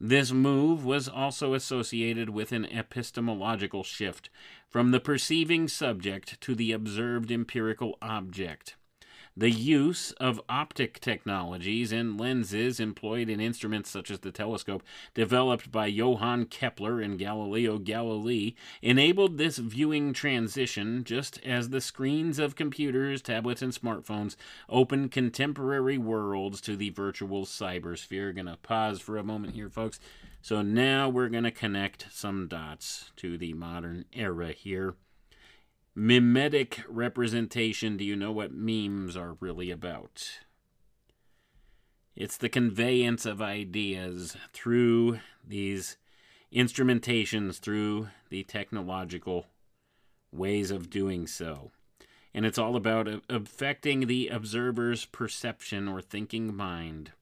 This 0.00 0.32
move 0.32 0.84
was 0.84 1.08
also 1.08 1.54
associated 1.54 2.30
with 2.30 2.50
an 2.50 2.64
epistemological 2.64 3.84
shift 3.84 4.28
from 4.68 4.90
the 4.90 4.98
perceiving 4.98 5.68
subject 5.68 6.40
to 6.40 6.56
the 6.56 6.72
observed 6.72 7.30
empirical 7.30 7.96
object. 8.02 8.74
The 9.34 9.50
use 9.50 10.12
of 10.12 10.42
optic 10.46 11.00
technologies 11.00 11.90
and 11.90 12.20
lenses 12.20 12.78
employed 12.78 13.30
in 13.30 13.40
instruments 13.40 13.88
such 13.88 14.10
as 14.10 14.18
the 14.18 14.30
telescope, 14.30 14.82
developed 15.14 15.72
by 15.72 15.86
Johann 15.86 16.44
Kepler 16.44 17.00
and 17.00 17.18
Galileo 17.18 17.78
Galilei, 17.78 18.54
enabled 18.82 19.38
this 19.38 19.56
viewing 19.56 20.12
transition 20.12 21.02
just 21.02 21.40
as 21.46 21.70
the 21.70 21.80
screens 21.80 22.38
of 22.38 22.56
computers, 22.56 23.22
tablets, 23.22 23.62
and 23.62 23.72
smartphones 23.72 24.36
open 24.68 25.08
contemporary 25.08 25.96
worlds 25.96 26.60
to 26.60 26.76
the 26.76 26.90
virtual 26.90 27.46
cybersphere. 27.46 28.36
Gonna 28.36 28.58
pause 28.62 29.00
for 29.00 29.16
a 29.16 29.24
moment 29.24 29.54
here, 29.54 29.70
folks. 29.70 29.98
So 30.42 30.60
now 30.60 31.08
we're 31.08 31.30
gonna 31.30 31.50
connect 31.50 32.08
some 32.10 32.48
dots 32.48 33.12
to 33.16 33.38
the 33.38 33.54
modern 33.54 34.04
era 34.12 34.52
here 34.52 34.94
mimetic 35.94 36.82
representation, 36.88 37.96
do 37.96 38.04
you 38.04 38.16
know 38.16 38.32
what 38.32 38.52
memes 38.52 39.16
are 39.16 39.36
really 39.40 39.70
about? 39.70 40.40
It's 42.14 42.36
the 42.36 42.48
conveyance 42.48 43.24
of 43.24 43.40
ideas 43.40 44.36
through 44.52 45.20
these 45.46 45.96
instrumentations, 46.52 47.58
through 47.58 48.08
the 48.28 48.42
technological 48.42 49.46
ways 50.30 50.70
of 50.70 50.90
doing 50.90 51.26
so. 51.26 51.70
And 52.34 52.46
it's 52.46 52.58
all 52.58 52.76
about 52.76 53.08
affecting 53.28 54.06
the 54.06 54.28
observer's 54.28 55.04
perception 55.04 55.88
or 55.88 56.00
thinking 56.00 56.54
mind. 56.54 57.12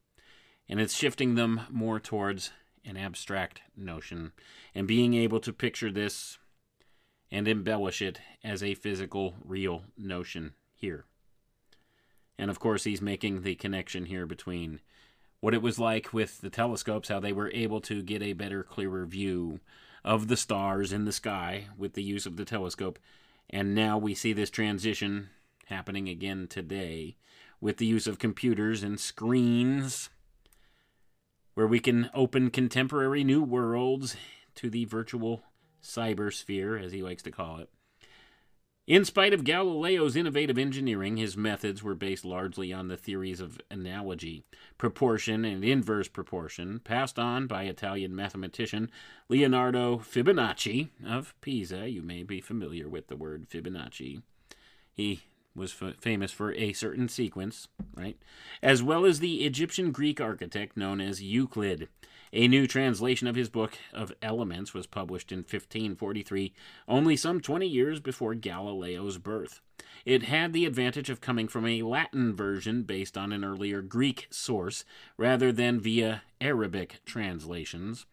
And 0.68 0.80
it's 0.80 0.94
shifting 0.94 1.34
them 1.34 1.62
more 1.68 1.98
towards 1.98 2.52
an 2.84 2.96
abstract 2.96 3.60
notion 3.76 4.32
and 4.74 4.86
being 4.86 5.14
able 5.14 5.40
to 5.40 5.52
picture 5.52 5.90
this 5.90 6.38
and 7.30 7.46
embellish 7.46 8.02
it 8.02 8.20
as 8.42 8.62
a 8.62 8.74
physical, 8.74 9.34
real 9.44 9.84
notion 9.96 10.52
here. 10.74 11.04
And 12.38 12.50
of 12.50 12.58
course, 12.58 12.84
he's 12.84 13.02
making 13.02 13.42
the 13.42 13.54
connection 13.54 14.06
here 14.06 14.26
between 14.26 14.80
what 15.40 15.54
it 15.54 15.62
was 15.62 15.78
like 15.78 16.12
with 16.12 16.40
the 16.40 16.50
telescopes, 16.50 17.08
how 17.08 17.20
they 17.20 17.32
were 17.32 17.50
able 17.52 17.80
to 17.82 18.02
get 18.02 18.22
a 18.22 18.32
better, 18.32 18.62
clearer 18.62 19.06
view 19.06 19.60
of 20.04 20.28
the 20.28 20.36
stars 20.36 20.92
in 20.92 21.04
the 21.04 21.12
sky 21.12 21.66
with 21.76 21.94
the 21.94 22.02
use 22.02 22.26
of 22.26 22.36
the 22.36 22.44
telescope. 22.44 22.98
And 23.48 23.74
now 23.74 23.98
we 23.98 24.14
see 24.14 24.32
this 24.32 24.50
transition 24.50 25.30
happening 25.66 26.08
again 26.08 26.46
today 26.48 27.16
with 27.60 27.76
the 27.76 27.86
use 27.86 28.06
of 28.06 28.18
computers 28.18 28.82
and 28.82 28.98
screens 28.98 30.08
where 31.54 31.66
we 31.66 31.80
can 31.80 32.10
open 32.14 32.50
contemporary 32.50 33.22
new 33.22 33.42
worlds 33.42 34.16
to 34.54 34.70
the 34.70 34.84
virtual 34.86 35.42
cybersphere, 35.82 36.82
as 36.82 36.92
he 36.92 37.02
likes 37.02 37.22
to 37.22 37.30
call 37.30 37.58
it. 37.58 37.70
In 38.86 39.04
spite 39.04 39.32
of 39.32 39.44
Galileo's 39.44 40.16
innovative 40.16 40.58
engineering, 40.58 41.16
his 41.16 41.36
methods 41.36 41.80
were 41.80 41.94
based 41.94 42.24
largely 42.24 42.72
on 42.72 42.88
the 42.88 42.96
theories 42.96 43.38
of 43.38 43.60
analogy, 43.70 44.42
proportion, 44.78 45.44
and 45.44 45.64
inverse 45.64 46.08
proportion, 46.08 46.80
passed 46.82 47.16
on 47.16 47.46
by 47.46 47.64
Italian 47.64 48.16
mathematician 48.16 48.90
Leonardo 49.28 49.98
Fibonacci 49.98 50.88
of 51.06 51.34
Pisa. 51.40 51.88
You 51.88 52.02
may 52.02 52.24
be 52.24 52.40
familiar 52.40 52.88
with 52.88 53.06
the 53.06 53.16
word 53.16 53.48
Fibonacci. 53.48 54.22
He 54.92 55.20
was 55.54 55.72
f- 55.80 55.94
famous 56.00 56.32
for 56.32 56.52
a 56.54 56.72
certain 56.72 57.08
sequence, 57.08 57.68
right? 57.94 58.16
As 58.60 58.82
well 58.82 59.04
as 59.04 59.20
the 59.20 59.44
Egyptian 59.44 59.92
Greek 59.92 60.20
architect 60.20 60.76
known 60.76 61.00
as 61.00 61.22
Euclid. 61.22 61.88
A 62.32 62.46
new 62.46 62.68
translation 62.68 63.26
of 63.26 63.34
his 63.34 63.48
book 63.48 63.76
of 63.92 64.12
Elements 64.22 64.72
was 64.72 64.86
published 64.86 65.32
in 65.32 65.38
1543, 65.38 66.52
only 66.86 67.16
some 67.16 67.40
20 67.40 67.66
years 67.66 67.98
before 67.98 68.34
Galileo's 68.36 69.18
birth. 69.18 69.60
It 70.04 70.24
had 70.24 70.52
the 70.52 70.66
advantage 70.66 71.10
of 71.10 71.20
coming 71.20 71.48
from 71.48 71.66
a 71.66 71.82
Latin 71.82 72.34
version 72.34 72.82
based 72.82 73.18
on 73.18 73.32
an 73.32 73.44
earlier 73.44 73.82
Greek 73.82 74.28
source 74.30 74.84
rather 75.16 75.52
than 75.52 75.80
via 75.80 76.22
Arabic 76.40 77.00
translations. 77.04 78.06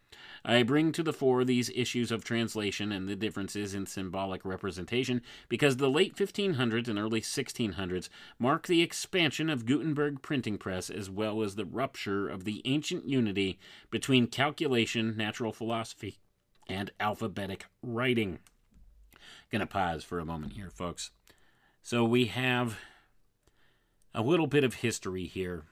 I 0.43 0.63
bring 0.63 0.91
to 0.93 1.03
the 1.03 1.13
fore 1.13 1.43
these 1.43 1.69
issues 1.75 2.11
of 2.11 2.23
translation 2.23 2.91
and 2.91 3.07
the 3.07 3.15
differences 3.15 3.73
in 3.73 3.85
symbolic 3.85 4.45
representation 4.45 5.21
because 5.49 5.77
the 5.77 5.89
late 5.89 6.15
1500s 6.15 6.87
and 6.87 6.97
early 6.97 7.21
1600s 7.21 8.09
mark 8.39 8.67
the 8.67 8.81
expansion 8.81 9.49
of 9.49 9.65
Gutenberg 9.65 10.21
printing 10.21 10.57
press 10.57 10.89
as 10.89 11.09
well 11.09 11.41
as 11.41 11.55
the 11.55 11.65
rupture 11.65 12.29
of 12.29 12.43
the 12.43 12.61
ancient 12.65 13.07
unity 13.07 13.59
between 13.91 14.27
calculation, 14.27 15.15
natural 15.17 15.51
philosophy, 15.51 16.17
and 16.69 16.91
alphabetic 16.99 17.65
writing. 17.81 18.39
Going 19.51 19.61
to 19.61 19.65
pause 19.65 20.03
for 20.03 20.19
a 20.19 20.25
moment 20.25 20.53
here, 20.53 20.69
folks. 20.69 21.11
So 21.87 22.03
we 22.03 22.25
have 22.25 22.79
a 24.13 24.21
little 24.21 24.47
bit 24.47 24.65
of 24.65 24.73
history 24.73 25.25
here 25.25 25.63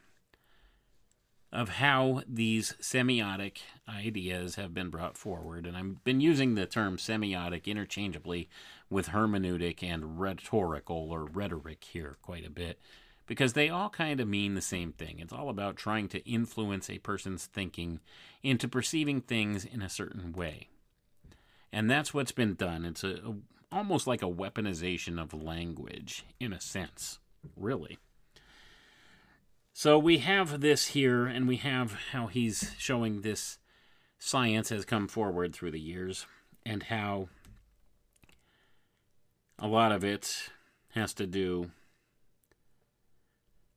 of 1.51 1.67
how 1.67 2.21
these 2.25 2.73
semiotic 2.81 3.57
ideas 3.85 4.55
have 4.55 4.73
been 4.73 4.89
brought 4.89 5.17
forward. 5.17 5.65
And 5.65 5.75
I've 5.75 6.05
been 6.05 6.21
using 6.21 6.55
the 6.55 6.67
term 6.67 6.95
semiotic 6.95 7.65
interchangeably 7.65 8.47
with 8.89 9.09
hermeneutic 9.09 9.83
and 9.83 10.17
rhetorical 10.17 11.11
or 11.11 11.25
rhetoric 11.25 11.83
here 11.83 12.15
quite 12.21 12.47
a 12.47 12.49
bit 12.49 12.79
because 13.27 13.51
they 13.51 13.67
all 13.67 13.89
kind 13.89 14.21
of 14.21 14.27
mean 14.29 14.53
the 14.53 14.61
same 14.61 14.93
thing. 14.93 15.19
It's 15.19 15.33
all 15.33 15.49
about 15.49 15.75
trying 15.75 16.07
to 16.07 16.25
influence 16.25 16.89
a 16.89 16.99
person's 16.99 17.45
thinking 17.45 17.99
into 18.41 18.69
perceiving 18.69 19.19
things 19.19 19.65
in 19.65 19.81
a 19.81 19.89
certain 19.89 20.31
way. 20.31 20.69
And 21.73 21.91
that's 21.91 22.13
what's 22.13 22.31
been 22.31 22.53
done. 22.53 22.85
It's 22.85 23.03
a, 23.03 23.19
almost 23.75 24.07
like 24.07 24.23
a 24.23 24.31
weaponization 24.31 25.21
of 25.21 25.33
language 25.33 26.25
in 26.39 26.53
a 26.53 26.61
sense, 26.61 27.19
really. 27.57 27.99
So 29.73 29.99
we 29.99 30.19
have 30.19 30.61
this 30.61 30.87
here, 30.87 31.25
and 31.25 31.45
we 31.45 31.57
have 31.57 31.97
how 32.13 32.27
he's 32.27 32.71
showing 32.77 33.21
this 33.21 33.59
science 34.17 34.69
has 34.69 34.85
come 34.85 35.09
forward 35.09 35.53
through 35.53 35.71
the 35.71 35.79
years, 35.79 36.25
and 36.65 36.83
how 36.83 37.27
a 39.59 39.67
lot 39.67 39.91
of 39.91 40.05
it 40.05 40.51
has 40.93 41.13
to 41.15 41.27
do 41.27 41.71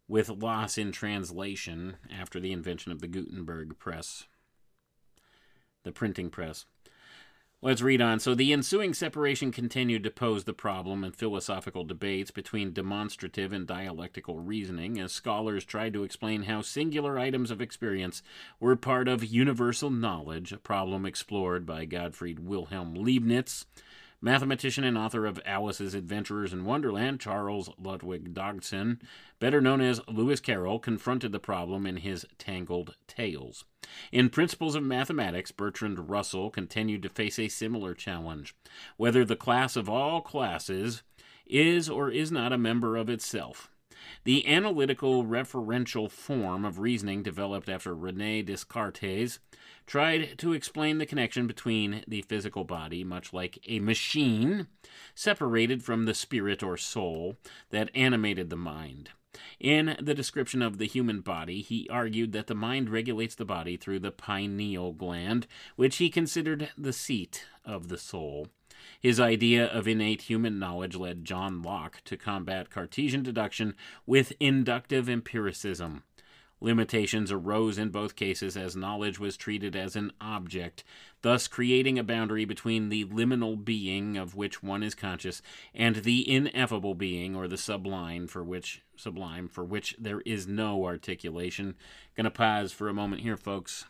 with 0.07 0.29
loss 0.29 0.79
in 0.79 0.93
translation 0.93 1.97
after 2.17 2.39
the 2.39 2.53
invention 2.53 2.93
of 2.93 3.01
the 3.01 3.09
Gutenberg 3.09 3.81
press, 3.81 4.29
the 5.83 5.91
printing 5.91 6.31
press. 6.31 6.67
Let's 7.61 7.83
read 7.83 8.01
on. 8.01 8.21
So, 8.21 8.37
the 8.37 8.53
ensuing 8.53 8.95
separation 8.95 9.51
continued 9.51 10.05
to 10.05 10.13
pose 10.13 10.45
the 10.45 10.53
problem 10.53 11.03
in 11.03 11.11
philosophical 11.11 11.83
debates 11.83 12.31
between 12.31 12.73
demonstrative 12.73 13.53
and 13.53 13.67
dialectical 13.67 14.39
reasoning 14.39 15.01
as 15.01 15.11
scholars 15.11 15.65
tried 15.65 15.93
to 15.95 16.05
explain 16.05 16.45
how 16.45 16.63
singular 16.63 17.19
items 17.19 17.51
of 17.51 17.61
experience 17.61 18.23
were 18.61 18.77
part 18.77 19.09
of 19.09 19.25
universal 19.25 19.91
knowledge, 19.91 20.53
a 20.53 20.59
problem 20.59 21.05
explored 21.05 21.67
by 21.67 21.85
Gottfried 21.85 22.39
Wilhelm 22.39 22.95
Leibniz. 22.95 23.67
Mathematician 24.21 24.83
and 24.83 24.99
author 24.99 25.27
of 25.27 25.41
Alice's 25.47 25.95
Adventurers 25.95 26.53
in 26.53 26.65
Wonderland, 26.65 27.21
Charles 27.21 27.71
Ludwig 27.79 28.35
Dodgson, 28.35 29.01
better 29.39 29.61
known 29.61 29.81
as 29.81 30.01
Lewis 30.09 30.41
Carroll, 30.41 30.81
confronted 30.81 31.31
the 31.31 31.39
problem 31.39 31.87
in 31.87 31.99
his 31.99 32.27
Tangled 32.37 32.97
Tales. 33.07 33.65
In 34.11 34.29
Principles 34.29 34.75
of 34.75 34.83
Mathematics, 34.83 35.53
Bertrand 35.53 36.11
Russell 36.11 36.51
continued 36.51 37.03
to 37.05 37.09
face 37.09 37.39
a 37.39 37.49
similar 37.49 37.95
challenge 37.95 38.57
whether 38.97 39.25
the 39.25 39.37
class 39.37 39.77
of 39.77 39.89
all 39.89 40.21
classes 40.21 41.03
is 41.47 41.89
or 41.89 42.11
is 42.11 42.33
not 42.33 42.53
a 42.53 42.59
member 42.59 42.97
of 42.97 43.09
itself. 43.09 43.71
The 44.25 44.47
analytical 44.47 45.25
referential 45.25 46.11
form 46.11 46.65
of 46.65 46.79
reasoning 46.79 47.23
developed 47.23 47.69
after 47.69 47.95
Rene 47.95 48.43
Descartes 48.43 49.39
tried 49.87 50.39
to 50.39 50.53
explain 50.53 50.99
the 50.99 51.07
connection 51.07 51.47
between 51.47 52.05
the 52.07 52.23
physical 52.23 52.65
body, 52.65 53.05
much 53.05 53.33
like 53.33 53.59
a 53.67 53.81
machine, 53.81 54.67
separated 55.15 55.83
from 55.83 56.05
the 56.05 56.15
spirit 56.15 56.63
or 56.63 56.77
soul 56.77 57.37
that 57.71 57.91
animated 57.95 58.51
the 58.51 58.57
mind. 58.57 59.11
In 59.61 59.97
the 60.01 60.15
description 60.15 60.63
of 60.63 60.79
the 60.79 60.87
human 60.87 61.21
body, 61.21 61.61
he 61.61 61.89
argued 61.89 62.33
that 62.33 62.49
the 62.49 62.55
mind 62.55 62.91
regulates 62.91 63.35
the 63.35 63.45
body 63.45 63.77
through 63.77 64.01
the 64.01 64.11
pineal 64.11 64.93
gland, 64.93 65.47
which 65.77 65.97
he 65.97 66.11
considered 66.11 66.71
the 66.77 66.93
seat 66.93 67.47
of 67.65 67.89
the 67.89 67.99
soul. 67.99 68.49
His 69.01 69.21
idea 69.21 69.67
of 69.67 69.87
innate 69.87 70.23
human 70.23 70.59
knowledge 70.59 70.97
led 70.97 71.25
John 71.25 71.63
Locke 71.63 72.03
to 72.05 72.17
combat 72.17 72.71
Cartesian 72.71 73.23
deduction 73.23 73.75
with 74.07 74.33
inductive 74.41 75.09
empiricism. 75.09 76.03
Limitations 76.61 77.31
arose 77.31 77.79
in 77.79 77.91
both 77.91 78.17
cases 78.17 78.57
as 78.57 78.75
knowledge 78.75 79.21
was 79.21 79.37
treated 79.37 79.77
as 79.77 79.95
an 79.95 80.13
object, 80.21 80.83
thus 81.23 81.47
creating 81.47 81.99
a 81.99 82.03
boundary 82.03 82.45
between 82.45 82.89
the 82.89 83.05
liminal 83.05 83.65
being 83.65 84.17
of 84.17 84.35
which 84.35 84.61
one 84.61 84.83
is 84.83 84.97
conscious 84.97 85.41
and 85.73 85.97
the 85.97 86.29
ineffable 86.29 86.95
being 86.95 87.37
or 87.37 87.47
the 87.47 87.57
sublime 87.57 88.27
for 88.27 88.43
which 88.43 88.83
sublime 88.97 89.47
for 89.47 89.65
which 89.65 89.95
there 90.01 90.21
is 90.23 90.49
no 90.49 90.85
articulation. 90.85 91.77
Gonna 92.17 92.33
pause 92.33 92.73
for 92.73 92.89
a 92.89 92.95
moment 92.95 93.23
here, 93.23 93.37
folks. 93.37 93.85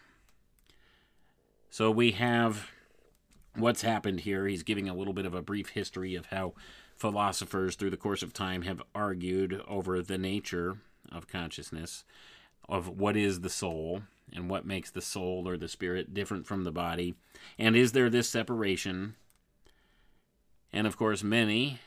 So 1.70 1.90
we 1.90 2.12
have 2.12 2.70
what's 3.58 3.82
happened 3.82 4.20
here. 4.20 4.46
He's 4.46 4.62
giving 4.62 4.88
a 4.88 4.94
little 4.94 5.12
bit 5.12 5.26
of 5.26 5.34
a 5.34 5.42
brief 5.42 5.70
history 5.70 6.14
of 6.14 6.26
how 6.26 6.54
philosophers 6.96 7.76
through 7.76 7.90
the 7.90 7.96
course 7.96 8.22
of 8.22 8.32
time 8.32 8.62
have 8.62 8.82
argued 8.94 9.62
over 9.68 10.02
the 10.02 10.18
nature 10.18 10.78
of 11.10 11.28
consciousness 11.28 12.04
of 12.68 12.88
what 12.88 13.16
is 13.16 13.40
the 13.40 13.48
soul 13.48 14.02
and 14.32 14.50
what 14.50 14.66
makes 14.66 14.90
the 14.90 15.00
soul 15.00 15.48
or 15.48 15.56
the 15.56 15.68
spirit 15.68 16.12
different 16.12 16.46
from 16.46 16.64
the 16.64 16.72
body. 16.72 17.14
And 17.58 17.76
is 17.76 17.92
there 17.92 18.10
this 18.10 18.28
separation? 18.28 19.14
And 20.72 20.86
of 20.86 20.96
course, 20.96 21.22
many 21.22 21.80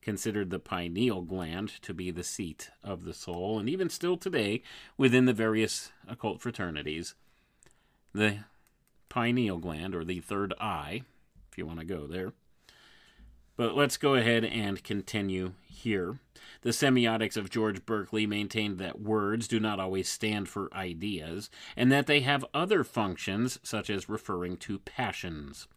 considered 0.00 0.50
the 0.50 0.60
pineal 0.60 1.20
gland 1.22 1.68
to 1.82 1.92
be 1.92 2.10
the 2.10 2.22
seat 2.22 2.70
of 2.82 3.04
the 3.04 3.12
soul, 3.12 3.58
and 3.58 3.68
even 3.68 3.90
still 3.90 4.16
today, 4.16 4.62
within 4.96 5.24
the 5.24 5.32
various 5.32 5.90
occult 6.08 6.40
fraternities, 6.40 7.14
the 8.14 8.38
pineal 9.08 9.58
gland, 9.58 9.94
or 9.94 10.04
the 10.04 10.20
third 10.20 10.54
eye, 10.60 11.02
if 11.50 11.58
you 11.58 11.66
want 11.66 11.80
to 11.80 11.86
go 11.86 12.06
there. 12.06 12.32
But 13.56 13.74
let's 13.74 13.96
go 13.96 14.14
ahead 14.14 14.44
and 14.44 14.84
continue 14.84 15.52
here. 15.64 16.18
The 16.60 16.70
semiotics 16.70 17.36
of 17.38 17.48
George 17.48 17.86
Berkeley 17.86 18.26
maintained 18.26 18.78
that 18.78 19.00
words 19.00 19.48
do 19.48 19.58
not 19.58 19.80
always 19.80 20.08
stand 20.08 20.48
for 20.48 20.72
ideas, 20.74 21.48
and 21.74 21.90
that 21.90 22.06
they 22.06 22.20
have 22.20 22.44
other 22.52 22.84
functions, 22.84 23.58
such 23.62 23.88
as 23.88 24.08
referring 24.08 24.58
to 24.58 24.78
passions. 24.80 25.68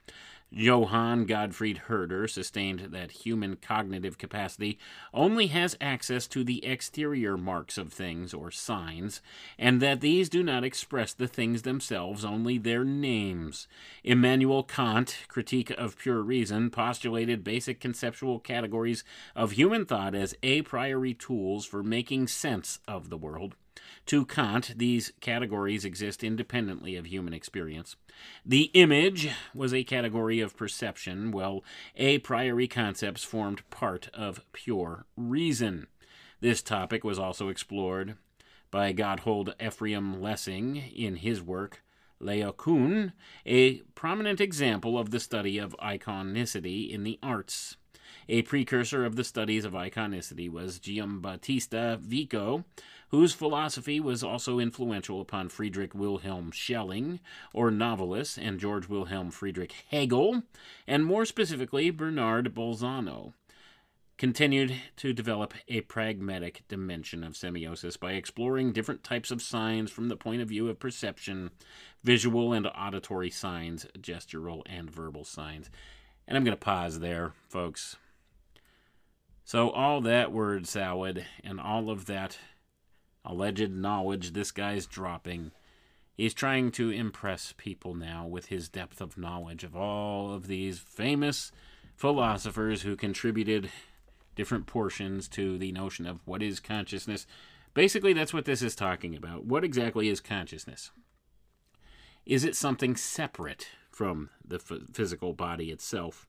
Johann 0.51 1.25
Gottfried 1.25 1.77
Herder 1.77 2.27
sustained 2.27 2.87
that 2.91 3.11
human 3.11 3.55
cognitive 3.55 4.17
capacity 4.17 4.79
only 5.13 5.47
has 5.47 5.77
access 5.79 6.25
to 6.27 6.43
the 6.43 6.65
exterior 6.65 7.37
marks 7.37 7.77
of 7.77 7.93
things 7.93 8.33
or 8.33 8.49
signs, 8.49 9.21
and 9.59 9.79
that 9.79 10.01
these 10.01 10.27
do 10.27 10.41
not 10.41 10.63
express 10.63 11.13
the 11.13 11.27
things 11.27 11.61
themselves, 11.61 12.25
only 12.25 12.57
their 12.57 12.83
names. 12.83 13.67
Immanuel 14.03 14.63
Kant, 14.63 15.17
Critique 15.27 15.69
of 15.71 15.97
Pure 15.97 16.23
Reason, 16.23 16.71
postulated 16.71 17.43
basic 17.43 17.79
conceptual 17.79 18.39
categories 18.39 19.03
of 19.35 19.51
human 19.51 19.85
thought 19.85 20.15
as 20.15 20.35
a 20.41 20.63
priori 20.63 21.13
tools 21.13 21.65
for 21.65 21.83
making 21.83 22.27
sense 22.27 22.79
of 22.87 23.09
the 23.09 23.17
world. 23.17 23.55
To 24.09 24.25
Kant, 24.25 24.73
these 24.75 25.13
categories 25.21 25.85
exist 25.85 26.23
independently 26.23 26.95
of 26.95 27.05
human 27.05 27.31
experience. 27.31 27.95
The 28.43 28.71
image 28.73 29.29
was 29.53 29.71
a 29.71 29.83
category 29.83 30.39
of 30.39 30.57
perception, 30.57 31.29
while 31.29 31.63
a 31.95 32.17
priori 32.17 32.67
concepts 32.67 33.23
formed 33.23 33.69
part 33.69 34.09
of 34.11 34.41
pure 34.51 35.05
reason. 35.15 35.85
This 36.41 36.63
topic 36.63 37.03
was 37.03 37.19
also 37.19 37.49
explored 37.49 38.15
by 38.71 38.93
Gotthold 38.93 39.53
Ephraim 39.63 40.19
Lessing 40.19 40.77
in 40.77 41.17
his 41.17 41.39
work 41.39 41.83
Laocoon, 42.19 43.13
a 43.45 43.81
prominent 43.93 44.41
example 44.41 44.97
of 44.97 45.11
the 45.11 45.19
study 45.19 45.59
of 45.59 45.75
iconicity 45.79 46.89
in 46.89 47.03
the 47.03 47.19
arts. 47.21 47.77
A 48.27 48.41
precursor 48.41 49.05
of 49.05 49.15
the 49.15 49.23
studies 49.23 49.65
of 49.65 49.73
iconicity 49.73 50.49
was 50.49 50.79
Giambattista 50.79 51.99
Vico, 51.99 52.65
whose 53.09 53.33
philosophy 53.33 53.99
was 53.99 54.23
also 54.23 54.59
influential 54.59 55.21
upon 55.21 55.49
Friedrich 55.49 55.93
Wilhelm 55.93 56.51
Schelling, 56.51 57.19
or 57.53 57.69
Novalis, 57.69 58.37
and 58.37 58.59
George 58.59 58.87
Wilhelm 58.87 59.31
Friedrich 59.31 59.73
Hegel, 59.89 60.43
and 60.87 61.05
more 61.05 61.25
specifically 61.25 61.89
Bernard 61.89 62.53
Bolzano 62.53 63.33
continued 64.19 64.75
to 64.97 65.13
develop 65.13 65.53
a 65.69 65.79
pragmatic 65.81 66.61
dimension 66.67 67.23
of 67.23 67.33
semiosis 67.33 67.97
by 67.97 68.11
exploring 68.11 68.73
different 68.73 69.01
types 69.01 69.31
of 69.31 69.41
signs 69.41 69.89
from 69.89 70.09
the 70.09 70.17
point 70.17 70.41
of 70.41 70.49
view 70.49 70.67
of 70.67 70.77
perception, 70.77 71.49
visual 72.03 72.51
and 72.51 72.67
auditory 72.67 73.29
signs, 73.29 73.87
gestural 73.97 74.61
and 74.65 74.91
verbal 74.91 75.23
signs. 75.23 75.69
And 76.27 76.37
I'm 76.37 76.43
going 76.43 76.55
to 76.55 76.57
pause 76.57 76.99
there, 76.99 77.31
folks. 77.47 77.95
So, 79.45 79.69
all 79.71 80.01
that 80.01 80.33
word 80.33 80.67
salad 80.67 81.25
and 81.43 81.59
all 81.59 81.89
of 81.89 82.05
that 82.07 82.37
alleged 83.29 83.71
knowledge 83.71 84.33
this 84.33 84.51
guy's 84.51 84.87
dropping, 84.87 85.51
he's 86.17 86.33
trying 86.33 86.71
to 86.71 86.89
impress 86.89 87.53
people 87.55 87.93
now 87.93 88.25
with 88.25 88.47
his 88.47 88.67
depth 88.67 88.99
of 88.99 89.17
knowledge 89.17 89.63
of 89.63 89.75
all 89.75 90.33
of 90.33 90.47
these 90.47 90.79
famous 90.79 91.51
philosophers 91.95 92.81
who 92.81 92.95
contributed 92.95 93.69
different 94.35 94.65
portions 94.65 95.27
to 95.27 95.57
the 95.57 95.71
notion 95.71 96.07
of 96.07 96.25
what 96.25 96.41
is 96.41 96.59
consciousness. 96.59 97.27
Basically, 97.73 98.13
that's 98.13 98.33
what 98.33 98.45
this 98.45 98.63
is 98.63 98.75
talking 98.75 99.15
about. 99.15 99.45
What 99.45 99.63
exactly 99.63 100.09
is 100.09 100.19
consciousness? 100.19 100.91
Is 102.25 102.43
it 102.43 102.55
something 102.55 102.95
separate 102.95 103.67
from 103.91 104.29
the 104.45 104.55
f- 104.55 104.93
physical 104.93 105.33
body 105.33 105.71
itself? 105.71 106.25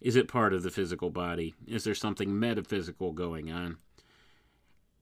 Is 0.00 0.16
it 0.16 0.28
part 0.28 0.52
of 0.52 0.62
the 0.62 0.70
physical 0.70 1.10
body? 1.10 1.54
Is 1.66 1.84
there 1.84 1.94
something 1.94 2.38
metaphysical 2.38 3.12
going 3.12 3.52
on? 3.52 3.76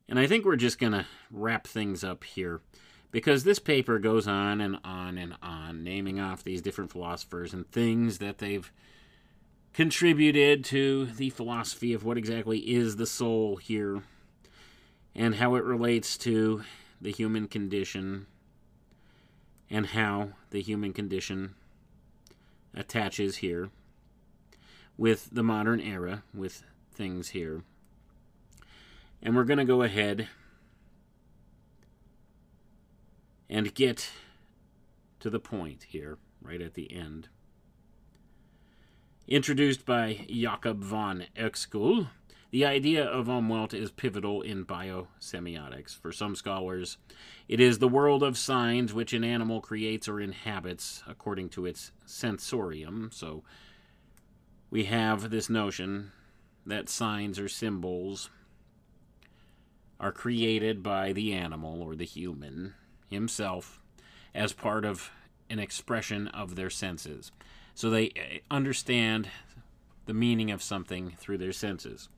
And 0.09 0.19
I 0.19 0.27
think 0.27 0.45
we're 0.45 0.57
just 0.57 0.79
going 0.79 0.93
to 0.93 1.07
wrap 1.31 1.67
things 1.67 2.03
up 2.03 2.25
here 2.25 2.61
because 3.11 3.45
this 3.45 3.59
paper 3.59 3.99
goes 3.99 4.27
on 4.27 4.61
and 4.61 4.79
on 4.85 5.19
and 5.19 5.35
on, 5.43 5.85
naming 5.85 6.19
off 6.19 6.45
these 6.45 6.63
different 6.63 6.91
philosophers 6.91 7.53
and 7.53 7.71
things 7.71 8.19
that 8.19 8.39
they've 8.39 8.71
contributed 9.73 10.65
to 10.65 11.07
the 11.07 11.31
philosophy 11.31 11.93
of 11.93 12.05
what 12.05 12.19
exactly 12.19 12.59
is 12.59 12.97
the 12.97 13.07
soul 13.07 13.57
here 13.57 14.03
and 15.15 15.37
how 15.37 15.55
it 15.55 15.65
relates 15.65 16.17
to 16.17 16.63
the 17.01 17.13
human 17.13 17.47
condition 17.47 18.27
and 19.71 19.87
how 19.87 20.31
the 20.51 20.63
human 20.63 20.93
condition 20.93 21.55
attaches 22.75 23.37
here 23.37 23.71
with 24.97 25.29
the 25.33 25.43
modern 25.43 25.81
era, 25.81 26.23
with 26.35 26.65
things 26.93 27.29
here. 27.29 27.63
And 29.23 29.35
we're 29.35 29.45
going 29.45 29.59
to 29.59 29.65
go 29.65 29.83
ahead 29.83 30.29
and 33.51 33.75
get 33.75 34.11
to 35.21 35.31
the 35.31 35.41
point 35.41 35.85
here, 35.89 36.19
right 36.41 36.61
at 36.61 36.75
the 36.75 36.93
end. 36.95 37.29
Introduced 39.27 39.85
by 39.85 40.25
Jakob 40.29 40.83
von 40.83 41.27
Uexküll, 41.37 42.09
the 42.51 42.65
idea 42.65 43.05
of 43.05 43.27
Umwelt 43.27 43.75
is 43.75 43.91
pivotal 43.91 44.41
in 44.41 44.65
biosemiotics. 44.65 45.95
For 45.99 46.13
some 46.13 46.35
scholars, 46.35 46.97
it 47.47 47.61
is 47.61 47.79
the 47.79 47.89
world 47.89 48.23
of 48.23 48.39
signs 48.39 48.95
which 48.95 49.13
an 49.13 49.25
animal 49.25 49.61
creates 49.61 50.09
or 50.09 50.21
inhabits 50.21 51.03
according 51.07 51.51
to 51.51 51.67
its 51.67 51.93
sensorium. 52.07 53.11
So 53.13 53.43
we 54.71 54.85
have 54.85 55.29
this 55.29 55.51
notion 55.51 56.13
that 56.65 56.89
signs 56.89 57.39
or 57.39 57.49
symbols 57.49 58.31
are 60.01 60.13
created 60.13 60.83
by 60.83 61.13
the 61.13 61.33
animal 61.33 61.83
or 61.83 61.95
the 61.95 62.05
human 62.05 62.75
himself 63.11 63.81
as 64.35 64.53
part 64.53 64.85
of 64.85 65.11
an 65.51 65.59
expression 65.59 66.29
of 66.29 66.55
their 66.55 66.71
senses. 66.71 67.33
So 67.75 67.91
they 67.91 68.09
uh, 68.09 68.39
understand 68.51 69.29
the 70.07 70.15
meaning 70.15 70.51
of 70.51 70.63
something 70.63 71.15
through 71.19 71.39
their 71.39 71.53
senses. 71.53 72.09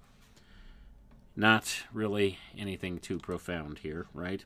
Not 1.37 1.85
really 1.93 2.39
anything 2.57 2.99
too 2.99 3.19
profound 3.19 3.79
here, 3.79 4.07
right? 4.13 4.45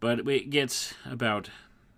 But 0.00 0.28
it 0.28 0.50
gets 0.50 0.94
about 1.04 1.50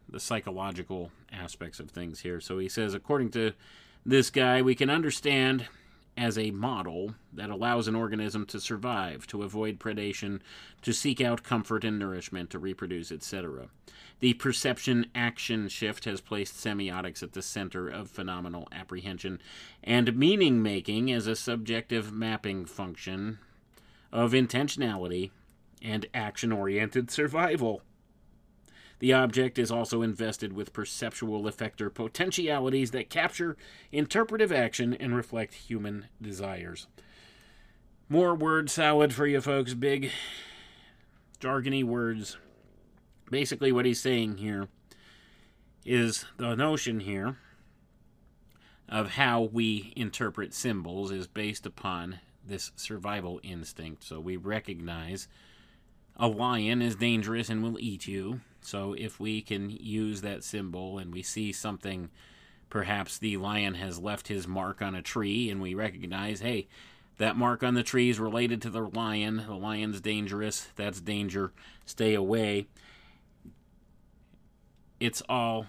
the 0.08 0.20
psychological 0.20 1.10
aspects 1.32 1.80
of 1.80 1.90
things 1.90 2.20
here. 2.20 2.40
So 2.40 2.58
he 2.58 2.68
says, 2.68 2.94
according 2.94 3.30
to 3.30 3.52
this 4.06 4.30
guy, 4.30 4.62
we 4.62 4.74
can 4.74 4.88
understand 4.88 5.66
as 6.18 6.36
a 6.36 6.50
model 6.50 7.14
that 7.32 7.48
allows 7.48 7.86
an 7.86 7.94
organism 7.94 8.44
to 8.44 8.60
survive, 8.60 9.24
to 9.28 9.44
avoid 9.44 9.78
predation, 9.78 10.40
to 10.82 10.92
seek 10.92 11.20
out 11.20 11.44
comfort 11.44 11.84
and 11.84 11.96
nourishment, 11.96 12.50
to 12.50 12.58
reproduce, 12.58 13.12
etc. 13.12 13.68
The 14.18 14.34
perception 14.34 15.06
action 15.14 15.68
shift 15.68 16.04
has 16.06 16.20
placed 16.20 16.56
semiotics 16.56 17.22
at 17.22 17.34
the 17.34 17.42
center 17.42 17.88
of 17.88 18.10
phenomenal 18.10 18.66
apprehension 18.72 19.40
and 19.84 20.16
meaning 20.16 20.60
making 20.60 21.12
as 21.12 21.28
a 21.28 21.36
subjective 21.36 22.12
mapping 22.12 22.64
function 22.64 23.38
of 24.10 24.32
intentionality 24.32 25.30
and 25.80 26.06
action 26.12 26.50
oriented 26.50 27.12
survival. 27.12 27.82
The 28.98 29.12
object 29.12 29.58
is 29.58 29.70
also 29.70 30.02
invested 30.02 30.52
with 30.52 30.72
perceptual 30.72 31.42
effector 31.44 31.92
potentialities 31.92 32.90
that 32.90 33.10
capture 33.10 33.56
interpretive 33.92 34.52
action 34.52 34.94
and 34.94 35.14
reflect 35.14 35.54
human 35.54 36.06
desires. 36.20 36.88
More 38.08 38.34
word 38.34 38.70
salad 38.70 39.14
for 39.14 39.26
you 39.26 39.40
folks, 39.40 39.74
big 39.74 40.10
jargony 41.40 41.84
words. 41.84 42.36
Basically, 43.30 43.70
what 43.70 43.84
he's 43.84 44.00
saying 44.00 44.38
here 44.38 44.68
is 45.84 46.24
the 46.38 46.54
notion 46.54 47.00
here 47.00 47.36
of 48.88 49.12
how 49.12 49.42
we 49.42 49.92
interpret 49.94 50.54
symbols 50.54 51.10
is 51.10 51.26
based 51.26 51.66
upon 51.66 52.20
this 52.46 52.72
survival 52.76 53.40
instinct. 53.42 54.02
So 54.02 54.18
we 54.18 54.36
recognize 54.36 55.28
a 56.16 56.26
lion 56.26 56.82
is 56.82 56.96
dangerous 56.96 57.48
and 57.48 57.62
will 57.62 57.78
eat 57.78 58.06
you. 58.06 58.40
So 58.68 58.92
if 58.92 59.18
we 59.18 59.40
can 59.40 59.70
use 59.70 60.20
that 60.20 60.44
symbol 60.44 60.98
and 60.98 61.10
we 61.10 61.22
see 61.22 61.52
something, 61.52 62.10
perhaps 62.68 63.16
the 63.16 63.38
lion 63.38 63.74
has 63.76 63.98
left 63.98 64.28
his 64.28 64.46
mark 64.46 64.82
on 64.82 64.94
a 64.94 65.00
tree, 65.00 65.48
and 65.48 65.62
we 65.62 65.72
recognize, 65.72 66.40
hey, 66.40 66.68
that 67.16 67.34
mark 67.34 67.62
on 67.62 67.72
the 67.72 67.82
tree 67.82 68.10
is 68.10 68.20
related 68.20 68.60
to 68.62 68.70
the 68.70 68.82
lion. 68.82 69.44
The 69.46 69.54
lion's 69.54 70.02
dangerous. 70.02 70.68
That's 70.76 71.00
danger. 71.00 71.52
Stay 71.86 72.12
away. 72.12 72.66
It's 75.00 75.22
all 75.30 75.66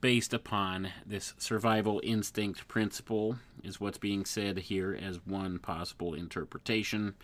based 0.00 0.32
upon 0.32 0.90
this 1.04 1.34
survival 1.38 2.00
instinct 2.04 2.68
principle, 2.68 3.38
is 3.64 3.80
what's 3.80 3.98
being 3.98 4.24
said 4.24 4.58
here 4.58 4.96
as 5.02 5.26
one 5.26 5.58
possible 5.58 6.14
interpretation. 6.14 7.14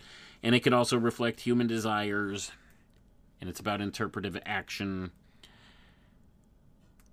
And 0.43 0.53
it 0.53 0.59
could 0.59 0.73
also 0.73 0.97
reflect 0.97 1.39
human 1.39 1.67
desires, 1.67 2.51
and 3.39 3.49
it's 3.49 3.59
about 3.59 3.81
interpretive 3.81 4.37
action. 4.45 5.11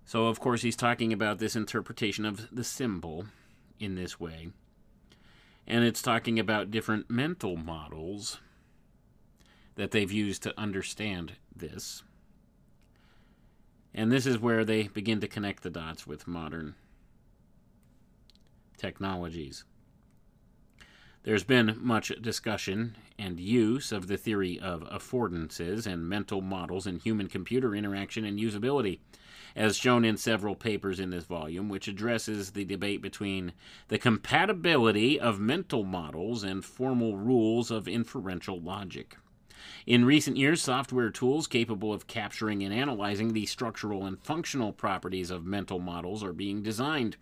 So, 0.05 0.27
of 0.27 0.41
course, 0.41 0.63
he's 0.63 0.77
talking 0.77 1.13
about 1.13 1.39
this 1.39 1.57
interpretation 1.57 2.25
of 2.25 2.49
the 2.55 2.65
symbol 2.65 3.27
in 3.79 3.95
this 3.95 4.19
way. 4.19 4.51
And 5.67 5.85
it's 5.85 6.03
talking 6.03 6.39
about 6.39 6.71
different 6.71 7.11
mental 7.11 7.57
models 7.57 8.39
that 9.77 9.91
they've 9.91 10.13
used 10.13 10.43
to 10.43 10.59
understand 10.59 11.33
this. 11.55 12.03
And 13.95 14.11
this 14.11 14.27
is 14.27 14.39
where 14.39 14.65
they 14.65 14.85
begin 14.89 15.21
to 15.21 15.29
connect 15.29 15.63
the 15.63 15.71
dots 15.71 16.07
with 16.07 16.27
modern 16.27 16.75
technologies. 18.77 19.65
There's 21.25 21.45
been 21.45 21.79
much 21.81 22.09
discussion 22.21 22.97
and 23.17 23.39
use 23.39 23.93
of 23.93 24.09
the 24.09 24.17
theory 24.17 24.59
of 24.59 24.83
affordances 24.91 25.87
and 25.87 26.09
mental 26.09 26.41
models 26.41 26.85
in 26.85 26.99
human 26.99 27.29
computer 27.29 27.77
interaction 27.77 28.25
and 28.25 28.41
usability, 28.41 28.99
as 29.55 29.77
shown 29.77 30.05
in 30.05 30.17
several 30.17 30.57
papers 30.57 30.99
in 30.99 31.11
this 31.11 31.25
volume, 31.25 31.69
which 31.69 31.87
addresses 31.87 32.51
the 32.51 32.65
debate 32.65 33.01
between 33.01 33.53
the 33.87 33.99
compatibility 33.99 35.21
of 35.21 35.39
mental 35.39 35.85
models 35.85 36.43
and 36.43 36.65
formal 36.65 37.17
rules 37.17 37.71
of 37.71 37.87
inferential 37.87 38.61
logic. 38.61 39.17
In 39.87 40.05
recent 40.05 40.37
years, 40.37 40.61
software 40.61 41.11
tools 41.11 41.47
capable 41.47 41.93
of 41.93 42.09
capturing 42.09 42.65
and 42.65 42.75
analyzing 42.75 43.33
the 43.33 43.47
structural 43.47 44.07
and 44.07 44.19
functional 44.19 44.73
properties 44.73 45.31
of 45.31 45.47
mental 45.47 45.79
models 45.79 46.25
are 46.25 46.33
being 46.33 46.65
designed. 46.65 47.17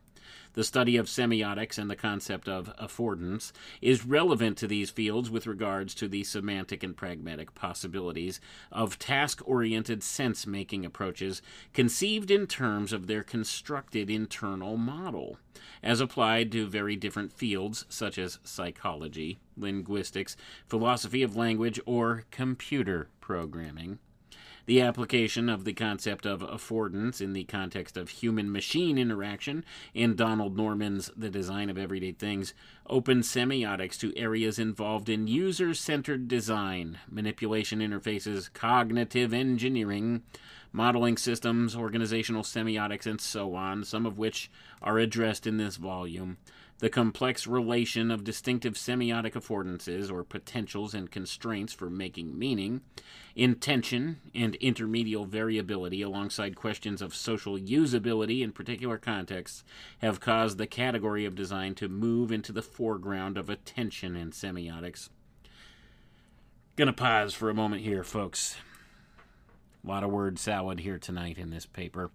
The 0.55 0.65
study 0.65 0.97
of 0.97 1.07
semiotics 1.07 1.78
and 1.78 1.90
the 1.90 1.97
concept 1.97 2.48
of 2.48 2.74
affordance 2.77 3.52
is 3.81 4.05
relevant 4.05 4.59
to 4.59 4.66
these 4.66 4.90
fields 4.90 5.31
with 5.31 5.47
regards 5.47 5.94
to 5.97 6.09
the 6.09 6.24
semantic 6.24 6.82
and 6.82 6.97
pragmatic 6.97 7.55
possibilities 7.55 8.40
of 8.73 8.98
task 8.98 9.40
oriented 9.44 10.02
sense 10.02 10.47
making 10.47 10.85
approaches 10.85 11.43
conceived 11.73 12.31
in 12.31 12.47
terms 12.47 12.93
of 12.93 13.07
their 13.07 13.23
constructed 13.23 14.11
internal 14.11 14.77
model, 14.77 15.39
as 15.82 16.01
applied 16.01 16.51
to 16.52 16.66
very 16.66 16.97
different 16.97 17.32
fields 17.32 17.86
such 17.89 18.19
as 18.19 18.39
psychology, 18.43 19.39
linguistics, 19.57 20.36
philosophy 20.66 21.23
of 21.23 21.36
language, 21.36 21.81
or 21.86 22.24
computer 22.31 23.09
programming. 23.20 23.98
The 24.71 24.83
application 24.83 25.49
of 25.49 25.65
the 25.65 25.73
concept 25.73 26.25
of 26.25 26.43
affordance 26.43 27.21
in 27.21 27.33
the 27.33 27.43
context 27.43 27.97
of 27.97 28.09
human 28.09 28.53
machine 28.53 28.99
interaction 28.99 29.65
in 29.95 30.15
Donald 30.15 30.57
Norman's 30.57 31.11
The 31.17 31.29
Design 31.29 31.71
of 31.71 31.77
Everyday 31.77 32.13
Things 32.13 32.55
opens 32.87 33.27
semiotics 33.27 33.99
to 33.99 34.17
areas 34.17 34.61
involved 34.61 35.09
in 35.09 35.27
user 35.27 35.75
centered 35.75 36.29
design, 36.29 37.01
manipulation 37.11 37.81
interfaces, 37.81 38.53
cognitive 38.53 39.35
engineering, 39.35 40.23
modeling 40.71 41.17
systems, 41.17 41.75
organizational 41.75 42.45
semiotics, 42.45 43.07
and 43.07 43.21
so 43.21 43.57
on, 43.57 43.83
some 43.83 44.07
of 44.07 44.19
which 44.19 44.53
are 44.81 45.01
addressed 45.01 45.49
in 45.49 45.57
this 45.57 45.79
volume 45.79 46.37
the 46.81 46.90
complex 46.90 47.47
relation 47.47 48.11
of 48.11 48.24
distinctive 48.24 48.74
semiotic 48.74 49.32
affordances 49.32 50.11
or 50.11 50.24
potentials 50.24 50.94
and 50.94 51.11
constraints 51.11 51.74
for 51.74 51.90
making 51.90 52.39
meaning, 52.39 52.81
intention 53.36 54.19
and 54.35 54.59
intermedial 54.61 55.27
variability 55.27 56.01
alongside 56.01 56.57
questions 56.57 57.02
of 57.02 57.15
social 57.15 57.59
usability 57.59 58.43
in 58.43 58.51
particular 58.51 58.97
contexts 58.97 59.62
have 59.98 60.20
caused 60.20 60.57
the 60.57 60.66
category 60.66 61.27
of 61.27 61.35
design 61.35 61.74
to 61.74 61.89
move 61.89 62.32
into 62.32 62.51
the 62.51 62.62
foreground 62.62 63.36
of 63.36 63.51
attention 63.51 64.16
in 64.16 64.31
semiotics. 64.31 65.11
Gonna 66.77 66.94
pause 66.94 67.35
for 67.35 67.51
a 67.51 67.55
moment 67.55 67.82
here, 67.82 68.02
folks. 68.02 68.57
A 69.85 69.89
lot 69.89 70.02
of 70.02 70.11
word 70.11 70.39
salad 70.39 70.81
here 70.81 70.98
tonight 70.98 71.36
in 71.36 71.51
this 71.51 71.66
paper. 71.66 72.11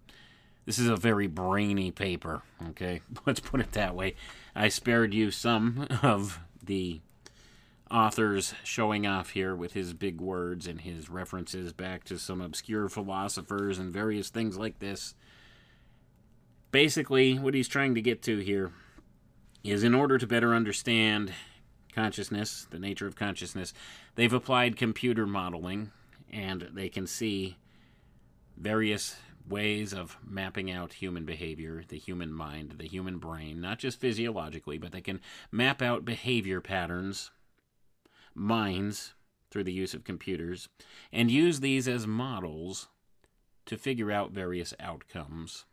This 0.65 0.79
is 0.79 0.87
a 0.87 0.95
very 0.95 1.27
brainy 1.27 1.91
paper, 1.91 2.41
okay? 2.69 3.01
Let's 3.27 3.39
put 3.39 3.59
it 3.59 3.73
that 3.73 3.93
way. 3.95 4.15
I 4.55 4.69
spared 4.69 5.13
you 5.13 5.31
some 5.31 5.87
of 6.01 6.39
the 6.63 7.01
authors 7.91 8.53
showing 8.63 9.05
off 9.05 9.31
here 9.31 9.55
with 9.55 9.73
his 9.73 9.93
big 9.93 10.19
words 10.19 10.65
and 10.65 10.81
his 10.81 11.09
references 11.09 11.73
back 11.73 12.03
to 12.05 12.17
some 12.17 12.41
obscure 12.41 12.89
philosophers 12.89 13.77
and 13.77 13.93
various 13.93 14.29
things 14.29 14.57
like 14.57 14.79
this. 14.79 15.13
Basically, 16.71 17.37
what 17.37 17.53
he's 17.53 17.67
trying 17.67 17.95
to 17.95 18.01
get 18.01 18.21
to 18.23 18.39
here 18.39 18.71
is 19.63 19.83
in 19.83 19.93
order 19.93 20.17
to 20.17 20.27
better 20.27 20.53
understand 20.53 21.33
consciousness, 21.93 22.67
the 22.69 22.79
nature 22.79 23.07
of 23.07 23.15
consciousness, 23.15 23.73
they've 24.15 24.33
applied 24.33 24.77
computer 24.77 25.25
modeling 25.25 25.91
and 26.31 26.69
they 26.73 26.89
can 26.89 27.07
see 27.07 27.57
various 28.57 29.15
ways 29.47 29.93
of 29.93 30.17
mapping 30.25 30.71
out 30.71 30.93
human 30.93 31.25
behavior, 31.25 31.83
the 31.87 31.97
human 31.97 32.33
mind, 32.33 32.75
the 32.77 32.87
human 32.87 33.17
brain, 33.17 33.61
not 33.61 33.79
just 33.79 33.99
physiologically, 33.99 34.77
but 34.77 34.91
they 34.91 35.01
can 35.01 35.21
map 35.51 35.81
out 35.81 36.05
behavior 36.05 36.61
patterns, 36.61 37.31
minds, 38.33 39.13
through 39.51 39.63
the 39.63 39.73
use 39.73 39.93
of 39.93 40.03
computers, 40.03 40.67
and 41.13 41.31
use 41.31 41.59
these 41.59 41.87
as 41.87 42.05
models 42.05 42.89
to 43.65 43.77
figure 43.77 44.11
out 44.11 44.31
various 44.31 44.73
outcomes. 44.79 45.65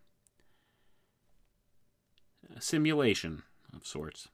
A 2.54 2.60
simulation 2.60 3.42
of 3.74 3.86
sorts. 3.86 4.28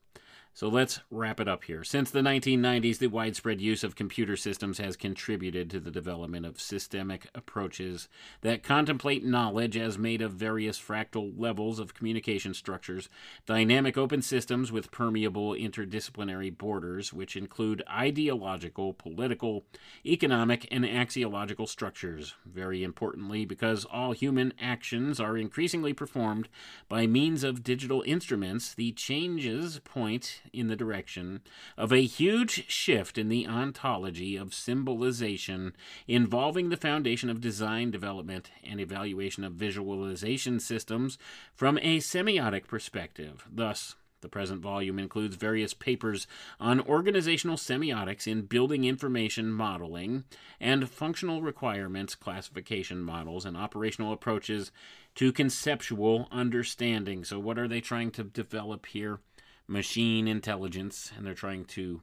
So 0.58 0.66
let's 0.66 0.98
wrap 1.08 1.38
it 1.38 1.46
up 1.46 1.62
here. 1.62 1.84
Since 1.84 2.10
the 2.10 2.18
1990s, 2.18 2.98
the 2.98 3.06
widespread 3.06 3.60
use 3.60 3.84
of 3.84 3.94
computer 3.94 4.36
systems 4.36 4.78
has 4.78 4.96
contributed 4.96 5.70
to 5.70 5.78
the 5.78 5.92
development 5.92 6.44
of 6.44 6.60
systemic 6.60 7.28
approaches 7.32 8.08
that 8.40 8.64
contemplate 8.64 9.24
knowledge 9.24 9.76
as 9.76 9.96
made 9.98 10.20
of 10.20 10.32
various 10.32 10.76
fractal 10.76 11.32
levels 11.38 11.78
of 11.78 11.94
communication 11.94 12.54
structures, 12.54 13.08
dynamic 13.46 13.96
open 13.96 14.20
systems 14.20 14.72
with 14.72 14.90
permeable 14.90 15.52
interdisciplinary 15.52 16.58
borders, 16.58 17.12
which 17.12 17.36
include 17.36 17.84
ideological, 17.88 18.94
political, 18.94 19.64
economic, 20.04 20.66
and 20.72 20.84
axiological 20.84 21.68
structures. 21.68 22.34
Very 22.44 22.82
importantly, 22.82 23.44
because 23.44 23.84
all 23.84 24.10
human 24.10 24.52
actions 24.60 25.20
are 25.20 25.38
increasingly 25.38 25.92
performed 25.92 26.48
by 26.88 27.06
means 27.06 27.44
of 27.44 27.62
digital 27.62 28.02
instruments, 28.04 28.74
the 28.74 28.90
changes 28.90 29.78
point 29.84 30.42
in 30.52 30.68
the 30.68 30.76
direction 30.76 31.40
of 31.76 31.92
a 31.92 32.02
huge 32.04 32.68
shift 32.68 33.18
in 33.18 33.28
the 33.28 33.46
ontology 33.46 34.36
of 34.36 34.54
symbolization 34.54 35.74
involving 36.06 36.68
the 36.68 36.76
foundation 36.76 37.30
of 37.30 37.40
design 37.40 37.90
development 37.90 38.50
and 38.64 38.80
evaluation 38.80 39.44
of 39.44 39.52
visualization 39.52 40.60
systems 40.60 41.18
from 41.54 41.78
a 41.78 41.98
semiotic 41.98 42.66
perspective. 42.66 43.46
Thus, 43.50 43.96
the 44.20 44.28
present 44.28 44.60
volume 44.60 44.98
includes 44.98 45.36
various 45.36 45.74
papers 45.74 46.26
on 46.58 46.80
organizational 46.80 47.56
semiotics 47.56 48.26
in 48.26 48.42
building 48.42 48.84
information 48.84 49.52
modeling 49.52 50.24
and 50.60 50.90
functional 50.90 51.40
requirements 51.40 52.16
classification 52.16 53.00
models 53.02 53.44
and 53.44 53.56
operational 53.56 54.12
approaches 54.12 54.72
to 55.14 55.32
conceptual 55.32 56.26
understanding. 56.32 57.24
So, 57.24 57.38
what 57.38 57.58
are 57.58 57.68
they 57.68 57.80
trying 57.80 58.10
to 58.12 58.24
develop 58.24 58.86
here? 58.86 59.20
Machine 59.68 60.26
intelligence, 60.26 61.12
and 61.16 61.26
they're 61.26 61.34
trying 61.34 61.64
to 61.66 62.00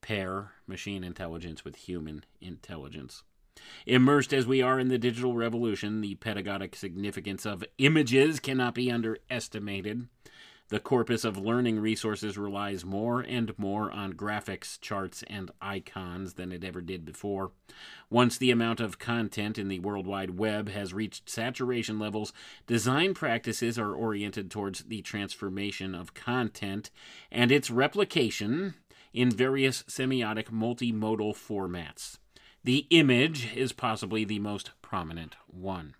pair 0.00 0.52
machine 0.66 1.04
intelligence 1.04 1.64
with 1.64 1.76
human 1.76 2.24
intelligence. 2.40 3.22
Immersed 3.86 4.32
as 4.32 4.46
we 4.46 4.62
are 4.62 4.78
in 4.78 4.88
the 4.88 4.98
digital 4.98 5.34
revolution, 5.34 6.00
the 6.00 6.14
pedagogic 6.16 6.74
significance 6.76 7.46
of 7.46 7.64
images 7.78 8.40
cannot 8.40 8.74
be 8.74 8.90
underestimated. 8.90 10.08
The 10.68 10.80
corpus 10.80 11.24
of 11.24 11.38
learning 11.38 11.78
resources 11.78 12.36
relies 12.36 12.84
more 12.84 13.20
and 13.20 13.56
more 13.56 13.88
on 13.92 14.14
graphics, 14.14 14.80
charts, 14.80 15.22
and 15.28 15.52
icons 15.60 16.34
than 16.34 16.50
it 16.50 16.64
ever 16.64 16.80
did 16.80 17.04
before. 17.04 17.52
Once 18.10 18.36
the 18.36 18.50
amount 18.50 18.80
of 18.80 18.98
content 18.98 19.58
in 19.58 19.68
the 19.68 19.78
World 19.78 20.08
Wide 20.08 20.38
Web 20.38 20.68
has 20.68 20.92
reached 20.92 21.30
saturation 21.30 22.00
levels, 22.00 22.32
design 22.66 23.14
practices 23.14 23.78
are 23.78 23.94
oriented 23.94 24.50
towards 24.50 24.84
the 24.84 25.02
transformation 25.02 25.94
of 25.94 26.14
content 26.14 26.90
and 27.30 27.52
its 27.52 27.70
replication 27.70 28.74
in 29.12 29.30
various 29.30 29.84
semiotic 29.84 30.46
multimodal 30.50 31.32
formats. 31.32 32.18
The 32.64 32.88
image 32.90 33.54
is 33.54 33.72
possibly 33.72 34.24
the 34.24 34.40
most 34.40 34.72
prominent 34.82 35.36
one. 35.46 35.94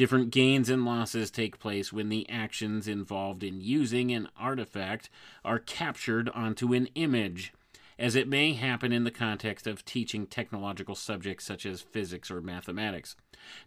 Different 0.00 0.30
gains 0.30 0.70
and 0.70 0.86
losses 0.86 1.30
take 1.30 1.58
place 1.58 1.92
when 1.92 2.08
the 2.08 2.26
actions 2.30 2.88
involved 2.88 3.44
in 3.44 3.60
using 3.60 4.10
an 4.12 4.28
artifact 4.34 5.10
are 5.44 5.58
captured 5.58 6.30
onto 6.30 6.72
an 6.72 6.88
image, 6.94 7.52
as 8.00 8.16
it 8.16 8.26
may 8.26 8.54
happen 8.54 8.92
in 8.92 9.04
the 9.04 9.10
context 9.10 9.66
of 9.66 9.84
teaching 9.84 10.26
technological 10.26 10.94
subjects 10.94 11.44
such 11.44 11.66
as 11.66 11.82
physics 11.82 12.30
or 12.30 12.40
mathematics. 12.40 13.14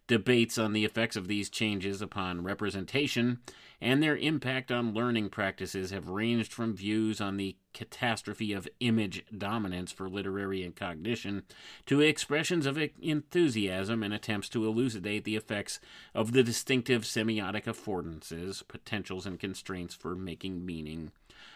Debates 0.07 0.57
on 0.57 0.73
the 0.73 0.85
effects 0.85 1.15
of 1.15 1.27
these 1.27 1.51
changes 1.51 2.01
upon 2.01 2.43
representation 2.43 3.41
and 3.79 4.01
their 4.01 4.17
impact 4.17 4.71
on 4.71 4.93
learning 4.93 5.29
practices 5.29 5.91
have 5.91 6.09
ranged 6.09 6.51
from 6.51 6.75
views 6.75 7.21
on 7.21 7.37
the 7.37 7.55
catastrophe 7.73 8.53
of 8.53 8.67
image 8.79 9.23
dominance 9.37 9.91
for 9.91 10.09
literary 10.09 10.63
and 10.63 10.75
cognition 10.75 11.43
to 11.85 12.01
expressions 12.01 12.65
of 12.65 12.79
enthusiasm 13.01 14.01
and 14.01 14.15
attempts 14.15 14.49
to 14.49 14.65
elucidate 14.65 15.25
the 15.25 15.35
effects 15.35 15.79
of 16.15 16.31
the 16.31 16.43
distinctive 16.43 17.03
semiotic 17.03 17.65
affordances, 17.65 18.67
potentials, 18.67 19.27
and 19.27 19.39
constraints 19.39 19.93
for 19.93 20.15
making 20.15 20.65
meaning. 20.65 21.11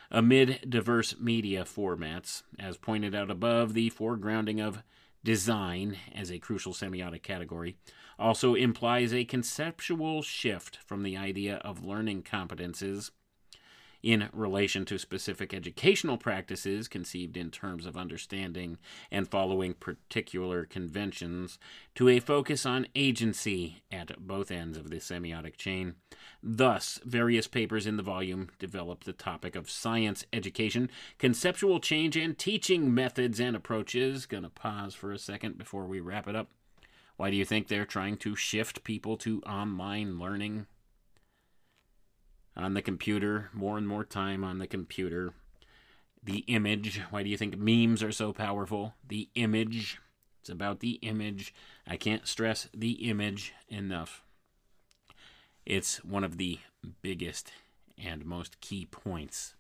Amid 0.10 0.70
diverse 0.70 1.20
media 1.20 1.64
formats, 1.66 2.44
as 2.58 2.78
pointed 2.78 3.14
out 3.14 3.30
above, 3.30 3.74
the 3.74 3.90
foregrounding 3.92 4.66
of 4.66 4.82
design 5.24 5.98
as 6.16 6.32
a 6.32 6.40
crucial 6.40 6.74
semiotic 6.74 7.24
category 7.24 7.76
also 8.18 8.56
implies 8.56 9.14
a 9.14 9.26
conceptual 9.26 10.22
shift 10.22 10.78
from 10.86 11.04
the 11.04 11.18
idea 11.18 11.58
of 11.58 11.84
learning 11.84 12.24
competences 12.24 13.12
in 14.04 14.30
relation 14.32 14.86
to 14.86 14.98
specific 14.98 15.54
educational 15.54 16.18
practices 16.18 16.88
conceived 16.88 17.36
in 17.36 17.50
terms 17.52 17.86
of 17.86 17.98
understanding 17.98 18.78
and 19.12 19.28
following 19.28 19.74
particular 19.74 20.66
conventions, 20.66 21.60
to 21.96 22.08
a 22.08 22.20
focus 22.20 22.66
on 22.66 22.88
agency 22.96 23.82
at 23.92 24.20
both 24.20 24.52
ends 24.52 24.78
of 24.78 24.90
the 24.90 24.98
semiotic 24.98 25.58
chain. 25.58 25.96
Thus, 26.44 27.00
various 27.04 27.48
papers 27.48 27.88
in 27.88 27.98
the 27.98 28.04
volume 28.04 28.50
develop 28.60 29.04
the 29.04 29.14
topic 29.14 29.56
of 29.56 29.70
science 29.70 30.26
education, 30.32 30.90
conceptual 31.18 31.80
change, 31.80 32.16
and 32.16 32.38
teaching 32.38 32.94
methods 32.94 33.40
and 33.40 33.56
approaches. 33.56 34.26
Gonna 34.26 34.50
pause 34.50 34.94
for 34.94 35.12
a 35.12 35.18
second 35.18 35.58
before 35.58 35.86
we 35.86 36.00
wrap 36.00 36.28
it 36.28 36.36
up. 36.36 36.50
Why 37.18 37.32
do 37.32 37.36
you 37.36 37.46
think 37.46 37.68
they're 37.68 37.86
trying 37.86 38.18
to 38.18 38.36
shift 38.36 38.84
people 38.84 39.18
to 39.18 39.42
online 39.42 40.20
learning? 40.20 40.68
On 42.58 42.74
the 42.74 42.82
computer, 42.82 43.52
more 43.54 43.78
and 43.78 43.88
more 43.88 44.04
time 44.04 44.44
on 44.44 44.58
the 44.58 44.66
computer. 44.66 45.32
The 46.24 46.40
image. 46.48 47.00
Why 47.12 47.22
do 47.22 47.30
you 47.30 47.38
think 47.38 47.56
memes 47.56 48.02
are 48.02 48.12
so 48.12 48.34
powerful? 48.34 48.96
The 49.08 49.30
image. 49.36 50.00
It's 50.42 50.50
about 50.50 50.80
the 50.80 50.94
image. 51.04 51.54
I 51.88 51.98
can't 51.98 52.28
stress 52.28 52.68
the 52.74 53.10
image 53.10 53.54
enough. 53.70 54.24
It's 55.68 56.04
one 56.04 56.24
of 56.24 56.38
the 56.38 56.60
biggest 57.04 57.52
and 57.98 58.26
most 58.26 58.60
key 58.60 58.86
points 58.86 59.54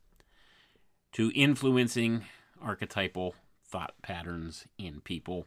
to 1.11 1.31
influencing 1.35 2.25
archetypal 2.61 3.35
thought 3.63 3.93
patterns 4.01 4.65
in 4.77 5.01
people, 5.01 5.45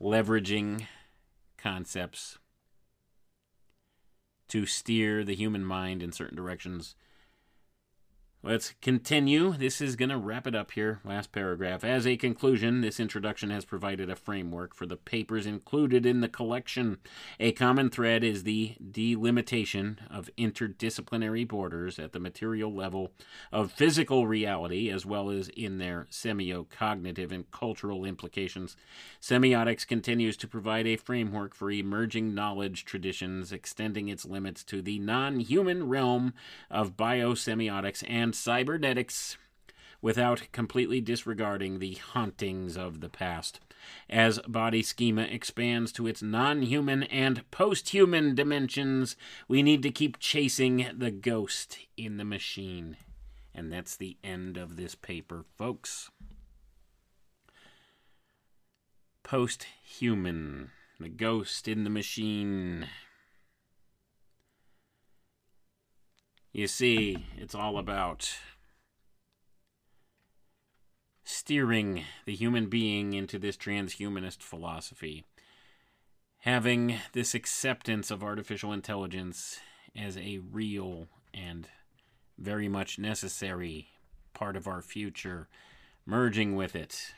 leveraging 0.00 0.86
concepts 1.56 2.38
to 4.50 4.66
steer 4.66 5.24
the 5.24 5.34
human 5.34 5.64
mind 5.64 6.02
in 6.02 6.12
certain 6.12 6.36
directions. 6.36 6.94
Let's 8.42 8.72
continue. 8.80 9.52
This 9.52 9.82
is 9.82 9.96
going 9.96 10.08
to 10.08 10.16
wrap 10.16 10.46
it 10.46 10.54
up 10.54 10.70
here. 10.70 11.00
Last 11.04 11.30
paragraph. 11.30 11.84
As 11.84 12.06
a 12.06 12.16
conclusion, 12.16 12.80
this 12.80 12.98
introduction 12.98 13.50
has 13.50 13.66
provided 13.66 14.08
a 14.08 14.16
framework 14.16 14.74
for 14.74 14.86
the 14.86 14.96
papers 14.96 15.44
included 15.44 16.06
in 16.06 16.22
the 16.22 16.28
collection. 16.28 16.96
A 17.38 17.52
common 17.52 17.90
thread 17.90 18.24
is 18.24 18.44
the 18.44 18.76
delimitation 18.80 20.00
of 20.10 20.30
interdisciplinary 20.38 21.46
borders 21.46 21.98
at 21.98 22.12
the 22.12 22.18
material 22.18 22.72
level 22.72 23.12
of 23.52 23.72
physical 23.72 24.26
reality, 24.26 24.88
as 24.88 25.04
well 25.04 25.28
as 25.28 25.50
in 25.50 25.76
their 25.76 26.06
semio-cognitive 26.10 27.32
and 27.32 27.50
cultural 27.50 28.06
implications. 28.06 28.74
Semiotics 29.20 29.86
continues 29.86 30.38
to 30.38 30.48
provide 30.48 30.86
a 30.86 30.96
framework 30.96 31.54
for 31.54 31.70
emerging 31.70 32.34
knowledge 32.34 32.86
traditions, 32.86 33.52
extending 33.52 34.08
its 34.08 34.24
limits 34.24 34.64
to 34.64 34.80
the 34.80 34.98
non 34.98 35.40
human 35.40 35.86
realm 35.90 36.32
of 36.70 36.96
biosemiotics 36.96 38.02
and 38.08 38.29
cybernetics 38.32 39.36
without 40.02 40.48
completely 40.52 41.00
disregarding 41.00 41.78
the 41.78 41.94
hauntings 41.94 42.76
of 42.76 43.00
the 43.00 43.08
past. 43.08 43.60
As 44.08 44.38
body 44.40 44.82
schema 44.82 45.22
expands 45.22 45.92
to 45.92 46.06
its 46.06 46.22
non 46.22 46.62
human 46.62 47.04
and 47.04 47.48
post 47.50 47.90
human 47.90 48.34
dimensions, 48.34 49.16
we 49.48 49.62
need 49.62 49.82
to 49.82 49.90
keep 49.90 50.18
chasing 50.18 50.86
the 50.96 51.10
ghost 51.10 51.78
in 51.96 52.16
the 52.16 52.24
machine. 52.24 52.96
And 53.54 53.72
that's 53.72 53.96
the 53.96 54.16
end 54.22 54.56
of 54.56 54.76
this 54.76 54.94
paper, 54.94 55.44
folks. 55.56 56.10
Post 59.22 59.66
human, 59.84 60.70
the 60.98 61.08
ghost 61.08 61.68
in 61.68 61.84
the 61.84 61.90
machine. 61.90 62.86
You 66.52 66.66
see, 66.66 67.26
it's 67.36 67.54
all 67.54 67.78
about 67.78 68.28
steering 71.22 72.02
the 72.26 72.34
human 72.34 72.68
being 72.68 73.12
into 73.12 73.38
this 73.38 73.56
transhumanist 73.56 74.42
philosophy, 74.42 75.24
having 76.38 76.96
this 77.12 77.34
acceptance 77.34 78.10
of 78.10 78.24
artificial 78.24 78.72
intelligence 78.72 79.60
as 79.96 80.16
a 80.16 80.40
real 80.50 81.06
and 81.32 81.68
very 82.36 82.68
much 82.68 82.98
necessary 82.98 83.90
part 84.34 84.56
of 84.56 84.66
our 84.66 84.82
future, 84.82 85.48
merging 86.04 86.56
with 86.56 86.74
it, 86.74 87.14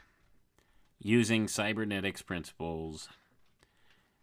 using 0.99 1.49
cybernetics 1.49 2.21
principles 2.21 3.09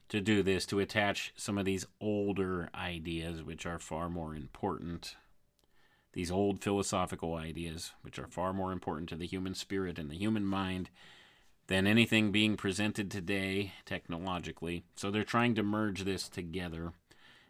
to 0.09 0.19
do 0.19 0.43
this, 0.43 0.65
to 0.67 0.79
attach 0.79 1.33
some 1.35 1.57
of 1.57 1.65
these 1.65 1.85
older 2.01 2.69
ideas, 2.75 3.43
which 3.43 3.65
are 3.65 3.79
far 3.79 4.09
more 4.09 4.35
important. 4.35 5.15
These 6.13 6.31
old 6.31 6.61
philosophical 6.61 7.35
ideas, 7.35 7.91
which 8.01 8.17
are 8.17 8.27
far 8.27 8.51
more 8.51 8.71
important 8.71 9.09
to 9.09 9.15
the 9.15 9.27
human 9.27 9.53
spirit 9.53 9.99
and 9.99 10.09
the 10.09 10.17
human 10.17 10.45
mind 10.45 10.89
than 11.67 11.85
anything 11.85 12.31
being 12.31 12.57
presented 12.57 13.11
today 13.11 13.73
technologically. 13.85 14.83
So 14.95 15.11
they're 15.11 15.23
trying 15.23 15.53
to 15.55 15.63
merge 15.63 16.03
this 16.03 16.27
together. 16.27 16.93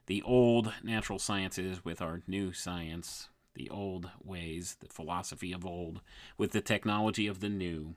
The 0.07 0.21
old 0.23 0.73
natural 0.83 1.19
sciences 1.19 1.85
with 1.85 2.01
our 2.01 2.21
new 2.27 2.51
science, 2.51 3.29
the 3.55 3.69
old 3.69 4.09
ways, 4.21 4.75
the 4.81 4.89
philosophy 4.89 5.53
of 5.53 5.65
old, 5.65 6.01
with 6.37 6.51
the 6.51 6.61
technology 6.61 7.27
of 7.27 7.39
the 7.39 7.47
new. 7.47 7.95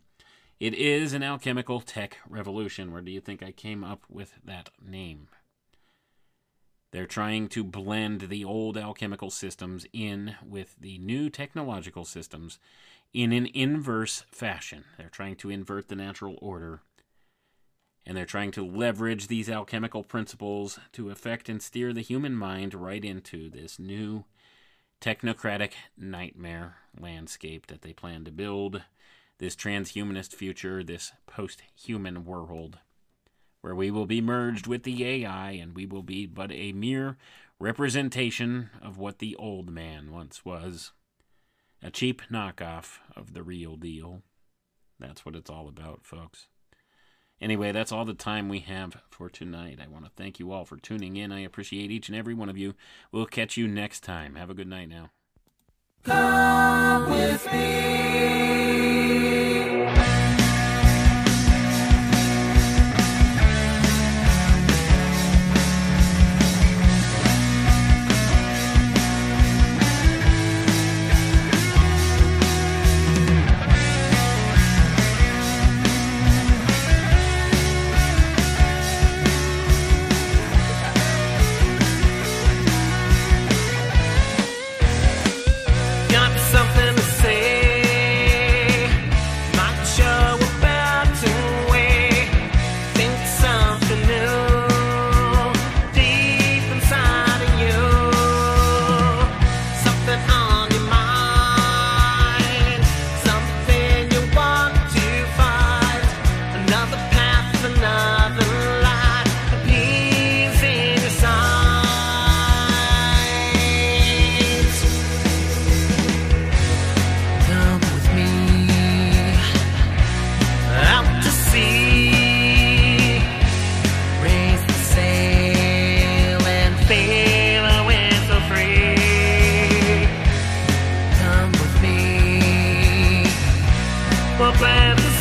It 0.63 0.75
is 0.75 1.13
an 1.13 1.25
alchemical 1.25 1.81
tech 1.81 2.19
revolution. 2.29 2.93
Where 2.93 3.03
do 3.03 3.11
you 3.11 3.21
think 3.21 3.43
I 3.43 3.51
came 3.51 3.83
up 3.83 4.05
with 4.09 4.35
that 4.45 4.69
name? 4.81 5.27
They're 6.93 7.05
trying 7.05 7.49
to 7.49 7.65
blend 7.65 8.21
the 8.21 8.45
old 8.45 8.79
alchemical 8.79 9.31
systems 9.31 9.87
in 9.93 10.37
with 10.49 10.77
the 10.81 10.99
new 10.99 11.31
technological 11.31 12.05
systems 12.05 12.61
in 13.13 13.33
an 13.33 13.47
inverse 13.53 14.25
fashion. 14.31 14.85
They're 14.97 15.09
trying 15.09 15.35
to 15.39 15.51
invert 15.51 15.89
the 15.89 15.97
natural 15.97 16.39
order. 16.41 16.83
And 18.07 18.17
they're 18.17 18.25
trying 18.25 18.53
to 18.53 18.65
leverage 18.65 19.27
these 19.27 19.51
alchemical 19.51 20.05
principles 20.05 20.79
to 20.93 21.11
affect 21.11 21.49
and 21.49 21.61
steer 21.61 21.93
the 21.93 22.03
human 22.03 22.37
mind 22.37 22.73
right 22.73 23.05
into 23.05 23.51
this 23.51 23.81
new 23.81 24.27
technocratic 25.01 25.73
nightmare 25.99 26.77
landscape 26.97 27.67
that 27.67 27.83
they 27.83 27.93
plan 27.93 28.25
to 28.27 28.31
build 28.31 28.83
this 29.43 29.57
transhumanist 29.57 30.33
future, 30.33 30.85
this 30.85 31.11
post 31.27 31.65
human 31.75 32.25
world, 32.25 32.79
where 33.61 33.75
we 33.75 33.91
will 33.91 34.07
be 34.07 34.21
merged 34.21 34.69
with 34.69 34.85
the 34.85 35.05
AI 35.05 35.51
and 35.51 35.75
we 35.75 35.85
will 35.85 36.05
be 36.05 36.27
but 36.27 36.53
a 36.53 36.71
mere 36.71 37.17
representation 37.59 38.71
of 38.81 38.99
what 38.99 39.19
the 39.19 39.35
old 39.35 39.69
man 39.69 40.13
once 40.13 40.45
was. 40.45 40.93
A 41.83 41.91
cheap 41.91 42.23
knockoff 42.31 42.99
of 43.17 43.35
the 43.35 43.43
real 43.43 43.75
deal. 43.75 44.23
That's 45.01 45.27
what 45.27 45.35
it's 45.35 45.51
all 45.51 45.67
about, 45.67 46.05
folks. 46.05 46.47
Anyway, 47.41 47.73
that's 47.73 47.91
all 47.91 48.05
the 48.05 48.15
time 48.15 48.49
we 48.49 48.61
have 48.61 49.03
for 49.11 49.29
tonight. 49.29 49.81
I 49.83 49.89
want 49.89 50.05
to 50.05 50.13
thank 50.15 50.39
you 50.39 50.53
all 50.53 50.65
for 50.65 50.77
tuning 50.77 51.17
in. 51.17 51.33
I 51.33 51.41
appreciate 51.41 51.91
each 51.91 52.09
and 52.09 52.17
every 52.17 52.35
one 52.35 52.49
of 52.49 52.57
you. 52.57 52.75
We'll 53.11 53.27
catch 53.27 53.57
you 53.57 53.67
next 53.67 54.05
time. 54.05 54.37
Have 54.37 54.51
a 54.51 54.55
good 54.55 54.69
night 54.69 54.89
now. 54.89 55.11
Come 56.05 57.11
with 57.11 57.53
me. 57.53 57.63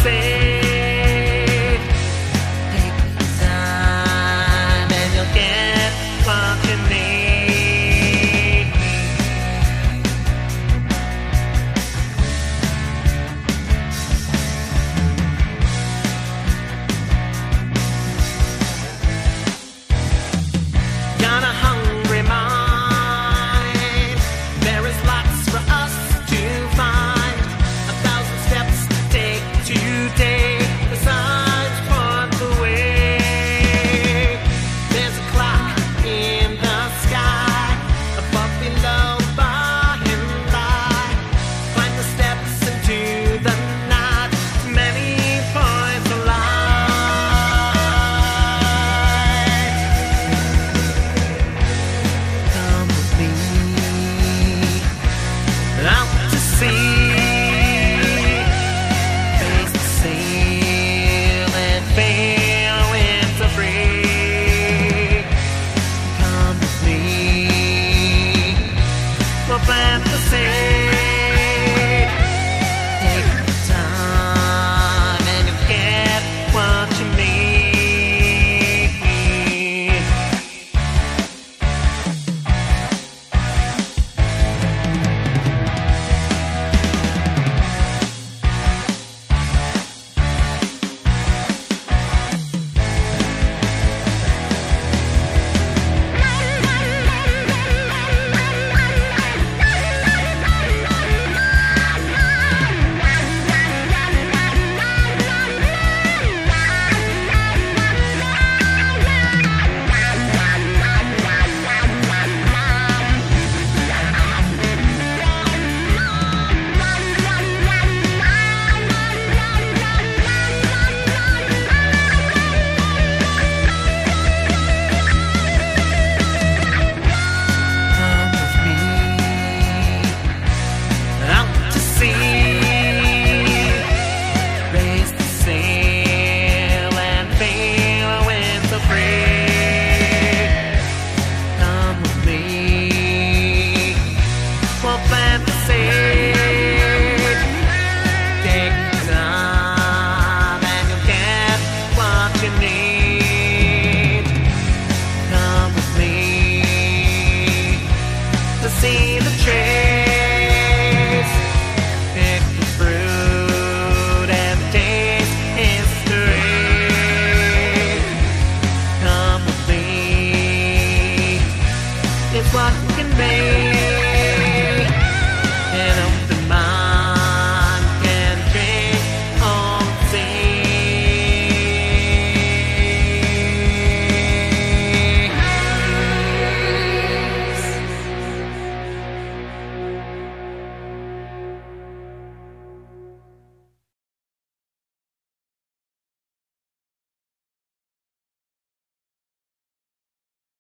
você. 0.02 0.61